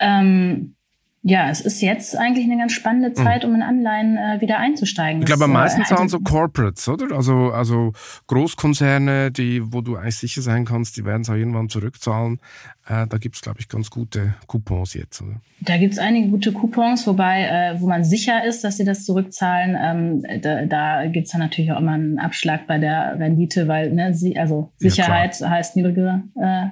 Ähm, 0.00 0.74
ja, 1.22 1.50
es 1.50 1.60
ist 1.60 1.80
jetzt 1.80 2.16
eigentlich 2.16 2.44
eine 2.44 2.56
ganz 2.56 2.72
spannende 2.72 3.08
hm. 3.08 3.14
Zeit, 3.14 3.44
um 3.44 3.54
in 3.54 3.62
Anleihen 3.62 4.16
äh, 4.16 4.40
wieder 4.40 4.58
einzusteigen. 4.58 5.20
Ich 5.20 5.26
glaube, 5.26 5.44
am 5.44 5.52
meisten 5.52 5.82
äh, 5.82 5.84
zahlen 5.84 6.08
so 6.08 6.20
Corporates, 6.20 6.88
oder? 6.88 7.14
Also, 7.14 7.50
also 7.50 7.92
Großkonzerne, 8.28 9.32
die, 9.32 9.60
wo 9.72 9.80
du 9.80 9.96
eigentlich 9.96 10.16
sicher 10.16 10.42
sein 10.42 10.64
kannst, 10.64 10.96
die 10.96 11.04
werden 11.04 11.22
es 11.22 11.30
auch 11.30 11.34
irgendwann 11.34 11.68
zurückzahlen. 11.68 12.38
Äh, 12.86 13.06
da 13.08 13.18
gibt 13.18 13.34
es, 13.34 13.42
glaube 13.42 13.58
ich, 13.60 13.68
ganz 13.68 13.90
gute 13.90 14.34
Coupons 14.46 14.94
jetzt, 14.94 15.20
oder? 15.20 15.40
Da 15.60 15.76
gibt 15.76 15.94
es 15.94 15.98
einige 15.98 16.28
gute 16.28 16.52
Coupons, 16.52 17.06
wobei, 17.06 17.42
äh, 17.42 17.80
wo 17.80 17.88
man 17.88 18.04
sicher 18.04 18.44
ist, 18.44 18.62
dass 18.62 18.76
sie 18.76 18.84
das 18.84 19.04
zurückzahlen. 19.04 19.76
Ähm, 19.78 20.40
da 20.40 20.66
da 20.66 21.06
gibt 21.06 21.26
es 21.26 21.32
dann 21.32 21.40
natürlich 21.40 21.72
auch 21.72 21.80
immer 21.80 21.92
einen 21.92 22.18
Abschlag 22.18 22.66
bei 22.68 22.78
der 22.78 23.18
Rendite, 23.18 23.66
weil, 23.66 23.92
ne, 23.92 24.14
sie, 24.14 24.38
also 24.38 24.72
Sicherheit 24.76 25.40
ja, 25.40 25.50
heißt 25.50 25.74
niedrige 25.74 26.22
äh, 26.40 26.68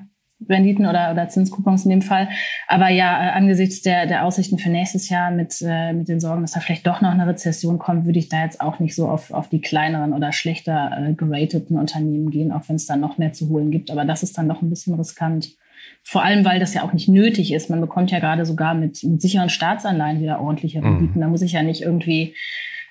Renditen 0.49 0.87
oder, 0.87 1.13
oder 1.13 1.29
Zinskupons 1.29 1.85
in 1.85 1.91
dem 1.91 2.03
Fall. 2.03 2.29
Aber 2.69 2.89
ja, 2.89 3.29
äh, 3.29 3.31
angesichts 3.33 3.83
der, 3.83 4.07
der 4.07 4.25
Aussichten 4.25 4.59
für 4.59 4.69
nächstes 4.69 5.09
Jahr 5.09 5.31
mit, 5.31 5.57
äh, 5.63 5.93
mit 5.93 6.09
den 6.09 6.21
Sorgen, 6.21 6.43
dass 6.43 6.53
da 6.53 6.61
vielleicht 6.61 6.87
doch 6.87 7.01
noch 7.01 7.11
eine 7.11 7.27
Rezession 7.27 7.79
kommt, 7.79 8.05
würde 8.05 8.19
ich 8.19 8.29
da 8.29 8.45
jetzt 8.45 8.61
auch 8.61 8.79
nicht 8.79 8.95
so 8.95 9.09
auf, 9.09 9.33
auf 9.33 9.49
die 9.49 9.61
kleineren 9.61 10.13
oder 10.13 10.33
schlechter 10.33 10.91
äh, 10.99 11.15
gerateten 11.15 11.79
Unternehmen 11.79 12.31
gehen, 12.31 12.53
auch 12.53 12.69
wenn 12.69 12.77
es 12.77 12.87
da 12.87 12.97
noch 12.97 13.19
mehr 13.19 13.33
zu 13.33 13.49
holen 13.49 13.71
gibt. 13.71 13.91
Aber 13.91 14.05
das 14.05 14.23
ist 14.23 14.37
dann 14.37 14.47
noch 14.47 14.63
ein 14.63 14.71
bisschen 14.71 14.95
riskant. 14.95 15.57
Vor 16.03 16.23
allem, 16.23 16.45
weil 16.45 16.61
das 16.61 16.75
ja 16.75 16.83
auch 16.83 16.93
nicht 16.93 17.09
nötig 17.09 17.53
ist. 17.53 17.71
Man 17.71 17.81
bekommt 17.81 18.11
ja 18.11 18.19
gerade 18.19 18.45
sogar 18.45 18.75
mit, 18.75 19.03
mit 19.05 19.23
sicheren 19.23 19.49
Staatsanleihen 19.49 20.21
wieder 20.21 20.41
ordentliche 20.41 20.81
mhm. 20.81 20.87
Renditen. 20.87 21.17
Mhm. 21.17 21.21
Da 21.21 21.29
muss 21.29 21.43
ich 21.43 21.53
ja 21.53 21.63
nicht 21.63 21.83
irgendwie 21.83 22.35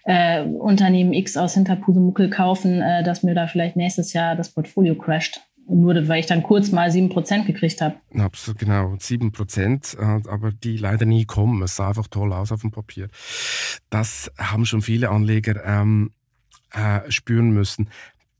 äh, 0.06 0.42
Unternehmen 0.44 1.14
X 1.14 1.38
aus 1.38 1.54
Hinterpusemuckel 1.54 2.30
kaufen, 2.30 2.82
äh, 2.82 3.04
dass 3.04 3.24
mir 3.24 3.36
da 3.36 3.48
vielleicht 3.48 3.76
nächstes 3.76 4.14
Jahr 4.14 4.36
das 4.36 4.50
Portfolio 4.50 4.96
crasht 4.96 5.42
nur 5.68 6.08
weil 6.08 6.20
ich 6.20 6.26
dann 6.26 6.44
kurz 6.44 6.72
mal 6.72 6.92
sieben 6.92 7.10
Prozent 7.10 7.48
gekriegt 7.48 7.82
habe. 7.82 7.96
Absolut, 8.18 8.60
genau, 8.60 8.96
sieben 9.00 9.32
Prozent, 9.32 9.96
äh, 10.00 10.04
aber 10.30 10.52
die 10.52 10.78
leider 10.78 11.06
nie 11.06 11.26
kommen. 11.26 11.62
Es 11.64 11.76
sah 11.76 11.90
einfach 11.90 12.08
toll 12.08 12.34
aus 12.34 12.52
auf 12.52 12.62
dem 12.62 12.72
Papier. 12.72 13.10
Das 13.90 14.32
haben 14.38 14.66
schon 14.66 14.82
viele 14.82 15.10
Anleger 15.10 15.64
ähm, 15.66 16.12
äh, 16.72 17.10
spüren 17.12 17.52
müssen. 17.52 17.90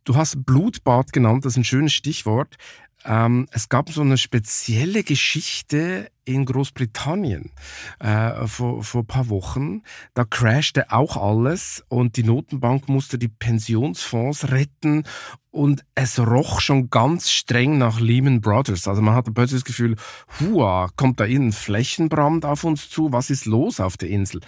Du 0.04 0.16
hast 0.16 0.46
Blutbad 0.46 1.14
genannt, 1.14 1.46
das 1.46 1.54
ist 1.54 1.58
ein 1.58 1.64
schönes 1.64 1.94
Stichwort. 1.94 2.58
Ähm, 3.06 3.48
es 3.52 3.70
gab 3.70 3.90
so 3.92 4.02
eine 4.02 4.18
spezielle 4.18 5.04
Geschichte 5.04 6.10
in 6.26 6.46
Großbritannien 6.46 7.52
äh, 8.00 8.48
vor, 8.48 8.84
vor 8.84 9.02
ein 9.02 9.08
paar 9.08 9.30
Wochen. 9.30 9.84
Da 10.16 10.26
crashte 10.26 10.92
auch 10.92 11.16
alles 11.16 11.84
und 11.88 12.18
die 12.18 12.24
Notenbank 12.24 12.90
musste 12.90 13.20
die 13.20 13.28
Pensionsfonds 13.28 14.50
retten 14.50 15.04
und 15.56 15.86
es 15.96 16.20
roch 16.20 16.60
schon 16.60 16.90
ganz 16.90 17.32
streng 17.32 17.78
nach 17.78 18.02
Lehman 18.02 18.42
Brothers. 18.42 18.90
Also 18.90 19.02
man 19.02 19.16
hatte 19.16 19.32
plötzlich 19.32 19.62
das 19.62 19.66
Gefühl, 19.66 19.96
hua, 20.40 20.90
kommt 20.98 21.22
da 21.22 21.26
irgendein 21.26 21.54
Flächenbrand 21.54 22.44
auf 22.44 22.66
uns 22.66 22.90
zu? 22.90 23.14
Was 23.14 23.30
ist 23.30 23.46
los 23.46 23.80
auf 23.80 23.96
der 23.96 24.10
Insel? 24.10 24.42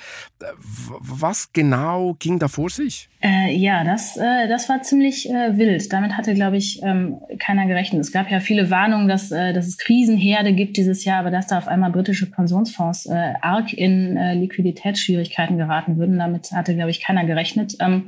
Was 1.00 1.54
genau 1.54 2.16
ging 2.20 2.40
da 2.40 2.50
vor 2.50 2.70
sich? 2.70 3.08
Äh, 3.24 3.56
ja, 3.56 3.86
das, 3.86 4.18
äh, 4.18 4.50
das 4.50 4.68
war 4.68 4.82
ziemlich 4.82 5.30
äh, 5.30 5.58
wild. 5.58 5.92
Damit 5.94 6.18
hatte, 6.18 6.34
glaube 6.34 6.58
ich, 6.58 6.84
ähm, 6.84 7.16
keiner 7.40 7.68
gerechnet. 7.68 8.02
Es 8.02 8.12
gab 8.12 8.30
ja 8.30 8.42
viele 8.42 8.70
Warnungen, 8.70 9.08
dass, 9.08 9.32
äh, 9.32 9.54
dass 9.54 9.66
es 9.66 9.78
Krisenherde 9.78 10.54
gibt 10.54 10.76
dieses 10.76 11.06
Jahr, 11.06 11.22
aber 11.22 11.32
dass 11.32 11.48
da 11.48 11.58
auf 11.58 11.70
einmal 11.70 11.92
britische 11.92 12.30
Pensionsfonds 12.30 13.06
äh, 13.06 13.34
arg 13.42 13.72
in 13.72 14.18
äh, 14.18 14.34
Liquiditätsschwierigkeiten 14.34 15.58
geraten 15.58 15.98
würden. 15.98 16.20
Damit 16.20 16.52
hatte, 16.52 16.76
glaube 16.76 16.92
ich, 16.92 17.02
keiner 17.02 17.26
gerechnet. 17.26 17.78
Ähm, 17.80 18.08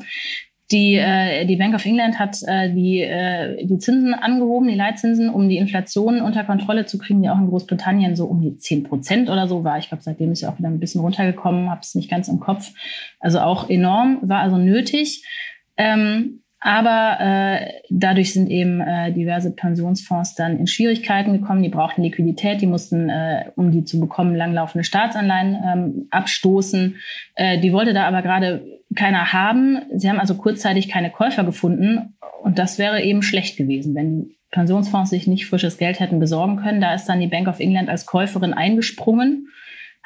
die, 0.72 0.96
äh, 0.96 1.46
die 1.46 1.56
Bank 1.56 1.74
of 1.74 1.86
England 1.86 2.20
hat 2.20 2.38
äh, 2.46 2.72
die, 2.72 3.02
äh, 3.02 3.66
die 3.66 3.80
Zinsen 3.80 4.14
angehoben, 4.14 4.68
die 4.68 4.76
Leitzinsen, 4.76 5.30
um 5.30 5.50
die 5.50 5.58
Inflation 5.58 6.22
unter 6.22 6.44
Kontrolle 6.44 6.86
zu 6.86 7.00
kriegen, 7.00 7.24
die 7.24 7.30
auch 7.30 7.40
in 7.40 7.50
Großbritannien 7.50 8.16
so 8.16 8.26
um 8.26 8.42
die 8.42 8.56
10 8.56 8.84
Prozent 8.84 9.30
oder 9.30 9.48
so 9.48 9.64
war. 9.64 9.80
Ich 9.80 9.88
glaube, 9.88 10.04
seitdem 10.04 10.32
ist 10.32 10.42
ja 10.42 10.50
auch 10.50 10.60
wieder 10.60 10.68
ein 10.68 10.80
bisschen 10.80 11.02
runtergekommen, 11.02 11.72
habe 11.72 11.82
es 11.82 11.96
nicht 11.96 12.10
ganz 12.10 12.28
im 12.28 12.40
Kopf. 12.40 12.72
Also 13.20 13.40
auch 13.40 13.70
enorm, 13.70 14.20
war 14.22 14.42
also 14.42 14.58
nötig. 14.58 15.26
Ähm, 15.76 16.42
aber 16.62 17.18
äh, 17.22 17.72
dadurch 17.90 18.34
sind 18.34 18.50
eben 18.50 18.82
äh, 18.82 19.14
diverse 19.14 19.52
Pensionsfonds 19.52 20.36
dann 20.36 20.58
in 20.60 20.68
Schwierigkeiten 20.68 21.40
gekommen. 21.40 21.64
Die 21.64 21.70
brauchten 21.70 22.04
Liquidität, 22.04 22.60
die 22.62 22.68
mussten, 22.68 23.10
äh, 23.10 23.46
um 23.56 23.72
die 23.72 23.86
zu 23.86 24.00
bekommen, 24.00 24.36
langlaufende 24.36 24.84
Staatsanleihen 24.84 25.58
ähm, 25.66 26.08
abstoßen. 26.12 26.98
Äh, 27.36 27.60
die 27.60 27.72
wollte 27.72 27.94
da 27.94 28.08
aber 28.08 28.22
gerade 28.22 28.66
keiner 28.96 29.32
haben. 29.32 29.84
Sie 29.96 30.10
haben 30.10 30.20
also 30.20 30.36
kurzzeitig 30.36 30.90
keine 30.90 31.12
Käufer 31.12 31.46
gefunden. 31.46 32.16
Und 32.44 32.60
das 32.60 32.78
wäre 32.78 33.02
eben 33.04 33.22
schlecht 33.22 33.56
gewesen, 33.56 33.96
wenn 33.96 34.32
Pensionsfonds 34.52 35.12
sich 35.12 35.28
nicht 35.28 35.46
frisches 35.46 35.78
Geld 35.78 36.00
hätten 36.02 36.20
besorgen 36.20 36.58
können. 36.58 36.82
Da 36.82 36.94
ist 36.94 37.06
dann 37.06 37.22
die 37.22 37.28
Bank 37.28 37.48
of 37.48 37.60
England 37.60 37.88
als 37.88 38.06
Käuferin 38.06 38.54
eingesprungen 38.54 39.48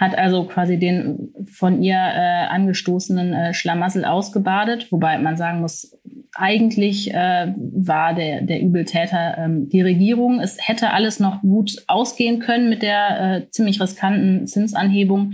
hat 0.03 0.17
also 0.17 0.43
quasi 0.43 0.77
den 0.77 1.33
von 1.49 1.81
ihr 1.81 1.95
äh, 1.95 2.45
angestoßenen 2.47 3.33
äh, 3.33 3.53
Schlamassel 3.53 4.03
ausgebadet, 4.03 4.91
wobei 4.91 5.17
man 5.17 5.37
sagen 5.37 5.61
muss, 5.61 5.97
eigentlich 6.35 7.13
äh, 7.13 7.53
war 7.55 8.13
der, 8.13 8.41
der 8.41 8.61
Übeltäter 8.61 9.37
ähm, 9.37 9.69
die 9.69 9.81
Regierung. 9.81 10.39
Es 10.41 10.57
hätte 10.67 10.91
alles 10.91 11.19
noch 11.19 11.41
gut 11.41 11.83
ausgehen 11.87 12.39
können 12.39 12.69
mit 12.69 12.81
der 12.81 13.21
äh, 13.21 13.49
ziemlich 13.51 13.79
riskanten 13.79 14.45
Zinsanhebung. 14.45 15.33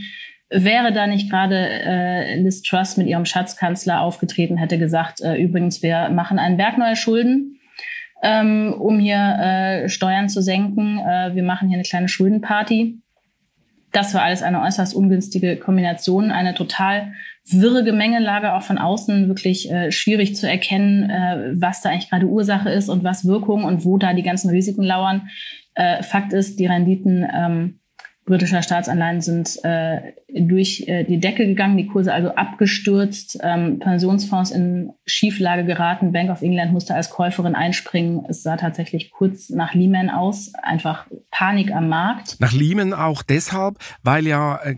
Wäre 0.50 0.92
da 0.92 1.08
nicht 1.08 1.30
gerade 1.32 1.56
äh, 1.58 2.40
Liz 2.40 2.62
Truss 2.62 2.98
mit 2.98 3.08
ihrem 3.08 3.26
Schatzkanzler 3.26 4.02
aufgetreten, 4.02 4.58
hätte 4.58 4.78
gesagt, 4.78 5.22
äh, 5.22 5.36
übrigens, 5.36 5.82
wir 5.82 6.10
machen 6.10 6.38
einen 6.38 6.58
Berg 6.58 6.78
neuer 6.78 6.96
Schulden, 6.96 7.60
ähm, 8.22 8.76
um 8.78 9.00
hier 9.00 9.18
äh, 9.18 9.90
Steuern 9.90 10.30
zu 10.30 10.42
senken. 10.42 11.00
Äh, 11.00 11.34
wir 11.34 11.44
machen 11.44 11.70
hier 11.70 11.78
eine 11.78 11.88
kleine 11.88 12.08
Schuldenparty 12.08 13.00
das 13.92 14.14
war 14.14 14.24
alles 14.24 14.44
eine 14.44 14.62
äußerst 14.62 14.96
ungünstige 14.96 15.58
Kombination, 15.58 16.32
eine 16.32 16.54
total 16.54 17.14
wirre 17.46 17.84
Gemengelage, 17.84 18.54
auch 18.54 18.62
von 18.62 18.78
außen 18.78 19.28
wirklich 19.28 19.72
äh, 19.72 19.92
schwierig 19.92 20.36
zu 20.36 20.48
erkennen, 20.48 21.10
äh, 21.10 21.54
was 21.56 21.82
da 21.82 21.90
eigentlich 21.90 22.10
gerade 22.10 22.28
Ursache 22.28 22.70
ist 22.70 22.90
und 22.90 23.04
was 23.04 23.26
Wirkung 23.26 23.64
und 23.64 23.86
wo 23.86 23.98
da 23.98 24.14
die 24.14 24.24
ganzen 24.24 24.50
Risiken 24.50 24.84
lauern. 24.84 25.30
Äh, 25.74 26.04
Fakt 26.04 26.34
ist, 26.34 26.60
die 26.60 26.68
Renditen 26.68 27.26
ähm, 27.34 27.80
britischer 28.30 28.62
Staatsanleihen 28.62 29.22
sind 29.22 29.60
äh, 29.64 30.14
durch 30.30 30.88
äh, 30.88 31.04
die 31.04 31.20
Decke 31.20 31.48
gegangen, 31.48 31.78
die 31.78 31.88
Kurse 31.88 32.14
also 32.14 32.36
abgestürzt, 32.36 33.40
ähm, 33.42 33.80
Pensionsfonds 33.80 34.52
in 34.52 34.92
Schieflage 35.06 35.66
geraten, 35.66 36.12
Bank 36.12 36.30
of 36.30 36.44
England 36.44 36.72
musste 36.72 36.94
als 36.94 37.10
Käuferin 37.10 37.56
einspringen. 37.56 38.26
Es 38.30 38.44
sah 38.44 38.56
tatsächlich 38.56 39.10
kurz 39.10 39.50
nach 39.50 39.74
Lehman 39.74 40.12
aus, 40.12 40.54
einfach 40.62 41.08
Panik 41.32 41.72
am 41.72 41.90
Markt. 41.90 42.38
Nach 42.40 42.54
Lehman 42.54 42.94
auch 42.94 43.24
deshalb, 43.24 43.80
weil 44.04 44.28
ja 44.28 44.58
äh, 44.64 44.76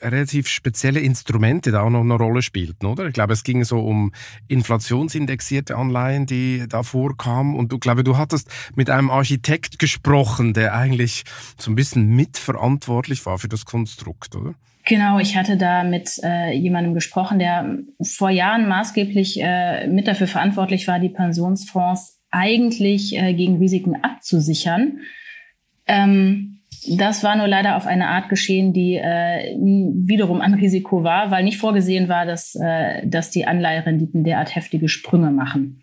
relativ 0.00 0.48
spezielle 0.48 1.00
Instrumente 1.00 1.70
da 1.70 1.82
auch 1.82 1.90
noch 1.90 2.00
eine 2.00 2.14
Rolle 2.14 2.42
spielten, 2.42 2.86
oder? 2.86 3.06
Ich 3.06 3.14
glaube, 3.14 3.32
es 3.32 3.44
ging 3.44 3.64
so 3.64 3.80
um 3.80 4.12
inflationsindexierte 4.48 5.76
Anleihen, 5.76 6.26
die 6.26 6.64
da 6.68 6.82
vorkamen. 6.82 7.56
Und 7.56 7.72
du 7.72 7.78
glaube, 7.78 8.04
du 8.04 8.16
hattest 8.16 8.50
mit 8.74 8.90
einem 8.90 9.10
Architekt 9.10 9.78
gesprochen, 9.78 10.54
der 10.54 10.74
eigentlich 10.74 11.24
so 11.58 11.70
ein 11.70 11.74
bisschen 11.74 12.08
mitverantwortlich 12.08 13.24
war 13.26 13.38
für 13.38 13.48
das 13.48 13.64
Konstrukt, 13.64 14.36
oder? 14.36 14.54
Genau, 14.86 15.18
ich 15.18 15.36
hatte 15.36 15.56
da 15.56 15.84
mit 15.84 16.18
äh, 16.22 16.52
jemandem 16.52 16.94
gesprochen, 16.94 17.38
der 17.38 17.78
vor 18.02 18.30
Jahren 18.30 18.66
maßgeblich 18.66 19.40
äh, 19.40 19.86
mit 19.86 20.08
dafür 20.08 20.26
verantwortlich 20.26 20.88
war, 20.88 20.98
die 20.98 21.10
Pensionsfonds 21.10 22.18
eigentlich 22.30 23.16
äh, 23.16 23.34
gegen 23.34 23.58
Risiken 23.58 24.02
abzusichern. 24.02 25.00
Ähm, 25.86 26.59
das 26.88 27.22
war 27.22 27.36
nur 27.36 27.48
leider 27.48 27.76
auf 27.76 27.86
eine 27.86 28.08
Art 28.08 28.28
geschehen, 28.28 28.72
die 28.72 28.94
äh, 28.94 29.56
wiederum 29.56 30.40
ein 30.40 30.54
Risiko 30.54 31.04
war, 31.04 31.30
weil 31.30 31.44
nicht 31.44 31.58
vorgesehen 31.58 32.08
war, 32.08 32.26
dass, 32.26 32.54
äh, 32.54 33.06
dass 33.06 33.30
die 33.30 33.46
Anleiherenditen 33.46 34.24
derart 34.24 34.54
heftige 34.54 34.88
Sprünge 34.88 35.30
machen. 35.30 35.82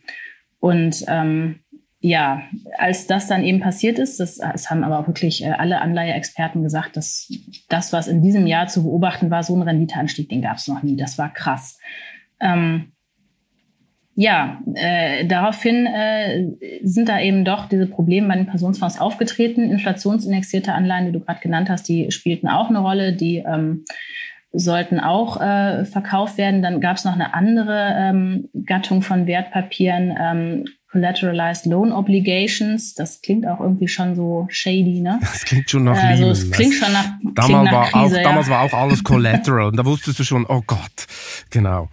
Und 0.59 1.05
ähm, 1.07 1.59
ja, 1.99 2.43
als 2.77 3.07
das 3.07 3.27
dann 3.27 3.43
eben 3.43 3.59
passiert 3.59 3.99
ist, 3.99 4.19
das, 4.19 4.37
das 4.37 4.69
haben 4.69 4.83
aber 4.83 4.99
auch 4.99 5.07
wirklich 5.07 5.43
äh, 5.43 5.51
alle 5.51 5.81
Anleiheexperten 5.81 6.63
gesagt, 6.63 6.95
dass 6.95 7.31
das, 7.69 7.91
was 7.91 8.07
in 8.07 8.21
diesem 8.21 8.47
Jahr 8.47 8.67
zu 8.67 8.83
beobachten 8.83 9.29
war, 9.31 9.43
so 9.43 9.55
ein 9.55 9.63
Renditeanstieg, 9.63 10.29
den 10.29 10.41
gab 10.41 10.57
es 10.57 10.67
noch 10.67 10.83
nie. 10.83 10.95
Das 10.95 11.17
war 11.17 11.33
krass. 11.33 11.79
Ähm, 12.39 12.91
ja, 14.19 14.59
äh, 14.73 15.27
daraufhin 15.27 15.85
äh, 15.85 16.47
sind 16.81 17.07
da 17.07 17.21
eben 17.21 17.45
doch 17.45 17.69
diese 17.69 17.85
Probleme 17.85 18.27
bei 18.27 18.35
den 18.35 18.47
Pensionsfonds 18.47 18.99
aufgetreten. 18.99 19.69
Inflationsindexierte 19.69 20.73
Anleihen, 20.73 21.05
die 21.05 21.11
du 21.11 21.19
gerade 21.19 21.39
genannt 21.39 21.69
hast, 21.69 21.87
die 21.87 22.09
spielten 22.09 22.47
auch 22.47 22.69
eine 22.69 22.79
Rolle. 22.79 23.13
Die 23.13 23.43
ähm, 23.47 23.85
sollten 24.51 24.99
auch 24.99 25.39
äh, 25.39 25.85
verkauft 25.85 26.39
werden. 26.39 26.63
Dann 26.63 26.81
gab 26.81 26.97
es 26.97 27.05
noch 27.05 27.13
eine 27.13 27.35
andere 27.35 27.93
ähm, 27.95 28.49
Gattung 28.65 29.03
von 29.03 29.27
Wertpapieren, 29.27 30.15
ähm, 30.19 30.65
Collateralized 30.91 31.67
Loan 31.67 31.91
Obligations. 31.91 32.95
Das 32.95 33.21
klingt 33.21 33.45
auch 33.45 33.59
irgendwie 33.59 33.87
schon 33.87 34.15
so 34.15 34.47
shady, 34.49 34.99
ne? 34.99 35.19
Das 35.21 35.45
klingt 35.45 35.69
schon 35.69 35.83
nach 35.83 35.95
äh, 35.95 36.07
also, 36.07 36.31
Es 36.31 36.49
klingt 36.49 36.73
schon 36.73 36.91
nach, 36.91 37.05
damals, 37.35 37.45
klingt 37.45 37.63
nach 37.65 37.71
war 37.71 37.91
Krise, 37.91 38.15
auch, 38.15 38.17
ja. 38.17 38.23
damals 38.23 38.49
war 38.49 38.61
auch 38.63 38.73
alles 38.73 39.03
Collateral 39.03 39.67
und 39.67 39.77
da 39.77 39.85
wusstest 39.85 40.17
du 40.17 40.23
schon, 40.23 40.43
oh 40.49 40.63
Gott, 40.65 41.05
genau. 41.51 41.89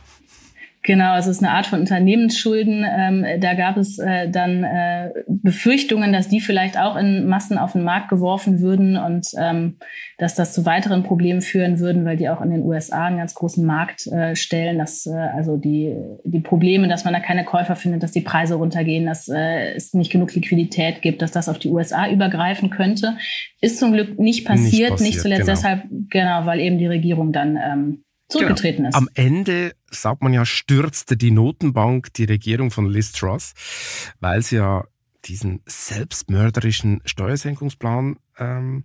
Genau, 0.86 1.16
es 1.16 1.26
ist 1.26 1.42
eine 1.42 1.52
Art 1.52 1.66
von 1.66 1.80
Unternehmensschulden. 1.80 2.84
Ähm, 2.86 3.24
da 3.40 3.54
gab 3.54 3.78
es 3.78 3.98
äh, 3.98 4.28
dann 4.28 4.64
äh, 4.64 5.12
Befürchtungen, 5.26 6.12
dass 6.12 6.28
die 6.28 6.42
vielleicht 6.42 6.78
auch 6.78 6.96
in 6.96 7.26
Massen 7.26 7.56
auf 7.56 7.72
den 7.72 7.84
Markt 7.84 8.10
geworfen 8.10 8.60
würden 8.60 8.98
und 8.98 9.26
ähm, 9.38 9.78
dass 10.18 10.34
das 10.34 10.52
zu 10.52 10.66
weiteren 10.66 11.02
Problemen 11.02 11.40
führen 11.40 11.78
würden, 11.78 12.04
weil 12.04 12.18
die 12.18 12.28
auch 12.28 12.42
in 12.42 12.50
den 12.50 12.62
USA 12.64 13.06
einen 13.06 13.16
ganz 13.16 13.34
großen 13.34 13.64
Markt 13.64 14.06
äh, 14.08 14.36
stellen. 14.36 14.76
Dass 14.76 15.06
äh, 15.06 15.14
also 15.14 15.56
die 15.56 15.96
die 16.24 16.40
Probleme, 16.40 16.86
dass 16.86 17.06
man 17.06 17.14
da 17.14 17.20
keine 17.20 17.46
Käufer 17.46 17.76
findet, 17.76 18.02
dass 18.02 18.12
die 18.12 18.20
Preise 18.20 18.56
runtergehen, 18.56 19.06
dass 19.06 19.26
äh, 19.28 19.72
es 19.74 19.94
nicht 19.94 20.12
genug 20.12 20.34
Liquidität 20.34 21.00
gibt, 21.00 21.22
dass 21.22 21.32
das 21.32 21.48
auf 21.48 21.58
die 21.58 21.70
USA 21.70 22.10
übergreifen 22.10 22.68
könnte, 22.68 23.16
ist 23.62 23.78
zum 23.78 23.94
Glück 23.94 24.18
nicht 24.18 24.44
passiert. 24.44 24.64
Nicht 24.64 24.82
Nicht, 24.82 24.90
passiert, 24.90 25.22
zuletzt 25.22 25.40
genau. 25.40 25.50
deshalb 25.50 25.82
genau, 26.10 26.44
weil 26.44 26.60
eben 26.60 26.76
die 26.76 26.88
Regierung 26.88 27.32
dann 27.32 27.56
ähm, 27.56 28.04
zurückgetreten 28.28 28.78
Genau. 28.84 28.88
ist. 28.88 28.94
Am 28.94 29.08
Ende, 29.14 29.74
sagt 29.90 30.22
man 30.22 30.32
ja, 30.32 30.44
stürzte 30.44 31.16
die 31.16 31.30
Notenbank 31.30 32.12
die 32.14 32.24
Regierung 32.24 32.70
von 32.70 32.86
Liz 32.90 33.12
Truss, 33.12 33.52
weil 34.20 34.42
sie 34.42 34.56
ja 34.56 34.84
diesen 35.24 35.62
selbstmörderischen 35.66 37.00
Steuersenkungsplan 37.04 38.16
ähm, 38.38 38.84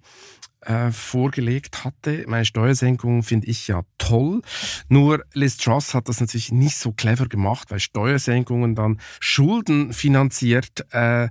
äh, 0.61 0.91
vorgelegt 0.91 1.83
hatte. 1.83 2.25
Meine 2.27 2.45
Steuersenkung 2.45 3.23
finde 3.23 3.47
ich 3.47 3.67
ja 3.67 3.83
toll. 3.97 4.41
Nur 4.87 5.23
Liz 5.33 5.57
Truss 5.57 5.93
hat 5.93 6.09
das 6.09 6.19
natürlich 6.19 6.51
nicht 6.51 6.77
so 6.77 6.91
clever 6.91 7.27
gemacht, 7.27 7.71
weil 7.71 7.79
Steuersenkungen 7.79 8.75
dann 8.75 8.99
Schulden 9.19 9.93
finanziert 9.93 10.85
äh, 10.91 11.29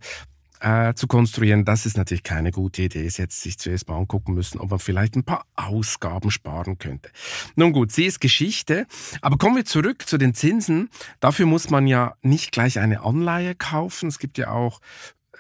äh, 0.61 0.95
zu 0.95 1.07
konstruieren, 1.07 1.65
das 1.65 1.87
ist 1.87 1.97
natürlich 1.97 2.23
keine 2.23 2.51
gute 2.51 2.83
Idee. 2.83 3.07
Es 3.07 3.17
jetzt 3.17 3.41
sich 3.41 3.59
zuerst 3.59 3.89
mal 3.89 3.97
angucken 3.97 4.35
müssen, 4.35 4.59
ob 4.61 4.71
man 4.71 4.79
vielleicht 4.79 5.17
ein 5.17 5.25
paar 5.25 5.45
Ausgaben 5.57 6.31
sparen 6.31 6.79
könnte. 6.79 7.11
Nun 7.57 7.73
gut, 7.73 7.93
sie 7.93 8.07
ist 8.07 8.21
Geschichte. 8.21 8.87
Aber 9.21 9.39
kommen 9.39 9.57
wir 9.57 9.65
zurück 9.65 10.09
zu 10.09 10.19
den 10.19 10.35
Zinsen. 10.35 10.91
Dafür 11.21 11.47
muss 11.47 11.71
man 11.71 11.87
ja 11.87 12.15
nicht 12.23 12.53
gleich 12.53 12.79
eine 12.79 13.03
Anleihe 13.03 13.55
kaufen. 13.55 14.09
Es 14.09 14.19
gibt 14.19 14.39
ja 14.39 14.51
auch 14.51 14.81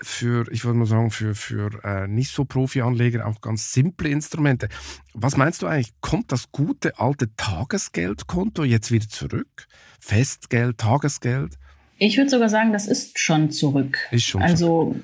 für, 0.01 0.51
ich 0.53 0.64
würde 0.64 0.79
mal 0.79 0.87
sagen, 0.87 1.11
für, 1.11 1.35
für 1.35 1.83
äh, 1.85 2.07
nicht 2.07 2.31
so 2.31 2.45
Profi-Anleger 2.45 3.27
auch 3.27 3.41
ganz 3.41 3.73
simple 3.73 4.09
Instrumente. 4.09 4.69
Was 5.14 5.37
meinst 5.37 5.62
du 5.62 5.66
eigentlich? 5.66 5.93
Kommt 6.01 6.31
das 6.33 6.53
gute 6.53 6.99
alte 6.99 7.35
Tagesgeldkonto 7.37 8.64
jetzt 8.64 8.91
wieder 8.93 9.09
zurück? 9.09 9.66
Festgeld, 9.99 10.79
Tagesgeld? 10.79 11.59
Ich 11.99 12.16
würde 12.16 12.30
sogar 12.30 12.49
sagen, 12.49 12.72
das 12.72 12.86
ist 12.86 13.18
schon 13.18 13.51
zurück. 13.51 13.99
Ist 14.11 14.24
schon 14.24 14.42
also 14.42 14.94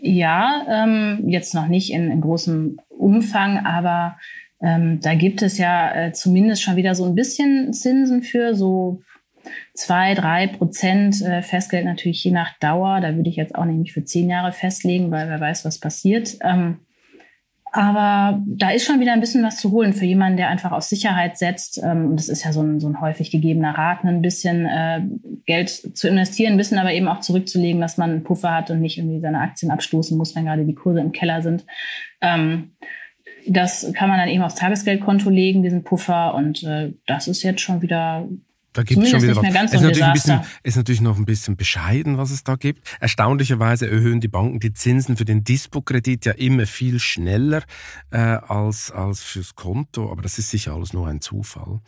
ja, 0.00 0.66
ähm, 0.68 1.28
jetzt 1.28 1.54
noch 1.54 1.68
nicht 1.68 1.92
in, 1.92 2.10
in 2.10 2.20
großem 2.20 2.80
Umfang, 2.88 3.64
aber 3.64 4.16
ähm, 4.60 5.00
da 5.00 5.14
gibt 5.14 5.42
es 5.42 5.58
ja 5.58 5.94
äh, 5.94 6.12
zumindest 6.12 6.62
schon 6.62 6.76
wieder 6.76 6.94
so 6.94 7.04
ein 7.04 7.14
bisschen 7.14 7.72
Zinsen 7.72 8.22
für 8.22 8.54
so 8.54 9.02
zwei, 9.74 10.14
drei 10.14 10.48
Prozent 10.48 11.20
äh, 11.22 11.42
Festgeld 11.42 11.84
natürlich 11.84 12.22
je 12.24 12.32
nach 12.32 12.58
Dauer. 12.58 13.00
Da 13.00 13.14
würde 13.14 13.30
ich 13.30 13.36
jetzt 13.36 13.54
auch 13.54 13.64
nicht 13.64 13.78
mich 13.78 13.92
für 13.92 14.04
zehn 14.04 14.28
Jahre 14.28 14.52
festlegen, 14.52 15.10
weil 15.10 15.28
wer 15.28 15.40
weiß, 15.40 15.64
was 15.64 15.78
passiert. 15.78 16.36
Ähm, 16.42 16.78
aber 17.72 18.42
da 18.46 18.70
ist 18.70 18.84
schon 18.84 19.00
wieder 19.00 19.14
ein 19.14 19.20
bisschen 19.20 19.42
was 19.42 19.56
zu 19.56 19.70
holen 19.72 19.94
für 19.94 20.04
jemanden, 20.04 20.36
der 20.36 20.50
einfach 20.50 20.72
auf 20.72 20.82
Sicherheit 20.82 21.38
setzt. 21.38 21.80
Ähm, 21.82 22.10
Und 22.10 22.16
das 22.16 22.28
ist 22.28 22.44
ja 22.44 22.52
so 22.52 22.60
ein, 22.60 22.80
so 22.80 22.86
ein 22.86 23.00
häufig 23.00 23.30
gegebener 23.30 23.76
Rat, 23.76 24.04
ein 24.04 24.20
bisschen 24.20 24.66
äh, 24.66 25.00
Geld 25.46 25.70
zu 25.70 26.06
investieren, 26.06 26.52
ein 26.52 26.58
bisschen 26.58 26.78
aber 26.78 26.92
eben 26.92 27.08
auch 27.08 27.20
zurückzulegen, 27.20 27.80
dass 27.80 27.96
man 27.96 28.10
einen 28.10 28.24
Puffer 28.24 28.54
hat 28.54 28.70
und 28.70 28.80
nicht 28.80 28.98
irgendwie 28.98 29.20
seine 29.20 29.40
Aktien 29.40 29.70
abstoßen 29.70 30.18
muss, 30.18 30.36
wenn 30.36 30.44
gerade 30.44 30.66
die 30.66 30.74
Kurse 30.74 31.00
im 31.00 31.12
Keller 31.12 31.40
sind. 31.40 31.64
Ähm, 32.20 32.72
das 33.48 33.90
kann 33.94 34.10
man 34.10 34.18
dann 34.18 34.28
eben 34.28 34.42
aufs 34.42 34.54
Tagesgeldkonto 34.56 35.30
legen, 35.30 35.62
diesen 35.62 35.82
Puffer. 35.82 36.34
Und 36.34 36.62
äh, 36.64 36.92
das 37.06 37.26
ist 37.26 37.42
jetzt 37.42 37.62
schon 37.62 37.80
wieder 37.80 38.28
Da 38.72 38.82
gibt 38.82 39.02
es 39.02 39.10
schon 39.10 39.22
wieder 39.22 39.36
was. 39.36 39.44
es 39.44 39.74
ist 39.74 39.80
natürlich, 39.82 40.04
ein 40.04 40.12
bisschen, 40.12 40.40
ist 40.62 40.76
natürlich 40.76 41.00
noch 41.00 41.18
ein 41.18 41.24
bisschen 41.24 41.56
bescheiden, 41.56 42.16
was 42.16 42.30
es 42.30 42.42
da 42.42 42.56
gibt. 42.56 42.88
Erstaunlicherweise 43.00 43.88
erhöhen 43.88 44.20
die 44.20 44.28
Banken 44.28 44.60
die 44.60 44.72
Zinsen 44.72 45.16
für 45.16 45.24
den 45.24 45.44
Dispo-Kredit 45.44 46.24
ja 46.24 46.32
immer 46.32 46.66
viel 46.66 46.98
schneller 46.98 47.62
äh, 48.10 48.16
als, 48.18 48.90
als 48.90 49.22
fürs 49.22 49.54
Konto, 49.54 50.10
aber 50.10 50.22
das 50.22 50.38
ist 50.38 50.50
sicher 50.50 50.72
alles 50.72 50.92
nur 50.92 51.06
ein 51.06 51.20
Zufall. 51.20 51.80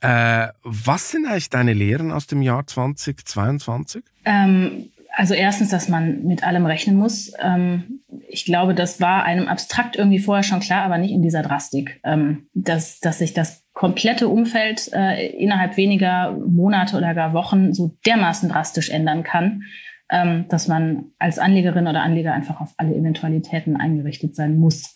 Äh, 0.00 0.48
was 0.62 1.10
sind 1.10 1.26
eigentlich 1.26 1.50
deine 1.50 1.72
Lehren 1.72 2.10
aus 2.10 2.26
dem 2.26 2.42
Jahr 2.42 2.66
2022? 2.66 4.02
Ähm, 4.24 4.90
also 5.16 5.34
erstens, 5.34 5.70
dass 5.70 5.88
man 5.88 6.24
mit 6.24 6.42
allem 6.42 6.66
rechnen 6.66 6.96
muss. 6.96 7.32
Ähm, 7.40 8.00
ich 8.34 8.44
glaube, 8.44 8.74
das 8.74 9.00
war 9.00 9.24
einem 9.24 9.46
abstrakt 9.46 9.96
irgendwie 9.96 10.18
vorher 10.18 10.42
schon 10.42 10.60
klar, 10.60 10.82
aber 10.82 10.98
nicht 10.98 11.12
in 11.12 11.22
dieser 11.22 11.42
Drastik. 11.42 12.00
Ähm, 12.04 12.48
dass, 12.52 12.98
dass 12.98 13.18
sich 13.18 13.32
das 13.32 13.64
komplette 13.72 14.28
Umfeld 14.28 14.90
äh, 14.92 15.28
innerhalb 15.28 15.76
weniger 15.76 16.32
Monate 16.32 16.96
oder 16.96 17.14
gar 17.14 17.32
Wochen 17.32 17.72
so 17.72 17.96
dermaßen 18.04 18.48
drastisch 18.48 18.90
ändern 18.90 19.22
kann, 19.22 19.62
ähm, 20.10 20.46
dass 20.48 20.68
man 20.68 21.12
als 21.18 21.38
Anlegerin 21.38 21.86
oder 21.86 22.02
Anleger 22.02 22.34
einfach 22.34 22.60
auf 22.60 22.74
alle 22.76 22.94
Eventualitäten 22.94 23.76
eingerichtet 23.76 24.34
sein 24.34 24.58
muss. 24.58 24.94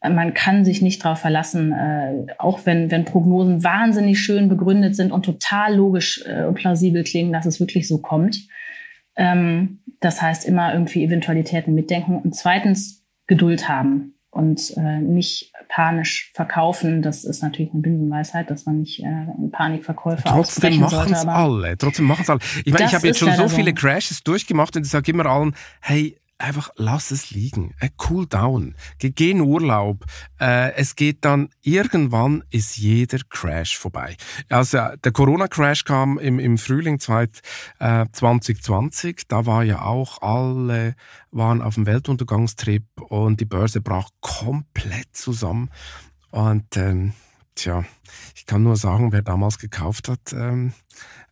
Äh, 0.00 0.10
Man 0.10 0.34
kann 0.34 0.64
sich 0.64 0.82
nicht 0.82 1.04
darauf 1.04 1.18
verlassen, 1.18 1.72
äh, 1.72 2.26
auch 2.38 2.60
wenn, 2.64 2.90
wenn 2.90 3.04
Prognosen 3.04 3.62
wahnsinnig 3.62 4.18
schön 4.18 4.48
begründet 4.48 4.96
sind 4.96 5.12
und 5.12 5.24
total 5.24 5.76
logisch 5.76 6.24
äh, 6.26 6.44
und 6.44 6.54
plausibel 6.54 7.04
klingen, 7.04 7.32
dass 7.32 7.46
es 7.46 7.60
wirklich 7.60 7.86
so 7.86 7.98
kommt. 7.98 8.36
Ähm, 9.16 9.80
das 10.00 10.20
heißt, 10.20 10.44
immer 10.44 10.72
irgendwie 10.72 11.04
Eventualitäten 11.04 11.74
mitdenken 11.74 12.16
und 12.16 12.34
zweitens 12.34 13.04
Geduld 13.26 13.68
haben 13.68 14.14
und 14.30 14.74
äh, 14.76 15.00
nicht 15.00 15.52
panisch 15.68 16.30
verkaufen. 16.34 17.02
Das 17.02 17.24
ist 17.24 17.42
natürlich 17.42 17.72
eine 17.72 17.82
Binsenweisheit, 17.82 18.50
dass 18.50 18.66
man 18.66 18.80
nicht 18.80 19.00
äh, 19.00 19.26
in 19.38 19.50
Panikverkäufe 19.52 20.22
Trotzdem 20.24 20.80
machen 20.80 21.12
es 21.12 21.26
alle. 21.26 21.76
Trotzdem 21.76 22.06
machen 22.06 22.22
es 22.22 22.30
alle. 22.30 22.40
Ich 22.64 22.72
meine, 22.72 22.86
ich 22.86 22.94
habe 22.94 23.06
jetzt 23.06 23.18
schon 23.18 23.32
so. 23.34 23.48
viele 23.48 23.74
Crashes 23.74 24.22
durchgemacht 24.22 24.74
und 24.76 24.84
ich 24.84 24.90
sage 24.90 25.10
immer 25.12 25.26
allen, 25.26 25.54
hey, 25.80 26.18
einfach 26.42 26.70
lass 26.76 27.10
es 27.10 27.30
liegen. 27.30 27.74
Äh, 27.78 27.88
cool 28.08 28.26
down. 28.26 28.74
Geh, 28.98 29.10
geh 29.10 29.30
in 29.30 29.40
Urlaub. 29.40 30.04
Äh, 30.40 30.74
es 30.74 30.96
geht 30.96 31.24
dann, 31.24 31.48
irgendwann 31.62 32.44
ist 32.50 32.76
jeder 32.76 33.20
Crash 33.30 33.78
vorbei. 33.78 34.16
Also 34.48 34.78
der 35.02 35.12
Corona-Crash 35.12 35.84
kam 35.84 36.18
im, 36.18 36.38
im 36.38 36.58
Frühling 36.58 37.00
2020. 37.00 39.18
Äh, 39.18 39.22
da 39.28 39.46
war 39.46 39.64
ja 39.64 39.80
auch 39.82 40.20
alle 40.22 40.94
waren 41.30 41.62
auf 41.62 41.74
dem 41.74 41.86
Weltuntergangstrip 41.86 42.84
und 43.00 43.40
die 43.40 43.46
Börse 43.46 43.80
brach 43.80 44.10
komplett 44.20 45.16
zusammen. 45.16 45.70
Und 46.30 46.76
ähm, 46.76 47.14
tja, 47.54 47.84
ich 48.34 48.46
kann 48.46 48.62
nur 48.62 48.76
sagen, 48.76 49.12
wer 49.12 49.22
damals 49.22 49.58
gekauft 49.58 50.08
hat, 50.08 50.32
ähm, 50.32 50.72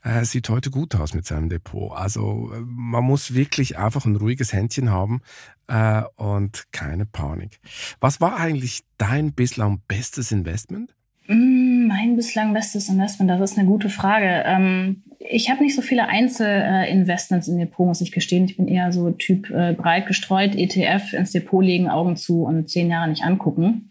äh, 0.02 0.24
sieht 0.24 0.48
heute 0.48 0.70
gut 0.70 0.94
aus 0.94 1.14
mit 1.14 1.26
seinem 1.26 1.48
Depot. 1.48 1.92
Also 1.92 2.50
äh, 2.54 2.60
man 2.64 3.04
muss 3.04 3.34
wirklich 3.34 3.78
einfach 3.78 4.06
ein 4.06 4.16
ruhiges 4.16 4.52
Händchen 4.52 4.90
haben 4.90 5.20
äh, 5.68 6.02
und 6.16 6.72
keine 6.72 7.06
Panik. 7.06 7.60
Was 8.00 8.20
war 8.20 8.38
eigentlich 8.38 8.82
dein 8.98 9.32
bislang 9.32 9.82
bestes 9.86 10.32
Investment? 10.32 10.94
Mm, 11.26 11.86
mein 11.86 12.16
bislang 12.16 12.52
bestes 12.52 12.88
Investment, 12.88 13.30
das 13.30 13.52
ist 13.52 13.58
eine 13.58 13.68
gute 13.68 13.88
Frage. 13.88 14.42
Ähm, 14.46 15.02
ich 15.18 15.50
habe 15.50 15.62
nicht 15.62 15.76
so 15.76 15.82
viele 15.82 16.08
Einzelinvestments 16.08 17.46
im 17.48 17.58
Depot, 17.58 17.86
muss 17.86 18.00
ich 18.00 18.10
gestehen. 18.10 18.46
Ich 18.46 18.56
bin 18.56 18.68
eher 18.68 18.90
so 18.90 19.10
Typ 19.10 19.50
äh, 19.50 19.74
breit 19.74 20.06
gestreut, 20.06 20.54
ETF 20.54 21.12
ins 21.12 21.32
Depot 21.32 21.62
legen, 21.62 21.90
Augen 21.90 22.16
zu 22.16 22.44
und 22.44 22.70
zehn 22.70 22.90
Jahre 22.90 23.08
nicht 23.08 23.22
angucken. 23.22 23.90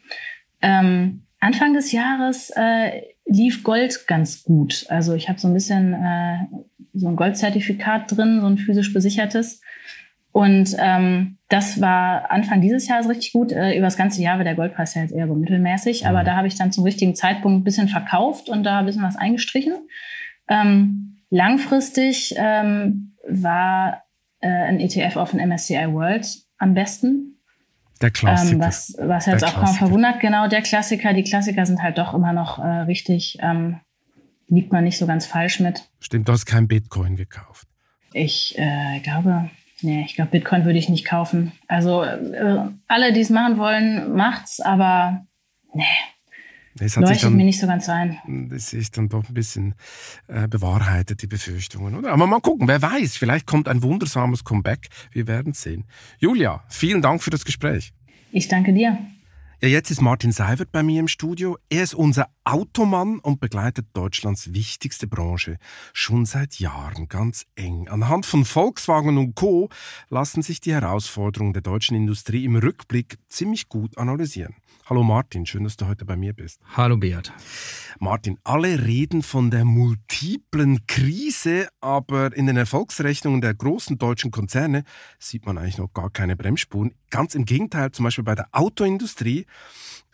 Ähm, 0.61 1.21
Anfang 1.39 1.73
des 1.73 1.91
Jahres 1.91 2.51
äh, 2.55 3.03
lief 3.29 3.63
Gold 3.63 4.07
ganz 4.07 4.43
gut. 4.43 4.85
Also 4.89 5.13
ich 5.13 5.29
habe 5.29 5.39
so 5.39 5.47
ein 5.47 5.53
bisschen 5.53 5.93
äh, 5.93 6.37
so 6.93 7.07
ein 7.07 7.15
Goldzertifikat 7.15 8.15
drin, 8.15 8.41
so 8.41 8.47
ein 8.47 8.57
physisch 8.57 8.91
besichertes. 8.91 9.61
Und 10.31 10.75
ähm, 10.77 11.37
das 11.47 11.81
war 11.81 12.29
Anfang 12.31 12.61
dieses 12.61 12.87
Jahres 12.87 13.09
richtig 13.09 13.31
gut. 13.31 13.51
Äh, 13.51 13.73
über 13.73 13.85
das 13.85 13.97
ganze 13.97 14.21
Jahr 14.21 14.37
war 14.37 14.43
der 14.43 14.55
Goldpreis 14.55 14.95
ja 14.95 15.03
jetzt 15.03 15.13
eher 15.13 15.27
so 15.27 15.35
mittelmäßig. 15.35 16.07
Aber 16.07 16.21
mhm. 16.21 16.25
da 16.25 16.35
habe 16.35 16.47
ich 16.47 16.55
dann 16.55 16.71
zum 16.71 16.83
richtigen 16.83 17.15
Zeitpunkt 17.15 17.61
ein 17.61 17.63
bisschen 17.63 17.87
verkauft 17.87 18.49
und 18.49 18.63
da 18.63 18.79
ein 18.79 18.85
bisschen 18.85 19.03
was 19.03 19.15
eingestrichen. 19.15 19.73
Ähm, 20.47 21.17
langfristig 21.29 22.33
ähm, 22.37 23.15
war 23.27 24.03
äh, 24.41 24.47
ein 24.47 24.79
ETF 24.79 25.17
auf 25.17 25.31
den 25.31 25.47
MSCI 25.47 25.93
World 25.93 26.27
am 26.57 26.73
besten. 26.73 27.38
Der 28.01 28.11
Klassiker. 28.11 28.53
Ähm, 28.53 28.59
was, 28.61 28.95
was 28.99 29.25
jetzt 29.25 29.41
der 29.41 29.49
auch 29.49 29.63
kaum 29.65 29.73
verwundert, 29.73 30.19
genau, 30.19 30.47
der 30.47 30.61
Klassiker. 30.61 31.13
Die 31.13 31.23
Klassiker 31.23 31.65
sind 31.65 31.81
halt 31.81 31.97
doch 31.97 32.13
immer 32.13 32.33
noch 32.33 32.59
äh, 32.59 32.81
richtig, 32.81 33.37
ähm, 33.41 33.81
liegt 34.47 34.71
man 34.71 34.83
nicht 34.83 34.97
so 34.97 35.05
ganz 35.05 35.25
falsch 35.25 35.59
mit. 35.59 35.89
Stimmt, 35.99 36.27
du 36.27 36.31
hast 36.33 36.45
kein 36.45 36.67
Bitcoin 36.67 37.15
gekauft. 37.15 37.67
Ich 38.13 38.57
äh, 38.57 38.99
glaube, 38.99 39.49
nee, 39.81 40.03
ich 40.05 40.15
glaube, 40.15 40.31
Bitcoin 40.31 40.65
würde 40.65 40.79
ich 40.79 40.89
nicht 40.89 41.05
kaufen. 41.05 41.51
Also 41.67 42.03
äh, 42.03 42.69
alle, 42.87 43.13
die 43.13 43.21
es 43.21 43.29
machen 43.29 43.57
wollen, 43.57 44.15
macht's, 44.15 44.59
aber 44.59 45.25
nee. 45.73 45.83
Das 46.79 46.95
hat 46.95 47.03
Leuchtet 47.03 47.25
dann, 47.25 47.35
mir 47.35 47.43
nicht 47.43 47.59
so 47.59 47.67
ganz 47.67 47.89
ein. 47.89 48.17
Das 48.49 48.73
ist 48.73 48.97
dann 48.97 49.09
doch 49.09 49.27
ein 49.27 49.33
bisschen 49.33 49.75
äh, 50.27 50.47
bewahrheitet, 50.47 51.21
die 51.21 51.27
Befürchtungen, 51.27 51.95
oder? 51.95 52.11
Aber 52.11 52.25
mal 52.25 52.39
gucken, 52.39 52.67
wer 52.67 52.81
weiß, 52.81 53.17
vielleicht 53.17 53.45
kommt 53.45 53.67
ein 53.67 53.83
wundersames 53.83 54.43
Comeback. 54.43 54.87
Wir 55.11 55.27
werden 55.27 55.53
sehen. 55.53 55.85
Julia, 56.19 56.63
vielen 56.69 57.01
Dank 57.01 57.21
für 57.21 57.31
das 57.31 57.43
Gespräch. 57.43 57.91
Ich 58.31 58.47
danke 58.47 58.73
dir. 58.73 58.97
Ja, 59.61 59.67
jetzt 59.67 59.91
ist 59.91 59.99
Martin 59.99 60.31
Seiwert 60.31 60.71
bei 60.71 60.83
mir 60.83 61.01
im 61.01 61.09
Studio. 61.09 61.57
Er 61.69 61.83
ist 61.83 61.93
unser 61.93 62.29
Automann 62.45 63.19
und 63.19 63.41
begleitet 63.41 63.87
Deutschlands 63.91 64.53
wichtigste 64.53 65.05
Branche 65.05 65.57
schon 65.91 66.25
seit 66.25 66.59
Jahren 66.59 67.09
ganz 67.09 67.45
eng. 67.55 67.89
Anhand 67.89 68.25
von 68.25 68.45
Volkswagen 68.45 69.17
und 69.17 69.35
Co. 69.35 69.67
lassen 70.07 70.43
sich 70.43 70.61
die 70.61 70.71
Herausforderungen 70.71 71.51
der 71.51 71.61
deutschen 71.61 71.97
Industrie 71.97 72.45
im 72.45 72.55
Rückblick 72.55 73.17
ziemlich 73.27 73.67
gut 73.67 73.97
analysieren. 73.97 74.55
Hallo 74.89 75.03
Martin, 75.03 75.45
schön, 75.45 75.65
dass 75.65 75.77
du 75.77 75.85
heute 75.85 76.03
bei 76.03 76.15
mir 76.15 76.33
bist. 76.33 76.59
Hallo 76.75 76.97
Beat. 76.97 77.31
Martin, 77.99 78.39
alle 78.43 78.87
reden 78.87 79.21
von 79.21 79.51
der 79.51 79.63
multiplen 79.63 80.87
Krise, 80.87 81.67
aber 81.79 82.35
in 82.35 82.47
den 82.47 82.57
Erfolgsrechnungen 82.57 83.39
der 83.39 83.53
großen 83.53 83.99
deutschen 83.99 84.31
Konzerne 84.31 84.83
sieht 85.19 85.45
man 85.45 85.59
eigentlich 85.59 85.77
noch 85.77 85.93
gar 85.93 86.09
keine 86.09 86.35
Bremsspuren. 86.35 86.95
Ganz 87.11 87.35
im 87.35 87.45
Gegenteil, 87.45 87.91
zum 87.91 88.05
Beispiel 88.05 88.23
bei 88.23 88.33
der 88.33 88.47
Autoindustrie 88.51 89.45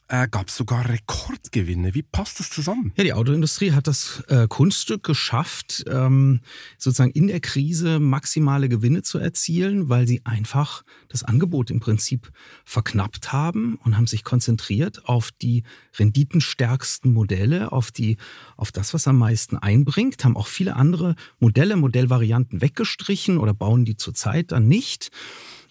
äh, 0.08 0.28
gab 0.30 0.50
es 0.50 0.56
sogar 0.56 0.88
Rekordgewinne. 0.88 1.96
Wie 1.96 2.04
passt 2.04 2.40
das 2.40 2.50
zusammen? 2.50 2.94
Ja, 2.96 3.04
die 3.04 3.14
Autoindustrie 3.14 3.72
hat 3.72 3.88
das 3.88 4.24
äh, 4.28 4.48
Kunststück 4.48 5.04
geschafft, 5.04 5.84
ähm, 5.90 6.42
sozusagen 6.78 7.12
in 7.12 7.28
der 7.28 7.40
Krise 7.40 8.00
maximale 8.00 8.70
Gewinne 8.70 9.02
zu 9.02 9.18
erzielen, 9.18 9.90
weil 9.90 10.08
sie 10.08 10.22
einfach 10.24 10.84
das 11.08 11.24
Angebot 11.24 11.72
im 11.72 11.80
Prinzip 11.80 12.32
verknappt 12.66 13.34
haben 13.34 13.80
und 13.84 13.98
haben 13.98 14.08
sich 14.08 14.24
konzentriert 14.24 15.06
auf 15.06 15.32
die 15.32 15.64
renditenstärksten 15.98 17.12
Modelle, 17.12 17.72
auf 17.72 17.92
die, 17.92 18.18
auf 18.58 18.72
das, 18.72 18.94
was 18.94 19.08
am 19.08 19.18
meisten 19.18 19.58
einbringt, 19.58 20.24
haben 20.24 20.38
auch 20.38 20.48
viele 20.48 20.76
andere 20.76 21.16
Modelle, 21.40 21.78
Modellvarianten 21.78 22.62
weggestrichen 22.62 23.40
oder 23.40 23.54
bauen 23.54 23.86
die 23.86 23.98
zurzeit 23.98 24.52
dann 24.52 24.68
nicht. 24.68 25.10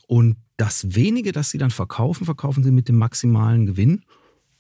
Und 0.07 0.37
das 0.57 0.95
wenige, 0.95 1.33
das 1.33 1.51
sie 1.51 1.59
dann 1.59 1.71
verkaufen, 1.71 2.25
verkaufen 2.25 2.63
sie 2.63 2.71
mit 2.71 2.89
dem 2.89 2.97
maximalen 2.97 3.67
Gewinn. 3.67 4.05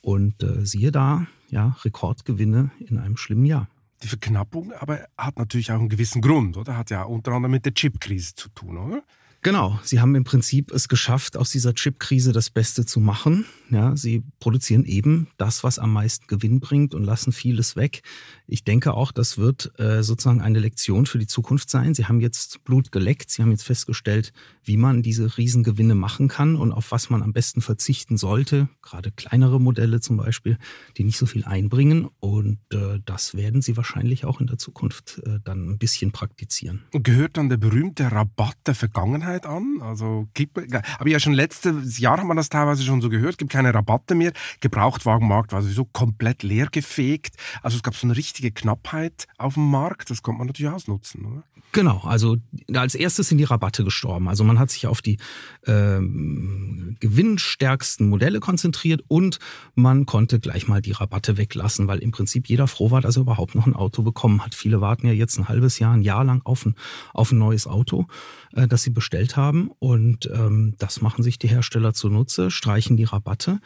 Und 0.05 0.43
äh, 0.43 0.67
siehe 0.67 0.93
da, 0.93 1.27
ja, 1.49 1.77
Rekordgewinne 1.83 2.71
in 2.79 2.99
einem 2.99 3.17
schlimmen 3.17 3.47
Jahr. 3.47 3.69
Die 4.03 4.09
Verknappung 4.09 4.71
aber 4.75 5.07
hat 5.17 5.39
natürlich 5.39 5.73
auch 5.73 5.79
einen 5.79 5.89
gewissen 5.89 6.21
Grund, 6.21 6.59
oder? 6.59 6.77
Hat 6.77 6.91
ja 6.91 7.05
unter 7.05 7.33
anderem 7.33 7.53
mit 7.53 7.65
der 7.65 7.73
Chipkrise 7.73 8.35
zu 8.35 8.51
tun, 8.51 8.77
oder? 8.77 9.03
Genau, 9.45 9.79
sie 9.83 10.01
haben 10.01 10.15
im 10.15 10.25
Prinzip 10.25 10.73
es 10.73 10.89
geschafft, 10.89 11.37
aus 11.37 11.51
dieser 11.51 11.75
Chip-Krise 11.75 12.33
das 12.33 12.49
Beste 12.49 12.87
zu 12.87 12.99
machen. 12.99 13.45
Ja, 13.69 13.95
sie 13.95 14.23
produzieren 14.41 14.87
eben 14.87 15.29
das, 15.37 15.63
was 15.63 15.79
am 15.79 15.93
meisten 15.93 16.27
Gewinn 16.29 16.61
bringt 16.61 16.95
und 16.95 17.05
lassen 17.05 17.31
vieles 17.31 17.77
weg. 17.77 18.01
Ich 18.47 18.65
denke 18.65 18.95
auch, 18.95 19.13
das 19.13 19.37
wird 19.37 19.79
äh, 19.79 20.03
sozusagen 20.03 20.41
eine 20.41 20.61
Lektion 20.61 21.05
für 21.05 21.19
die 21.19 21.27
Zukunft 21.27 21.69
sein. 21.69 21.95
Sie 21.95 22.07
haben 22.07 22.21
jetzt 22.21 22.65
Blut 22.65 22.91
geleckt, 22.91 23.31
sie 23.31 23.43
haben 23.43 23.51
jetzt 23.51 23.65
festgestellt, 23.65 24.33
wie 24.63 24.79
man 24.79 25.03
diese 25.03 25.37
Riesengewinne 25.37 25.95
machen 25.95 26.29
kann 26.29 26.57
und 26.57 26.73
auf 26.73 26.91
was 26.91 27.11
man 27.11 27.23
am 27.23 27.35
besten 27.35 27.61
verzichten 27.61 28.17
sollte. 28.17 28.71
Gerade 28.81 29.11
kleinere 29.11 29.61
Modelle 29.61 30.01
zum 30.01 30.17
Beispiel, 30.17 30.57
die 30.97 31.05
nicht 31.05 31.19
so 31.19 31.27
viel 31.27 31.45
einbringen. 31.45 32.09
Und 32.19 32.61
äh, 32.73 33.01
das 33.05 33.35
werden 33.35 33.61
sie 33.61 33.77
wahrscheinlich 33.77 34.25
auch 34.25 34.41
in 34.41 34.47
der 34.47 34.57
Zukunft 34.57 35.21
äh, 35.27 35.41
dann 35.45 35.69
ein 35.69 35.79
bisschen 35.79 36.13
praktizieren. 36.13 36.85
Gehört 36.93 37.37
dann 37.37 37.51
der 37.51 37.59
berühmte 37.59 38.11
Rabatt 38.11 38.57
der 38.67 38.75
Vergangenheit 38.75 39.34
an? 39.43 39.81
Also 39.83 40.29
gibt, 40.35 40.57
aber 40.99 41.09
ja 41.09 41.19
schon 41.19 41.33
letztes 41.33 41.99
Jahr 41.99 42.19
haben 42.19 42.29
wir 42.29 42.35
das 42.35 42.49
teilweise 42.49 42.83
schon 42.85 43.01
so 43.01 43.09
gehört, 43.09 43.39
gibt 43.39 43.53
keine 43.53 43.75
Rabatte 43.75 44.15
mehr. 44.15 44.33
Gebrauchtwagenmarkt 44.61 45.53
war 45.53 45.63
sowieso 45.63 45.85
komplett 45.85 46.43
leer 46.43 46.69
gefegt. 46.71 47.37
Also 47.63 47.77
es 47.77 47.83
gab 47.83 47.95
so 47.95 48.07
eine 48.07 48.17
richtige 48.17 48.53
Knappheit 48.53 49.27
auf 49.37 49.55
dem 49.55 49.71
Markt. 49.71 50.11
Das 50.11 50.23
konnte 50.23 50.39
man 50.39 50.47
natürlich 50.47 50.73
ausnutzen, 50.73 51.25
oder? 51.25 51.43
Genau, 51.75 52.03
also 52.05 52.37
als 52.73 52.95
erstes 52.95 53.29
sind 53.29 53.39
die 53.39 53.45
Rabatte 53.45 53.83
gestorben. 53.83 54.29
Also 54.29 54.45
man 54.45 54.61
hat 54.61 54.71
sich 54.71 54.87
auf 54.87 55.03
die 55.03 55.19
ähm, 55.67 56.97
gewinnstärksten 57.01 58.09
Modelle 58.09 58.39
konzentriert 58.39 59.03
und 59.09 59.41
man 59.75 60.07
konnte 60.07 60.39
gleich 60.39 60.69
mal 60.69 60.81
die 60.81 60.93
Rabatte 60.93 61.37
weglassen, 61.37 61.89
weil 61.89 61.99
im 61.99 62.13
Prinzip 62.13 62.49
jeder 62.49 62.69
froh 62.69 62.93
war, 62.93 63.01
dass 63.01 63.17
er 63.17 63.23
überhaupt 63.23 63.57
noch 63.57 63.67
ein 63.67 63.75
Auto 63.75 64.03
bekommen 64.03 64.45
hat. 64.45 64.55
Viele 64.55 64.81
warten 64.81 65.09
ja 65.09 65.13
jetzt 65.13 65.37
ein 65.37 65.49
halbes 65.49 65.81
Jahr, 65.81 65.95
ein 65.95 66.03
Jahr 66.03 66.23
lang 66.23 66.43
auf 66.45 66.65
ein, 66.65 66.77
auf 67.13 67.33
ein 67.33 67.39
neues 67.39 67.67
Auto, 67.67 68.07
äh, 68.53 68.69
das 68.69 68.85
sie 68.85 68.91
bestellt 68.91 69.37
haben. 69.37 69.73
Und 69.81 70.31
ähm, 70.33 70.77
das 70.79 71.01
machen 71.01 71.25
sich 71.25 71.41
die 71.41 71.49
Hersteller 71.49 71.93
zunutze, 71.93 72.53
streichen 72.53 72.97
die 72.97 73.03
Rabatte. 73.03 73.59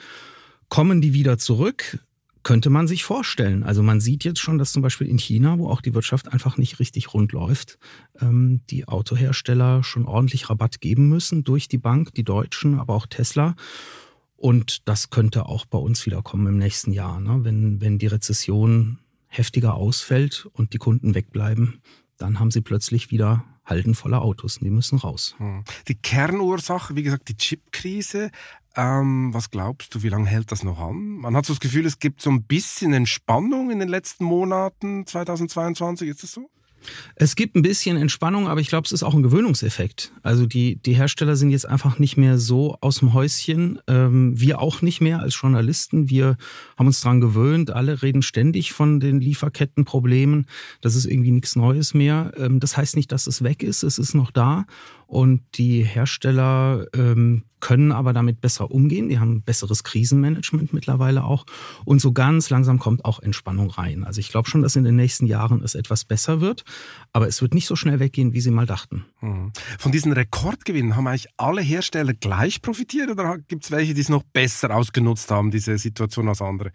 Kommen 0.71 1.03
die 1.03 1.13
wieder 1.13 1.37
zurück, 1.37 1.99
könnte 2.43 2.71
man 2.71 2.87
sich 2.87 3.05
vorstellen. 3.05 3.63
Also 3.63 3.83
man 3.83 4.01
sieht 4.01 4.25
jetzt 4.25 4.41
schon, 4.41 4.59
dass 4.59 4.73
zum 4.73 4.83
Beispiel 4.83 5.07
in 5.07 5.19
China, 5.19 5.59
wo 5.59 5.69
auch 5.69 5.81
die 5.81 5.95
Wirtschaft 5.95 6.33
einfach 6.33 6.57
nicht 6.57 6.79
richtig 6.79 7.15
rund 7.15 7.33
läuft, 7.33 7.79
ähm, 8.21 8.61
die 8.71 8.87
Autohersteller 8.89 9.83
schon 9.83 10.07
ordentlich 10.07 10.49
Rabatt 10.49 10.81
geben 10.81 11.09
müssen 11.09 11.45
durch 11.45 11.69
die 11.69 11.79
Bank, 11.79 12.15
die 12.15 12.25
Deutschen, 12.25 12.79
aber 12.79 12.95
auch 12.95 13.07
Tesla. 13.07 13.55
Und 14.37 14.89
das 14.89 15.11
könnte 15.11 15.47
auch 15.47 15.67
bei 15.67 15.79
uns 15.79 16.07
wieder 16.07 16.23
kommen 16.23 16.47
im 16.47 16.59
nächsten 16.59 16.93
Jahr, 16.93 17.21
ne? 17.21 17.41
wenn, 17.43 17.81
wenn 17.81 17.99
die 17.99 18.07
Rezession 18.07 18.99
heftiger 19.27 19.75
ausfällt 19.75 20.49
und 20.53 20.73
die 20.73 20.79
Kunden 20.79 21.15
wegbleiben, 21.15 21.83
dann 22.17 22.39
haben 22.39 22.51
sie 22.51 22.61
plötzlich 22.61 23.11
wieder 23.11 23.45
Halden 23.65 23.95
voller 23.95 24.23
Autos 24.23 24.59
und 24.59 24.65
die 24.65 24.71
müssen 24.71 24.99
raus. 24.99 25.35
Hm. 25.39 25.65
Die 25.89 25.95
Kernursache, 25.95 26.97
wie 26.97 27.03
gesagt, 27.03 27.29
die 27.29 27.37
Chipkrise, 27.37 28.31
ähm, 28.79 29.35
was 29.35 29.51
glaubst 29.51 29.95
du, 29.95 30.03
wie 30.03 30.09
lange 30.09 30.29
hält 30.29 30.53
das 30.53 30.63
noch 30.63 30.79
an? 30.79 31.19
Man 31.19 31.37
hat 31.37 31.45
so 31.45 31.53
das 31.53 31.61
Gefühl, 31.61 31.85
es 31.85 31.99
gibt 31.99 32.23
so 32.23 32.31
ein 32.31 32.45
bisschen 32.45 32.93
Entspannung 32.93 33.71
in 33.71 33.81
den 33.81 33.89
letzten 33.89 34.25
Monaten 34.25 35.05
2022. 35.05 36.09
Ist 36.09 36.23
das 36.23 36.33
so? 36.33 36.49
Es 37.17 37.35
gibt 37.35 37.57
ein 37.57 37.63
bisschen 37.63 37.97
Entspannung, 37.97 38.47
aber 38.47 38.61
ich 38.61 38.69
glaube, 38.69 38.87
es 38.87 38.93
ist 38.93 39.03
auch 39.03 39.15
ein 39.15 39.23
Gewöhnungseffekt. 39.23 40.13
Also 40.23 40.47
die, 40.47 40.77
die 40.77 40.95
Hersteller 40.95 41.35
sind 41.35 41.51
jetzt 41.51 41.69
einfach 41.69 41.99
nicht 41.99 42.17
mehr 42.17 42.39
so 42.39 42.79
aus 42.81 43.01
dem 43.01 43.13
Häuschen. 43.15 43.81
Ähm, 43.89 44.41
wir 44.41 44.61
auch 44.61 44.81
nicht 44.81 45.01
mehr 45.01 45.21
als 45.21 45.41
Journalisten. 45.41 46.09
Wir 46.09 46.37
haben 46.79 46.87
uns 46.87 47.01
daran 47.01 47.21
gewöhnt. 47.21 47.71
Alle 47.71 48.03
reden 48.03 48.23
ständig 48.23 48.73
von 48.73 49.01
den 49.01 49.21
Lieferkettenproblemen. 49.21 50.47
Das 50.81 50.95
ist 50.95 51.07
irgendwie 51.07 51.33
nichts 51.33 51.57
Neues 51.57 51.95
mehr. 51.95 52.33
Ähm, 52.37 52.61
das 52.61 52.77
heißt 52.77 52.95
nicht, 52.95 53.11
dass 53.11 53.27
es 53.27 53.43
weg 53.43 53.65
ist. 53.65 53.83
Es 53.83 53.99
ist 53.99 54.15
noch 54.15 54.31
da. 54.31 54.67
Und 55.09 55.41
die 55.55 55.83
Hersteller 55.85 56.85
ähm, 56.95 57.45
können 57.61 57.93
aber 57.93 58.13
damit 58.13 58.43
besser 58.43 58.71
umgehen. 58.71 59.09
Die 59.09 59.19
haben 59.19 59.41
besseres 59.41 59.83
Krisenmanagement 59.83 60.75
mittlerweile 60.75 61.25
auch. 61.25 61.47
Und 61.87 62.03
so 62.03 62.13
ganz 62.13 62.51
langsam 62.51 62.79
kommt 62.79 63.07
auch 63.07 63.19
Entspannung 63.21 63.71
rein. 63.71 64.05
Also 64.05 64.21
ich 64.21 64.29
glaube 64.29 64.51
schon, 64.51 64.61
dass 64.61 64.77
in 64.77 64.85
den 64.85 64.97
nächsten 64.97 65.25
Jahren 65.25 65.63
es 65.65 65.75
etwas 65.75 66.05
besser 66.05 66.43
wird. 66.43 66.63
Aber 67.15 67.27
es 67.27 67.41
wird 67.41 67.55
nicht 67.55 67.65
so 67.65 67.75
schnell 67.75 68.01
weggehen, 68.01 68.35
wie 68.35 68.43
sie 68.43 68.51
mal 68.51 68.67
dachten. 68.67 69.07
Hm. 69.21 69.51
Von 69.79 69.93
diesen 69.93 70.13
Rekordgewinnen 70.13 70.95
haben 70.95 71.07
eigentlich 71.07 71.29
alle 71.39 71.63
Hersteller 71.63 72.13
gleich 72.13 72.61
profitiert 72.61 73.09
oder 73.11 73.39
gibt 73.39 73.65
es 73.65 73.71
welche, 73.71 73.95
die 73.95 74.03
es 74.03 74.11
noch 74.11 74.25
besser 74.25 74.77
ausgenutzt 74.77 75.31
haben, 75.31 75.51
diese 75.51 75.79
Situation 75.79 76.29
als 76.29 76.43
andere? 76.43 76.71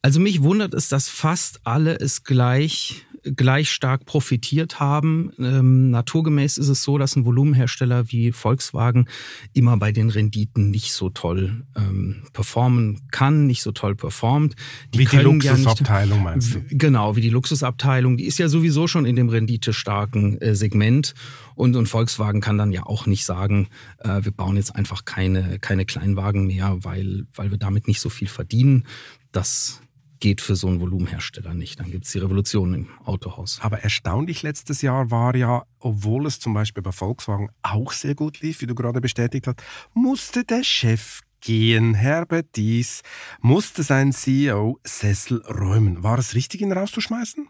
Also 0.00 0.20
mich 0.20 0.44
wundert 0.44 0.74
es, 0.74 0.88
dass 0.88 1.08
fast 1.08 1.60
alle 1.64 1.98
es 1.98 2.22
gleich 2.22 3.04
gleich 3.24 3.70
stark 3.70 4.04
profitiert 4.04 4.80
haben. 4.80 5.32
Ähm, 5.38 5.90
naturgemäß 5.90 6.58
ist 6.58 6.68
es 6.68 6.82
so, 6.82 6.98
dass 6.98 7.16
ein 7.16 7.24
Volumenhersteller 7.24 8.10
wie 8.10 8.32
Volkswagen 8.32 9.06
immer 9.52 9.76
bei 9.76 9.92
den 9.92 10.10
Renditen 10.10 10.70
nicht 10.70 10.92
so 10.92 11.10
toll 11.10 11.64
ähm, 11.76 12.22
performen 12.32 13.00
kann, 13.10 13.46
nicht 13.46 13.62
so 13.62 13.72
toll 13.72 13.94
performt. 13.94 14.54
Die 14.92 14.98
wie 15.00 15.06
die 15.06 15.16
Luxusabteilung 15.16 16.18
ja 16.18 16.24
meinst 16.24 16.54
du? 16.54 16.64
Genau, 16.70 17.16
wie 17.16 17.20
die 17.20 17.30
Luxusabteilung. 17.30 18.16
Die 18.16 18.24
ist 18.24 18.38
ja 18.38 18.48
sowieso 18.48 18.86
schon 18.86 19.06
in 19.06 19.16
dem 19.16 19.28
renditestarken 19.28 20.40
äh, 20.40 20.54
Segment. 20.54 21.14
Und, 21.54 21.76
und 21.76 21.86
Volkswagen 21.86 22.40
kann 22.40 22.58
dann 22.58 22.72
ja 22.72 22.84
auch 22.84 23.06
nicht 23.06 23.24
sagen, 23.24 23.68
äh, 23.98 24.24
wir 24.24 24.32
bauen 24.32 24.56
jetzt 24.56 24.74
einfach 24.74 25.04
keine, 25.04 25.58
keine 25.60 25.84
Kleinwagen 25.84 26.46
mehr, 26.46 26.78
weil, 26.80 27.26
weil 27.34 27.50
wir 27.50 27.58
damit 27.58 27.86
nicht 27.86 28.00
so 28.00 28.10
viel 28.10 28.28
verdienen. 28.28 28.84
Das 29.30 29.80
geht 30.24 30.40
für 30.40 30.56
so 30.56 30.68
einen 30.68 30.80
Volumenhersteller 30.80 31.52
nicht. 31.52 31.80
Dann 31.80 31.90
gibt 31.90 32.06
es 32.06 32.12
die 32.12 32.18
Revolution 32.18 32.72
im 32.72 32.88
Autohaus. 33.04 33.58
Aber 33.60 33.80
erstaunlich 33.80 34.42
letztes 34.42 34.80
Jahr 34.80 35.10
war 35.10 35.36
ja, 35.36 35.64
obwohl 35.80 36.24
es 36.24 36.40
zum 36.40 36.54
Beispiel 36.54 36.82
bei 36.82 36.92
Volkswagen 36.92 37.50
auch 37.60 37.92
sehr 37.92 38.14
gut 38.14 38.40
lief, 38.40 38.62
wie 38.62 38.66
du 38.66 38.74
gerade 38.74 39.02
bestätigt 39.02 39.46
hast, 39.46 39.62
musste 39.92 40.42
der 40.42 40.64
Chef 40.64 41.20
gehen. 41.42 41.92
Herbert 41.92 42.56
Dies 42.56 43.02
musste 43.42 43.82
sein 43.82 44.14
CEO-Sessel 44.14 45.42
räumen. 45.42 46.02
War 46.02 46.18
es 46.18 46.34
richtig, 46.34 46.62
ihn 46.62 46.72
rauszuschmeißen? 46.72 47.46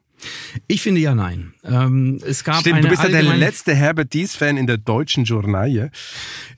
Ich 0.67 0.83
finde 0.83 1.01
ja 1.01 1.15
nein. 1.15 1.55
Ähm, 1.65 2.21
es 2.25 2.45
gab 2.45 2.61
Stimmt, 2.61 2.85
du 2.85 2.89
bist 2.89 3.03
ja 3.03 3.09
der 3.09 3.23
letzte 3.23 3.75
Herbert 3.75 4.13
Dies-Fan 4.13 4.57
in 4.57 4.67
der 4.67 4.79
deutschen 4.79 5.25
Journalie. 5.25 5.91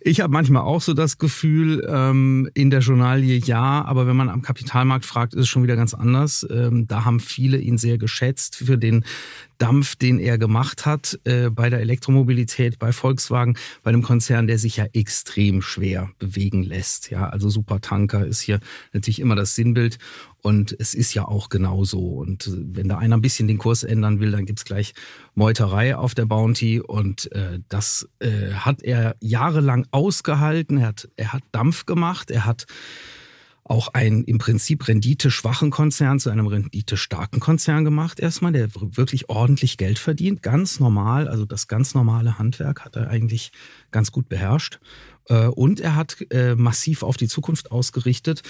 Ich 0.00 0.20
habe 0.20 0.32
manchmal 0.32 0.62
auch 0.62 0.80
so 0.80 0.94
das 0.94 1.18
Gefühl, 1.18 1.86
ähm, 1.88 2.48
in 2.54 2.70
der 2.70 2.80
Journalie 2.80 3.38
ja, 3.38 3.84
aber 3.84 4.07
wenn 4.07 4.16
man 4.16 4.28
am 4.28 4.42
Kapitalmarkt 4.42 5.04
fragt, 5.04 5.34
ist 5.34 5.42
es 5.42 5.48
schon 5.48 5.62
wieder 5.62 5.76
ganz 5.76 5.94
anders. 5.94 6.46
Ähm, 6.50 6.86
da 6.86 7.04
haben 7.04 7.20
viele 7.20 7.59
ihn 7.59 7.78
sehr 7.78 7.98
geschätzt 7.98 8.57
für 8.57 8.78
den 8.78 9.04
Dampf, 9.59 9.96
den 9.96 10.18
er 10.18 10.38
gemacht 10.38 10.86
hat 10.86 11.18
äh, 11.24 11.50
bei 11.50 11.70
der 11.70 11.80
Elektromobilität, 11.80 12.78
bei 12.78 12.92
Volkswagen, 12.92 13.57
bei 13.82 13.90
einem 13.90 14.02
Konzern, 14.02 14.46
der 14.46 14.59
sich 14.59 14.76
ja 14.76 14.86
extrem 14.92 15.62
schwer 15.62 16.11
bewegen 16.18 16.62
lässt. 16.62 17.11
Ja, 17.11 17.28
also 17.28 17.48
Supertanker 17.48 18.26
ist 18.26 18.40
hier 18.40 18.61
natürlich 18.92 19.20
immer 19.20 19.36
das 19.36 19.54
Sinnbild. 19.54 19.98
Und 20.42 20.76
es 20.78 20.94
ist 20.94 21.12
ja 21.12 21.26
auch 21.26 21.48
genau 21.48 21.84
so. 21.84 21.98
Und 21.98 22.46
äh, 22.46 22.52
wenn 22.54 22.88
da 22.88 22.98
einer 22.98 23.16
ein 23.16 23.22
bisschen 23.22 23.48
den 23.48 23.59
Kurs 23.59 23.82
ändern 23.82 24.20
will, 24.20 24.30
dann 24.30 24.46
gibt's 24.46 24.64
gleich 24.64 24.94
Meuterei 25.34 25.96
auf 25.96 26.14
der 26.14 26.26
Bounty. 26.26 26.80
Und 26.80 27.32
äh, 27.32 27.59
das 27.68 28.09
äh, 28.20 28.52
hat 28.52 28.82
er 28.82 29.16
jahrelang 29.20 29.86
ausgehalten. 29.90 30.78
Er 30.78 30.88
hat, 30.88 31.09
er 31.16 31.32
hat 31.32 31.42
Dampf 31.50 31.84
gemacht. 31.86 32.30
Er 32.30 32.44
hat 32.44 32.66
auch 33.68 33.88
einen 33.88 34.22
im 34.24 34.38
Prinzip 34.38 34.86
renditeschwachen 34.86 35.70
Konzern 35.70 36.20
zu 36.20 36.30
einem 36.30 36.46
renditestarken 36.46 37.40
Konzern 37.40 37.84
gemacht 37.84 38.20
erstmal, 38.20 38.52
der 38.52 38.68
wirklich 38.74 39.28
ordentlich 39.28 39.76
Geld 39.76 39.98
verdient. 39.98 40.42
Ganz 40.42 40.78
normal, 40.78 41.26
also 41.26 41.44
das 41.44 41.66
ganz 41.66 41.94
normale 41.94 42.38
Handwerk 42.38 42.84
hat 42.84 42.94
er 42.94 43.10
eigentlich 43.10 43.50
ganz 43.90 44.12
gut 44.12 44.28
beherrscht. 44.28 44.78
Äh, 45.28 45.48
und 45.48 45.80
er 45.80 45.96
hat 45.96 46.16
äh, 46.30 46.54
massiv 46.54 47.02
auf 47.02 47.16
die 47.16 47.26
Zukunft 47.26 47.72
ausgerichtet. 47.72 48.42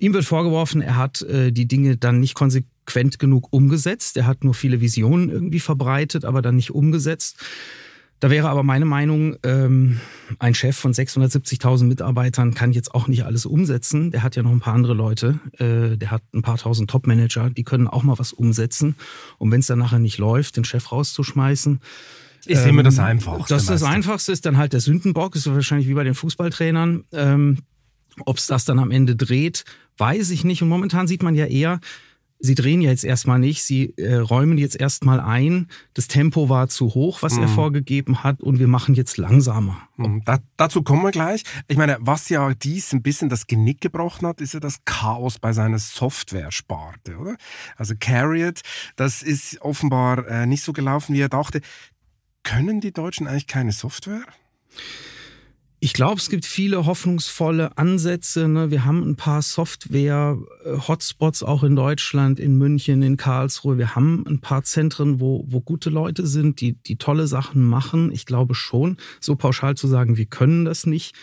Ihm 0.00 0.12
wird 0.14 0.24
vorgeworfen, 0.24 0.82
er 0.82 0.96
hat 0.96 1.22
äh, 1.22 1.52
die 1.52 1.68
Dinge 1.68 1.96
dann 1.96 2.18
nicht 2.18 2.34
konsequent 2.34 3.20
genug 3.20 3.52
umgesetzt. 3.52 4.16
Er 4.16 4.26
hat 4.26 4.42
nur 4.42 4.54
viele 4.54 4.80
Visionen 4.80 5.30
irgendwie 5.30 5.60
verbreitet, 5.60 6.24
aber 6.24 6.42
dann 6.42 6.56
nicht 6.56 6.72
umgesetzt. 6.72 7.36
Da 8.18 8.30
wäre 8.30 8.48
aber 8.48 8.62
meine 8.62 8.86
Meinung, 8.86 9.36
ähm, 9.42 10.00
ein 10.38 10.54
Chef 10.54 10.74
von 10.76 10.92
670.000 10.92 11.84
Mitarbeitern 11.84 12.54
kann 12.54 12.72
jetzt 12.72 12.94
auch 12.94 13.08
nicht 13.08 13.24
alles 13.24 13.44
umsetzen. 13.44 14.10
Der 14.10 14.22
hat 14.22 14.36
ja 14.36 14.42
noch 14.42 14.52
ein 14.52 14.60
paar 14.60 14.74
andere 14.74 14.94
Leute. 14.94 15.38
Äh, 15.58 15.98
der 15.98 16.10
hat 16.10 16.22
ein 16.32 16.40
paar 16.40 16.56
tausend 16.56 16.88
Top-Manager, 16.88 17.50
die 17.50 17.62
können 17.62 17.88
auch 17.88 18.02
mal 18.02 18.18
was 18.18 18.32
umsetzen. 18.32 18.96
Und 19.36 19.52
wenn 19.52 19.60
es 19.60 19.66
dann 19.66 19.78
nachher 19.78 19.98
nicht 19.98 20.16
läuft, 20.16 20.56
den 20.56 20.64
Chef 20.64 20.92
rauszuschmeißen. 20.92 21.80
Ist 22.46 22.62
ähm, 22.62 22.70
immer 22.70 22.82
das 22.82 22.98
Einfachste. 22.98 23.52
Das, 23.52 23.66
das 23.66 23.82
Einfachste 23.82 24.32
ist 24.32 24.46
dann 24.46 24.56
halt 24.56 24.72
der 24.72 24.80
Sündenbock. 24.80 25.36
Ist 25.36 25.46
wahrscheinlich 25.46 25.88
wie 25.88 25.94
bei 25.94 26.04
den 26.04 26.14
Fußballtrainern. 26.14 27.04
Ähm, 27.12 27.58
Ob 28.24 28.38
es 28.38 28.46
das 28.46 28.64
dann 28.64 28.78
am 28.78 28.90
Ende 28.90 29.14
dreht, 29.14 29.64
weiß 29.98 30.30
ich 30.30 30.42
nicht. 30.42 30.62
Und 30.62 30.70
momentan 30.70 31.06
sieht 31.06 31.22
man 31.22 31.34
ja 31.34 31.44
eher, 31.46 31.80
Sie 32.38 32.54
drehen 32.54 32.80
ja 32.80 32.90
jetzt 32.90 33.04
erstmal 33.04 33.38
nicht, 33.38 33.62
sie 33.62 33.94
äh, 33.96 34.16
räumen 34.16 34.58
jetzt 34.58 34.78
erstmal 34.78 35.20
ein. 35.20 35.68
Das 35.94 36.06
Tempo 36.06 36.48
war 36.48 36.68
zu 36.68 36.94
hoch, 36.94 37.22
was 37.22 37.36
mhm. 37.36 37.42
er 37.42 37.48
vorgegeben 37.48 38.22
hat, 38.22 38.42
und 38.42 38.58
wir 38.58 38.68
machen 38.68 38.94
jetzt 38.94 39.16
langsamer. 39.16 39.88
Mhm. 39.96 40.22
Da, 40.24 40.38
dazu 40.56 40.82
kommen 40.82 41.02
wir 41.02 41.12
gleich. 41.12 41.44
Ich 41.68 41.76
meine, 41.76 41.96
was 42.00 42.28
ja 42.28 42.52
dies 42.52 42.92
ein 42.92 43.02
bisschen 43.02 43.28
das 43.28 43.46
Genick 43.46 43.80
gebrochen 43.80 44.26
hat, 44.26 44.40
ist 44.40 44.54
ja 44.54 44.60
das 44.60 44.84
Chaos 44.84 45.38
bei 45.38 45.52
seiner 45.52 45.78
Software-Sparte, 45.78 47.16
oder? 47.16 47.36
Also 47.76 47.94
Carriot, 47.98 48.60
das 48.96 49.22
ist 49.22 49.60
offenbar 49.62 50.26
äh, 50.28 50.46
nicht 50.46 50.62
so 50.62 50.72
gelaufen, 50.72 51.14
wie 51.14 51.20
er 51.20 51.28
dachte. 51.28 51.60
Können 52.42 52.80
die 52.80 52.92
Deutschen 52.92 53.26
eigentlich 53.26 53.46
keine 53.46 53.72
Software? 53.72 54.22
Ich 55.78 55.92
glaube, 55.92 56.18
es 56.18 56.30
gibt 56.30 56.46
viele 56.46 56.86
hoffnungsvolle 56.86 57.76
Ansätze. 57.76 58.48
Ne? 58.48 58.70
Wir 58.70 58.86
haben 58.86 59.06
ein 59.06 59.16
paar 59.16 59.42
Software-Hotspots 59.42 61.42
auch 61.42 61.64
in 61.64 61.76
Deutschland, 61.76 62.40
in 62.40 62.56
München, 62.56 63.02
in 63.02 63.18
Karlsruhe. 63.18 63.76
Wir 63.76 63.94
haben 63.94 64.24
ein 64.26 64.40
paar 64.40 64.62
Zentren, 64.62 65.20
wo, 65.20 65.44
wo 65.46 65.60
gute 65.60 65.90
Leute 65.90 66.26
sind, 66.26 66.62
die, 66.62 66.72
die 66.72 66.96
tolle 66.96 67.26
Sachen 67.26 67.62
machen. 67.62 68.10
Ich 68.10 68.24
glaube 68.24 68.54
schon, 68.54 68.96
so 69.20 69.36
pauschal 69.36 69.76
zu 69.76 69.86
sagen, 69.86 70.16
wir 70.16 70.24
können 70.24 70.64
das 70.64 70.86
nicht, 70.86 71.14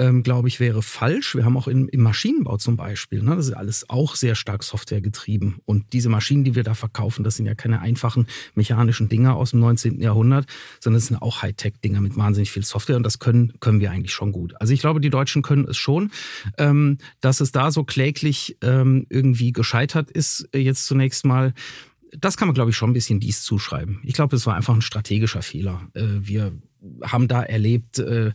ähm, 0.00 0.22
glaube 0.22 0.48
ich, 0.48 0.60
wäre 0.60 0.82
falsch. 0.82 1.34
Wir 1.34 1.44
haben 1.44 1.58
auch 1.58 1.68
im, 1.68 1.86
im 1.88 2.00
Maschinenbau 2.00 2.56
zum 2.56 2.76
Beispiel, 2.76 3.22
ne? 3.22 3.36
das 3.36 3.48
ist 3.48 3.52
alles 3.52 3.88
auch 3.90 4.14
sehr 4.14 4.34
stark 4.34 4.64
Software 4.64 5.02
getrieben. 5.02 5.60
Und 5.66 5.92
diese 5.92 6.08
Maschinen, 6.08 6.42
die 6.42 6.54
wir 6.54 6.64
da 6.64 6.72
verkaufen, 6.72 7.22
das 7.22 7.36
sind 7.36 7.44
ja 7.44 7.54
keine 7.54 7.80
einfachen 7.80 8.26
mechanischen 8.54 9.10
Dinger 9.10 9.36
aus 9.36 9.50
dem 9.50 9.60
19. 9.60 10.00
Jahrhundert, 10.00 10.46
sondern 10.80 11.00
das 11.00 11.08
sind 11.08 11.18
auch 11.18 11.42
Hightech-Dinger 11.42 12.00
mit 12.00 12.16
wahnsinnig 12.16 12.50
viel 12.50 12.64
Software 12.64 12.96
und 12.96 13.02
das 13.02 13.18
können, 13.18 13.52
können 13.60 13.80
wir 13.80 13.90
eigentlich 13.90 14.14
schon 14.14 14.32
gut. 14.32 14.58
Also 14.58 14.72
ich 14.72 14.80
glaube, 14.80 15.00
die 15.00 15.10
Deutschen 15.10 15.42
können 15.42 15.66
es 15.68 15.76
schon. 15.76 16.10
Ähm, 16.56 16.96
dass 17.20 17.40
es 17.40 17.52
da 17.52 17.70
so 17.70 17.84
kläglich 17.84 18.56
ähm, 18.62 19.06
irgendwie 19.10 19.52
gescheitert 19.52 20.10
ist, 20.10 20.48
äh, 20.52 20.58
jetzt 20.58 20.86
zunächst 20.86 21.26
mal, 21.26 21.52
das 22.12 22.36
kann 22.38 22.48
man, 22.48 22.54
glaube 22.54 22.70
ich, 22.70 22.76
schon 22.76 22.90
ein 22.90 22.94
bisschen 22.94 23.20
dies 23.20 23.42
zuschreiben. 23.42 24.00
Ich 24.02 24.14
glaube, 24.14 24.34
es 24.34 24.46
war 24.46 24.56
einfach 24.56 24.74
ein 24.74 24.82
strategischer 24.82 25.42
Fehler. 25.42 25.88
Äh, 25.94 26.06
wir 26.20 26.52
haben 27.02 27.28
da 27.28 27.42
erlebt, 27.42 27.98
äh, 27.98 28.32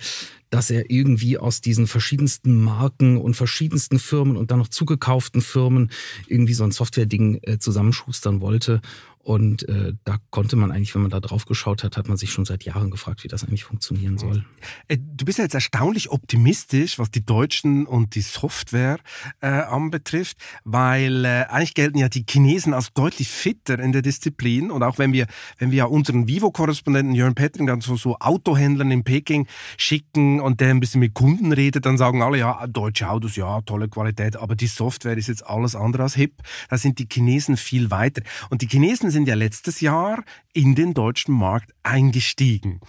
dass 0.50 0.70
er 0.70 0.90
irgendwie 0.90 1.38
aus 1.38 1.62
diesen 1.62 1.88
verschiedensten 1.88 2.64
Marken 2.64 3.18
und 3.18 3.36
verschiedensten 3.36 4.00
Firmen 4.00 4.38
und 4.38 4.52
dann 4.52 4.60
noch 4.60 4.70
zugekauften 4.70 5.42
Firmen 5.42 5.92
irgendwie 6.28 6.54
so 6.54 6.64
ein 6.64 6.72
Software-Ding 6.72 7.40
äh, 7.44 7.60
zusammenschustern 7.60 8.42
wollte. 8.42 8.82
Und 9.26 9.68
äh, 9.68 9.94
da 10.04 10.18
konnte 10.30 10.56
man 10.56 10.72
eigentlich, 10.72 10.94
wenn 10.94 11.02
man 11.02 11.10
da 11.10 11.20
drauf 11.20 11.46
geschaut 11.46 11.84
hat, 11.84 11.98
hat 11.98 12.08
man 12.08 12.16
sich 12.16 12.32
schon 12.32 12.46
seit 12.46 12.64
Jahren 12.64 12.92
gefragt, 12.92 13.24
wie 13.24 13.28
das 13.28 13.44
eigentlich 13.44 13.64
funktionieren 13.64 14.20
soll. 14.20 14.46
Äh, 14.88 15.00
du 15.00 15.26
bist 15.26 15.40
ja 15.40 15.44
jetzt 15.44 15.56
erstaunlich 15.56 16.12
optimistisch, 16.12 17.00
was 17.00 17.10
die 17.10 17.26
Deutschen 17.26 17.88
und 17.88 18.14
die 18.14 18.22
Software 18.22 19.00
äh, 19.42 19.48
anbetrifft, 19.48 20.38
weil 20.64 21.26
äh, 21.26 21.46
eigentlich 21.50 21.74
gelten 21.74 21.98
ja 21.98 22.08
die 22.08 22.24
Chinesen 22.30 22.76
als 22.76 22.94
deutlich 22.94 23.30
fitter 23.30 23.80
in 23.80 23.94
der 23.94 24.04
Disziplin. 24.04 24.70
Und 24.70 24.84
auch 24.84 25.00
wenn 25.00 25.12
wir, 25.12 25.26
wenn 25.58 25.72
wir 25.72 25.78
ja 25.78 25.86
unseren 25.86 26.28
Vivo-Korrespondenten 26.28 27.16
Jörn 27.16 27.34
Petring 27.34 27.66
dann 27.66 27.82
so, 27.82 27.96
so 27.96 28.18
Autohändlern 28.20 28.92
in 28.92 29.04
Peking 29.04 29.48
schicken 29.76 30.35
und 30.40 30.62
der 30.62 30.70
ein 30.70 30.80
bisschen 30.80 31.00
mit 31.00 31.14
Kunden 31.14 31.52
redet, 31.52 31.86
dann 31.86 31.98
sagen 31.98 32.22
alle, 32.22 32.38
ja, 32.38 32.66
deutsche 32.68 33.10
Autos, 33.10 33.36
ja, 33.36 33.62
tolle 33.62 33.88
Qualität, 33.90 34.36
aber 34.36 34.56
die 34.56 34.68
Software 34.68 35.18
ist 35.18 35.28
jetzt 35.28 35.46
alles 35.46 35.76
andere 35.76 36.04
als 36.04 36.16
hip. 36.16 36.42
Da 36.70 36.78
sind 36.78 37.00
die 37.00 37.08
Chinesen 37.12 37.58
viel 37.58 37.92
weiter. 37.92 38.22
Und 38.50 38.62
die 38.62 38.68
Chinesen 38.68 39.12
sind 39.12 39.28
ja 39.28 39.36
letztes 39.36 39.82
Jahr 39.82 40.24
in 40.54 40.76
den 40.76 40.94
deutschen 40.94 41.34
Markt 41.36 41.74
eingestiegen. 41.84 42.80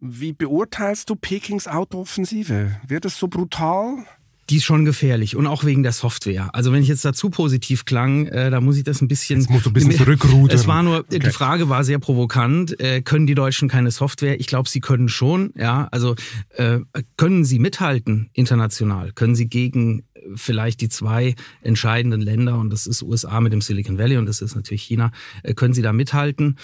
Wie 0.00 0.32
beurteilst 0.32 1.08
du 1.10 1.16
Pekings 1.16 1.68
Autooffensive? 1.68 2.80
Wird 2.86 3.04
es 3.04 3.18
so 3.18 3.28
brutal? 3.28 4.04
Die 4.50 4.56
ist 4.56 4.64
schon 4.64 4.84
gefährlich 4.84 5.36
und 5.36 5.46
auch 5.46 5.64
wegen 5.64 5.82
der 5.82 5.92
Software. 5.92 6.50
Also 6.52 6.72
wenn 6.72 6.82
ich 6.82 6.88
jetzt 6.88 7.04
dazu 7.04 7.30
positiv 7.30 7.84
klang, 7.84 8.26
äh, 8.26 8.50
da 8.50 8.60
muss 8.60 8.76
ich 8.76 8.84
das 8.84 9.00
ein 9.00 9.08
bisschen. 9.08 9.40
Jetzt 9.40 9.50
musst 9.50 9.66
du 9.66 9.70
ein 9.70 9.72
bisschen 9.72 9.92
zurückrudern. 9.92 10.56
Es 10.56 10.66
war 10.66 10.82
nur, 10.82 11.00
okay. 11.00 11.20
die 11.20 11.30
Frage 11.30 11.68
war 11.68 11.84
sehr 11.84 11.98
provokant. 11.98 12.78
Äh, 12.80 13.02
können 13.02 13.26
die 13.26 13.34
Deutschen 13.34 13.68
keine 13.68 13.90
Software? 13.90 14.40
Ich 14.40 14.46
glaube, 14.46 14.68
sie 14.68 14.80
können 14.80 15.08
schon. 15.08 15.52
Ja, 15.56 15.88
also 15.90 16.16
äh, 16.56 16.80
können 17.16 17.44
sie 17.44 17.58
mithalten 17.58 18.30
international? 18.32 19.12
Können 19.12 19.34
sie 19.34 19.48
gegen 19.48 20.04
vielleicht 20.34 20.80
die 20.80 20.88
zwei 20.88 21.34
entscheidenden 21.62 22.20
Länder, 22.20 22.58
und 22.58 22.70
das 22.70 22.86
ist 22.86 23.02
USA 23.02 23.40
mit 23.40 23.52
dem 23.52 23.60
Silicon 23.60 23.98
Valley 23.98 24.16
und 24.16 24.26
das 24.26 24.40
ist 24.40 24.54
natürlich 24.54 24.82
China, 24.82 25.12
äh, 25.42 25.54
können 25.54 25.74
sie 25.74 25.82
da 25.82 25.92
mithalten? 25.92 26.56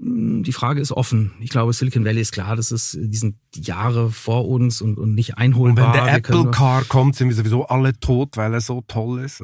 Hm, 0.00 0.42
die 0.42 0.52
Frage 0.52 0.80
ist 0.80 0.92
offen. 0.92 1.32
Ich 1.40 1.50
glaube, 1.50 1.72
Silicon 1.72 2.04
Valley 2.04 2.20
ist 2.20 2.32
klar, 2.32 2.56
das 2.56 2.72
ist, 2.72 2.98
die 3.00 3.16
sind 3.16 3.36
Jahre 3.54 4.10
vor 4.10 4.48
uns 4.48 4.80
und, 4.80 4.98
und 4.98 5.14
nicht 5.14 5.38
einholbar. 5.38 5.88
Und 5.88 5.94
wenn 5.94 6.04
der 6.04 6.14
Apple 6.14 6.50
Car 6.50 6.84
kommt, 6.84 7.16
sind 7.16 7.28
wir 7.28 7.34
sowieso 7.34 7.66
alle 7.66 7.98
tot, 7.98 8.36
weil 8.36 8.52
er 8.52 8.60
so 8.60 8.82
toll 8.86 9.20
ist. 9.20 9.42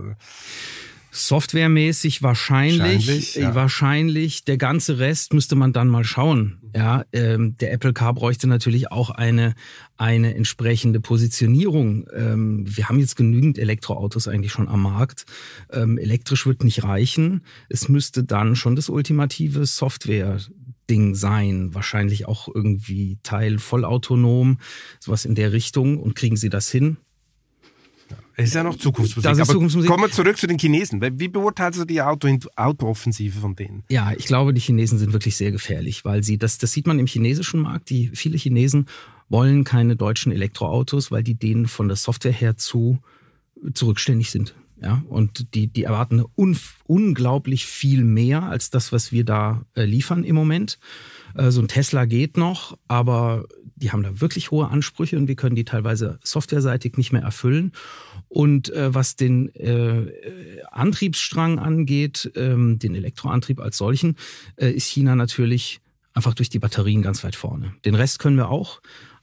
Softwaremäßig 1.14 2.22
wahrscheinlich, 2.22 2.80
wahrscheinlich, 2.80 3.34
ja. 3.34 3.54
wahrscheinlich. 3.54 4.44
Der 4.46 4.56
ganze 4.56 4.98
Rest 4.98 5.34
müsste 5.34 5.56
man 5.56 5.74
dann 5.74 5.88
mal 5.88 6.04
schauen. 6.04 6.58
Ja, 6.74 7.04
ähm, 7.12 7.54
der 7.58 7.70
Apple 7.72 7.92
Car 7.92 8.14
bräuchte 8.14 8.46
natürlich 8.46 8.90
auch 8.90 9.10
eine 9.10 9.54
eine 9.98 10.34
entsprechende 10.34 11.00
Positionierung. 11.00 12.06
Ähm, 12.12 12.64
wir 12.66 12.88
haben 12.88 12.98
jetzt 12.98 13.14
genügend 13.14 13.58
Elektroautos 13.58 14.26
eigentlich 14.26 14.52
schon 14.52 14.68
am 14.68 14.82
Markt. 14.82 15.26
Ähm, 15.70 15.98
elektrisch 15.98 16.46
wird 16.46 16.64
nicht 16.64 16.82
reichen. 16.82 17.42
Es 17.68 17.90
müsste 17.90 18.24
dann 18.24 18.56
schon 18.56 18.74
das 18.74 18.88
ultimative 18.88 19.66
Software 19.66 20.38
Ding 20.90 21.14
sein, 21.14 21.74
wahrscheinlich 21.74 22.26
auch 22.26 22.48
irgendwie 22.52 23.18
Teil 23.22 23.58
vollautonom, 23.58 24.58
sowas 24.98 25.24
in 25.24 25.34
der 25.34 25.52
Richtung. 25.52 25.98
Und 26.00 26.14
kriegen 26.14 26.36
Sie 26.36 26.48
das 26.48 26.70
hin? 26.70 26.96
Es 28.36 28.48
ist 28.48 28.54
ja 28.54 28.62
noch 28.62 28.76
Zukunftsmusik. 28.76 29.30
Das 29.30 29.38
ist 29.38 29.50
Zukunftsmusik. 29.50 29.90
Kommen 29.90 30.04
wir 30.04 30.10
zurück 30.10 30.36
zu 30.36 30.46
den 30.46 30.58
Chinesen. 30.58 31.00
Wie 31.00 31.28
beurteilst 31.28 31.80
du 31.80 31.84
die 31.84 32.00
Auto 32.00 32.28
Autooffensive 32.56 33.38
von 33.38 33.54
denen? 33.54 33.84
Ja, 33.88 34.12
ich 34.16 34.26
glaube, 34.26 34.54
die 34.54 34.60
Chinesen 34.60 34.98
sind 34.98 35.12
wirklich 35.12 35.36
sehr 35.36 35.52
gefährlich, 35.52 36.04
weil 36.04 36.22
sie, 36.22 36.38
das, 36.38 36.58
das 36.58 36.72
sieht 36.72 36.86
man 36.86 36.98
im 36.98 37.06
chinesischen 37.06 37.60
Markt, 37.60 37.90
die 37.90 38.10
viele 38.14 38.36
Chinesen 38.36 38.86
wollen 39.28 39.64
keine 39.64 39.96
deutschen 39.96 40.32
Elektroautos, 40.32 41.10
weil 41.10 41.22
die 41.22 41.34
denen 41.34 41.66
von 41.66 41.88
der 41.88 41.96
Software 41.96 42.32
her 42.32 42.56
zu 42.56 42.98
zurückständig 43.74 44.30
sind. 44.30 44.54
Ja, 44.80 45.04
und 45.08 45.54
die, 45.54 45.68
die 45.68 45.84
erwarten 45.84 46.24
un, 46.36 46.58
unglaublich 46.84 47.66
viel 47.66 48.02
mehr 48.02 48.42
als 48.42 48.70
das, 48.70 48.90
was 48.90 49.12
wir 49.12 49.24
da 49.24 49.64
äh, 49.76 49.84
liefern 49.84 50.24
im 50.24 50.34
Moment. 50.34 50.78
Äh, 51.34 51.50
so 51.50 51.60
ein 51.60 51.68
Tesla 51.68 52.04
geht 52.04 52.36
noch, 52.36 52.78
aber 52.88 53.44
die 53.76 53.90
haben 53.90 54.02
da 54.02 54.20
wirklich 54.20 54.50
hohe 54.50 54.68
Ansprüche 54.68 55.16
und 55.16 55.28
wir 55.28 55.34
können 55.34 55.56
die 55.56 55.64
teilweise 55.64 56.18
softwareseitig 56.22 56.96
nicht 56.96 57.12
mehr 57.12 57.22
erfüllen. 57.22 57.72
Und 58.28 58.70
äh, 58.70 58.94
was 58.94 59.16
den 59.16 59.54
äh, 59.54 60.12
Antriebsstrang 60.70 61.58
angeht, 61.58 62.30
ähm, 62.36 62.78
den 62.78 62.94
Elektroantrieb 62.94 63.60
als 63.60 63.76
solchen, 63.76 64.16
äh, 64.56 64.70
ist 64.70 64.86
China 64.86 65.16
natürlich 65.16 65.80
einfach 66.14 66.34
durch 66.34 66.48
die 66.48 66.58
Batterien 66.58 67.02
ganz 67.02 67.24
weit 67.24 67.36
vorne. 67.36 67.74
Den 67.84 67.94
Rest 67.94 68.18
können 68.18 68.36
wir 68.36 68.50
auch. 68.50 68.80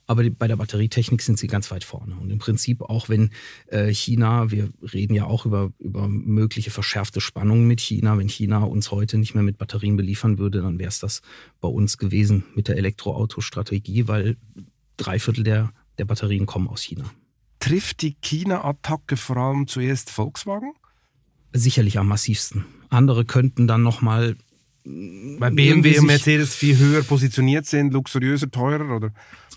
Aber 0.09 0.27
bei 0.27 0.47
der 0.47 0.55
Batterietechnik 0.55 1.21
sind 1.21 1.37
sie 1.37 1.45
ganz 1.45 1.69
weit 1.69 1.83
vorne. 1.83 2.15
Und 2.15 2.31
im 2.31 2.39
Prinzip 2.39 2.81
auch 2.81 3.09
wenn 3.09 3.29
äh, 3.67 3.93
China, 3.93 4.49
wir 4.49 4.71
reden 4.91 5.13
ja 5.13 5.25
auch 5.25 5.45
über, 5.45 5.71
über 5.77 6.07
mögliche 6.07 6.71
verschärfte 6.71 7.21
Spannungen 7.21 7.67
mit 7.67 7.79
China, 7.79 8.17
wenn 8.17 8.27
China 8.27 8.63
uns 8.63 8.89
heute 8.89 9.19
nicht 9.19 9.35
mehr 9.35 9.43
mit 9.43 9.59
Batterien 9.59 9.97
beliefern 9.97 10.39
würde, 10.39 10.63
dann 10.63 10.79
wäre 10.79 10.89
es 10.89 10.97
das 10.97 11.21
bei 11.61 11.67
uns 11.67 11.99
gewesen 11.99 12.43
mit 12.55 12.69
der 12.69 12.77
Elektroautostrategie, 12.77 14.07
weil 14.07 14.37
drei 14.97 15.19
Viertel 15.19 15.43
der, 15.43 15.73
der 15.99 16.05
Batterien 16.05 16.47
kommen 16.47 16.69
aus 16.69 16.81
China. 16.81 17.05
Trifft 17.59 18.01
die 18.01 18.15
China-Attacke 18.19 19.15
vor 19.15 19.37
allem 19.37 19.67
zuerst 19.67 20.09
Volkswagen? 20.09 20.73
Sicherlich 21.53 21.99
am 21.99 22.07
massivsten. 22.07 22.65
Andere 22.89 23.25
könnten 23.25 23.67
dann 23.67 23.83
nochmal 23.83 24.37
weil 24.85 25.51
BMW 25.51 25.99
und 25.99 26.07
Mercedes 26.07 26.55
viel 26.55 26.77
höher 26.77 27.03
positioniert 27.03 27.67
sind, 27.67 27.93
luxuriöser, 27.93 28.49
teurer, 28.49 28.95
oder? 28.95 29.11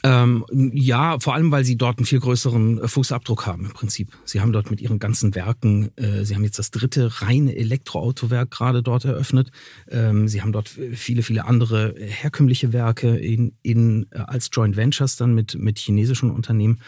Ähm, 0.05 0.45
ja, 0.51 1.19
vor 1.21 1.35
allem, 1.35 1.53
weil 1.53 1.65
sie 1.65 1.77
dort 1.77 1.99
einen 1.99 2.07
viel 2.07 2.19
größeren 2.19 2.79
äh, 2.79 2.89
Fußabdruck 2.89 3.47
haben 3.47 3.67
im 3.67 3.73
Prinzip. 3.73 4.11
Sie 4.25 4.41
haben 4.41 4.53
dort 4.53 4.71
mit 4.71 4.81
ihren 4.81 4.99
ganzen 4.99 5.35
Werken, 5.37 5.97
äh, 5.97 6.25
sie 6.25 6.35
haben 6.35 6.43
jetzt 6.43 6.59
das 6.59 6.73
dritte 6.73 7.23
reine 7.23 7.55
Elektroautowerk 7.55 8.51
gerade 8.51 8.83
dort 8.83 9.05
eröffnet. 9.05 9.53
Ähm, 9.89 10.27
sie 10.27 10.43
haben 10.43 10.53
dort 10.53 10.69
viele, 10.69 11.23
viele 11.23 11.45
andere 11.45 11.95
herkömmliche 11.97 12.73
Werke 12.73 13.17
in, 13.17 13.57
in, 13.63 14.07
äh, 14.11 14.19
als 14.19 14.51
Joint 14.53 14.77
Ventures 14.77 15.17
dann 15.17 15.35
mit, 15.35 15.55
mit 15.55 15.79
chinesischen 15.79 16.31
Unternehmen. 16.31 16.81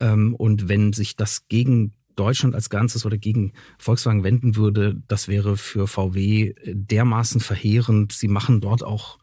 Ähm, 0.00 0.34
und 0.34 0.68
wenn 0.68 0.92
sich 0.92 1.16
das 1.16 1.48
gegen 1.48 1.94
Deutschland 2.16 2.54
als 2.54 2.68
Ganzes 2.68 3.06
oder 3.06 3.16
gegen 3.16 3.52
Volkswagen 3.78 4.24
wenden 4.24 4.56
würde, 4.56 5.00
das 5.08 5.28
wäre 5.28 5.56
für 5.56 5.86
VW 5.86 6.52
dermaßen 6.66 7.40
verheerend. 7.40 8.12
Sie 8.12 8.28
machen 8.28 8.60
dort 8.60 8.82
auch 8.82 9.18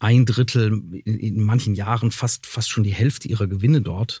ein 0.00 0.26
Drittel, 0.26 0.82
in 1.04 1.42
manchen 1.42 1.74
Jahren 1.74 2.10
fast, 2.10 2.46
fast 2.46 2.70
schon 2.70 2.84
die 2.84 2.94
Hälfte 2.94 3.28
ihrer 3.28 3.46
Gewinne 3.46 3.80
dort. 3.80 4.20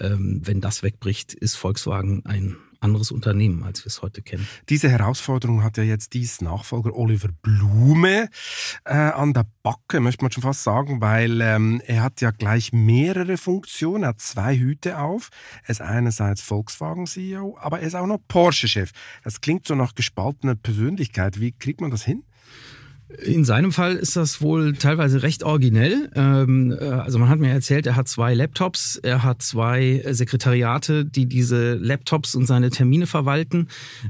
Ähm, 0.00 0.40
wenn 0.44 0.60
das 0.60 0.82
wegbricht, 0.82 1.34
ist 1.34 1.54
Volkswagen 1.54 2.24
ein 2.26 2.56
anderes 2.84 3.10
Unternehmen, 3.10 3.64
als 3.64 3.84
wir 3.84 3.88
es 3.88 4.02
heute 4.02 4.22
kennen. 4.22 4.46
Diese 4.68 4.88
Herausforderung 4.88 5.64
hat 5.64 5.78
ja 5.78 5.82
jetzt 5.82 6.12
dies 6.12 6.40
Nachfolger 6.40 6.94
Oliver 6.94 7.30
Blume 7.42 8.28
äh, 8.84 8.92
an 8.92 9.32
der 9.32 9.46
Backe, 9.62 10.00
möchte 10.00 10.22
man 10.22 10.30
schon 10.30 10.42
fast 10.42 10.62
sagen, 10.62 11.00
weil 11.00 11.40
ähm, 11.40 11.80
er 11.86 12.02
hat 12.02 12.20
ja 12.20 12.30
gleich 12.30 12.72
mehrere 12.72 13.38
Funktionen, 13.38 14.04
hat 14.04 14.20
zwei 14.20 14.56
Hüte 14.56 14.98
auf. 14.98 15.30
Er 15.64 15.70
ist 15.70 15.80
einerseits 15.80 16.42
Volkswagen-CEO, 16.42 17.56
aber 17.58 17.80
er 17.80 17.86
ist 17.86 17.94
auch 17.94 18.06
noch 18.06 18.18
Porsche-Chef. 18.28 18.90
Das 19.24 19.40
klingt 19.40 19.66
so 19.66 19.74
nach 19.74 19.94
gespaltener 19.94 20.54
Persönlichkeit. 20.54 21.40
Wie 21.40 21.52
kriegt 21.52 21.80
man 21.80 21.90
das 21.90 22.04
hin? 22.04 22.22
In 23.22 23.44
seinem 23.44 23.70
Fall 23.70 23.94
ist 23.94 24.16
das 24.16 24.40
wohl 24.40 24.74
teilweise 24.74 25.22
recht 25.22 25.44
originell. 25.44 26.10
Ähm, 26.14 26.76
äh, 26.78 26.84
also 26.84 27.18
man 27.18 27.28
hat 27.28 27.38
mir 27.38 27.50
erzählt, 27.50 27.86
er 27.86 27.96
hat 27.96 28.08
zwei 28.08 28.34
Laptops, 28.34 28.96
er 28.96 29.22
hat 29.22 29.42
zwei 29.42 30.04
Sekretariate, 30.10 31.04
die 31.04 31.26
diese 31.26 31.74
Laptops 31.74 32.34
und 32.34 32.46
seine 32.46 32.70
Termine 32.70 33.06
verwalten. 33.06 33.68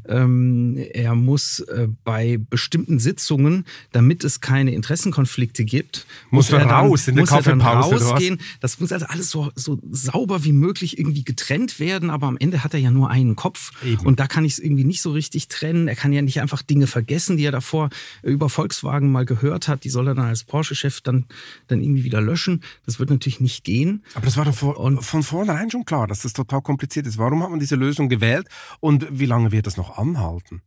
Ähm, 0.08 0.78
er 0.92 1.14
muss 1.14 1.60
äh, 1.60 1.88
bei 2.04 2.38
bestimmten 2.48 2.98
Sitzungen, 2.98 3.66
damit 3.92 4.24
es 4.24 4.40
keine 4.40 4.72
Interessenkonflikte 4.72 5.64
gibt, 5.64 6.06
muss, 6.30 6.50
muss 6.50 6.60
er 6.60 6.66
raus 6.66 7.08
in 7.08 7.16
der 7.16 7.26
Kaffeepause 7.26 8.02
rausgehen. 8.02 8.40
Das 8.60 8.80
muss 8.80 8.90
also 8.92 9.06
alles 9.06 9.30
so, 9.30 9.50
so 9.54 9.78
sauber 9.90 10.44
wie 10.44 10.52
möglich 10.52 10.98
irgendwie 10.98 11.24
getrennt 11.24 11.78
werden, 11.78 12.10
aber 12.10 12.26
am 12.26 12.38
Ende 12.38 12.64
hat 12.64 12.74
er 12.74 12.80
ja 12.80 12.90
nur 12.90 13.10
einen 13.10 13.36
Kopf 13.36 13.72
Eben. 13.84 14.06
und 14.06 14.18
da 14.18 14.26
kann 14.26 14.44
ich 14.44 14.54
es 14.54 14.58
irgendwie 14.58 14.84
nicht 14.84 15.02
so 15.02 15.12
richtig 15.12 15.48
trennen. 15.48 15.88
Er 15.88 15.96
kann 15.96 16.12
ja 16.12 16.22
nicht 16.22 16.40
einfach 16.40 16.62
Dinge 16.62 16.86
vergessen, 16.86 17.36
die 17.36 17.44
er 17.44 17.52
davor 17.52 17.90
über 18.22 18.48
Volkswagen 18.48 18.93
Volkswagen 18.94 19.10
mal 19.10 19.24
gehört 19.24 19.68
hat, 19.68 19.84
die 19.84 19.88
soll 19.88 20.08
er 20.08 20.14
dann 20.14 20.26
als 20.26 20.44
Porsche-Chef 20.44 21.00
dann, 21.00 21.26
dann 21.66 21.80
irgendwie 21.80 22.04
wieder 22.04 22.20
löschen. 22.20 22.62
Das 22.86 22.98
wird 22.98 23.10
natürlich 23.10 23.40
nicht 23.40 23.64
gehen. 23.64 24.04
Aber 24.14 24.24
das 24.24 24.36
war 24.36 24.44
doch 24.44 24.54
vor, 24.54 24.78
und, 24.78 25.02
von 25.02 25.22
vornherein 25.22 25.70
schon 25.70 25.84
klar, 25.84 26.06
dass 26.06 26.20
das 26.20 26.32
total 26.32 26.62
kompliziert 26.62 27.06
ist. 27.06 27.18
Warum 27.18 27.42
hat 27.42 27.50
man 27.50 27.58
diese 27.58 27.76
Lösung 27.76 28.08
gewählt 28.08 28.46
und 28.80 29.06
wie 29.10 29.26
lange 29.26 29.50
wird 29.52 29.66
das 29.66 29.76
noch 29.76 29.98
anhalten? 29.98 30.62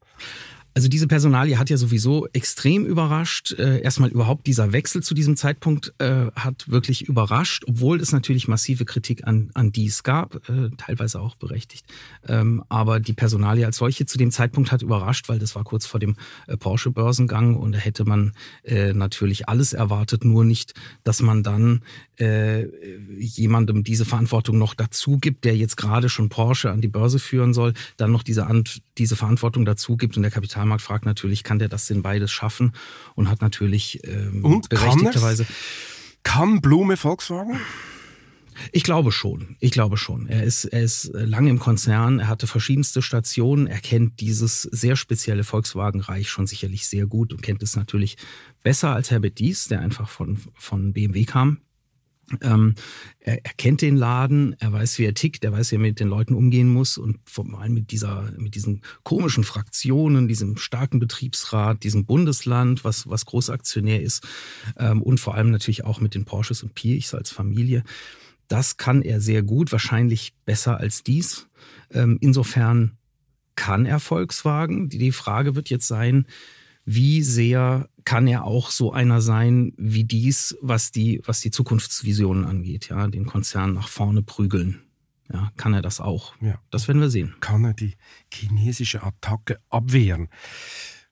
Also 0.78 0.90
diese 0.90 1.08
Personalie 1.08 1.58
hat 1.58 1.72
ja 1.72 1.78
sowieso 1.78 2.28
extrem 2.34 2.86
überrascht. 2.86 3.52
Äh, 3.54 3.82
erstmal 3.82 4.12
überhaupt 4.12 4.46
dieser 4.46 4.74
Wechsel 4.74 5.02
zu 5.02 5.16
diesem 5.16 5.36
Zeitpunkt 5.36 5.92
äh, 5.98 6.28
hat 6.36 6.70
wirklich 6.70 7.08
überrascht, 7.10 7.64
obwohl 7.68 8.00
es 8.00 8.12
natürlich 8.12 8.48
massive 8.48 8.86
Kritik 8.86 9.26
an, 9.26 9.50
an 9.56 9.72
dies 9.72 10.04
gab, 10.04 10.48
äh, 10.48 10.70
teilweise 10.78 11.20
auch 11.20 11.34
berechtigt. 11.34 11.88
Ähm, 12.28 12.64
aber 12.70 13.00
die 13.00 13.14
Personalie 13.14 13.66
als 13.66 13.78
solche 13.78 14.06
zu 14.06 14.20
dem 14.20 14.30
Zeitpunkt 14.30 14.72
hat 14.72 14.84
überrascht, 14.84 15.30
weil 15.30 15.40
das 15.40 15.56
war 15.56 15.64
kurz 15.64 15.88
vor 15.88 16.00
dem 16.00 16.16
Porsche-Börsengang 16.60 17.56
und 17.56 17.72
da 17.72 17.80
hätte 17.80 18.06
man 18.06 18.34
natürlich 18.94 19.50
alles 19.50 19.74
erwartet, 19.74 20.26
nur 20.26 20.44
nicht, 20.44 20.74
dass 21.04 21.22
man 21.22 21.44
dann 21.44 21.82
jemandem 23.18 23.84
diese 23.84 24.06
Verantwortung 24.06 24.58
noch 24.58 24.74
dazu 24.74 25.18
gibt, 25.18 25.46
der 25.46 25.56
jetzt 25.56 25.78
gerade 25.78 26.10
schon 26.10 26.30
Porsche 26.30 26.72
an 26.72 26.82
die 26.82 26.88
Börse 26.88 27.20
führen 27.20 27.54
soll, 27.54 27.74
dann 27.98 28.12
noch 28.12 28.24
diese, 28.24 28.48
diese 28.98 29.16
Verantwortung 29.16 29.66
dazu 29.66 29.98
gibt 29.98 30.18
und 30.18 30.24
der 30.24 30.32
Kapital 30.32 30.67
Kapitalmarkt 30.68 30.82
fragt 30.82 31.06
natürlich, 31.06 31.44
kann 31.44 31.60
der 31.60 31.70
das 31.70 31.88
denn 31.88 32.02
beides 32.02 32.32
schaffen? 32.32 32.74
Und 33.16 33.30
hat 33.30 33.42
natürlich 33.42 34.02
ähm, 34.04 34.44
und 34.44 34.70
berechtigterweise. 34.70 35.46
Kann, 36.24 36.52
kann 36.52 36.62
Blume 36.62 36.98
Volkswagen? 36.98 37.60
Ich 38.72 38.84
glaube 38.84 39.12
schon. 39.12 39.56
Ich 39.60 39.72
glaube 39.72 39.98
schon. 39.98 40.28
Er 40.28 40.44
ist, 40.44 40.66
er 40.66 40.82
ist 40.82 41.12
lange 41.14 41.50
im 41.52 41.60
Konzern. 41.60 42.20
Er 42.20 42.28
hatte 42.28 42.48
verschiedenste 42.48 43.04
Stationen. 43.04 43.68
Er 43.68 43.80
kennt 43.80 44.20
dieses 44.20 44.64
sehr 44.64 44.96
spezielle 44.96 45.44
Volkswagen-Reich 45.44 46.28
schon 46.28 46.48
sicherlich 46.48 46.88
sehr 46.88 47.06
gut 47.06 47.34
und 47.34 47.44
kennt 47.44 47.62
es 47.62 47.76
natürlich 47.76 48.18
besser 48.64 48.96
als 48.96 49.12
Herbert 49.12 49.38
Dies, 49.38 49.68
der 49.68 49.82
einfach 49.82 50.10
von, 50.10 50.40
von 50.56 50.92
BMW 50.94 51.26
kam. 51.26 51.60
Ähm, 52.42 52.76
er, 53.20 53.46
er, 53.46 53.54
kennt 53.54 53.82
den 53.82 53.96
Laden, 53.96 54.56
er 54.60 54.74
weiß, 54.74 55.00
wie 55.00 55.06
er 55.06 55.14
tickt, 55.14 55.46
er 55.46 55.54
weiß, 55.54 55.72
wie 55.72 55.76
er 55.76 55.80
mit 55.80 56.00
den 56.00 56.10
Leuten 56.10 56.34
umgehen 56.34 56.68
muss 56.68 56.98
und 56.98 57.20
vor 57.24 57.46
allem 57.60 57.74
mit 57.74 57.92
dieser, 57.92 58.32
mit 58.38 58.56
diesen 58.56 58.82
komischen 59.04 59.46
Fraktionen, 59.46 60.28
diesem 60.28 60.58
starken 60.58 61.00
Betriebsrat, 61.00 61.84
diesem 61.84 62.06
Bundesland, 62.06 62.84
was, 62.84 63.08
was 63.08 63.26
Großaktionär 63.26 64.02
ist 64.02 64.28
ähm, 64.78 65.02
und 65.02 65.20
vor 65.20 65.36
allem 65.36 65.52
natürlich 65.52 65.86
auch 65.86 66.02
mit 66.02 66.16
den 66.16 66.26
Porsches 66.26 66.64
und 66.64 66.76
Pirchs 66.76 67.14
als 67.14 67.32
Familie. 67.32 67.84
Das 68.50 68.78
kann 68.78 69.02
er 69.02 69.22
sehr 69.22 69.44
gut, 69.44 69.72
wahrscheinlich 69.72 70.34
besser 70.46 70.78
als 70.78 71.04
dies. 71.04 71.48
Ähm, 71.92 72.18
insofern 72.20 72.98
kann 73.56 73.86
er 73.86 74.00
Volkswagen. 74.00 74.90
Die, 74.90 74.98
die 74.98 75.12
Frage 75.12 75.56
wird 75.56 75.70
jetzt 75.70 75.88
sein, 75.88 76.26
wie 76.90 77.22
sehr 77.22 77.90
kann 78.06 78.28
er 78.28 78.46
auch 78.46 78.72
so 78.72 78.94
einer 78.94 79.20
sein 79.20 79.74
wie 79.78 80.06
dies, 80.06 80.58
was 80.62 80.92
die, 80.92 81.22
was 81.26 81.42
die 81.42 81.52
Zukunftsvisionen 81.52 82.46
angeht, 82.46 82.88
ja, 82.88 83.08
den 83.10 83.26
Konzern 83.26 83.74
nach 83.74 83.90
vorne 83.90 84.24
prügeln. 84.24 84.82
Ja, 85.32 85.52
kann 85.58 85.74
er 85.74 85.82
das 85.82 86.00
auch? 86.00 86.34
Ja. 86.40 86.62
Das 86.72 86.88
werden 86.88 87.02
wir 87.02 87.10
sehen. 87.10 87.36
Kann 87.42 87.66
er 87.66 87.74
die 87.74 87.96
chinesische 88.34 89.04
Attacke 89.04 89.60
abwehren? 89.70 90.30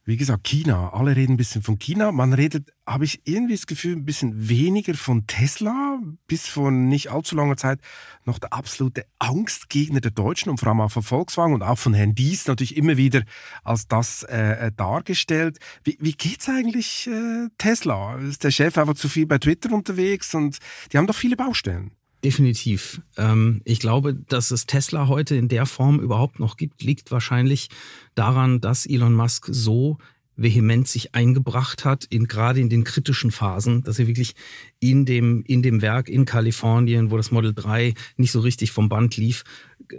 Wie 0.08 0.18
gesagt, 0.18 0.44
China. 0.44 0.94
Alle 0.94 1.16
reden 1.16 1.34
ein 1.34 1.38
bisschen 1.38 1.64
von 1.64 1.80
China. 1.80 2.12
Man 2.12 2.32
redet, 2.32 2.72
habe 2.86 3.06
ich 3.06 3.22
irgendwie 3.26 3.56
das 3.56 3.66
Gefühl, 3.66 3.96
ein 3.96 4.06
bisschen 4.06 4.50
weniger 4.50 4.94
von 4.94 5.26
Tesla. 5.26 6.00
Bis 6.28 6.48
vor 6.48 6.70
nicht 6.70 7.10
allzu 7.10 7.36
langer 7.36 7.58
Zeit 7.58 7.80
noch 8.24 8.38
der 8.38 8.54
absolute 8.54 9.08
Angstgegner 9.18 10.02
der 10.02 10.12
Deutschen 10.12 10.52
und 10.52 10.60
vor 10.60 10.70
allem 10.70 10.82
auch 10.82 10.92
von 10.92 11.02
Volkswagen 11.02 11.56
und 11.56 11.64
auch 11.64 11.80
von 11.80 11.96
Herrn 11.96 12.14
Dies 12.14 12.46
natürlich 12.46 12.78
immer 12.78 12.98
wieder 12.98 13.24
als 13.64 13.88
das 13.88 14.22
äh, 14.22 14.68
äh 14.68 14.72
dargestellt. 14.72 15.58
Wie, 15.84 15.98
wie 16.00 16.14
geht's 16.14 16.48
eigentlich 16.50 17.08
äh, 17.08 17.48
Tesla? 17.58 18.18
Ist 18.18 18.44
der 18.44 18.52
Chef 18.52 18.78
einfach 18.78 18.94
zu 18.94 19.10
viel 19.10 19.26
bei 19.26 19.40
Twitter 19.40 19.72
unterwegs 19.74 20.36
und 20.36 20.60
die 20.92 21.00
haben 21.00 21.08
doch 21.08 21.16
viele 21.16 21.36
Baustellen. 21.36 21.92
Definitiv. 22.26 23.04
Ähm, 23.18 23.62
ich 23.66 23.80
glaube, 23.80 24.16
dass 24.16 24.50
es 24.50 24.66
Tesla 24.66 25.08
heute 25.08 25.36
in 25.36 25.48
der 25.48 25.68
Form 25.68 26.00
überhaupt 26.00 26.40
noch 26.40 26.58
gibt, 26.58 26.82
liegt 26.82 27.12
wahrscheinlich 27.12 27.70
daran, 28.16 28.60
dass 28.62 28.88
Elon 28.88 29.14
Musk 29.14 29.46
so 29.52 30.00
vehement 30.36 30.88
sich 30.88 31.14
eingebracht 31.14 31.86
hat, 31.86 32.04
in, 32.06 32.28
gerade 32.28 32.60
in 32.60 32.70
den 32.70 32.84
kritischen 32.84 33.30
Phasen, 33.30 33.84
dass 33.84 34.00
er 34.00 34.08
wirklich 34.08 34.34
in 34.80 35.06
dem, 35.06 35.44
in 35.44 35.62
dem 35.62 35.84
Werk 35.84 36.10
in 36.10 36.26
Kalifornien, 36.26 37.12
wo 37.12 37.18
das 37.18 37.30
Model 37.30 37.54
3 37.54 37.94
nicht 38.18 38.32
so 38.32 38.40
richtig 38.40 38.72
vom 38.72 38.90
Band 38.90 39.18
lief, 39.18 39.44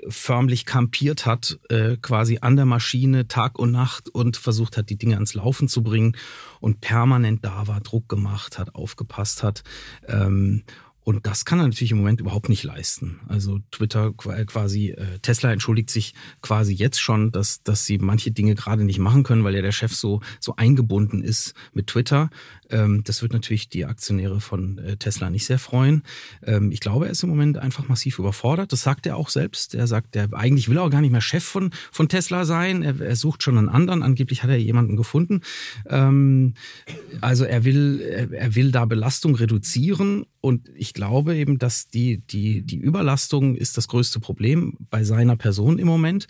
förmlich 0.08 0.66
kampiert 0.66 1.26
hat, 1.26 1.60
äh, 1.68 1.96
quasi 1.96 2.38
an 2.40 2.56
der 2.56 2.66
Maschine 2.66 3.28
Tag 3.28 3.56
und 3.56 3.70
Nacht 3.70 4.08
und 4.08 4.36
versucht 4.36 4.76
hat, 4.76 4.90
die 4.90 4.98
Dinge 4.98 5.14
ans 5.14 5.34
Laufen 5.34 5.68
zu 5.68 5.84
bringen 5.84 6.16
und 6.58 6.80
permanent 6.80 7.44
da 7.44 7.68
war, 7.68 7.80
Druck 7.80 8.08
gemacht 8.08 8.58
hat, 8.58 8.74
aufgepasst 8.74 9.44
hat. 9.44 9.62
Ähm, 10.08 10.64
und 11.08 11.24
das 11.24 11.44
kann 11.44 11.60
er 11.60 11.68
natürlich 11.68 11.92
im 11.92 11.98
Moment 11.98 12.18
überhaupt 12.20 12.48
nicht 12.48 12.64
leisten. 12.64 13.20
Also 13.28 13.60
Twitter 13.70 14.12
quasi, 14.12 14.88
äh, 14.88 15.20
Tesla 15.22 15.52
entschuldigt 15.52 15.88
sich 15.88 16.14
quasi 16.42 16.74
jetzt 16.74 17.00
schon, 17.00 17.30
dass, 17.30 17.62
dass 17.62 17.86
sie 17.86 17.98
manche 17.98 18.32
Dinge 18.32 18.56
gerade 18.56 18.82
nicht 18.82 18.98
machen 18.98 19.22
können, 19.22 19.44
weil 19.44 19.54
ja 19.54 19.62
der 19.62 19.70
Chef 19.70 19.94
so, 19.94 20.20
so 20.40 20.56
eingebunden 20.56 21.22
ist 21.22 21.54
mit 21.72 21.86
Twitter. 21.86 22.28
Ähm, 22.70 23.04
das 23.04 23.22
wird 23.22 23.32
natürlich 23.32 23.68
die 23.68 23.84
Aktionäre 23.84 24.40
von 24.40 24.78
äh, 24.78 24.96
Tesla 24.96 25.30
nicht 25.30 25.46
sehr 25.46 25.60
freuen. 25.60 26.02
Ähm, 26.42 26.72
ich 26.72 26.80
glaube, 26.80 27.04
er 27.04 27.12
ist 27.12 27.22
im 27.22 27.28
Moment 27.28 27.56
einfach 27.56 27.86
massiv 27.86 28.18
überfordert. 28.18 28.72
Das 28.72 28.82
sagt 28.82 29.06
er 29.06 29.16
auch 29.16 29.28
selbst. 29.28 29.76
Er 29.76 29.86
sagt, 29.86 30.16
er 30.16 30.34
eigentlich 30.34 30.68
will 30.68 30.78
auch 30.78 30.90
gar 30.90 31.02
nicht 31.02 31.12
mehr 31.12 31.20
Chef 31.20 31.44
von, 31.44 31.70
von 31.92 32.08
Tesla 32.08 32.44
sein. 32.44 32.82
Er, 32.82 33.00
er 33.00 33.14
sucht 33.14 33.44
schon 33.44 33.58
einen 33.58 33.68
anderen. 33.68 34.02
Angeblich 34.02 34.42
hat 34.42 34.50
er 34.50 34.56
jemanden 34.56 34.96
gefunden. 34.96 35.42
Ähm, 35.88 36.54
also 37.20 37.44
er 37.44 37.64
will, 37.64 38.00
er, 38.00 38.32
er 38.32 38.54
will 38.56 38.72
da 38.72 38.86
Belastung 38.86 39.36
reduzieren. 39.36 40.26
Und 40.46 40.70
ich 40.76 40.94
glaube 40.94 41.34
eben, 41.34 41.58
dass 41.58 41.88
die, 41.88 42.18
die, 42.18 42.62
die 42.62 42.78
Überlastung 42.78 43.56
ist 43.56 43.76
das 43.76 43.88
größte 43.88 44.20
Problem 44.20 44.76
bei 44.90 45.02
seiner 45.02 45.34
Person 45.34 45.80
im 45.80 45.88
Moment. 45.88 46.28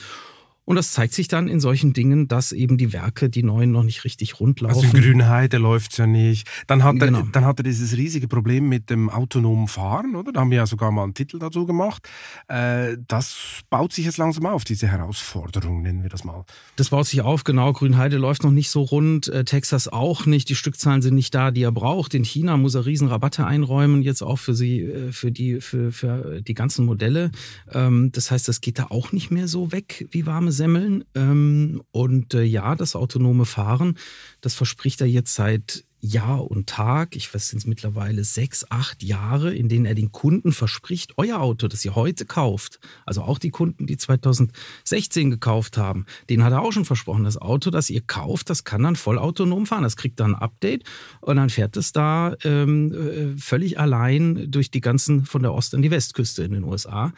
Und 0.67 0.75
das 0.75 0.91
zeigt 0.91 1.14
sich 1.14 1.29
dann 1.29 1.47
in 1.47 1.61
solchen 1.61 1.93
Dingen, 1.93 2.27
dass 2.27 2.51
eben 2.51 2.77
die 2.77 2.93
Werke, 2.93 3.31
die 3.31 3.45
neuen, 3.45 3.71
noch 3.71 3.85
nicht 3.85 4.05
richtig 4.05 4.41
rund 4.41 4.61
laufen. 4.61 4.85
Also 4.85 4.99
Grünheide 4.99 5.59
läuft 5.59 5.93
es 5.93 5.99
ja 5.99 6.09
nicht. 6.09 6.49
Dann 6.67 6.83
hat, 6.83 6.99
genau. 6.99 7.21
er, 7.21 7.29
dann 7.31 7.45
hat 7.45 7.61
er 7.61 7.62
dieses 7.62 7.97
riesige 7.97 8.27
Problem 8.27 8.69
mit 8.69 8.91
dem 8.91 9.09
autonomen 9.09 9.69
Fahren, 9.69 10.17
oder? 10.17 10.33
Da 10.33 10.41
haben 10.41 10.51
wir 10.51 10.59
ja 10.59 10.67
sogar 10.67 10.91
mal 10.91 11.05
einen 11.05 11.14
Titel 11.14 11.39
dazu 11.39 11.67
gemacht. 11.67 12.09
Äh, 12.49 12.97
das 13.07 13.61
baut 13.71 13.93
sich 13.93 14.07
jetzt 14.07 14.19
langsam 14.19 14.45
auf, 14.47 14.64
diese 14.64 14.89
Herausforderung, 14.89 15.83
nennen 15.83 16.03
wir 16.03 16.11
das 16.11 16.25
mal. 16.25 16.45
Das 16.75 16.89
baut 16.89 17.07
sich 17.07 17.21
auf, 17.21 17.45
genau. 17.45 17.73
Grünheide 17.73 18.17
läuft 18.17 18.43
noch 18.43 18.51
nicht 18.51 18.71
so 18.71 18.83
rund, 18.83 19.29
äh, 19.29 19.45
Texas 19.45 19.87
auch 19.87 20.27
nicht. 20.27 20.49
Die 20.49 20.57
Stückzahlen 20.57 21.01
sind 21.01 21.14
nicht 21.14 21.33
da, 21.33 21.53
die 21.53 21.62
er 21.62 21.73
braucht. 21.73 22.12
In 22.12 22.25
China 22.25 22.57
muss 22.57 22.75
er 22.75 22.87
Riesenrabatte 22.87 23.47
einräumen, 23.47 24.03
jetzt 24.03 24.23
auch 24.23 24.41
für 24.41 24.55
sie, 24.55 24.81
äh, 24.81 25.12
für 25.12 25.31
die, 25.31 25.61
für, 25.61 25.93
für 25.93 26.43
die 26.43 26.55
ganzen 26.55 26.85
Modelle. 26.87 27.31
Ähm, 27.73 28.11
das 28.11 28.33
heißt, 28.33 28.49
das 28.49 28.61
geht 28.61 28.81
da 28.81 28.87
auch 28.91 29.12
nicht 29.12 29.31
mehr 29.31 29.47
so 29.47 29.71
weg 29.71 30.09
wie 30.11 30.27
warme 30.27 30.56
Semmeln. 30.57 31.05
Ähm, 31.15 31.83
und 31.93 32.35
äh, 32.35 32.43
ja, 32.43 32.75
das 32.75 32.97
autonome 32.97 33.45
Fahren, 33.45 33.97
das 34.41 34.55
verspricht 34.55 35.01
er 35.01 35.07
jetzt 35.07 35.35
seit 35.35 35.85
Jahr 36.07 36.51
und 36.51 36.69
Tag, 36.69 37.17
ich 37.17 37.33
weiß 37.33 37.49
sind 37.49 37.67
mittlerweile 37.67 38.25
sechs, 38.25 38.65
acht 38.71 39.03
Jahre, 39.03 39.55
in 39.55 39.69
denen 39.69 39.87
er 39.87 39.95
den 39.95 40.13
Kunden 40.13 40.53
verspricht, 40.53 41.15
euer 41.17 41.41
Auto, 41.41 41.69
das 41.69 41.85
ihr 41.85 41.95
heute 41.95 42.25
kauft, 42.25 42.81
also 43.05 43.23
auch 43.23 43.39
die 43.39 43.51
Kunden, 43.51 43.87
die 43.87 43.97
2016 43.97 45.31
gekauft 45.31 45.77
haben, 45.79 46.07
denen 46.29 46.45
hat 46.45 46.53
er 46.53 46.63
auch 46.63 46.73
schon 46.73 46.85
versprochen, 46.85 47.25
das 47.25 47.37
Auto, 47.37 47.71
das 47.71 47.91
ihr 47.91 48.01
kauft, 48.01 48.51
das 48.51 48.65
kann 48.65 48.83
dann 48.83 48.97
voll 48.97 49.19
autonom 49.19 49.67
fahren. 49.67 49.83
Das 49.83 49.97
kriegt 49.97 50.21
dann 50.21 50.35
ein 50.35 50.41
Update 50.41 50.85
und 51.21 51.37
dann 51.37 51.51
fährt 51.51 51.77
es 51.77 51.93
da 51.93 52.35
ähm, 52.45 52.93
äh, 52.93 53.39
völlig 53.39 53.79
allein 53.79 54.51
durch 54.51 54.71
die 54.71 54.81
ganzen, 54.81 55.25
von 55.25 55.43
der 55.43 55.53
Ost- 55.55 55.75
an 55.75 55.83
die 55.83 55.91
Westküste 55.91 56.43
in 56.45 56.53
den 56.53 56.65
USA. 56.65 57.13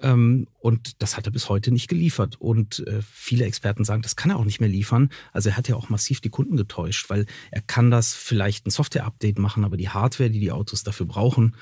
Ähm, 0.00 0.46
und 0.58 1.00
das 1.00 1.16
hat 1.16 1.26
er 1.26 1.32
bis 1.32 1.48
heute 1.48 1.70
nicht 1.70 1.88
geliefert. 1.88 2.36
Und 2.40 2.86
äh, 2.86 3.00
viele 3.02 3.44
Experten 3.44 3.84
sagen, 3.84 4.02
das 4.02 4.16
kann 4.16 4.30
er 4.30 4.36
auch 4.36 4.44
nicht 4.44 4.60
mehr 4.60 4.68
liefern. 4.68 5.10
Also 5.32 5.50
er 5.50 5.56
hat 5.56 5.68
ja 5.68 5.76
auch 5.76 5.88
massiv 5.88 6.20
die 6.20 6.28
Kunden 6.28 6.56
getäuscht, 6.56 7.08
weil 7.08 7.26
er 7.50 7.62
kann 7.62 7.90
das 7.90 8.14
vielleicht 8.26 8.66
ein 8.66 8.70
Software-Update 8.70 9.38
machen, 9.38 9.64
aber 9.64 9.76
die 9.76 9.88
Hardware, 9.88 10.30
die 10.30 10.40
die 10.40 10.52
Autos 10.52 10.82
dafür 10.82 11.06
brauchen, 11.06 11.54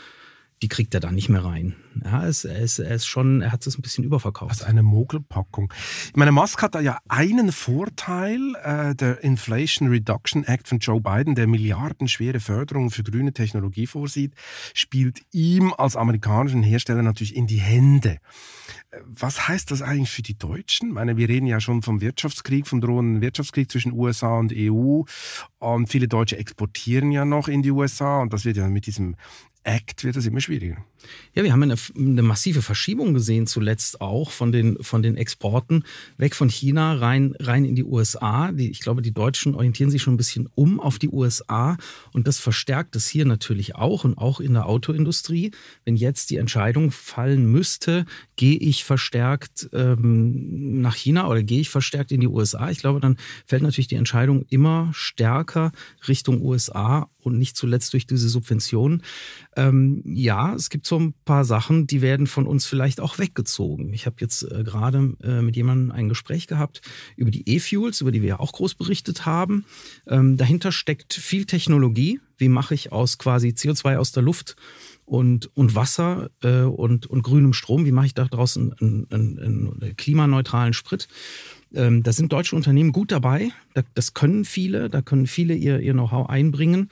die 0.63 0.69
kriegt 0.69 0.95
er 0.95 1.01
da 1.01 1.11
nicht 1.11 1.29
mehr 1.29 1.45
rein. 1.45 1.77
Ja, 2.03 2.27
es, 2.27 2.45
ist, 2.45 2.79
er 2.79 2.95
ist 2.95 3.07
schon, 3.07 3.43
er 3.43 3.53
hat 3.53 3.67
es 3.67 3.79
ein 3.79 3.83
bisschen 3.83 4.05
überverkauft. 4.05 4.51
Also 4.51 4.65
eine 4.65 4.83
Mogelpackung. 4.83 5.73
Ich 6.07 6.17
meine, 6.17 6.33
Musk 6.33 6.63
hat 6.63 6.75
da 6.75 6.81
ja 6.81 6.99
einen 7.09 7.53
Vorteil, 7.53 8.55
äh, 8.63 8.95
der 8.95 9.23
Inflation 9.23 9.89
Reduction 9.89 10.45
Act 10.45 10.69
von 10.69 10.79
Joe 10.79 11.01
Biden, 11.01 11.35
der 11.35 11.47
milliardenschwere 11.47 12.41
Förderung 12.41 12.91
für 12.91 13.03
grüne 13.03 13.33
Technologie 13.33 13.87
vorsieht, 13.87 14.35
spielt 14.75 15.23
ihm 15.33 15.73
als 15.77 15.97
amerikanischen 15.97 16.63
Hersteller 16.63 17.03
natürlich 17.03 17.37
in 17.37 17.47
die 17.47 17.61
Hände. 17.61 18.19
Äh, 18.91 18.99
was 19.05 19.47
heißt 19.47 19.71
das 19.71 19.83
eigentlich 19.83 20.11
für 20.11 20.23
die 20.23 20.39
Deutschen? 20.39 20.89
Ich 20.89 20.95
meine, 20.95 21.17
wir 21.17 21.29
reden 21.29 21.47
ja 21.47 21.61
schon 21.61 21.83
vom 21.83 22.01
Wirtschaftskrieg, 22.01 22.67
vom 22.67 22.81
drohenden 22.81 23.21
Wirtschaftskrieg 23.21 23.71
zwischen 23.71 23.93
USA 23.93 24.39
und 24.39 24.53
EU. 24.55 25.03
Und 25.59 25.89
viele 25.89 26.09
Deutsche 26.09 26.39
exportieren 26.39 27.13
ja 27.13 27.25
noch 27.25 27.49
in 27.49 27.63
die 27.63 27.71
USA 27.71 28.21
und 28.21 28.33
das 28.33 28.45
wird 28.45 28.57
ja 28.57 28.69
mit 28.69 28.87
diesem 28.87 29.17
Act 29.65 30.05
wird 30.05 30.17
es 30.17 30.27
immer 30.27 30.41
schwieriger. 30.41 30.85
Ja, 31.35 31.43
wir 31.43 31.53
haben 31.53 31.63
eine, 31.63 31.77
eine, 31.97 32.23
massive 32.23 32.63
Verschiebung 32.63 33.15
gesehen 33.15 33.47
zuletzt 33.47 34.01
auch 34.01 34.31
von 34.31 34.53
den, 34.53 34.83
von 34.83 35.03
den 35.03 35.17
Exporten 35.17 35.85
weg 36.17 36.35
von 36.35 36.49
China 36.49 36.95
rein, 36.95 37.35
rein 37.41 37.65
in 37.65 37.75
die 37.75 37.85
USA. 37.85 38.53
Die, 38.53 38.71
ich 38.71 38.81
glaube, 38.81 39.03
die 39.03 39.13
Deutschen 39.13 39.55
orientieren 39.55 39.91
sich 39.91 40.03
schon 40.03 40.15
ein 40.15 40.19
bisschen 40.19 40.49
um 40.55 40.81
auf 40.81 40.99
die 40.99 41.09
USA 41.09 41.77
und 42.13 42.27
das 42.27 42.39
verstärkt 42.39 42.97
es 42.97 43.09
hier 43.09 43.25
natürlich 43.25 43.75
auch 43.75 44.05
und 44.05 44.17
auch 44.17 44.41
in 44.41 44.55
der 44.55 44.67
Autoindustrie. 44.67 45.51
Wenn 45.85 45.97
jetzt 45.97 46.31
die 46.31 46.37
Entscheidung 46.37 46.91
fallen 46.91 47.51
müsste, 47.51 48.07
gehe 48.37 48.57
ich 48.57 48.85
verstärkt 48.85 49.69
ähm, 49.73 50.81
nach 50.81 50.95
China 50.95 51.29
oder 51.29 51.43
gehe 51.43 51.61
ich 51.61 51.71
verstärkt 51.71 52.13
in 52.13 52.21
die 52.21 52.29
USA, 52.29 52.71
ich 52.71 52.79
glaube, 52.79 53.01
dann 53.01 53.17
fällt 53.47 53.63
natürlich 53.63 53.89
die 53.89 53.97
Entscheidung 53.97 54.45
immer 54.49 54.91
stärker 54.93 55.73
Richtung 56.07 56.43
USA 56.43 57.09
und 57.25 57.39
nicht 57.39 57.57
zuletzt 57.57 57.93
durch 57.93 58.07
diese 58.07 58.29
Subventionen. 58.29 59.03
Ähm, 59.57 60.03
ja, 60.05 60.55
es 60.55 60.71
gibt 60.71 60.87
so 60.87 60.94
ein 60.99 61.15
paar 61.25 61.45
Sachen, 61.45 61.87
die 61.87 62.03
werden 62.03 62.27
von 62.27 62.47
uns 62.47 62.67
vielleicht 62.67 63.01
auch 63.01 63.19
weggezogen. 63.19 63.93
Ich 63.93 64.07
habe 64.07 64.17
jetzt 64.21 64.43
äh, 64.43 64.65
gerade 64.65 65.15
äh, 65.23 65.43
mit 65.43 65.57
jemandem 65.57 65.91
ein 65.91 66.09
Gespräch 66.09 66.47
gehabt 66.47 66.81
über 67.17 67.31
die 67.31 67.49
E-Fuels, 67.49 68.01
über 68.01 68.13
die 68.13 68.23
wir 68.23 68.29
ja 68.29 68.41
auch 68.41 68.53
groß 68.53 68.75
berichtet 68.75 69.27
haben. 69.27 69.65
Ähm, 70.07 70.37
dahinter 70.37 70.73
steckt 70.73 71.15
viel 71.15 71.45
Technologie. 71.47 72.21
Wie 72.37 72.49
mache 72.49 72.75
ich 72.75 72.93
aus 72.93 73.19
quasi 73.19 73.49
CO2 73.49 73.97
aus 73.97 74.13
der 74.13 74.23
Luft 74.23 74.57
und, 75.05 75.51
und 75.57 75.75
Wasser 75.75 76.31
äh, 76.43 76.63
und, 76.63 77.07
und 77.07 77.23
grünem 77.23 77.53
Strom, 77.53 77.85
wie 77.85 77.93
mache 77.93 78.07
ich 78.07 78.15
da 78.15 78.25
draußen 78.25 78.73
einen, 78.73 79.07
einen, 79.11 79.39
einen 79.39 79.97
klimaneutralen 79.97 80.73
Sprit? 80.73 81.09
Ähm, 81.75 82.03
da 82.03 82.13
sind 82.13 82.33
deutsche 82.33 82.57
Unternehmen 82.57 82.93
gut 82.93 83.13
dabei. 83.13 83.51
das 83.95 84.15
können 84.15 84.45
viele, 84.45 84.89
da 84.89 85.03
können 85.03 85.27
viele 85.27 85.55
ihr, 85.55 85.81
ihr 85.81 85.93
Know-how 85.93 86.29
einbringen. 86.29 86.89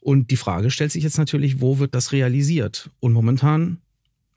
Und 0.00 0.30
die 0.30 0.36
Frage 0.36 0.70
stellt 0.70 0.92
sich 0.92 1.02
jetzt 1.02 1.18
natürlich, 1.18 1.60
wo 1.60 1.78
wird 1.78 1.94
das 1.94 2.12
realisiert? 2.12 2.90
Und 3.00 3.12
momentan 3.12 3.78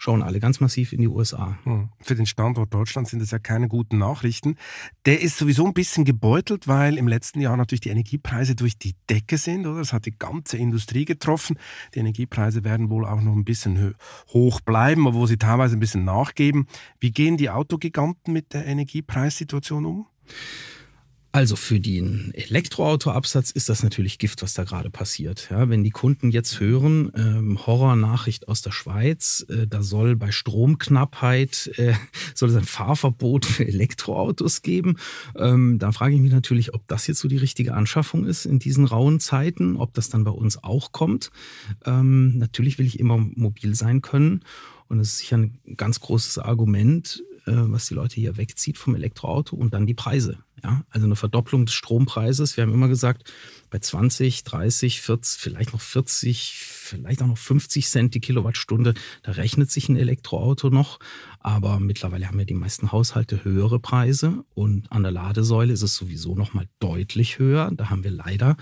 schauen 0.01 0.23
alle 0.23 0.39
ganz 0.39 0.59
massiv 0.59 0.93
in 0.93 1.01
die 1.01 1.07
USA. 1.07 1.59
Hm. 1.63 1.89
Für 1.99 2.15
den 2.15 2.25
Standort 2.25 2.73
Deutschland 2.73 3.07
sind 3.07 3.21
das 3.21 3.29
ja 3.29 3.37
keine 3.37 3.67
guten 3.67 3.99
Nachrichten. 3.99 4.55
Der 5.05 5.21
ist 5.21 5.37
sowieso 5.37 5.67
ein 5.67 5.75
bisschen 5.75 6.05
gebeutelt, 6.05 6.67
weil 6.67 6.97
im 6.97 7.07
letzten 7.07 7.39
Jahr 7.39 7.55
natürlich 7.55 7.81
die 7.81 7.89
Energiepreise 7.89 8.55
durch 8.55 8.79
die 8.79 8.95
Decke 9.11 9.37
sind, 9.37 9.67
oder? 9.67 9.77
Das 9.77 9.93
hat 9.93 10.07
die 10.07 10.17
ganze 10.17 10.57
Industrie 10.57 11.05
getroffen. 11.05 11.59
Die 11.93 11.99
Energiepreise 11.99 12.63
werden 12.63 12.89
wohl 12.89 13.05
auch 13.05 13.21
noch 13.21 13.33
ein 13.33 13.45
bisschen 13.45 13.93
hoch 14.33 14.59
bleiben, 14.61 15.05
obwohl 15.05 15.27
sie 15.27 15.37
teilweise 15.37 15.77
ein 15.77 15.79
bisschen 15.79 16.03
nachgeben. 16.03 16.65
Wie 16.99 17.11
gehen 17.11 17.37
die 17.37 17.51
Autogiganten 17.51 18.33
mit 18.33 18.53
der 18.53 18.65
Energiepreissituation 18.65 19.85
um? 19.85 20.07
Also 21.33 21.55
für 21.55 21.79
den 21.79 22.33
Elektroautoabsatz 22.33 23.51
ist 23.51 23.69
das 23.69 23.83
natürlich 23.83 24.19
Gift, 24.19 24.41
was 24.41 24.53
da 24.53 24.65
gerade 24.65 24.89
passiert. 24.89 25.47
Ja, 25.49 25.69
wenn 25.69 25.81
die 25.81 25.89
Kunden 25.89 26.29
jetzt 26.29 26.59
hören, 26.59 27.09
ähm, 27.15 27.65
Horrornachricht 27.65 28.49
aus 28.49 28.61
der 28.61 28.71
Schweiz, 28.71 29.45
äh, 29.47 29.65
da 29.65 29.81
soll 29.81 30.17
bei 30.17 30.31
Stromknappheit 30.31 31.71
äh, 31.77 31.93
soll 32.35 32.49
es 32.49 32.55
ein 32.55 32.65
Fahrverbot 32.65 33.45
für 33.45 33.65
Elektroautos 33.65 34.61
geben, 34.61 34.97
ähm, 35.37 35.79
da 35.79 35.93
frage 35.93 36.15
ich 36.15 36.21
mich 36.21 36.33
natürlich, 36.33 36.73
ob 36.73 36.85
das 36.87 37.07
jetzt 37.07 37.19
so 37.19 37.29
die 37.29 37.37
richtige 37.37 37.75
Anschaffung 37.75 38.25
ist 38.25 38.45
in 38.45 38.59
diesen 38.59 38.83
rauen 38.83 39.21
Zeiten, 39.21 39.77
ob 39.77 39.93
das 39.93 40.09
dann 40.09 40.25
bei 40.25 40.31
uns 40.31 40.61
auch 40.61 40.91
kommt. 40.91 41.31
Ähm, 41.85 42.37
natürlich 42.39 42.77
will 42.77 42.85
ich 42.85 42.99
immer 42.99 43.17
mobil 43.17 43.73
sein 43.75 44.01
können. 44.01 44.43
Und 44.89 44.99
es 44.99 45.13
ist 45.13 45.17
sicher 45.19 45.37
ein 45.37 45.57
ganz 45.77 46.01
großes 46.01 46.39
Argument, 46.39 47.23
was 47.45 47.87
die 47.87 47.93
Leute 47.93 48.15
hier 48.15 48.37
wegzieht 48.37 48.77
vom 48.77 48.95
Elektroauto 48.95 49.55
und 49.55 49.73
dann 49.73 49.85
die 49.85 49.93
Preise. 49.93 50.37
Ja? 50.63 50.83
Also 50.89 51.05
eine 51.05 51.15
Verdopplung 51.15 51.65
des 51.65 51.73
Strompreises. 51.73 52.57
Wir 52.57 52.63
haben 52.63 52.73
immer 52.73 52.87
gesagt, 52.87 53.31
bei 53.69 53.79
20, 53.79 54.43
30, 54.43 55.01
40, 55.01 55.39
vielleicht 55.39 55.73
noch 55.73 55.81
40, 55.81 56.53
vielleicht 56.53 57.21
auch 57.21 57.27
noch 57.27 57.37
50 57.37 57.87
Cent 57.87 58.15
die 58.15 58.19
Kilowattstunde, 58.19 58.93
da 59.23 59.31
rechnet 59.31 59.71
sich 59.71 59.89
ein 59.89 59.97
Elektroauto 59.97 60.69
noch. 60.69 60.99
Aber 61.39 61.79
mittlerweile 61.79 62.27
haben 62.27 62.39
ja 62.39 62.45
die 62.45 62.53
meisten 62.53 62.91
Haushalte 62.91 63.43
höhere 63.43 63.79
Preise 63.79 64.43
und 64.53 64.91
an 64.91 65.03
der 65.03 65.11
Ladesäule 65.11 65.73
ist 65.73 65.81
es 65.81 65.95
sowieso 65.95 66.35
noch 66.35 66.53
mal 66.53 66.67
deutlich 66.79 67.39
höher. 67.39 67.71
Da 67.73 67.89
haben 67.89 68.03
wir 68.03 68.11
leider 68.11 68.57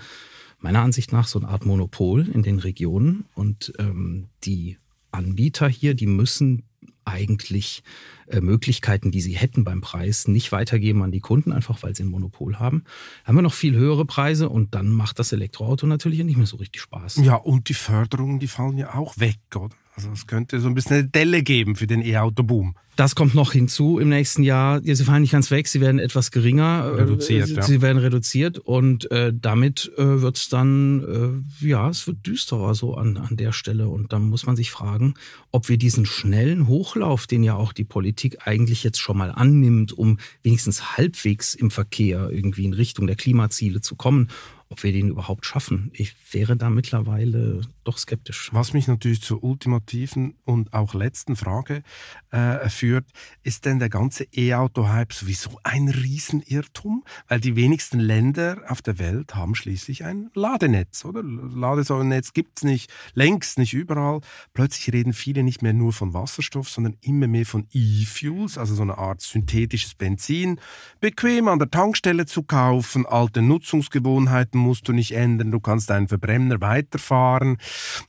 meiner 0.58 0.82
Ansicht 0.82 1.12
nach 1.12 1.26
so 1.26 1.38
eine 1.38 1.48
Art 1.48 1.64
Monopol 1.64 2.28
in 2.28 2.42
den 2.42 2.58
Regionen 2.58 3.26
und 3.34 3.72
ähm, 3.78 4.28
die 4.44 4.78
Anbieter 5.12 5.68
hier, 5.68 5.94
die 5.94 6.06
müssen 6.06 6.64
eigentlich 7.04 7.82
äh, 8.26 8.40
Möglichkeiten, 8.40 9.10
die 9.10 9.20
sie 9.20 9.32
hätten 9.32 9.64
beim 9.64 9.80
Preis, 9.80 10.28
nicht 10.28 10.52
weitergeben 10.52 11.02
an 11.02 11.10
die 11.10 11.20
Kunden, 11.20 11.52
einfach 11.52 11.82
weil 11.82 11.94
sie 11.94 12.04
ein 12.04 12.10
Monopol 12.10 12.58
haben. 12.58 12.84
Haben 13.24 13.36
wir 13.36 13.42
noch 13.42 13.54
viel 13.54 13.74
höhere 13.74 14.04
Preise 14.04 14.48
und 14.48 14.74
dann 14.74 14.88
macht 14.88 15.18
das 15.18 15.32
Elektroauto 15.32 15.86
natürlich 15.86 16.22
nicht 16.22 16.36
mehr 16.36 16.46
so 16.46 16.56
richtig 16.56 16.82
Spaß. 16.82 17.16
Ja, 17.16 17.34
und 17.34 17.68
die 17.68 17.74
Förderungen, 17.74 18.38
die 18.38 18.48
fallen 18.48 18.78
ja 18.78 18.94
auch 18.94 19.18
weg, 19.18 19.38
oder? 19.54 19.74
Also 20.00 20.12
es 20.12 20.26
könnte 20.26 20.60
so 20.60 20.68
ein 20.68 20.74
bisschen 20.74 20.96
eine 20.96 21.08
Delle 21.08 21.42
geben 21.42 21.76
für 21.76 21.86
den 21.86 22.00
E-Auto-Boom. 22.00 22.74
Das 22.96 23.14
kommt 23.14 23.34
noch 23.34 23.52
hinzu 23.52 23.98
im 23.98 24.08
nächsten 24.08 24.42
Jahr. 24.42 24.80
Ja, 24.82 24.94
sie 24.94 25.04
fallen 25.04 25.20
nicht 25.20 25.32
ganz 25.32 25.50
weg, 25.50 25.68
sie 25.68 25.80
werden 25.80 25.98
etwas 25.98 26.30
geringer. 26.30 26.84
Äh, 26.84 27.02
reduziert, 27.02 27.48
sie, 27.48 27.54
ja. 27.54 27.62
sie 27.62 27.82
werden 27.82 27.98
reduziert 27.98 28.58
und 28.58 29.10
äh, 29.10 29.32
damit 29.34 29.92
äh, 29.96 30.22
wird 30.22 30.38
es 30.38 30.48
dann, 30.48 31.44
äh, 31.62 31.66
ja, 31.66 31.88
es 31.90 32.06
wird 32.06 32.26
düsterer 32.26 32.74
so 32.74 32.94
an, 32.94 33.18
an 33.18 33.36
der 33.36 33.52
Stelle. 33.52 33.88
Und 33.88 34.12
dann 34.12 34.22
muss 34.22 34.46
man 34.46 34.56
sich 34.56 34.70
fragen, 34.70 35.14
ob 35.50 35.68
wir 35.68 35.76
diesen 35.76 36.06
schnellen 36.06 36.66
Hochlauf, 36.66 37.26
den 37.26 37.42
ja 37.42 37.54
auch 37.54 37.74
die 37.74 37.84
Politik 37.84 38.46
eigentlich 38.46 38.82
jetzt 38.82 39.00
schon 39.00 39.18
mal 39.18 39.30
annimmt, 39.30 39.92
um 39.92 40.18
wenigstens 40.42 40.96
halbwegs 40.96 41.54
im 41.54 41.70
Verkehr 41.70 42.30
irgendwie 42.30 42.64
in 42.64 42.72
Richtung 42.72 43.06
der 43.06 43.16
Klimaziele 43.16 43.82
zu 43.82 43.96
kommen, 43.96 44.28
ob 44.70 44.84
wir 44.84 44.92
den 44.92 45.08
überhaupt 45.08 45.44
schaffen. 45.44 45.90
Ich 45.94 46.14
wäre 46.32 46.56
da 46.56 46.70
mittlerweile 46.70 47.60
doch 47.82 47.98
skeptisch. 47.98 48.50
Was 48.52 48.72
mich 48.72 48.86
natürlich 48.86 49.20
zur 49.20 49.42
ultimativen 49.42 50.34
und 50.44 50.72
auch 50.72 50.94
letzten 50.94 51.34
Frage 51.34 51.82
äh, 52.30 52.68
führt, 52.68 53.04
ist 53.42 53.64
denn 53.64 53.80
der 53.80 53.88
ganze 53.88 54.28
E-Auto-Hype 54.32 55.12
sowieso 55.12 55.58
ein 55.64 55.88
Riesenirrtum? 55.88 57.04
Weil 57.26 57.40
die 57.40 57.56
wenigsten 57.56 57.98
Länder 57.98 58.62
auf 58.68 58.80
der 58.80 59.00
Welt 59.00 59.34
haben 59.34 59.56
schließlich 59.56 60.04
ein 60.04 60.30
Ladenetz, 60.34 61.04
oder? 61.04 61.24
Ladesäulennetz 61.24 62.32
gibt's 62.32 62.62
nicht, 62.62 62.92
längst 63.14 63.58
nicht 63.58 63.72
überall. 63.72 64.20
Plötzlich 64.54 64.92
reden 64.94 65.12
viele 65.12 65.42
nicht 65.42 65.62
mehr 65.62 65.72
nur 65.72 65.92
von 65.92 66.14
Wasserstoff, 66.14 66.68
sondern 66.68 66.96
immer 67.00 67.26
mehr 67.26 67.46
von 67.46 67.66
E-Fuels, 67.72 68.56
also 68.56 68.76
so 68.76 68.82
eine 68.82 68.98
Art 68.98 69.20
synthetisches 69.20 69.96
Benzin. 69.96 70.60
Bequem 71.00 71.48
an 71.48 71.58
der 71.58 71.72
Tankstelle 71.72 72.26
zu 72.26 72.44
kaufen, 72.44 73.04
alte 73.04 73.42
Nutzungsgewohnheiten 73.42 74.59
musst 74.60 74.88
du 74.88 74.92
nicht 74.92 75.12
ändern, 75.12 75.50
du 75.50 75.60
kannst 75.60 75.90
deinen 75.90 76.08
Verbrenner 76.08 76.60
weiterfahren. 76.60 77.58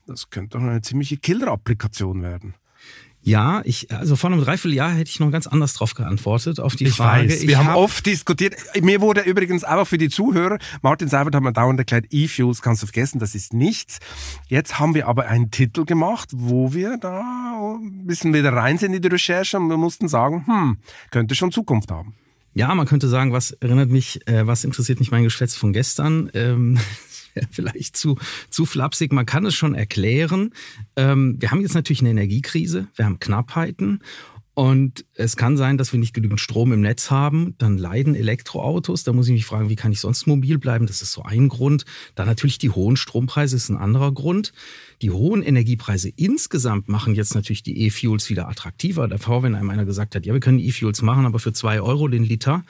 Das 0.05 0.29
könnte 0.29 0.57
doch 0.57 0.65
eine 0.65 0.81
ziemliche 0.81 1.17
Killer-Applikation 1.17 2.21
werden. 2.21 2.55
Ja, 3.23 3.61
ich, 3.65 3.91
also 3.91 4.15
vor 4.15 4.31
einem 4.31 4.43
Dreivierteljahr 4.43 4.91
hätte 4.91 5.09
ich 5.09 5.19
noch 5.19 5.29
ganz 5.29 5.45
anders 5.45 5.75
drauf 5.75 5.93
geantwortet, 5.93 6.59
auf 6.59 6.75
die 6.75 6.85
ich 6.85 6.95
Frage. 6.95 7.29
Weiß. 7.29 7.45
Wir 7.45 7.59
haben 7.59 7.67
hab 7.67 7.77
oft 7.77 8.03
diskutiert. 8.07 8.55
Mir 8.81 8.99
wurde 8.99 9.21
übrigens 9.21 9.63
auch 9.63 9.85
für 9.85 9.99
die 9.99 10.09
Zuhörer, 10.09 10.57
Martin 10.81 11.07
Seibert 11.07 11.35
hat 11.35 11.43
mir 11.43 11.53
dauernd 11.53 11.77
erklärt, 11.77 12.07
E-Fuels 12.09 12.63
kannst 12.63 12.81
du 12.81 12.87
vergessen, 12.87 13.19
das 13.19 13.35
ist 13.35 13.53
nichts. 13.53 13.99
Jetzt 14.47 14.79
haben 14.79 14.95
wir 14.95 15.07
aber 15.07 15.27
einen 15.27 15.51
Titel 15.51 15.85
gemacht, 15.85 16.29
wo 16.33 16.73
wir 16.73 16.97
da 16.97 17.77
ein 17.79 18.07
bisschen 18.07 18.33
wieder 18.33 18.53
rein 18.53 18.79
sind 18.79 18.93
in 18.93 19.03
die 19.03 19.07
Recherche 19.07 19.57
und 19.57 19.69
wir 19.69 19.77
mussten 19.77 20.07
sagen, 20.07 20.47
hm, 20.47 20.77
könnte 21.11 21.35
schon 21.35 21.51
Zukunft 21.51 21.91
haben. 21.91 22.15
Ja, 22.53 22.73
man 22.75 22.85
könnte 22.85 23.07
sagen, 23.07 23.31
was 23.31 23.51
erinnert 23.51 23.89
mich, 23.89 24.27
äh, 24.27 24.45
was 24.45 24.63
interessiert 24.63 24.99
mich 24.99 25.11
mein 25.11 25.23
Geschwätz 25.23 25.55
von 25.55 25.73
gestern? 25.73 26.29
Ähm, 26.33 26.77
vielleicht 27.51 27.95
zu, 27.95 28.17
zu 28.49 28.65
flapsig. 28.65 29.13
Man 29.13 29.25
kann 29.25 29.45
es 29.45 29.55
schon 29.55 29.73
erklären. 29.73 30.53
Ähm, 30.95 31.37
wir 31.39 31.51
haben 31.51 31.61
jetzt 31.61 31.75
natürlich 31.75 32.01
eine 32.01 32.09
Energiekrise, 32.09 32.87
wir 32.95 33.05
haben 33.05 33.19
Knappheiten 33.19 34.01
und 34.53 35.05
es 35.15 35.37
kann 35.37 35.55
sein, 35.55 35.77
dass 35.77 35.93
wir 35.93 35.99
nicht 35.99 36.13
genügend 36.13 36.41
Strom 36.41 36.73
im 36.73 36.81
Netz 36.81 37.09
haben. 37.09 37.55
Dann 37.57 37.77
leiden 37.77 38.15
Elektroautos. 38.15 39.03
Da 39.03 39.13
muss 39.13 39.27
ich 39.27 39.33
mich 39.33 39.45
fragen, 39.45 39.69
wie 39.69 39.77
kann 39.77 39.93
ich 39.93 40.01
sonst 40.01 40.27
mobil 40.27 40.59
bleiben? 40.59 40.87
Das 40.87 41.01
ist 41.01 41.13
so 41.13 41.23
ein 41.23 41.47
Grund. 41.47 41.85
Dann 42.15 42.27
natürlich 42.27 42.57
die 42.57 42.69
hohen 42.69 42.97
Strompreise 42.97 43.55
ist 43.55 43.69
ein 43.69 43.77
anderer 43.77 44.11
Grund. 44.11 44.51
Die 45.01 45.09
hohen 45.09 45.41
Energiepreise 45.41 46.09
insgesamt 46.15 46.87
machen 46.87 47.15
jetzt 47.15 47.33
natürlich 47.33 47.63
die 47.63 47.85
E-Fuels 47.85 48.29
wieder 48.29 48.47
attraktiver. 48.47 49.07
Davor, 49.07 49.41
wenn 49.41 49.55
einem 49.55 49.69
einer 49.69 49.85
gesagt 49.85 50.13
hat, 50.15 50.25
ja, 50.25 50.33
wir 50.33 50.39
können 50.39 50.59
E-Fuels 50.59 51.01
machen, 51.01 51.25
aber 51.25 51.39
für 51.39 51.53
zwei 51.53 51.81
Euro 51.81 52.07
den 52.07 52.23
Liter, 52.23 52.63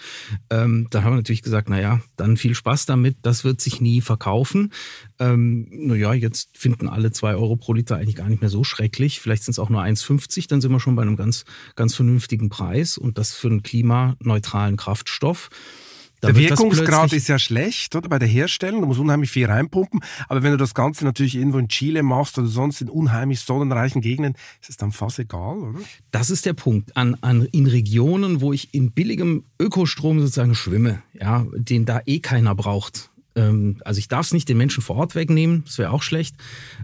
ähm, 0.49 0.88
dann 0.91 1.03
haben 1.03 1.13
wir 1.13 1.17
natürlich 1.17 1.41
gesagt, 1.41 1.69
na 1.69 1.79
ja, 1.79 2.01
dann 2.15 2.38
viel 2.38 2.55
Spaß 2.55 2.86
damit. 2.86 3.17
Das 3.21 3.43
wird 3.43 3.59
sich 3.59 3.82
nie 3.82 3.99
verkaufen. 3.99 4.71
Ähm, 5.19 5.67
naja, 5.71 6.13
jetzt 6.13 6.57
finden 6.57 6.88
alle 6.88 7.11
zwei 7.11 7.36
Euro 7.36 7.57
pro 7.57 7.73
Liter 7.73 7.97
eigentlich 7.97 8.15
gar 8.15 8.29
nicht 8.29 8.41
mehr 8.41 8.49
so 8.49 8.63
schrecklich. 8.63 9.19
Vielleicht 9.19 9.43
sind 9.43 9.51
es 9.51 9.59
auch 9.59 9.69
nur 9.69 9.82
1,50, 9.82 10.47
dann 10.47 10.61
sind 10.61 10.71
wir 10.71 10.79
schon 10.79 10.95
bei 10.95 11.01
einem 11.01 11.17
ganz, 11.17 11.43
ganz 11.75 11.95
vernünftigen 11.95 12.49
Preis 12.49 12.97
und 12.97 13.17
das 13.17 13.34
für 13.34 13.49
einen 13.49 13.61
klimaneutralen 13.63 14.77
Kraftstoff. 14.77 15.49
Der 16.22 16.36
Wirkungsgrad 16.36 17.13
ist 17.13 17.28
ja 17.28 17.39
schlecht, 17.39 17.95
oder? 17.95 18.07
Bei 18.09 18.19
der 18.19 18.28
Herstellung, 18.28 18.82
da 18.82 18.88
muss 18.88 18.99
unheimlich 18.99 19.32
viel 19.32 19.47
reinpumpen. 19.47 20.01
Aber 20.28 20.43
wenn 20.43 20.51
du 20.51 20.57
das 20.57 20.74
Ganze 20.74 21.03
natürlich 21.03 21.36
irgendwo 21.36 21.57
in 21.57 21.67
Chile 21.67 22.03
machst 22.03 22.38
oder 22.38 22.47
sonst 22.47 22.82
in 22.82 22.89
unheimlich 22.89 23.39
sonnenreichen 23.39 24.01
Gegenden, 24.01 24.36
ist 24.61 24.69
es 24.69 24.78
dann 24.78 24.91
fast 24.91 25.19
egal, 25.19 25.57
oder? 25.57 25.80
Das 26.11 26.30
ist 26.30 26.45
der 26.45 26.53
Punkt. 26.53 26.95
An, 26.95 27.17
an, 27.22 27.45
in 27.51 27.67
Regionen, 27.67 28.41
wo 28.41 28.53
ich 28.53 28.74
in 28.74 28.91
billigem 28.91 29.45
Ökostrom 29.59 30.19
sozusagen 30.19 30.55
schwimme, 30.55 31.01
ja, 31.19 31.45
den 31.55 31.86
da 31.86 32.01
eh 32.05 32.19
keiner 32.19 32.53
braucht. 32.55 33.09
Ähm, 33.36 33.78
also 33.84 33.99
ich 33.99 34.07
darf 34.07 34.28
es 34.28 34.34
nicht 34.34 34.49
den 34.49 34.57
Menschen 34.57 34.84
vor 34.84 34.97
Ort 34.97 35.15
wegnehmen, 35.15 35.63
das 35.65 35.78
wäre 35.78 35.91
auch 35.91 36.03
schlecht. 36.03 36.36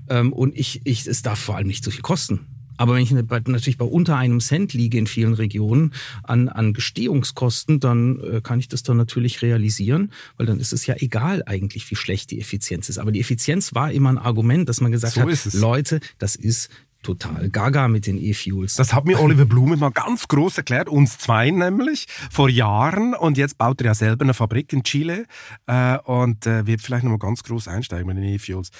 Ähm, 0.09 0.33
und 0.33 0.57
ich, 0.57 0.81
ich, 0.83 1.05
es 1.05 1.21
darf 1.21 1.39
vor 1.39 1.55
allem 1.55 1.67
nicht 1.67 1.83
so 1.83 1.91
viel 1.91 2.01
kosten. 2.01 2.47
Aber 2.78 2.95
wenn 2.95 3.03
ich 3.03 3.11
natürlich 3.11 3.78
bei 3.78 3.86
unter 3.86 4.17
einem 4.17 4.39
Cent 4.39 4.73
liege 4.73 4.97
in 4.97 5.07
vielen 5.07 5.34
Regionen 5.34 5.93
an, 6.23 6.49
an 6.49 6.73
Gestehungskosten, 6.73 7.80
dann 7.80 8.19
äh, 8.21 8.41
kann 8.41 8.59
ich 8.59 8.67
das 8.67 8.84
dann 8.84 8.97
natürlich 8.97 9.41
realisieren, 9.41 10.11
weil 10.38 10.45
dann 10.45 10.59
ist 10.59 10.73
es 10.73 10.86
ja 10.86 10.95
egal 10.97 11.43
eigentlich, 11.45 11.89
wie 11.91 11.95
schlecht 11.95 12.32
die 12.32 12.39
Effizienz 12.39 12.89
ist. 12.89 12.97
Aber 12.97 13.11
die 13.11 13.19
Effizienz 13.19 13.73
war 13.73 13.91
immer 13.91 14.09
ein 14.09 14.17
Argument, 14.17 14.69
dass 14.69 14.82
man 14.82 14.91
gesagt 14.91 15.13
so 15.13 15.21
hat, 15.21 15.53
Leute, 15.53 15.99
das 16.19 16.36
ist 16.36 16.69
total 17.03 17.49
gaga 17.49 17.88
mit 17.88 18.07
den 18.07 18.17
E-Fuels. 18.21 18.75
Das 18.75 18.93
hat 18.93 19.05
mir 19.05 19.19
Oliver 19.19 19.45
Blume 19.45 19.78
mal 19.78 19.91
ganz 19.91 20.28
groß 20.28 20.57
erklärt, 20.57 20.89
uns 20.89 21.17
zwei 21.17 21.51
nämlich, 21.51 22.07
vor 22.30 22.49
Jahren. 22.49 23.13
Und 23.13 23.38
jetzt 23.38 23.57
baut 23.57 23.82
er 23.82 23.88
ja 23.88 23.95
selber 23.95 24.25
eine 24.25 24.34
Fabrik 24.34 24.73
in 24.73 24.84
Chile 24.84 25.25
äh, 25.67 25.97
und 25.99 26.45
äh, 26.45 26.65
wird 26.65 26.82
vielleicht 26.82 27.03
nochmal 27.03 27.19
ganz 27.19 27.43
groß 27.43 27.67
einsteigen 27.67 28.07
mit 28.07 28.17
den 28.17 28.25
E-Fuels. 28.25 28.71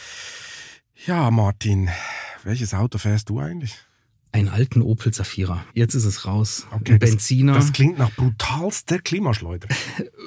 Ja, 1.06 1.30
Martin, 1.32 1.90
welches 2.44 2.74
Auto 2.74 2.98
fährst 2.98 3.30
du 3.30 3.40
eigentlich? 3.40 3.76
Einen 4.38 4.50
alten 4.50 4.82
Opel 4.82 5.14
Zafira. 5.14 5.66
Jetzt 5.74 5.96
ist 5.96 6.06
es 6.06 6.26
raus. 6.26 6.68
Okay, 6.72 6.94
Ein 6.94 7.00
Benziner. 7.00 7.54
Das, 7.54 7.66
das, 7.66 7.74
klingt 7.74 7.98
nach 7.98 8.12
brutalster 8.12 9.00
Klimaschleuder. 9.00 9.68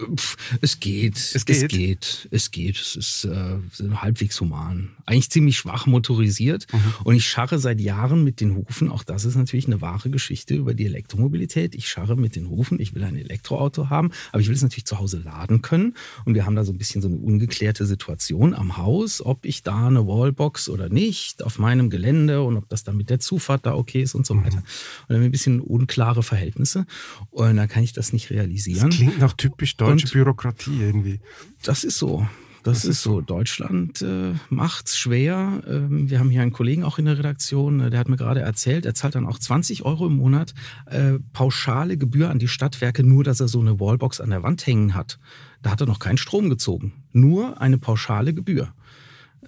es 0.61 0.81
geht. 0.81 1.17
Es 1.17 1.45
geht. 1.45 1.63
Es 1.63 1.69
geht. 1.69 2.29
Es 2.31 2.51
geht. 2.51 2.77
Es 2.77 2.97
ist 2.97 3.25
äh, 3.25 3.59
halbwegs 3.95 4.41
human. 4.41 4.91
Eigentlich 5.07 5.31
ziemlich 5.31 5.57
schwach 5.57 5.87
motorisiert. 5.87 6.67
Mhm. 6.73 6.95
Und 7.05 7.15
ich 7.15 7.27
scharre 7.27 7.59
seit 7.59 7.81
Jahren 7.81 8.25
mit 8.25 8.41
den 8.41 8.57
Hufen. 8.57 8.91
Auch 8.91 9.05
das 9.05 9.25
ist 9.25 9.37
natürlich 9.37 9.67
eine 9.67 9.81
wahre 9.81 10.11
Geschichte 10.11 10.55
über 10.55 10.75
die 10.75 10.87
Elektromobilität. 10.87 11.75
Ich 11.75 11.89
scharre 11.89 12.17
mit 12.17 12.35
den 12.35 12.49
Hufen. 12.49 12.81
Ich 12.81 12.95
will 12.95 13.05
ein 13.05 13.17
Elektroauto 13.17 13.91
haben, 13.91 14.11
aber 14.33 14.41
ich 14.41 14.49
will 14.49 14.55
es 14.55 14.63
natürlich 14.63 14.87
zu 14.87 14.99
Hause 14.99 15.19
laden 15.19 15.63
können. 15.63 15.95
Und 16.25 16.35
wir 16.35 16.47
haben 16.47 16.57
da 16.57 16.65
so 16.65 16.73
ein 16.73 16.79
bisschen 16.79 17.01
so 17.01 17.09
eine 17.09 17.17
ungeklärte 17.17 17.87
Situation 17.87 18.55
am 18.55 18.77
Haus, 18.77 19.25
ob 19.25 19.45
ich 19.45 19.63
da 19.63 19.87
eine 19.87 20.07
Wallbox 20.07 20.69
oder 20.69 20.89
nicht 20.89 21.43
auf 21.45 21.59
meinem 21.59 21.91
Gelände 21.91 22.43
und 22.43 22.57
ob 22.57 22.69
das 22.69 22.83
dann 22.83 22.97
mit 22.97 23.11
der 23.11 23.21
Zufahrt 23.21 23.67
da 23.67 23.75
okay 23.75 24.00
ist 24.01 24.15
und 24.15 24.27
so 24.27 24.37
weiter. 24.37 24.59
Und 24.59 24.65
dann 25.09 25.17
haben 25.17 25.23
wir 25.23 25.29
ein 25.29 25.33
bisschen 25.33 25.61
unklare 25.61 26.23
Verhältnisse 26.23 26.87
und 27.31 27.57
dann 27.57 27.69
kann 27.69 27.83
ich 27.83 27.93
das 27.93 28.13
nicht 28.13 28.31
realisieren. 28.31 28.91
Das 28.91 28.97
klingt 28.97 29.19
nach 29.19 29.33
typisch 29.33 29.77
deutsche 29.77 30.07
und 30.07 30.13
Bürokratie 30.13 30.81
irgendwie. 30.81 31.21
Das 31.63 31.85
ist 31.85 31.99
so. 31.99 32.27
Das, 32.63 32.83
das 32.83 32.85
ist 32.85 33.03
so. 33.03 33.21
Deutschland 33.21 34.03
äh, 34.03 34.35
macht's 34.51 34.99
schwer. 34.99 35.63
Ähm, 35.67 36.11
wir 36.11 36.19
haben 36.19 36.31
hier 36.31 36.43
einen 36.43 36.53
Kollegen 36.53 36.85
auch 36.85 36.99
in 36.99 37.07
der 37.07 37.19
Redaktion, 37.19 37.81
äh, 37.81 37.91
der 37.91 38.01
hat 38.01 38.09
mir 38.09 38.17
gerade 38.17 38.41
erzählt, 38.41 38.85
er 38.85 38.95
zahlt 38.95 39.15
dann 39.15 39.27
auch 39.27 39.39
20 39.39 39.85
Euro 39.85 40.07
im 40.07 40.17
Monat 40.17 40.55
äh, 40.87 41.19
pauschale 41.33 41.97
Gebühr 41.97 42.31
an 42.31 42.39
die 42.39 42.49
Stadtwerke, 42.49 43.03
nur 43.03 43.25
dass 43.25 43.41
er 43.41 43.49
so 43.49 43.61
eine 43.61 43.81
Wallbox 43.81 44.21
an 44.21 44.31
der 44.31 44.43
Wand 44.43 44.67
hängen 44.67 44.95
hat. 44.95 45.19
Da 45.63 45.71
hat 45.71 45.81
er 45.81 45.87
noch 45.87 45.99
keinen 45.99 46.19
Strom 46.19 46.51
gezogen. 46.51 46.93
Nur 47.13 47.61
eine 47.61 47.79
pauschale 47.79 48.35
Gebühr. 48.35 48.72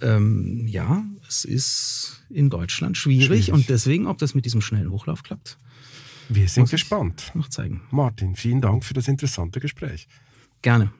Ähm, 0.01 0.65
ja, 0.67 1.03
es 1.33 1.45
ist 1.45 2.23
in 2.29 2.49
Deutschland 2.49 2.97
schwierig, 2.97 3.45
schwierig, 3.45 3.51
und 3.51 3.69
deswegen, 3.69 4.07
ob 4.07 4.19
das 4.19 4.35
mit 4.35 4.45
diesem 4.45 4.61
schnellen 4.61 4.91
Hochlauf 4.91 5.23
klappt. 5.23 5.57
Wir 6.29 6.47
sind 6.47 6.69
gespannt. 6.69 7.31
Noch 7.33 7.49
zeigen. 7.49 7.81
Martin, 7.91 8.35
vielen 8.35 8.61
Dank 8.61 8.85
für 8.85 8.93
das 8.93 9.07
interessante 9.07 9.59
Gespräch. 9.59 10.07
Gerne. 10.61 10.91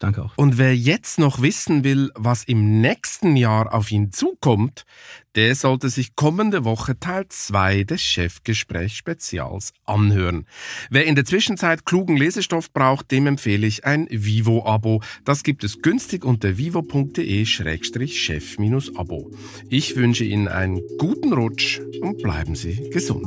Danke 0.00 0.24
auch. 0.24 0.32
Und 0.36 0.58
wer 0.58 0.74
jetzt 0.74 1.18
noch 1.18 1.42
wissen 1.42 1.84
will, 1.84 2.10
was 2.14 2.44
im 2.44 2.80
nächsten 2.80 3.36
Jahr 3.36 3.74
auf 3.74 3.92
ihn 3.92 4.12
zukommt, 4.12 4.86
der 5.34 5.54
sollte 5.54 5.90
sich 5.90 6.16
kommende 6.16 6.64
Woche 6.64 6.98
Teil 6.98 7.26
2 7.28 7.84
des 7.84 8.00
Chefgespräch-Spezials 8.00 9.74
anhören. 9.84 10.46
Wer 10.88 11.04
in 11.04 11.16
der 11.16 11.26
Zwischenzeit 11.26 11.84
klugen 11.84 12.16
Lesestoff 12.16 12.72
braucht, 12.72 13.10
dem 13.10 13.26
empfehle 13.26 13.66
ich 13.66 13.84
ein 13.84 14.08
Vivo-Abo. 14.10 15.02
Das 15.26 15.42
gibt 15.42 15.64
es 15.64 15.82
günstig 15.82 16.24
unter 16.24 16.56
vivo.de-chef-abo. 16.56 19.30
Ich 19.68 19.96
wünsche 19.96 20.24
Ihnen 20.24 20.48
einen 20.48 20.80
guten 20.96 21.34
Rutsch 21.34 21.78
und 22.00 22.22
bleiben 22.22 22.54
Sie 22.54 22.88
gesund. 22.88 23.26